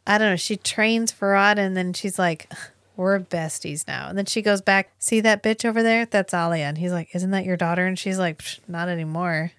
I 0.07 0.19
don't 0.19 0.31
know, 0.31 0.37
she 0.37 0.57
trains 0.57 1.12
Farad 1.12 1.59
and 1.59 1.77
then 1.77 1.93
she's 1.93 2.19
like, 2.19 2.51
We're 2.97 3.20
besties 3.20 3.87
now. 3.87 4.09
And 4.09 4.19
then 4.19 4.27
she 4.27 4.43
goes 4.43 4.61
back, 4.61 4.91
see 4.99 5.20
that 5.20 5.43
bitch 5.43 5.65
over 5.65 5.82
there? 5.82 6.07
That's 6.07 6.35
Alia. 6.35 6.65
And 6.65 6.78
he's 6.78 6.93
like, 6.93 7.15
Isn't 7.15 7.31
that 7.31 7.45
your 7.45 7.57
daughter? 7.57 7.87
And 7.87 7.99
she's 7.99 8.19
like, 8.19 8.43
Not 8.66 8.89
anymore. 8.89 9.53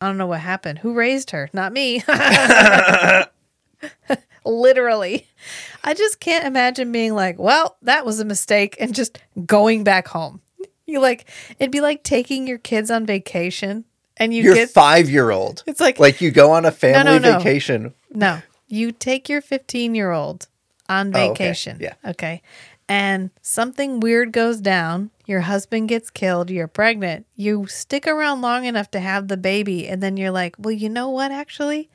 I 0.00 0.06
don't 0.06 0.16
know 0.16 0.26
what 0.26 0.40
happened. 0.40 0.78
Who 0.78 0.94
raised 0.94 1.32
her? 1.32 1.50
Not 1.52 1.72
me. 1.72 2.02
Literally. 4.44 5.26
I 5.84 5.92
just 5.92 6.20
can't 6.20 6.46
imagine 6.46 6.92
being 6.92 7.14
like, 7.14 7.38
well, 7.38 7.76
that 7.82 8.06
was 8.06 8.18
a 8.18 8.24
mistake 8.24 8.76
and 8.80 8.94
just 8.94 9.18
going 9.44 9.84
back 9.84 10.08
home. 10.08 10.40
You 10.86 11.00
like, 11.00 11.26
it'd 11.58 11.70
be 11.70 11.82
like 11.82 12.02
taking 12.02 12.46
your 12.46 12.56
kids 12.56 12.90
on 12.90 13.04
vacation 13.04 13.84
and 14.20 14.32
you 14.32 14.44
Your 14.44 14.54
get, 14.54 14.70
five 14.70 15.10
year 15.10 15.30
old. 15.30 15.64
it's 15.66 15.80
like, 15.80 15.98
Like 15.98 16.20
you 16.20 16.30
go 16.30 16.52
on 16.52 16.64
a 16.64 16.70
family 16.70 17.04
no, 17.04 17.18
no. 17.18 17.38
vacation. 17.38 17.94
no, 18.10 18.40
you 18.68 18.92
take 18.92 19.28
your 19.28 19.40
15 19.40 19.94
year 19.96 20.12
old 20.12 20.46
on 20.88 21.10
Oh, 21.16 21.30
okay. 21.30 21.44
vacation. 21.48 21.78
Yeah. 21.80 21.94
Okay. 22.04 22.42
And 22.88 23.30
something 23.40 24.00
weird 24.00 24.32
goes 24.32 24.60
down. 24.60 25.10
Your 25.26 25.40
husband 25.42 25.88
gets 25.88 26.10
killed. 26.10 26.50
You're 26.50 26.66
pregnant. 26.66 27.24
You 27.36 27.66
stick 27.68 28.06
around 28.06 28.40
long 28.42 28.64
enough 28.64 28.90
to 28.92 29.00
have 29.00 29.28
the 29.28 29.36
baby. 29.36 29.86
And 29.88 30.02
then 30.02 30.16
you're 30.16 30.32
like, 30.32 30.56
well, 30.58 30.72
you 30.72 30.88
know 30.88 31.08
what, 31.08 31.30
actually? 31.30 31.88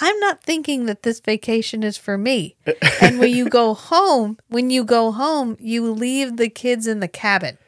I'm 0.00 0.18
not 0.18 0.42
thinking 0.42 0.86
that 0.86 1.02
this 1.02 1.20
vacation 1.20 1.82
is 1.82 1.98
for 1.98 2.16
me. 2.16 2.56
and 3.02 3.18
when 3.18 3.34
you 3.34 3.50
go 3.50 3.74
home, 3.74 4.38
when 4.48 4.70
you 4.70 4.82
go 4.82 5.12
home, 5.12 5.58
you 5.60 5.90
leave 5.92 6.38
the 6.38 6.48
kids 6.48 6.86
in 6.86 7.00
the 7.00 7.08
cabin 7.08 7.58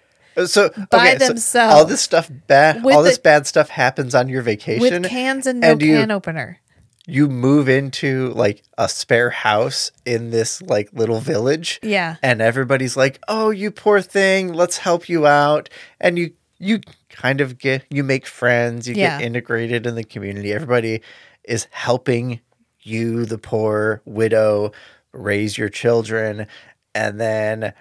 So 0.46 0.70
By 0.90 1.10
okay, 1.14 1.18
so 1.18 1.26
themselves. 1.28 1.74
all 1.74 1.84
this 1.84 2.00
stuff 2.00 2.30
bad, 2.46 2.84
all 2.84 3.02
this 3.02 3.16
the- 3.16 3.22
bad 3.22 3.46
stuff 3.46 3.68
happens 3.68 4.14
on 4.14 4.28
your 4.28 4.42
vacation. 4.42 4.80
with 5.02 5.04
cans 5.10 5.46
and 5.46 5.60
no 5.60 5.72
and 5.72 5.82
you- 5.82 5.96
can 5.96 6.10
opener. 6.10 6.58
you 7.06 7.28
move 7.28 7.68
into 7.68 8.28
like 8.34 8.62
a 8.78 8.88
spare 8.88 9.30
house 9.30 9.90
in 10.06 10.30
this 10.30 10.62
like 10.62 10.88
little 10.92 11.18
village. 11.20 11.80
Yeah. 11.82 12.16
and 12.22 12.40
everybody's 12.40 12.96
like, 12.96 13.18
"Oh, 13.28 13.50
you 13.50 13.70
poor 13.70 14.00
thing, 14.00 14.52
let's 14.52 14.78
help 14.78 15.08
you 15.08 15.26
out." 15.26 15.68
And 16.00 16.18
you 16.18 16.32
you 16.58 16.78
kind 17.10 17.40
of 17.40 17.58
get 17.58 17.84
you 17.90 18.04
make 18.04 18.24
friends, 18.26 18.88
you 18.88 18.94
Yeah. 18.94 19.18
get 19.18 19.26
integrated 19.26 19.84
in 19.86 19.96
the 19.96 20.04
community. 20.04 20.52
Everybody 20.52 21.02
is 21.44 21.66
helping 21.72 22.38
you, 22.80 23.24
the 23.24 23.38
poor 23.38 24.00
widow, 24.04 24.70
raise 25.12 25.58
your 25.58 25.68
children, 25.68 26.46
and 26.94 27.20
then 27.20 27.72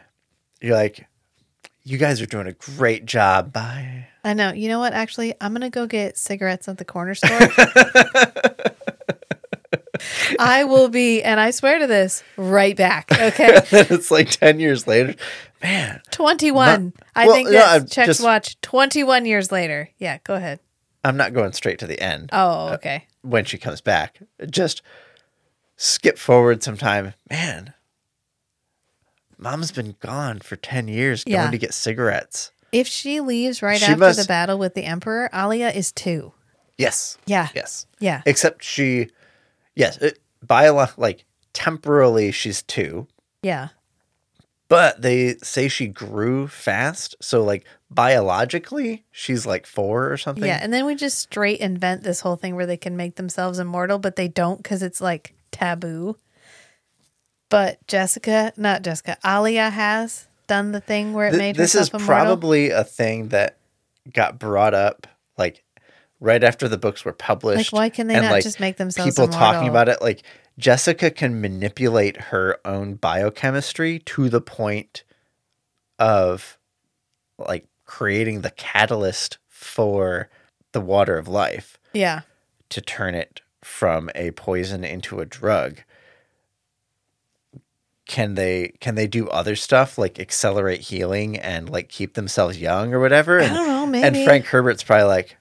you're 0.62 0.76
like, 0.76 1.06
"You 1.84 1.98
guys 1.98 2.22
are 2.22 2.26
doing 2.26 2.48
a 2.48 2.54
great 2.54 3.06
job." 3.06 3.54
Bye. 3.54 4.08
I 4.24 4.34
know. 4.34 4.52
You 4.54 4.68
know 4.68 4.80
what? 4.80 4.94
Actually, 4.94 5.34
I'm 5.42 5.52
going 5.52 5.62
to 5.62 5.70
go 5.70 5.88
get 5.88 6.18
cigarettes 6.18 6.68
at 6.68 6.78
the 6.78 6.86
corner 6.86 7.16
store. 7.16 7.40
I 10.40 10.64
will 10.64 10.90
be, 10.90 11.22
and 11.24 11.40
I 11.40 11.52
swear 11.52 11.80
to 11.80 11.88
this, 11.88 12.24
right 12.38 12.76
back. 12.76 13.12
Okay. 13.12 13.60
it's 13.72 14.12
like 14.12 14.30
10 14.30 14.60
years 14.60 14.88
later. 14.88 15.16
Man, 15.62 16.02
21. 16.12 16.94
I 17.16 17.26
well, 17.26 17.36
think 17.36 17.50
that's 17.50 17.94
checks 17.94 18.08
just- 18.08 18.24
watch 18.24 18.60
21 18.62 19.26
years 19.26 19.52
later. 19.52 19.90
Yeah, 19.98 20.20
go 20.24 20.36
ahead. 20.36 20.60
I'm 21.04 21.18
not 21.18 21.34
going 21.34 21.52
straight 21.54 21.80
to 21.80 21.88
the 21.88 22.00
end. 22.00 22.30
Oh, 22.32 22.68
uh, 22.68 22.74
okay. 22.76 23.08
when 23.24 23.44
she 23.46 23.58
comes 23.58 23.82
back. 23.82 24.20
Just 24.50 24.84
skip 25.76 26.20
forward 26.20 26.62
some 26.62 26.78
time. 26.78 27.16
Man, 27.30 27.74
mom's 29.42 29.72
been 29.72 29.96
gone 30.00 30.40
for 30.40 30.56
10 30.56 30.88
years 30.88 31.24
going 31.24 31.34
Yeah. 31.36 31.52
to 31.52 31.58
get 31.58 31.74
cigarettes. 31.74 32.52
If 32.72 32.88
she 32.88 33.20
leaves 33.20 33.62
right 33.62 33.80
She 33.80 33.86
after 33.86 33.98
must- 33.98 34.20
the 34.20 34.26
battle 34.26 34.58
with 34.58 34.76
the 34.76 34.86
Emperor, 34.86 35.30
Alia 35.34 35.70
is 35.70 35.92
two. 35.92 36.34
Yes. 36.78 37.18
Yeah. 37.26 37.50
Yes. 37.54 37.86
Yeah. 38.00 38.22
Except 38.26 38.64
she, 38.64 39.10
yes, 39.76 39.98
it, 39.98 40.20
bio, 40.42 40.88
like 40.98 41.26
temporarily 41.54 42.32
she's 42.32 42.62
two, 42.64 43.08
Yeah. 43.44 43.70
but 44.70 45.02
they 45.02 45.36
say 45.44 45.68
she 45.68 45.88
grew 45.88 46.48
fast. 46.48 47.16
So, 47.22 47.44
like, 47.44 47.66
biologically, 47.90 49.04
she's 49.12 49.46
like 49.46 49.66
four 49.66 50.10
or 50.12 50.18
something. 50.18 50.46
Yeah. 50.46 50.60
And 50.62 50.74
then 50.74 50.86
we 50.86 50.96
just 50.96 51.20
straight 51.20 51.60
invent 51.60 52.04
this 52.04 52.22
whole 52.22 52.36
thing 52.38 52.56
where 52.56 52.66
they 52.66 52.78
can 52.78 52.96
make 52.96 53.16
themselves 53.16 53.60
immortal, 53.60 54.00
but 54.00 54.16
they 54.16 54.28
don't 54.28 54.58
because 54.64 54.82
it's 54.82 55.02
like 55.02 55.34
taboo. 55.52 56.16
But 57.52 57.86
Jessica, 57.86 58.52
not 58.58 58.82
Jessica, 58.82 59.18
Alia 59.24 59.70
has 59.70 60.28
done 60.48 60.72
the 60.72 60.82
thing 60.82 61.14
where 61.14 61.28
it 61.28 61.32
Th- 61.32 61.40
made 61.40 61.56
this 61.56 61.76
is 61.76 61.90
immortal. 61.90 62.08
probably 62.08 62.72
a 62.72 62.84
thing 62.84 63.28
that 63.30 63.58
got 64.12 64.40
brought 64.40 64.74
up 64.74 65.06
like 65.38 65.64
right 66.20 66.44
after 66.44 66.68
the 66.68 66.78
books 66.78 67.06
were 67.06 67.14
published. 67.14 67.72
Like, 67.74 67.80
why 67.80 67.90
can 67.90 68.08
they 68.08 68.16
and, 68.16 68.24
not 68.26 68.32
like, 68.32 68.44
just 68.44 68.60
make 68.60 68.78
themselves 68.78 69.12
people 69.16 69.28
talking 69.28 69.68
about 69.70 69.88
it? 69.90 70.02
Like 70.02 70.24
Jessica 70.58 71.12
can 71.12 71.40
manipulate 71.42 72.18
her 72.18 72.58
own 72.66 72.96
biochemistry 72.96 74.00
to 74.00 74.30
the 74.30 74.42
point 74.42 75.04
of 76.00 76.58
like 77.38 77.68
creating 77.86 78.42
the 78.42 78.52
catalyst 78.52 79.38
for 79.48 80.30
the 80.72 80.82
water 80.82 81.18
of 81.18 81.28
life 81.28 81.78
Yeah. 81.94 82.22
to 82.70 82.82
turn 82.82 83.14
it 83.14 83.42
from 83.62 84.10
a 84.16 84.32
poison 84.32 84.84
into 84.84 85.20
a 85.20 85.26
drug 85.26 85.80
can 88.12 88.36
they 88.36 88.74
can 88.82 88.96
they 88.96 89.08
do 89.08 89.28
other 89.30 89.56
stuff 89.56 89.98
like 89.98 90.20
accelerate 90.20 90.82
healing 90.82 91.38
and 91.40 91.70
like 91.70 91.88
keep 91.88 92.14
themselves 92.14 92.58
young 92.60 92.94
or 92.94 93.00
whatever 93.00 93.40
and, 93.40 93.54
don't 93.56 93.68
know, 93.68 93.86
maybe. 93.86 94.06
and 94.06 94.18
frank 94.26 94.46
herbert's 94.46 94.84
probably 94.84 95.06
like 95.08 95.38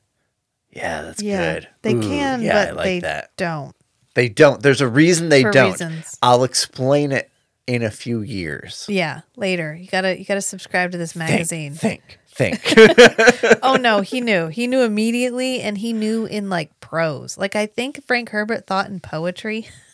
yeah 0.70 1.02
that's 1.02 1.20
Yeah. 1.20 1.54
good 1.54 1.68
They 1.82 1.94
Ooh, 1.94 2.00
can, 2.00 2.42
yeah 2.42 2.52
but 2.66 2.68
i 2.68 2.70
like 2.72 2.84
they 2.84 3.00
that 3.00 3.30
don't. 3.36 3.74
they 4.14 4.28
don't 4.28 4.62
there's 4.62 4.80
a 4.80 4.88
reason 4.88 5.28
they 5.30 5.42
For 5.42 5.50
don't 5.50 5.72
reasons. 5.72 6.16
i'll 6.22 6.44
explain 6.44 7.10
it 7.12 7.28
in 7.66 7.82
a 7.82 7.90
few 7.90 8.20
years 8.20 8.86
Yeah, 8.88 9.20
later. 9.36 9.74
You 9.74 9.86
gotta 9.88 10.18
you 10.18 10.24
gotta 10.24 10.40
subscribe 10.40 10.92
to 10.92 10.98
this 10.98 11.14
magazine. 11.14 11.74
think 11.74 12.18
think, 12.26 12.62
think. 12.64 13.58
oh 13.62 13.76
no, 13.76 14.00
he 14.00 14.20
knew. 14.20 14.46
He 14.48 14.66
knew 14.66 14.80
immediately 14.82 15.60
and 15.60 15.76
he 15.78 15.92
knew 15.92 16.24
in 16.24 16.48
like 16.48 16.70
prose. 16.80 17.36
Like 17.38 17.54
I 17.54 17.66
think 17.66 18.02
Frank 18.06 18.30
Herbert 18.30 18.66
thought 18.66 18.88
in 18.88 18.98
poetry. 19.00 19.68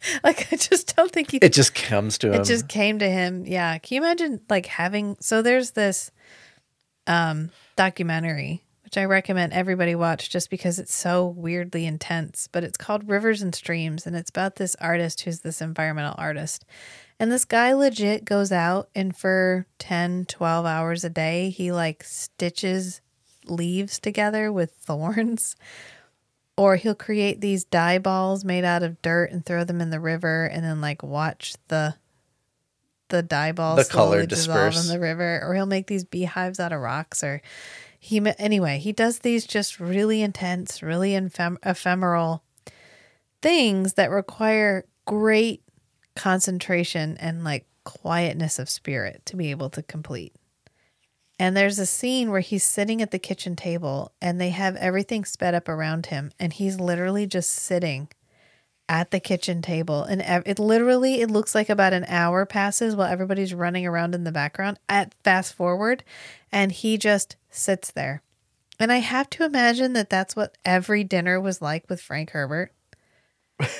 like 0.24 0.52
I 0.52 0.56
just 0.56 0.94
don't 0.96 1.10
think 1.10 1.30
he 1.30 1.38
it 1.38 1.52
just 1.52 1.74
comes 1.74 2.18
to 2.18 2.28
him 2.28 2.40
it 2.40 2.44
just 2.44 2.68
came 2.68 2.98
to 3.00 3.08
him. 3.08 3.44
Yeah. 3.46 3.78
Can 3.78 3.96
you 3.96 4.00
imagine 4.02 4.40
like 4.48 4.66
having 4.66 5.16
so 5.20 5.42
there's 5.42 5.72
this 5.72 6.10
um 7.06 7.50
documentary 7.76 8.62
which 8.88 8.96
I 8.96 9.04
recommend 9.04 9.52
everybody 9.52 9.94
watch 9.94 10.30
just 10.30 10.48
because 10.48 10.78
it's 10.78 10.94
so 10.94 11.26
weirdly 11.26 11.84
intense, 11.84 12.48
but 12.50 12.64
it's 12.64 12.78
called 12.78 13.06
Rivers 13.06 13.42
and 13.42 13.54
Streams 13.54 14.06
and 14.06 14.16
it's 14.16 14.30
about 14.30 14.56
this 14.56 14.74
artist 14.76 15.20
who's 15.20 15.40
this 15.40 15.60
environmental 15.60 16.14
artist. 16.16 16.64
And 17.20 17.30
this 17.30 17.44
guy 17.44 17.74
legit 17.74 18.24
goes 18.24 18.50
out 18.50 18.88
and 18.94 19.14
for 19.14 19.66
10, 19.78 20.24
12 20.24 20.64
hours 20.64 21.04
a 21.04 21.10
day, 21.10 21.50
he 21.50 21.70
like 21.70 22.02
stitches 22.02 23.02
leaves 23.44 23.98
together 23.98 24.50
with 24.50 24.70
thorns. 24.80 25.54
Or 26.58 26.76
he'll 26.76 26.94
create 26.94 27.40
these 27.40 27.64
dye 27.64 27.98
balls 27.98 28.44
made 28.44 28.64
out 28.64 28.82
of 28.82 29.00
dirt 29.00 29.30
and 29.30 29.44
throw 29.46 29.64
them 29.64 29.80
in 29.80 29.90
the 29.90 30.00
river 30.00 30.44
and 30.46 30.64
then 30.64 30.80
like 30.80 31.02
watch 31.02 31.54
the 31.68 31.94
the 33.08 33.22
dye 33.22 33.52
balls 33.52 33.86
The 33.88 33.92
color 33.92 34.26
dissolve 34.26 34.72
disperse. 34.72 34.84
in 34.86 34.92
the 34.92 35.00
river. 35.00 35.40
Or 35.42 35.54
he'll 35.54 35.64
make 35.66 35.86
these 35.86 36.04
beehives 36.04 36.60
out 36.60 36.72
of 36.72 36.80
rocks 36.80 37.22
or 37.24 37.40
he 38.00 38.20
anyway, 38.38 38.78
he 38.78 38.92
does 38.92 39.20
these 39.20 39.46
just 39.46 39.80
really 39.80 40.20
intense, 40.22 40.82
really 40.82 41.12
ephem- 41.12 41.56
ephemeral 41.64 42.42
things 43.42 43.94
that 43.94 44.10
require 44.10 44.84
great 45.04 45.62
concentration 46.14 47.16
and 47.18 47.44
like 47.44 47.66
quietness 47.84 48.58
of 48.58 48.68
spirit 48.68 49.22
to 49.26 49.36
be 49.36 49.50
able 49.50 49.70
to 49.70 49.82
complete. 49.82 50.34
And 51.38 51.56
there's 51.56 51.78
a 51.78 51.86
scene 51.86 52.30
where 52.30 52.40
he's 52.40 52.64
sitting 52.64 53.00
at 53.00 53.12
the 53.12 53.18
kitchen 53.18 53.54
table 53.54 54.12
and 54.20 54.40
they 54.40 54.50
have 54.50 54.74
everything 54.76 55.24
sped 55.24 55.54
up 55.54 55.68
around 55.68 56.06
him 56.06 56.32
and 56.38 56.52
he's 56.52 56.80
literally 56.80 57.26
just 57.26 57.50
sitting 57.50 58.08
at 58.88 59.10
the 59.10 59.20
kitchen 59.20 59.60
table 59.60 60.02
and 60.02 60.22
it 60.46 60.58
literally 60.58 61.20
it 61.20 61.30
looks 61.30 61.54
like 61.54 61.68
about 61.68 61.92
an 61.92 62.06
hour 62.08 62.46
passes 62.46 62.96
while 62.96 63.06
everybody's 63.06 63.52
running 63.52 63.86
around 63.86 64.14
in 64.14 64.24
the 64.24 64.32
background 64.32 64.78
at 64.88 65.14
fast 65.22 65.52
forward 65.52 66.02
and 66.50 66.72
he 66.72 66.96
just 66.96 67.36
sits 67.50 67.90
there. 67.90 68.22
And 68.80 68.90
I 68.90 68.98
have 68.98 69.28
to 69.30 69.44
imagine 69.44 69.92
that 69.92 70.08
that's 70.08 70.34
what 70.34 70.56
every 70.64 71.04
dinner 71.04 71.40
was 71.40 71.60
like 71.60 71.84
with 71.88 72.00
Frank 72.00 72.30
Herbert. 72.30 72.72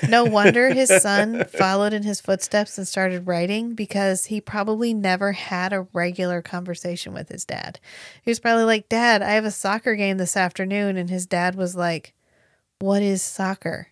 No 0.08 0.24
wonder 0.24 0.70
his 0.74 0.88
son 1.02 1.44
followed 1.44 1.92
in 1.92 2.02
his 2.02 2.20
footsteps 2.20 2.78
and 2.78 2.88
started 2.88 3.26
writing 3.26 3.74
because 3.74 4.26
he 4.26 4.40
probably 4.40 4.92
never 4.92 5.32
had 5.32 5.72
a 5.72 5.86
regular 5.92 6.42
conversation 6.42 7.12
with 7.12 7.28
his 7.28 7.44
dad. 7.44 7.78
He 8.22 8.30
was 8.30 8.40
probably 8.40 8.64
like, 8.64 8.88
Dad, 8.88 9.22
I 9.22 9.30
have 9.30 9.44
a 9.44 9.50
soccer 9.50 9.94
game 9.94 10.18
this 10.18 10.36
afternoon. 10.36 10.96
And 10.96 11.10
his 11.10 11.26
dad 11.26 11.54
was 11.54 11.76
like, 11.76 12.14
What 12.80 13.02
is 13.02 13.22
soccer? 13.22 13.88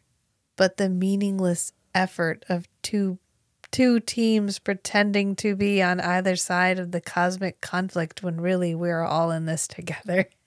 But 0.56 0.76
the 0.76 0.88
meaningless 0.88 1.72
effort 1.94 2.44
of 2.48 2.68
two 2.82 3.18
two 3.72 4.00
teams 4.00 4.58
pretending 4.58 5.36
to 5.36 5.54
be 5.56 5.82
on 5.82 6.00
either 6.00 6.36
side 6.36 6.78
of 6.78 6.92
the 6.92 7.00
cosmic 7.00 7.60
conflict 7.60 8.22
when 8.22 8.40
really 8.40 8.74
we're 8.74 9.02
all 9.02 9.30
in 9.30 9.44
this 9.44 9.66
together. 9.68 10.28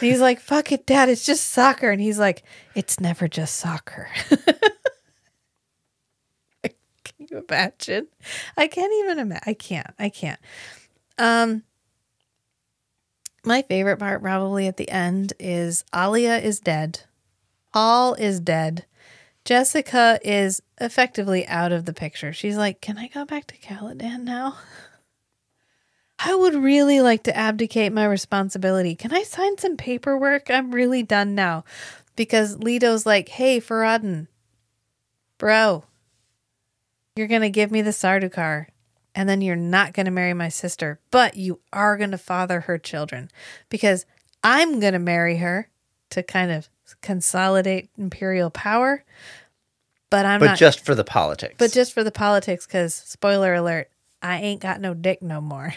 He's 0.00 0.20
like, 0.20 0.40
fuck 0.40 0.72
it, 0.72 0.86
dad, 0.86 1.08
it's 1.08 1.24
just 1.26 1.48
soccer. 1.48 1.90
And 1.90 2.00
he's 2.00 2.18
like, 2.18 2.42
it's 2.74 3.00
never 3.00 3.28
just 3.28 3.56
soccer. 3.56 4.08
Can 6.62 7.26
you 7.30 7.44
imagine? 7.48 8.08
I 8.56 8.66
can't 8.68 8.92
even 9.00 9.18
imagine. 9.18 9.42
I 9.46 9.54
can't. 9.54 9.94
I 9.98 10.08
can't. 10.08 10.40
Um, 11.18 11.64
my 13.44 13.62
favorite 13.62 13.98
part 13.98 14.22
probably 14.22 14.66
at 14.66 14.76
the 14.76 14.90
end 14.90 15.32
is 15.38 15.84
Alia 15.94 16.38
is 16.38 16.60
dead. 16.60 17.00
Paul 17.72 18.14
is 18.14 18.40
dead. 18.40 18.84
Jessica 19.44 20.18
is 20.22 20.60
effectively 20.80 21.46
out 21.46 21.72
of 21.72 21.84
the 21.86 21.94
picture. 21.94 22.32
She's 22.32 22.56
like, 22.56 22.80
Can 22.80 22.98
I 22.98 23.08
go 23.08 23.24
back 23.24 23.46
to 23.48 23.56
Caladan 23.58 24.24
now? 24.24 24.56
I 26.22 26.34
would 26.34 26.54
really 26.54 27.00
like 27.00 27.22
to 27.24 27.36
abdicate 27.36 27.92
my 27.92 28.04
responsibility. 28.04 28.94
Can 28.94 29.12
I 29.12 29.22
sign 29.22 29.56
some 29.58 29.76
paperwork? 29.76 30.50
I'm 30.50 30.72
really 30.72 31.02
done 31.02 31.34
now. 31.34 31.64
Because 32.16 32.58
Leto's 32.58 33.06
like, 33.06 33.30
Hey, 33.30 33.60
Farad'n, 33.60 34.26
bro, 35.38 35.84
you're 37.16 37.28
going 37.28 37.40
to 37.40 37.50
give 37.50 37.70
me 37.70 37.80
the 37.80 37.90
Sardaukar 37.90 38.66
and 39.14 39.28
then 39.28 39.40
you're 39.40 39.56
not 39.56 39.94
going 39.94 40.06
to 40.06 40.12
marry 40.12 40.34
my 40.34 40.48
sister, 40.48 41.00
but 41.10 41.36
you 41.36 41.60
are 41.72 41.96
going 41.96 42.10
to 42.10 42.18
father 42.18 42.60
her 42.60 42.78
children 42.78 43.30
because 43.68 44.04
I'm 44.44 44.80
going 44.80 44.92
to 44.92 44.98
marry 44.98 45.38
her 45.38 45.68
to 46.10 46.22
kind 46.22 46.50
of 46.50 46.68
consolidate 47.00 47.88
imperial 47.96 48.50
power. 48.50 49.04
But 50.10 50.26
I'm 50.26 50.40
but 50.40 50.46
not 50.46 50.58
just 50.58 50.80
for 50.80 50.94
the 50.94 51.04
politics. 51.04 51.54
but 51.58 51.72
just 51.72 51.92
for 51.92 52.04
the 52.04 52.10
politics 52.10 52.66
cuz 52.66 52.94
spoiler 52.94 53.54
alert, 53.54 53.90
I 54.20 54.40
ain't 54.40 54.60
got 54.60 54.80
no 54.80 54.92
dick 54.92 55.22
no 55.22 55.40
more. 55.40 55.74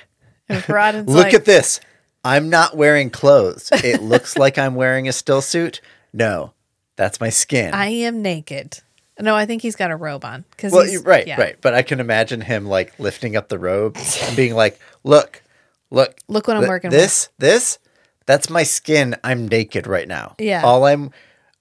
And 0.69 1.07
Look 1.09 1.25
like, 1.25 1.33
at 1.33 1.45
this. 1.45 1.79
I'm 2.23 2.49
not 2.49 2.77
wearing 2.77 3.09
clothes. 3.09 3.69
It 3.71 4.01
looks 4.01 4.37
like 4.37 4.57
I'm 4.57 4.75
wearing 4.75 5.07
a 5.07 5.11
still 5.11 5.41
suit. 5.41 5.81
No, 6.13 6.53
that's 6.95 7.19
my 7.19 7.29
skin. 7.29 7.73
I 7.73 7.87
am 7.87 8.21
naked. 8.21 8.79
No, 9.19 9.35
I 9.35 9.45
think 9.45 9.61
he's 9.61 9.75
got 9.75 9.91
a 9.91 9.95
robe 9.95 10.25
on 10.25 10.43
cuz 10.57 10.71
well, 10.71 10.87
right, 11.03 11.27
yeah. 11.27 11.39
right. 11.39 11.55
But 11.61 11.73
I 11.73 11.81
can 11.81 11.99
imagine 11.99 12.41
him 12.41 12.65
like 12.65 12.97
lifting 12.97 13.35
up 13.35 13.49
the 13.49 13.59
robe 13.59 13.97
and 14.23 14.35
being 14.35 14.55
like, 14.55 14.79
"Look, 15.03 15.43
look, 15.91 16.15
Look 16.27 16.47
what 16.47 16.57
I'm 16.57 16.63
th- 16.63 16.69
working 16.69 16.89
with." 16.89 16.99
This, 16.99 17.29
this, 17.37 17.79
that's 18.25 18.49
my 18.49 18.63
skin. 18.63 19.15
I'm 19.23 19.47
naked 19.47 19.85
right 19.85 20.07
now. 20.07 20.35
Yeah. 20.39 20.63
All 20.63 20.85
I'm, 20.85 21.11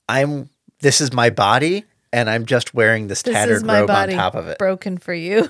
I'm. 0.09 0.49
This 0.79 0.99
is 0.99 1.13
my 1.13 1.29
body, 1.29 1.85
and 2.11 2.29
I'm 2.29 2.45
just 2.45 2.73
wearing 2.73 3.07
this, 3.07 3.21
This 3.21 3.33
tattered 3.33 3.65
robe 3.65 3.87
body 3.87 4.13
on 4.13 4.19
top 4.19 4.35
of 4.35 4.47
it. 4.47 4.57
broken 4.57 4.97
for 4.97 5.13
you. 5.13 5.49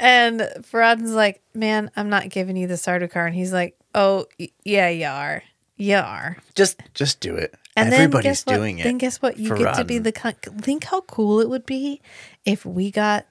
And 0.00 0.40
Farad'n's 0.60 1.12
like, 1.12 1.42
man, 1.54 1.90
I'm 1.96 2.08
not 2.08 2.28
giving 2.28 2.56
you 2.56 2.66
the 2.66 2.74
Sardaukar. 2.74 3.26
And 3.26 3.34
he's 3.34 3.52
like, 3.52 3.76
oh, 3.94 4.26
y- 4.38 4.50
yeah, 4.64 4.88
you 4.88 5.06
are. 5.06 5.42
You 5.76 5.96
are. 5.96 6.36
Just, 6.54 6.80
just 6.94 7.20
do 7.20 7.34
it. 7.36 7.54
And 7.76 7.92
Everybody's 7.92 8.44
then 8.44 8.54
guess 8.54 8.60
what? 8.60 8.68
it. 8.68 8.82
Then 8.82 8.98
guess 8.98 9.22
what? 9.22 9.38
You 9.38 9.56
get 9.56 9.74
to 9.76 9.84
be 9.84 9.98
the 9.98 10.12
con- 10.12 10.34
think 10.60 10.84
how 10.84 11.02
cool 11.02 11.40
it 11.40 11.48
would 11.48 11.64
be 11.64 12.02
if 12.44 12.66
we 12.66 12.90
got 12.90 13.26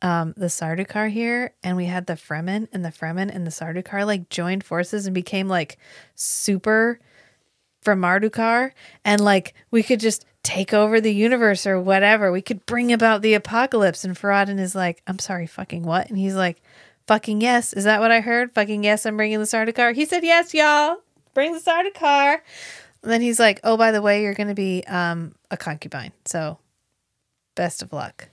um, 0.00 0.34
the 0.36 0.46
Sardaukar 0.46 1.10
here 1.10 1.54
and 1.62 1.76
we 1.76 1.84
had 1.84 2.06
the 2.06 2.14
Fremen 2.14 2.68
and 2.72 2.84
the 2.84 2.90
Fremen 2.90 3.32
and 3.32 3.46
the 3.46 3.50
Sardaukar 3.50 4.04
like 4.04 4.28
joined 4.28 4.64
forces 4.64 5.06
and 5.06 5.14
became 5.14 5.46
like 5.46 5.78
super 6.16 6.98
from 7.82 8.00
Mardukar 8.00 8.72
and 9.04 9.20
like 9.20 9.54
we 9.70 9.82
could 9.82 10.00
just 10.00 10.24
take 10.42 10.74
over 10.74 11.00
the 11.00 11.14
universe 11.14 11.66
or 11.66 11.80
whatever. 11.80 12.32
We 12.32 12.42
could 12.42 12.66
bring 12.66 12.92
about 12.92 13.22
the 13.22 13.34
apocalypse. 13.34 14.04
And 14.04 14.16
Farad'n 14.16 14.58
is 14.58 14.74
like, 14.74 15.02
I'm 15.06 15.18
sorry, 15.18 15.46
fucking 15.46 15.84
what? 15.84 16.08
And 16.08 16.18
he's 16.18 16.34
like, 16.34 16.60
fucking 17.06 17.40
yes. 17.40 17.72
Is 17.72 17.84
that 17.84 18.00
what 18.00 18.10
I 18.10 18.20
heard? 18.20 18.52
Fucking 18.52 18.84
yes, 18.84 19.06
I'm 19.06 19.16
bringing 19.16 19.38
the 19.38 19.44
Sardaukar. 19.44 19.94
He 19.94 20.04
said, 20.04 20.24
yes, 20.24 20.52
y'all. 20.52 20.98
Bring 21.34 21.52
the 21.52 21.60
Sardaukar. 21.60 22.40
And 23.02 23.10
then 23.12 23.20
he's 23.20 23.38
like, 23.38 23.60
oh, 23.64 23.76
by 23.76 23.92
the 23.92 24.02
way, 24.02 24.22
you're 24.22 24.34
going 24.34 24.48
to 24.48 24.54
be 24.54 24.84
um, 24.86 25.34
a 25.50 25.56
concubine. 25.56 26.12
So 26.24 26.58
best 27.54 27.82
of 27.82 27.92
luck. 27.92 28.28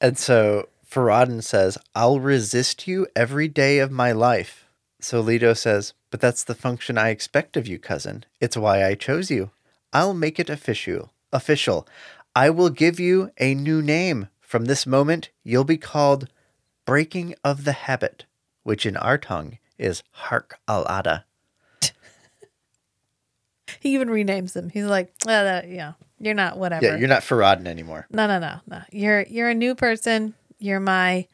And 0.00 0.18
so 0.18 0.68
Farad'n 0.90 1.42
says, 1.42 1.78
I'll 1.94 2.20
resist 2.20 2.86
you 2.86 3.06
every 3.16 3.48
day 3.48 3.78
of 3.78 3.90
my 3.90 4.12
life. 4.12 4.68
So 5.02 5.20
Leto 5.20 5.52
says, 5.52 5.94
But 6.10 6.20
that's 6.20 6.44
the 6.44 6.54
function 6.54 6.96
I 6.96 7.08
expect 7.10 7.56
of 7.56 7.66
you, 7.66 7.78
cousin. 7.78 8.24
It's 8.40 8.56
why 8.56 8.84
I 8.84 8.94
chose 8.94 9.30
you. 9.32 9.50
I'll 9.92 10.14
make 10.14 10.38
it 10.38 10.48
official. 10.48 11.12
Official. 11.32 11.88
I 12.36 12.50
will 12.50 12.70
give 12.70 13.00
you 13.00 13.32
a 13.38 13.54
new 13.54 13.82
name. 13.82 14.28
From 14.40 14.66
this 14.66 14.86
moment, 14.86 15.30
you'll 15.42 15.64
be 15.64 15.76
called 15.76 16.28
Breaking 16.86 17.34
of 17.42 17.64
the 17.64 17.72
Habit, 17.72 18.26
which 18.62 18.86
in 18.86 18.96
our 18.96 19.18
tongue 19.18 19.58
is 19.76 20.04
Hark 20.12 20.60
al 20.68 20.86
Ada. 20.88 21.24
He 23.80 23.94
even 23.94 24.08
renames 24.08 24.52
them. 24.52 24.68
He's 24.68 24.84
like, 24.84 25.12
oh, 25.26 25.28
that, 25.28 25.68
yeah, 25.68 25.94
you're 26.20 26.34
not 26.34 26.58
whatever. 26.58 26.86
Yeah, 26.86 26.96
you're 26.96 27.08
not 27.08 27.22
Farad'n 27.22 27.66
anymore. 27.66 28.06
No, 28.10 28.28
no, 28.28 28.38
no, 28.38 28.60
no. 28.68 28.82
You're 28.92 29.22
you're 29.22 29.48
a 29.48 29.54
new 29.54 29.74
person. 29.74 30.34
You're 30.58 30.78
my 30.78 31.26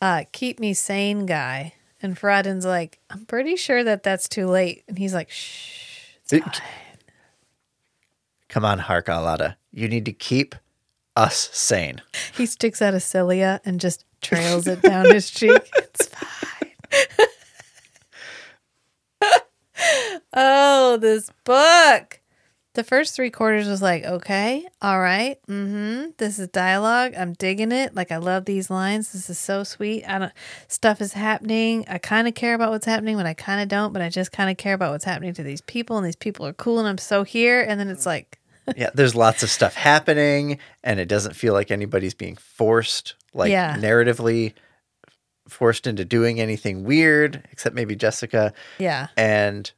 uh, 0.00 0.24
keep 0.30 0.60
me 0.60 0.72
sane 0.74 1.26
guy. 1.26 1.74
And 2.02 2.16
Farad'n's 2.16 2.64
like, 2.64 2.98
I'm 3.10 3.26
pretty 3.26 3.56
sure 3.56 3.84
that 3.84 4.02
that's 4.02 4.28
too 4.28 4.46
late. 4.46 4.84
And 4.88 4.98
he's 4.98 5.12
like, 5.14 5.30
shh. 5.30 6.14
it's 6.24 6.32
It- 6.32 6.42
fine." 6.44 6.52
Come 8.48 8.64
on, 8.64 8.78
Hark 8.80 9.08
al 9.08 9.32
Ada. 9.32 9.56
You 9.72 9.88
need 9.88 10.04
to 10.06 10.12
keep 10.12 10.54
us 11.14 11.50
sane. 11.52 12.02
He 12.36 12.46
sticks 12.46 12.82
out 12.82 12.94
a 12.94 13.00
cilia 13.00 13.60
and 13.64 13.78
just 13.80 14.04
trails 14.22 14.66
it 14.66 14.82
down 14.82 15.06
his 15.12 15.30
cheek. 15.30 15.70
It's 15.76 16.06
fine. 16.08 16.72
oh, 20.32 20.96
this 20.96 21.30
book. 21.44 22.19
The 22.80 22.84
first 22.84 23.14
three 23.14 23.28
quarters 23.28 23.68
was 23.68 23.82
like, 23.82 24.04
okay, 24.04 24.66
all 24.80 24.98
right, 24.98 25.36
mm-hmm. 25.46 26.12
This 26.16 26.38
is 26.38 26.48
dialogue. 26.48 27.12
I'm 27.14 27.34
digging 27.34 27.72
it. 27.72 27.94
Like 27.94 28.10
I 28.10 28.16
love 28.16 28.46
these 28.46 28.70
lines. 28.70 29.12
This 29.12 29.28
is 29.28 29.38
so 29.38 29.64
sweet. 29.64 30.02
I 30.08 30.18
don't 30.18 30.32
stuff 30.66 31.02
is 31.02 31.12
happening. 31.12 31.84
I 31.88 31.98
kind 31.98 32.26
of 32.26 32.34
care 32.34 32.54
about 32.54 32.70
what's 32.70 32.86
happening, 32.86 33.18
but 33.18 33.26
I 33.26 33.34
kind 33.34 33.60
of 33.60 33.68
don't. 33.68 33.92
But 33.92 34.00
I 34.00 34.08
just 34.08 34.32
kind 34.32 34.48
of 34.50 34.56
care 34.56 34.72
about 34.72 34.92
what's 34.92 35.04
happening 35.04 35.34
to 35.34 35.42
these 35.42 35.60
people, 35.60 35.98
and 35.98 36.06
these 36.06 36.16
people 36.16 36.46
are 36.46 36.54
cool, 36.54 36.78
and 36.78 36.88
I'm 36.88 36.96
so 36.96 37.22
here. 37.22 37.60
And 37.60 37.78
then 37.78 37.90
it's 37.90 38.06
like, 38.06 38.38
yeah, 38.78 38.88
there's 38.94 39.14
lots 39.14 39.42
of 39.42 39.50
stuff 39.50 39.74
happening, 39.74 40.58
and 40.82 40.98
it 40.98 41.06
doesn't 41.06 41.36
feel 41.36 41.52
like 41.52 41.70
anybody's 41.70 42.14
being 42.14 42.36
forced, 42.36 43.14
like 43.34 43.50
Yeah. 43.50 43.76
narratively 43.76 44.54
forced 45.50 45.86
into 45.86 46.06
doing 46.06 46.40
anything 46.40 46.84
weird, 46.84 47.46
except 47.52 47.74
maybe 47.74 47.94
Jessica. 47.94 48.54
yeah, 48.78 49.08
And 49.18 49.70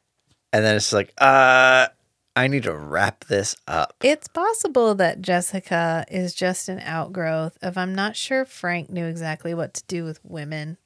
and 0.53 0.65
then 0.65 0.77
it's 0.77 0.93
like, 0.93 1.13
uh, 1.19 1.89
I 2.35 2.47
need 2.47 2.63
to 2.63 2.75
wrap 2.75 3.27
this 3.27 3.55
up. 3.69 3.95
It's 4.03 4.29
possible 4.29 4.95
that 4.95 5.21
Jessica 5.21 6.07
is 6.11 6.35
just 6.35 6.69
an 6.69 6.81
outgrowth 6.81 7.59
of 7.61 7.77
I'm 7.77 7.95
not 7.95 8.17
sure 8.17 8.45
Frank 8.45 8.89
knew 8.89 9.05
exactly 9.07 9.53
what 9.53 9.75
to 9.75 9.85
do 9.87 10.05
with 10.05 10.25
women. 10.25 10.79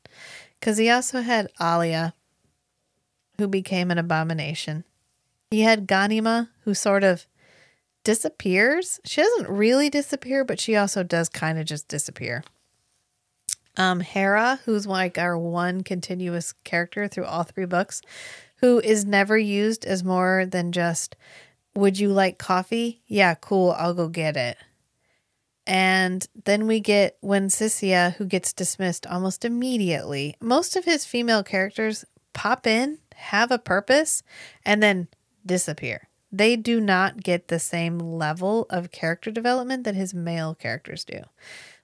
Because 0.58 0.78
he 0.78 0.90
also 0.90 1.20
had 1.20 1.52
Alia, 1.60 2.14
who 3.38 3.46
became 3.46 3.90
an 3.90 3.98
abomination. 3.98 4.84
He 5.50 5.60
had 5.60 5.86
Ganima, 5.86 6.48
who 6.64 6.74
sort 6.74 7.04
of 7.04 7.26
disappears. 8.02 8.98
She 9.04 9.20
doesn't 9.20 9.48
really 9.48 9.90
disappear, 9.90 10.44
but 10.44 10.58
she 10.58 10.74
also 10.74 11.02
does 11.02 11.28
kind 11.28 11.58
of 11.58 11.66
just 11.66 11.86
disappear. 11.86 12.42
Um, 13.76 14.00
Harah, 14.00 14.60
who's 14.60 14.86
like 14.86 15.18
our 15.18 15.36
one 15.36 15.82
continuous 15.82 16.54
character 16.64 17.08
through 17.08 17.26
all 17.26 17.42
three 17.42 17.66
books, 17.66 18.00
who 18.56 18.80
is 18.80 19.04
never 19.04 19.36
used 19.36 19.84
as 19.84 20.04
more 20.04 20.46
than 20.46 20.72
just, 20.72 21.16
would 21.74 21.98
you 21.98 22.08
like 22.10 22.38
coffee? 22.38 23.02
Yeah, 23.06 23.34
cool, 23.34 23.74
I'll 23.78 23.94
go 23.94 24.08
get 24.08 24.36
it. 24.36 24.56
And 25.66 26.26
then 26.44 26.66
we 26.66 26.80
get 26.80 27.20
Wensicia, 27.22 28.14
who 28.14 28.24
gets 28.24 28.52
dismissed 28.52 29.06
almost 29.06 29.44
immediately. 29.44 30.36
Most 30.40 30.76
of 30.76 30.84
his 30.84 31.04
female 31.04 31.42
characters 31.42 32.04
pop 32.32 32.66
in, 32.66 32.98
have 33.14 33.50
a 33.50 33.58
purpose, 33.58 34.22
and 34.64 34.82
then 34.82 35.08
disappear. 35.44 36.08
They 36.30 36.56
do 36.56 36.80
not 36.80 37.22
get 37.22 37.48
the 37.48 37.58
same 37.58 37.98
level 37.98 38.66
of 38.70 38.92
character 38.92 39.30
development 39.30 39.84
that 39.84 39.94
his 39.94 40.14
male 40.14 40.54
characters 40.54 41.04
do. 41.04 41.20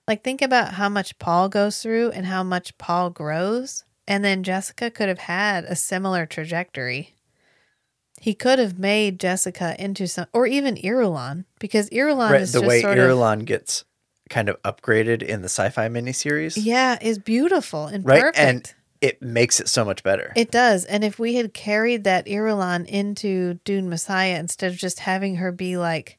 Like, 0.07 0.23
think 0.23 0.41
about 0.41 0.73
how 0.73 0.89
much 0.89 1.17
Paul 1.17 1.49
goes 1.49 1.81
through 1.81 2.11
and 2.11 2.25
how 2.25 2.43
much 2.43 2.77
Paul 2.77 3.09
grows. 3.09 3.83
And 4.07 4.23
then 4.23 4.43
Jessica 4.43 4.91
could 4.91 5.07
have 5.07 5.19
had 5.19 5.63
a 5.65 5.75
similar 5.75 6.25
trajectory. 6.25 7.15
He 8.19 8.33
could 8.33 8.59
have 8.59 8.77
made 8.77 9.19
Jessica 9.19 9.75
into 9.79 10.07
some, 10.07 10.27
or 10.33 10.45
even 10.47 10.75
Irulan, 10.75 11.45
because 11.59 11.89
Irulan 11.89 12.31
Right, 12.31 12.41
is 12.41 12.51
the 12.53 12.59
just 12.59 12.67
way 12.67 12.81
sort 12.81 12.97
of 12.97 13.45
gets 13.45 13.85
kind 14.29 14.49
of 14.49 14.61
upgraded 14.63 15.21
in 15.21 15.41
the 15.41 15.49
sci-fi 15.49 15.87
miniseries, 15.89 16.57
Yeah, 16.61 16.97
is 17.01 17.19
beautiful 17.19 17.87
and 17.87 18.05
right? 18.05 18.21
perfect. 18.21 18.37
And 18.37 18.73
it 19.01 19.21
makes 19.21 19.59
it 19.59 19.67
so 19.67 19.83
much 19.83 20.01
better. 20.03 20.31
it 20.35 20.49
does. 20.51 20.85
And 20.85 21.03
if 21.03 21.19
we 21.19 21.35
had 21.35 21.53
carried 21.53 22.05
that 22.05 22.25
Irulan 22.25 22.85
into 22.87 23.55
Dune 23.65 23.89
Messiah 23.89 24.39
instead 24.39 24.71
of 24.71 24.77
just 24.77 24.99
having 25.01 25.35
her 25.35 25.51
be 25.51 25.75
like, 25.75 26.17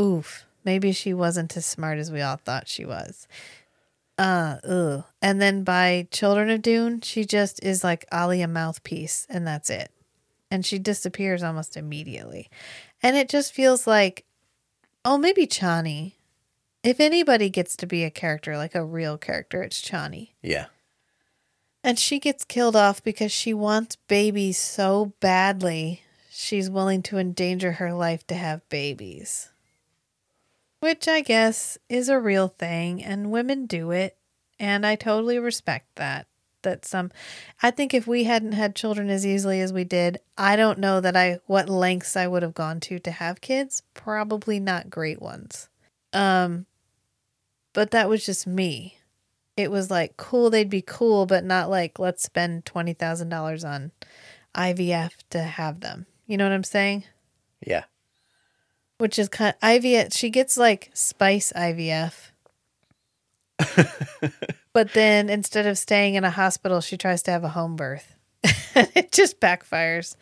oof, 0.00 0.46
maybe 0.64 0.92
she 0.92 1.12
wasn't 1.12 1.56
as 1.56 1.66
smart 1.66 1.98
as 1.98 2.10
we 2.10 2.22
all 2.22 2.36
thought 2.36 2.68
she 2.68 2.86
was. 2.86 3.28
Uh, 4.18 4.56
ugh. 4.64 5.04
And 5.20 5.40
then 5.40 5.62
by 5.62 6.08
Children 6.10 6.50
of 6.50 6.62
Dune, 6.62 7.00
she 7.00 7.24
just 7.24 7.62
is 7.62 7.84
like 7.84 8.06
Ali 8.10 8.42
a 8.42 8.48
mouthpiece, 8.48 9.26
and 9.28 9.46
that's 9.46 9.70
it. 9.70 9.90
And 10.50 10.64
she 10.64 10.78
disappears 10.78 11.42
almost 11.42 11.76
immediately. 11.76 12.48
And 13.02 13.16
it 13.16 13.28
just 13.28 13.52
feels 13.52 13.86
like, 13.86 14.24
oh, 15.04 15.18
maybe 15.18 15.46
Chani. 15.46 16.12
If 16.82 17.00
anybody 17.00 17.50
gets 17.50 17.76
to 17.76 17.86
be 17.86 18.04
a 18.04 18.10
character, 18.10 18.56
like 18.56 18.74
a 18.74 18.84
real 18.84 19.18
character, 19.18 19.62
it's 19.62 19.82
Chani. 19.82 20.30
Yeah. 20.40 20.66
And 21.82 21.98
she 21.98 22.18
gets 22.18 22.44
killed 22.44 22.76
off 22.76 23.02
because 23.02 23.32
she 23.32 23.52
wants 23.52 23.96
babies 24.08 24.58
so 24.58 25.12
badly, 25.20 26.02
she's 26.30 26.70
willing 26.70 27.02
to 27.04 27.18
endanger 27.18 27.72
her 27.72 27.92
life 27.92 28.26
to 28.28 28.34
have 28.34 28.68
babies. 28.68 29.50
Which 30.86 31.08
I 31.08 31.20
guess 31.20 31.78
is 31.88 32.08
a 32.08 32.20
real 32.20 32.46
thing, 32.46 33.02
and 33.02 33.32
women 33.32 33.66
do 33.66 33.90
it. 33.90 34.16
And 34.60 34.86
I 34.86 34.94
totally 34.94 35.40
respect 35.40 35.96
that. 35.96 36.28
That 36.62 36.84
some, 36.84 37.10
I 37.60 37.72
think 37.72 37.92
if 37.92 38.06
we 38.06 38.22
hadn't 38.22 38.52
had 38.52 38.76
children 38.76 39.10
as 39.10 39.26
easily 39.26 39.60
as 39.60 39.72
we 39.72 39.82
did, 39.82 40.18
I 40.38 40.54
don't 40.54 40.78
know 40.78 41.00
that 41.00 41.16
I, 41.16 41.40
what 41.46 41.68
lengths 41.68 42.16
I 42.16 42.28
would 42.28 42.44
have 42.44 42.54
gone 42.54 42.78
to 42.80 43.00
to 43.00 43.10
have 43.10 43.40
kids. 43.40 43.82
Probably 43.94 44.60
not 44.60 44.88
great 44.88 45.20
ones. 45.20 45.68
Um, 46.12 46.66
but 47.72 47.90
that 47.90 48.08
was 48.08 48.24
just 48.24 48.46
me 48.46 48.98
it 49.56 49.70
was 49.70 49.90
like 49.90 50.16
cool 50.16 50.50
they'd 50.50 50.70
be 50.70 50.82
cool 50.82 51.26
but 51.26 51.44
not 51.44 51.70
like 51.70 51.98
let's 51.98 52.22
spend 52.22 52.64
$20,000 52.64 53.68
on 53.68 53.90
IVF 54.54 55.12
to 55.30 55.42
have 55.42 55.80
them. 55.80 56.06
You 56.26 56.36
know 56.36 56.44
what 56.44 56.52
I'm 56.52 56.64
saying? 56.64 57.04
Yeah. 57.66 57.84
Which 58.98 59.18
is 59.18 59.28
kind 59.28 59.54
of 59.54 59.68
IVF 59.68 60.16
she 60.16 60.30
gets 60.30 60.56
like 60.56 60.90
spice 60.94 61.52
IVF. 61.54 62.30
but 64.72 64.92
then 64.92 65.28
instead 65.28 65.66
of 65.66 65.78
staying 65.78 66.14
in 66.14 66.24
a 66.24 66.30
hospital 66.30 66.80
she 66.80 66.96
tries 66.96 67.22
to 67.24 67.30
have 67.30 67.44
a 67.44 67.50
home 67.50 67.76
birth. 67.76 68.14
it 68.74 69.12
just 69.12 69.40
backfires. 69.40 70.16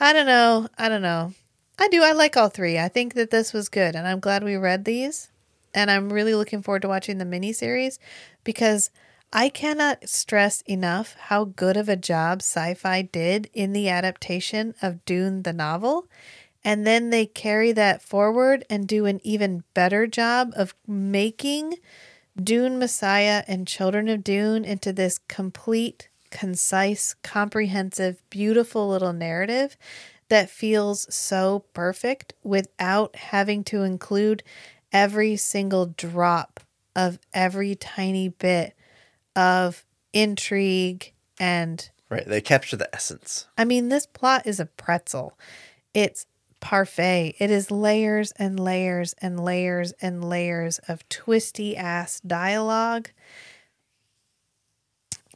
I 0.00 0.12
don't 0.12 0.26
know. 0.26 0.68
I 0.76 0.88
don't 0.88 1.02
know. 1.02 1.32
I 1.78 1.88
do. 1.88 2.02
I 2.02 2.12
like 2.12 2.36
all 2.36 2.48
three. 2.48 2.78
I 2.78 2.88
think 2.88 3.14
that 3.14 3.30
this 3.30 3.52
was 3.52 3.68
good 3.68 3.96
and 3.96 4.06
I'm 4.06 4.20
glad 4.20 4.44
we 4.44 4.56
read 4.56 4.84
these. 4.84 5.30
And 5.74 5.90
I'm 5.90 6.12
really 6.12 6.34
looking 6.34 6.62
forward 6.62 6.82
to 6.82 6.88
watching 6.88 7.16
the 7.16 7.24
miniseries 7.24 7.98
because 8.44 8.90
I 9.32 9.48
cannot 9.48 10.06
stress 10.10 10.60
enough 10.62 11.16
how 11.18 11.44
good 11.44 11.78
of 11.78 11.88
a 11.88 11.96
job 11.96 12.42
sci 12.42 12.74
fi 12.74 13.00
did 13.00 13.48
in 13.54 13.72
the 13.72 13.88
adaptation 13.88 14.74
of 14.82 15.02
Dune 15.06 15.42
the 15.42 15.54
novel. 15.54 16.06
And 16.64 16.86
then 16.86 17.10
they 17.10 17.26
carry 17.26 17.72
that 17.72 18.02
forward 18.02 18.64
and 18.70 18.86
do 18.86 19.06
an 19.06 19.20
even 19.24 19.64
better 19.74 20.06
job 20.06 20.52
of 20.56 20.74
making 20.86 21.74
Dune 22.40 22.78
Messiah 22.78 23.42
and 23.48 23.66
Children 23.66 24.08
of 24.08 24.24
Dune 24.24 24.64
into 24.64 24.92
this 24.92 25.18
complete, 25.18 26.08
concise, 26.30 27.14
comprehensive, 27.22 28.22
beautiful 28.30 28.88
little 28.88 29.12
narrative 29.12 29.76
that 30.28 30.48
feels 30.48 31.12
so 31.14 31.64
perfect 31.74 32.32
without 32.42 33.16
having 33.16 33.64
to 33.64 33.82
include 33.82 34.42
every 34.92 35.36
single 35.36 35.86
drop 35.86 36.60
of 36.94 37.18
every 37.34 37.74
tiny 37.74 38.28
bit 38.28 38.74
of 39.36 39.84
intrigue 40.12 41.12
and 41.38 41.90
Right. 42.08 42.26
They 42.26 42.42
capture 42.42 42.76
the 42.76 42.94
essence. 42.94 43.46
I 43.56 43.64
mean 43.64 43.88
this 43.88 44.06
plot 44.06 44.46
is 44.46 44.60
a 44.60 44.66
pretzel. 44.66 45.38
It's 45.94 46.26
parfait. 46.62 47.34
It 47.38 47.50
is 47.50 47.70
layers 47.70 48.32
and 48.32 48.58
layers 48.58 49.14
and 49.20 49.38
layers 49.38 49.92
and 50.00 50.24
layers 50.24 50.78
of 50.88 51.06
twisty 51.10 51.76
ass 51.76 52.20
dialogue. 52.20 53.10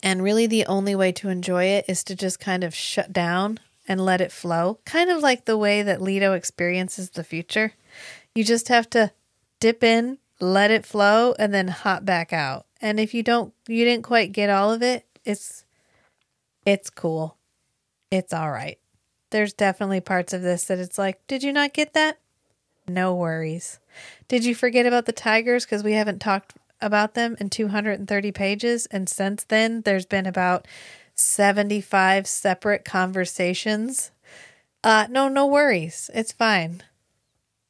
And 0.02 0.22
really 0.22 0.46
the 0.46 0.64
only 0.66 0.94
way 0.94 1.12
to 1.12 1.28
enjoy 1.28 1.64
it 1.64 1.84
is 1.88 2.02
to 2.04 2.14
just 2.14 2.40
kind 2.40 2.64
of 2.64 2.74
shut 2.74 3.12
down 3.12 3.58
and 3.88 4.00
let 4.00 4.20
it 4.20 4.32
flow. 4.32 4.78
Kind 4.86 5.10
of 5.10 5.20
like 5.20 5.44
the 5.44 5.58
way 5.58 5.82
that 5.82 6.00
Leto 6.00 6.32
experiences 6.32 7.10
the 7.10 7.24
future. 7.24 7.72
You 8.34 8.44
just 8.44 8.68
have 8.68 8.88
to 8.90 9.12
dip 9.60 9.82
in, 9.82 10.18
let 10.40 10.70
it 10.70 10.86
flow, 10.86 11.34
and 11.38 11.52
then 11.52 11.68
hop 11.68 12.04
back 12.04 12.32
out. 12.32 12.66
And 12.80 13.00
if 13.00 13.14
you 13.14 13.22
don't, 13.22 13.52
you 13.66 13.84
didn't 13.84 14.04
quite 14.04 14.32
get 14.32 14.48
all 14.48 14.72
of 14.72 14.82
it, 14.82 15.04
it's, 15.24 15.64
it's 16.64 16.88
cool. 16.88 17.36
It's 18.10 18.32
all 18.32 18.50
right. 18.50 18.78
There's 19.36 19.52
definitely 19.52 20.00
parts 20.00 20.32
of 20.32 20.40
this 20.40 20.64
that 20.64 20.78
it's 20.78 20.96
like, 20.96 21.20
did 21.26 21.42
you 21.42 21.52
not 21.52 21.74
get 21.74 21.92
that? 21.92 22.16
No 22.88 23.14
worries. 23.14 23.80
Did 24.28 24.46
you 24.46 24.54
forget 24.54 24.86
about 24.86 25.04
the 25.04 25.12
tigers 25.12 25.66
because 25.66 25.84
we 25.84 25.92
haven't 25.92 26.20
talked 26.20 26.54
about 26.80 27.12
them 27.12 27.36
in 27.38 27.50
230 27.50 28.32
pages? 28.32 28.86
And 28.86 29.10
since 29.10 29.44
then, 29.44 29.82
there's 29.82 30.06
been 30.06 30.24
about 30.24 30.66
75 31.16 32.26
separate 32.26 32.86
conversations. 32.86 34.10
Uh, 34.82 35.06
no, 35.10 35.28
no 35.28 35.46
worries. 35.46 36.08
It's 36.14 36.32
fine. 36.32 36.82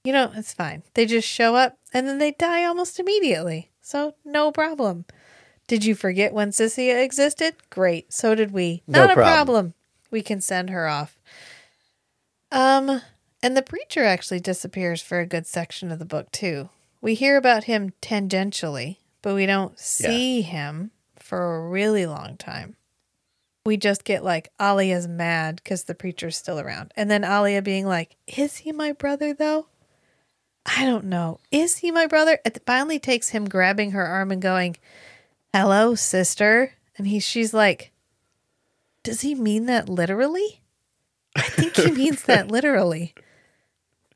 You 0.05 0.13
know, 0.13 0.31
it's 0.37 0.55
fine. 0.55 0.85
They 0.95 1.05
just 1.05 1.27
show 1.27 1.57
up 1.57 1.79
and 1.93 2.07
then 2.07 2.19
they 2.19 2.31
die 2.31 2.63
almost 2.63 3.01
immediately. 3.01 3.73
So, 3.81 4.15
no 4.25 4.53
problem. 4.53 5.05
Did 5.67 5.85
you 5.85 5.97
forget 5.97 6.33
when 6.33 6.53
Sissia 6.53 7.03
existed? 7.03 7.57
Great. 7.71 8.13
So 8.13 8.37
did 8.37 8.53
we. 8.53 8.85
No 8.87 9.01
Not 9.01 9.11
a 9.11 9.15
problem. 9.15 9.33
problem. 9.35 9.75
We 10.13 10.23
can 10.23 10.41
send 10.41 10.71
her 10.71 10.87
off. 10.87 11.19
Um, 12.51 13.03
and 13.43 13.57
the 13.57 13.63
preacher 13.63 14.05
actually 14.05 14.41
disappears 14.41 15.03
for 15.03 15.21
a 15.21 15.27
good 15.27 15.47
section 15.47 15.91
of 15.91 15.99
the 15.99 16.05
book, 16.05 16.31
too. 16.33 16.69
We 17.01 17.15
hear 17.15 17.37
about 17.37 17.65
him 17.65 17.93
tangentially, 18.01 18.97
but 19.23 19.35
we 19.35 19.47
don't 19.47 19.79
see 19.79 20.43
him 20.43 20.91
for 21.19 21.57
a 21.57 21.69
really 21.69 22.07
long 22.07 22.37
time. 22.37 22.77
We 23.65 23.77
just 23.77 24.05
get 24.05 24.23
like 24.23 24.53
Alia's 24.61 25.09
mad 25.09 25.57
because 25.57 25.85
the 25.85 25.95
preacher's 25.95 26.37
still 26.37 26.61
around. 26.61 26.93
And 26.97 27.11
then 27.11 27.25
Alia 27.25 27.63
being 27.63 27.87
like, 27.87 28.17
Is 28.29 28.59
he 28.59 28.73
my 28.73 28.93
brother 28.93 29.35
though? 29.35 29.67
I 30.65 30.85
don't 30.85 31.05
know. 31.05 31.41
Is 31.51 31.79
he 31.79 31.91
my 31.91 32.07
brother? 32.07 32.39
It 32.45 32.63
finally 32.65 32.99
takes 32.99 33.31
him 33.31 33.49
grabbing 33.49 33.91
her 33.91 34.05
arm 34.05 34.31
and 34.31 34.41
going, 34.41 34.77
Hello, 35.53 35.95
sister. 35.95 36.75
And 36.97 37.09
he 37.09 37.19
she's 37.19 37.53
like, 37.53 37.91
Does 39.03 39.23
he 39.23 39.35
mean 39.35 39.67
that 39.67 39.89
literally? 39.89 40.61
I 41.37 41.43
think 41.43 41.77
he 41.77 41.91
means 41.91 42.23
that 42.25 42.49
literally. 42.51 43.15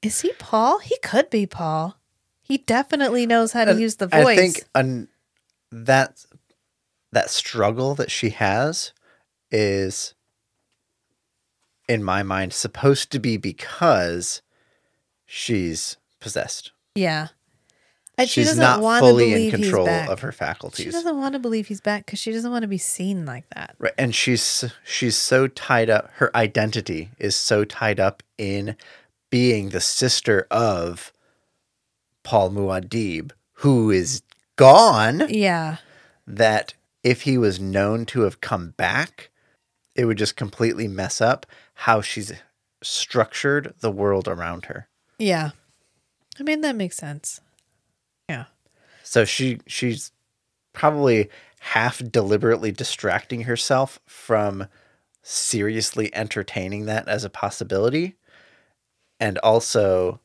Is 0.03 0.21
he 0.23 0.33
Paul? 0.39 0.79
He 0.79 0.97
could 1.03 1.31
be 1.31 1.47
Paul. 1.47 1.97
He 2.43 2.59
definitely 2.59 3.27
knows 3.27 3.53
how 3.53 3.65
to 3.65 3.81
use 3.81 3.97
the 3.97 4.09
voice. 4.09 4.27
I 4.27 4.37
think 4.37 4.65
an, 4.75 5.09
that 5.71 6.25
that 7.13 7.31
struggle 7.31 7.95
that 7.95 8.11
she 8.11 8.31
has 8.31 8.93
is, 9.51 10.15
in 11.89 12.03
my 12.03 12.23
mind, 12.23 12.53
supposed 12.53 13.13
to 13.13 13.21
be 13.21 13.37
because 13.37 14.43
she's 15.27 15.97
possessed. 16.21 16.73
yeah. 16.95 17.29
And 18.21 18.29
she 18.29 18.41
she's 18.41 18.49
doesn't 18.49 18.63
not 18.63 18.81
want 18.81 19.03
to 19.03 19.09
fully 19.11 19.25
in 19.25 19.31
believe 19.31 19.53
he's 19.55 19.61
control 19.65 19.87
back. 19.87 20.09
of 20.09 20.21
her 20.21 20.33
faculties. 20.33 20.87
She 20.87 20.91
doesn't 20.93 21.19
want 21.19 21.33
to 21.35 21.39
believe 21.39 21.69
he's 21.69 21.81
back 21.81 22.07
because 22.07 22.19
she 22.19 22.33
doesn't 22.33 22.51
want 22.51 22.63
to 22.63 22.69
be 22.69 22.79
seen 22.79 23.25
like 23.27 23.49
that. 23.55 23.75
Right, 23.79 23.93
and 23.99 24.15
she's 24.15 24.65
she's 24.85 25.17
so 25.17 25.47
tied 25.49 25.91
up. 25.91 26.11
Her 26.15 26.35
identity 26.37 27.11
is 27.19 27.35
so 27.35 27.65
tied 27.65 27.99
up 28.01 28.23
in 28.39 28.77
being 29.31 29.71
the 29.71 29.81
sister 29.81 30.47
of 30.51 31.13
Paul 32.23 32.51
Muad'Dib, 32.51 33.33
who 33.55 33.91
is 33.91 34.23
gone. 34.57 35.25
Yeah. 35.29 35.77
That 36.27 36.75
if 37.03 37.23
he 37.23 37.39
was 37.39 37.59
known 37.59 38.07
to 38.07 38.21
have 38.23 38.41
come 38.41 38.71
back, 38.77 39.31
it 39.95 40.05
would 40.05 40.19
just 40.19 40.37
completely 40.37 40.87
mess 40.87 41.21
up 41.21 41.47
how 41.75 42.01
she's 42.01 42.33
structured 42.83 43.75
the 43.81 43.91
world 43.91 44.29
around 44.29 44.67
her. 44.67 44.89
Yeah. 45.19 45.51
I 46.39 46.43
mean, 46.43 46.61
that 46.61 46.77
makes 46.77 46.97
sense. 46.97 47.41
Yeah. 48.31 48.44
So 49.02 49.24
she 49.24 49.59
she's 49.66 50.12
probably 50.73 51.28
half 51.61 51.98
deliberately 52.11 52.73
distracting 52.73 53.43
herself 53.43 53.98
from 54.07 54.66
seriously 55.23 56.15
entertaining 56.15 56.86
that 56.86 57.09
as 57.09 57.24
a 57.24 57.31
possibility. 57.31 58.16
And 59.19 59.36
also 59.39 60.20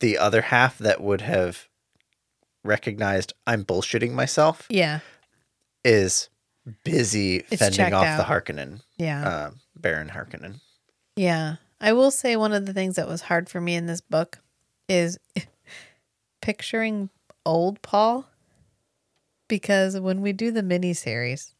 the 0.00 0.18
other 0.18 0.42
half 0.42 0.76
that 0.78 1.00
would 1.00 1.22
have 1.22 1.68
recognized 2.62 3.32
I'm 3.46 3.64
bullshitting 3.64 4.12
myself 4.12 4.66
Yeah. 4.68 5.00
is 5.84 6.28
busy 6.82 7.44
It's 7.50 7.60
fending 7.60 7.94
off 7.94 8.06
out. 8.06 8.16
the 8.18 8.24
Harkonnen, 8.24 8.80
Yeah. 8.98 9.28
uh, 9.28 9.50
Baron 9.76 10.08
Harkonnen. 10.10 10.60
Yeah. 11.16 11.56
I 11.80 11.92
will 11.92 12.10
say 12.10 12.36
one 12.36 12.52
of 12.52 12.66
the 12.66 12.72
things 12.72 12.96
that 12.96 13.06
was 13.08 13.22
hard 13.22 13.48
for 13.48 13.60
me 13.60 13.74
in 13.74 13.86
this 13.86 14.00
book 14.00 14.38
is 14.88 15.18
picturing 16.44 17.08
old 17.46 17.80
Paul 17.80 18.28
because 19.48 19.98
when 19.98 20.20
we 20.20 20.34
do 20.34 20.50
the 20.50 20.60
miniseries, 20.60 21.54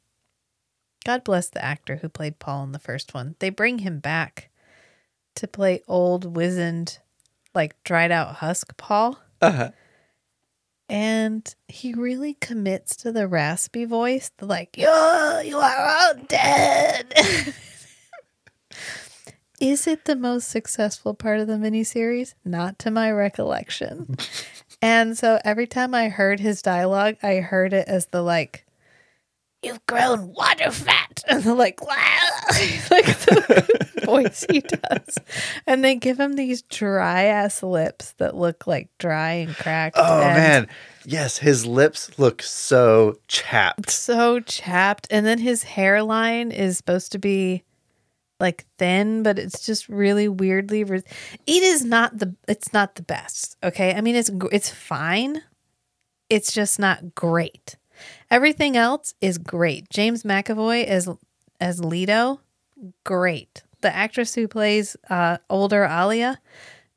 God 1.07 1.25
bless 1.25 1.49
the 1.49 1.65
actor 1.65 1.97
who 1.97 2.11
played 2.11 2.39
Paul 2.39 2.65
in 2.65 2.73
the 2.73 2.79
first 2.79 3.15
one. 3.15 3.35
They 3.39 3.49
bring 3.49 3.79
him 3.79 3.99
back 3.99 4.51
to 5.37 5.49
play 5.49 5.81
old, 5.89 6.37
wizened, 6.37 6.99
like 7.55 7.83
dried 7.83 8.13
out 8.13 8.37
husk 8.37 8.77
Paul. 8.77 9.19
Uh-huh. 9.41 9.71
And 10.91 11.55
he 11.67 11.95
really 11.95 12.35
commits 12.35 12.95
to 12.97 13.11
the 13.11 13.27
raspy 13.27 13.87
voice, 13.87 14.33
the 14.37 14.45
like, 14.45 14.77
you 14.77 14.85
you 14.85 15.57
are 15.59 15.89
all 15.89 16.15
dead. 16.29 17.15
Is 19.61 19.87
it 19.87 20.05
the 20.05 20.17
most 20.17 20.49
successful 20.49 21.15
part 21.15 21.41
of 21.41 21.47
the 21.47 21.55
miniseries? 21.55 22.35
Not 22.45 22.79
to 22.81 22.91
my 22.91 23.11
recollection. 23.11 24.19
and 24.85 25.17
so 25.17 25.41
every 25.47 25.67
time 25.67 25.95
I 25.95 26.11
heard 26.11 26.41
his 26.41 26.61
dialogue, 26.61 27.17
I 27.23 27.37
heard 27.37 27.73
it 27.73 27.89
as 27.89 28.05
the 28.07 28.21
like, 28.21 28.67
you've 29.63 29.85
grown 29.87 30.35
water 30.35 30.71
fat. 30.71 31.01
And 31.31 31.43
the 31.43 31.55
like, 31.55 31.81
like 32.91 33.07
the 33.07 34.01
voice 34.05 34.45
he 34.51 34.61
does. 34.61 35.17
And 35.67 35.83
they 35.83 35.95
give 35.95 36.21
him 36.21 36.35
these 36.35 36.61
dry 36.61 37.23
ass 37.25 37.63
lips 37.63 38.13
that 38.19 38.37
look 38.37 38.67
like 38.67 38.91
dry 38.99 39.33
and 39.33 39.57
cracked. 39.57 39.97
Oh 39.99 40.21
and 40.21 40.37
man. 40.37 40.69
Yes, 41.07 41.39
his 41.39 41.65
lips 41.65 42.19
look 42.19 42.43
so 42.43 43.17
chapped. 43.27 43.89
So 43.89 44.41
chapped. 44.41 45.07
And 45.11 45.25
then 45.25 45.39
his 45.39 45.63
hairline 45.63 46.51
is 46.51 46.77
supposed 46.77 47.11
to 47.13 47.19
be 47.19 47.63
like 48.41 48.67
thin, 48.79 49.23
but 49.23 49.39
it's 49.39 49.65
just 49.65 49.89
really 49.89 50.29
weirdly. 50.29 50.85
Re- 50.85 51.03
it 51.47 51.63
is 51.63 51.85
not 51.85 52.19
the. 52.19 52.35
It's 52.49 52.73
not 52.73 52.95
the 52.97 53.03
best. 53.03 53.57
Okay, 53.63 53.95
I 53.95 54.01
mean 54.01 54.17
it's 54.17 54.31
it's 54.53 54.71
fine. 54.71 55.43
It's 56.31 56.53
just 56.53 56.79
not 56.79 57.15
great. 57.15 57.77
Everything 58.31 58.77
else 58.77 59.15
is 59.21 59.39
great. 59.39 59.89
James 59.91 60.23
McAvoy 60.23 60.85
as 60.85 61.09
as 61.61 61.85
Leto, 61.85 62.41
great. 63.05 63.63
The 63.81 63.95
actress 63.95 64.35
who 64.35 64.49
plays 64.49 64.97
uh, 65.11 65.39
older 65.51 65.85
Alia, 65.85 66.41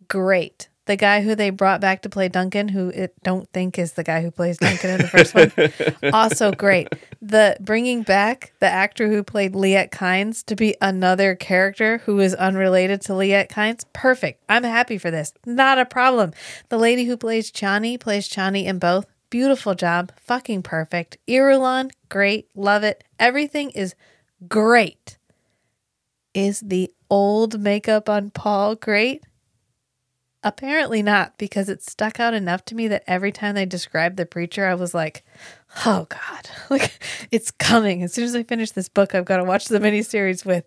great. 0.07 0.69
The 0.87 0.95
guy 0.95 1.21
who 1.21 1.35
they 1.35 1.49
brought 1.49 1.81
back 1.81 2.01
to 2.03 2.09
play 2.09 2.29
Duncan, 2.29 2.69
who 2.69 2.89
it 2.89 3.13
don't 3.23 3.47
think 3.51 3.77
is 3.77 3.93
the 3.93 4.03
guy 4.03 4.21
who 4.21 4.31
plays 4.31 4.57
Duncan 4.57 4.89
in 4.91 4.97
the 4.99 5.07
first 5.07 5.35
one, 5.35 6.11
also 6.13 6.51
great. 6.51 6.87
The 7.21 7.57
bringing 7.59 8.03
back 8.03 8.53
the 8.59 8.67
actor 8.67 9.07
who 9.07 9.21
played 9.21 9.53
Liet 9.53 9.91
Kynes 9.91 10.45
to 10.45 10.55
be 10.55 10.75
another 10.81 11.35
character 11.35 11.99
who 11.99 12.19
is 12.19 12.33
unrelated 12.33 13.01
to 13.01 13.13
Liet 13.13 13.49
Kynes, 13.49 13.83
perfect. 13.93 14.41
I'm 14.47 14.63
happy 14.63 14.97
for 14.97 15.11
this. 15.11 15.33
Not 15.45 15.77
a 15.77 15.85
problem. 15.85 16.31
The 16.69 16.77
lady 16.77 17.05
who 17.05 17.17
plays 17.17 17.51
Chani 17.51 17.99
plays 17.99 18.27
Chani 18.29 18.65
in 18.65 18.79
both. 18.79 19.05
Beautiful 19.29 19.75
job. 19.75 20.13
Fucking 20.21 20.63
perfect. 20.63 21.17
Irulan, 21.27 21.91
great. 22.07 22.47
Love 22.55 22.83
it. 22.83 23.03
Everything 23.19 23.71
is 23.71 23.93
great. 24.47 25.17
Is 26.33 26.61
the 26.61 26.91
old 27.09 27.59
makeup 27.59 28.07
on 28.09 28.29
Paul 28.29 28.75
great? 28.75 29.23
Apparently 30.43 31.01
not, 31.01 31.37
because 31.37 31.67
it 31.67 31.81
stuck 31.81 32.19
out 32.19 32.33
enough 32.33 32.63
to 32.65 32.75
me 32.75 32.87
that 32.89 33.03
every 33.07 33.31
time 33.31 33.55
they 33.55 33.65
described 33.65 34.17
the 34.17 34.25
preacher, 34.25 34.65
I 34.65 34.75
was 34.75 34.93
like, 34.93 35.25
oh 35.85 36.05
God, 36.09 36.49
like 36.69 36.99
it's 37.31 37.51
coming. 37.51 38.03
As 38.03 38.13
soon 38.13 38.23
as 38.25 38.35
I 38.35 38.43
finish 38.43 38.71
this 38.71 38.87
book, 38.89 39.15
I've 39.15 39.25
got 39.25 39.37
to 39.37 39.43
watch 39.43 39.65
the 39.65 39.79
miniseries 39.79 40.45
with 40.45 40.65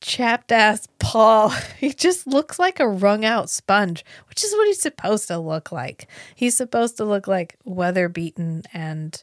chapped 0.00 0.50
ass 0.50 0.88
Paul. 0.98 1.50
He 1.78 1.92
just 1.92 2.26
looks 2.26 2.58
like 2.58 2.80
a 2.80 2.88
wrung 2.88 3.24
out 3.24 3.50
sponge, 3.50 4.04
which 4.28 4.42
is 4.42 4.52
what 4.52 4.66
he's 4.66 4.80
supposed 4.80 5.28
to 5.28 5.38
look 5.38 5.70
like. 5.70 6.08
He's 6.34 6.56
supposed 6.56 6.96
to 6.96 7.04
look 7.04 7.28
like 7.28 7.56
weather 7.64 8.08
beaten 8.08 8.62
and 8.72 9.22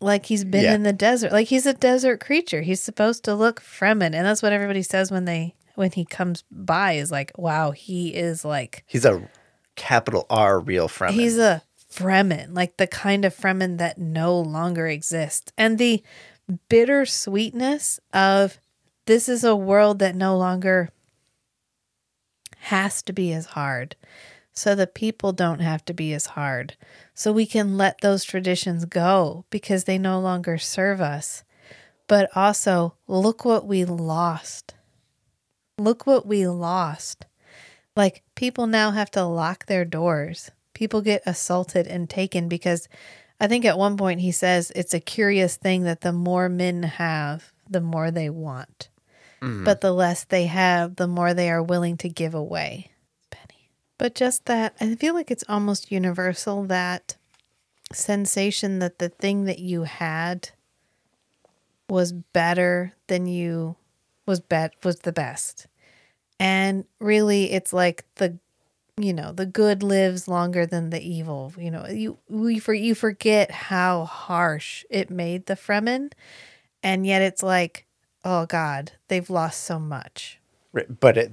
like 0.00 0.26
he's 0.26 0.44
been 0.44 0.64
Yeah. 0.64 0.74
in 0.74 0.82
the 0.82 0.92
desert. 0.92 1.32
Like 1.32 1.48
he's 1.48 1.66
a 1.66 1.74
desert 1.74 2.18
creature. 2.20 2.62
He's 2.62 2.82
supposed 2.82 3.24
to 3.24 3.34
look 3.34 3.60
Fremen. 3.60 4.14
And 4.14 4.26
that's 4.26 4.42
what 4.42 4.52
everybody 4.52 4.82
says 4.82 5.10
when 5.10 5.26
they 5.26 5.54
when 5.74 5.92
he 5.92 6.04
comes 6.04 6.44
by 6.50 6.92
is 6.92 7.10
like, 7.10 7.32
wow, 7.36 7.70
he 7.70 8.14
is 8.14 8.44
like 8.44 8.84
He's 8.86 9.04
a 9.04 9.28
capital 9.76 10.26
R 10.30 10.60
real 10.60 10.88
Fremen. 10.88 11.12
He's 11.12 11.38
a 11.38 11.62
Fremen, 11.90 12.54
like 12.54 12.76
the 12.76 12.86
kind 12.86 13.24
of 13.24 13.36
Fremen 13.36 13.78
that 13.78 13.98
no 13.98 14.38
longer 14.38 14.86
exists. 14.86 15.52
And 15.58 15.78
the 15.78 16.02
bitter 16.68 17.04
sweetness 17.06 18.00
of 18.12 18.58
this 19.06 19.28
is 19.28 19.44
a 19.44 19.56
world 19.56 19.98
that 19.98 20.14
no 20.14 20.36
longer 20.36 20.90
has 22.58 23.02
to 23.02 23.12
be 23.12 23.32
as 23.32 23.46
hard. 23.46 23.96
So 24.52 24.74
the 24.74 24.86
people 24.86 25.32
don't 25.32 25.60
have 25.60 25.84
to 25.86 25.94
be 25.94 26.12
as 26.12 26.26
hard. 26.26 26.76
So 27.14 27.32
we 27.32 27.46
can 27.46 27.76
let 27.76 28.00
those 28.00 28.24
traditions 28.24 28.84
go 28.84 29.44
because 29.50 29.84
they 29.84 29.98
no 29.98 30.20
longer 30.20 30.58
serve 30.58 31.00
us. 31.00 31.42
But 32.06 32.30
also, 32.36 32.94
look 33.06 33.44
what 33.44 33.66
we 33.66 33.84
lost. 33.84 34.74
Look 35.78 36.06
what 36.06 36.26
we 36.26 36.46
lost. 36.46 37.26
Like, 37.96 38.22
people 38.34 38.66
now 38.66 38.90
have 38.90 39.10
to 39.12 39.24
lock 39.24 39.66
their 39.66 39.84
doors. 39.84 40.50
People 40.74 41.02
get 41.02 41.22
assaulted 41.26 41.86
and 41.86 42.08
taken 42.08 42.48
because 42.48 42.88
I 43.40 43.48
think 43.48 43.64
at 43.64 43.78
one 43.78 43.96
point 43.96 44.20
he 44.20 44.32
says 44.32 44.72
it's 44.74 44.94
a 44.94 45.00
curious 45.00 45.56
thing 45.56 45.82
that 45.82 46.00
the 46.00 46.12
more 46.12 46.48
men 46.48 46.84
have, 46.84 47.52
the 47.68 47.80
more 47.80 48.10
they 48.10 48.30
want. 48.30 48.88
Mm-hmm. 49.42 49.64
But 49.64 49.80
the 49.80 49.92
less 49.92 50.24
they 50.24 50.46
have, 50.46 50.96
the 50.96 51.08
more 51.08 51.34
they 51.34 51.50
are 51.50 51.62
willing 51.62 51.96
to 51.98 52.08
give 52.08 52.34
away. 52.34 52.92
Penny. 53.30 53.70
But 53.98 54.14
just 54.14 54.46
that, 54.46 54.74
I 54.80 54.94
feel 54.94 55.14
like 55.14 55.30
it's 55.30 55.44
almost 55.48 55.90
universal 55.90 56.64
that 56.64 57.16
sensation 57.92 58.78
that 58.78 58.98
the 58.98 59.08
thing 59.08 59.44
that 59.44 59.58
you 59.58 59.82
had 59.82 60.50
was 61.88 62.12
better 62.12 62.94
than 63.08 63.26
you 63.26 63.76
was 64.26 64.40
bet 64.40 64.72
was 64.84 65.00
the 65.00 65.12
best. 65.12 65.66
And 66.38 66.84
really 66.98 67.52
it's 67.52 67.72
like 67.72 68.04
the 68.16 68.38
you 68.98 69.14
know, 69.14 69.32
the 69.32 69.46
good 69.46 69.82
lives 69.82 70.28
longer 70.28 70.66
than 70.66 70.90
the 70.90 71.00
evil. 71.00 71.52
You 71.56 71.70
know, 71.70 71.86
you 71.86 72.18
we 72.28 72.58
for 72.58 72.74
you 72.74 72.94
forget 72.94 73.50
how 73.50 74.04
harsh 74.04 74.84
it 74.90 75.10
made 75.10 75.46
the 75.46 75.54
Fremen 75.54 76.12
and 76.82 77.06
yet 77.06 77.22
it's 77.22 77.42
like, 77.42 77.86
oh 78.24 78.46
god, 78.46 78.92
they've 79.08 79.30
lost 79.30 79.64
so 79.64 79.78
much. 79.78 80.40
But 80.72 81.16
it 81.16 81.32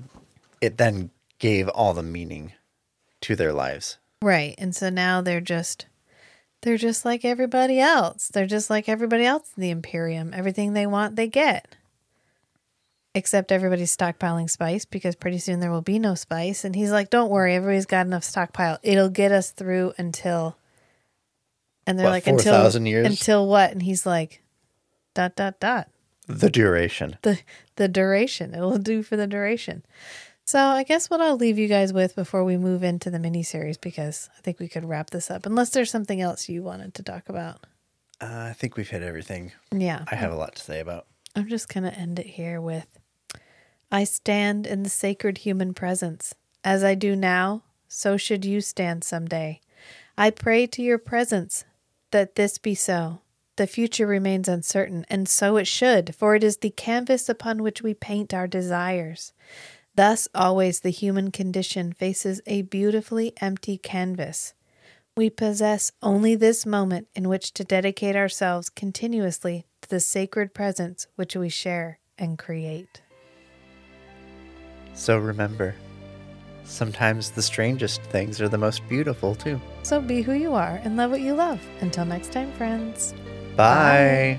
it 0.62 0.78
then 0.78 1.12
gave 1.40 1.68
all 1.70 1.94
the 1.94 2.04
meaning 2.04 2.54
to 3.22 3.36
their 3.36 3.54
lives. 3.54 3.98
Right. 4.22 4.56
And 4.58 4.76
so 4.76 4.90
now 4.90 5.22
they're 5.22 5.42
just 5.42 5.86
they're 6.62 6.78
just 6.78 7.06
like 7.06 7.24
everybody 7.24 7.80
else. 7.80 8.28
They're 8.28 8.46
just 8.46 8.70
like 8.70 8.90
everybody 8.90 9.26
else 9.26 9.52
in 9.56 9.62
the 9.62 9.70
Imperium. 9.70 10.34
Everything 10.34 10.74
they 10.74 10.86
want, 10.88 11.16
they 11.16 11.28
get. 11.28 11.76
Except 13.16 13.52
everybody's 13.52 13.96
stockpiling 13.96 14.50
spice 14.50 14.86
because 14.86 15.16
pretty 15.16 15.40
soon 15.40 15.60
there 15.60 15.72
will 15.72 15.82
be 15.82 15.98
no 15.98 16.14
spice. 16.14 16.64
And 16.64 16.76
he's 16.76 16.92
like, 16.92 17.10
Don't 17.10 17.32
worry, 17.32 17.56
everybody's 17.56 17.88
got 17.88 18.06
enough 18.06 18.24
stockpile. 18.24 18.78
It'll 18.84 19.10
get 19.10 19.32
us 19.32 19.52
through 19.52 19.94
until 19.98 20.58
and 21.88 21.98
they're 21.98 22.06
What, 22.06 22.12
like 22.12 22.28
until 22.28 22.54
4,000 22.54 22.86
years? 22.86 23.08
Until 23.08 23.48
what? 23.48 23.72
And 23.72 23.82
he's 23.82 24.06
like 24.06 24.44
dot 25.16 25.36
dot 25.36 25.60
dot. 25.60 25.90
The 26.28 26.52
duration. 26.52 27.18
The 27.24 27.40
the 27.78 27.88
duration. 27.88 28.54
It'll 28.54 28.78
do 28.78 29.02
for 29.02 29.18
the 29.18 29.26
duration. 29.26 29.84
So 30.46 30.60
I 30.60 30.84
guess 30.84 31.10
what 31.10 31.20
I'll 31.22 31.36
leave 31.36 31.58
you 31.58 31.68
guys 31.68 31.92
with 31.92 32.16
before 32.16 32.44
we 32.44 32.58
move 32.58 32.84
into 32.84 33.10
the 33.10 33.18
miniseries, 33.18 33.82
because 33.82 34.30
I 34.38 34.42
think 34.42 34.60
we 34.60 34.68
could 34.68 34.86
wrap 34.86 35.10
this 35.10 35.32
up, 35.32 35.46
unless 35.48 35.72
there's 35.72 35.92
something 35.92 36.22
else 36.22 36.48
you 36.50 36.62
wanted 36.62 36.94
to 36.96 37.04
talk 37.04 37.30
about. 37.30 37.66
Uh, 38.22 38.50
I 38.50 38.54
think 38.54 38.76
we've 38.76 38.90
hit 38.90 39.02
everything. 39.02 39.52
Yeah. 39.72 40.06
I 40.12 40.16
have 40.16 40.32
a 40.32 40.36
lot 40.36 40.56
to 40.56 40.62
say 40.64 40.80
about. 40.80 41.06
I'm 41.36 41.48
just 41.48 41.72
going 41.74 41.84
to 41.84 41.94
end 41.94 42.20
it 42.20 42.26
here 42.26 42.60
with 42.60 42.99
I 43.92 44.04
stand 44.04 44.68
in 44.68 44.84
the 44.84 44.90
sacred 44.90 45.40
human 45.40 45.74
presence. 45.74 46.36
As 46.64 46.84
I 46.84 46.94
do 46.94 47.16
now, 47.16 47.64
so 47.88 48.18
should 48.18 48.46
you 48.46 48.62
stand 48.62 49.04
someday. 49.04 49.62
I 50.18 50.30
pray 50.30 50.68
to 50.68 50.82
your 50.82 51.00
presence 51.00 51.66
that 52.12 52.36
this 52.36 52.58
be 52.58 52.76
so. 52.76 53.22
The 53.56 53.66
future 53.68 54.06
remains 54.06 54.48
uncertain, 54.48 55.06
and 55.10 55.28
so 55.28 55.58
it 55.58 55.66
should, 55.66 56.14
for 56.16 56.36
it 56.36 56.44
is 56.44 56.58
the 56.58 56.70
canvas 56.70 57.28
upon 57.28 57.64
which 57.64 57.82
we 57.82 57.94
paint 57.94 58.34
our 58.34 58.48
desires. 58.48 59.34
Thus, 59.96 60.28
always 60.36 60.82
the 60.82 60.92
human 60.92 61.32
condition 61.32 61.92
faces 61.92 62.42
a 62.46 62.62
beautifully 62.62 63.34
empty 63.42 63.78
canvas. 63.78 64.54
We 65.18 65.30
possess 65.30 65.92
only 66.02 66.36
this 66.36 66.66
moment 66.66 67.08
in 67.16 67.28
which 67.28 67.54
to 67.54 67.64
dedicate 67.64 68.16
ourselves 68.16 68.70
continuously 68.70 69.66
to 69.82 69.90
the 69.90 70.00
sacred 70.00 70.54
presence 70.54 71.08
which 71.16 71.36
we 71.36 71.50
share 71.50 72.00
and 72.18 72.38
create. 72.38 73.02
So 75.00 75.18
remember, 75.18 75.76
sometimes 76.66 77.32
the 77.32 77.42
strangest 77.42 78.02
things 78.02 78.42
are 78.42 78.50
the 78.50 78.58
most 78.58 78.86
beautiful 78.90 79.34
too. 79.34 79.60
So 79.82 80.02
be 80.02 80.22
who 80.22 80.34
you 80.34 80.54
are 80.56 80.82
and 80.84 80.98
love 80.98 81.12
what 81.12 81.22
you 81.22 81.34
love. 81.34 81.66
Until 81.80 82.04
next 82.04 82.34
time, 82.34 82.52
friends. 82.52 83.14
Bye. 83.56 84.38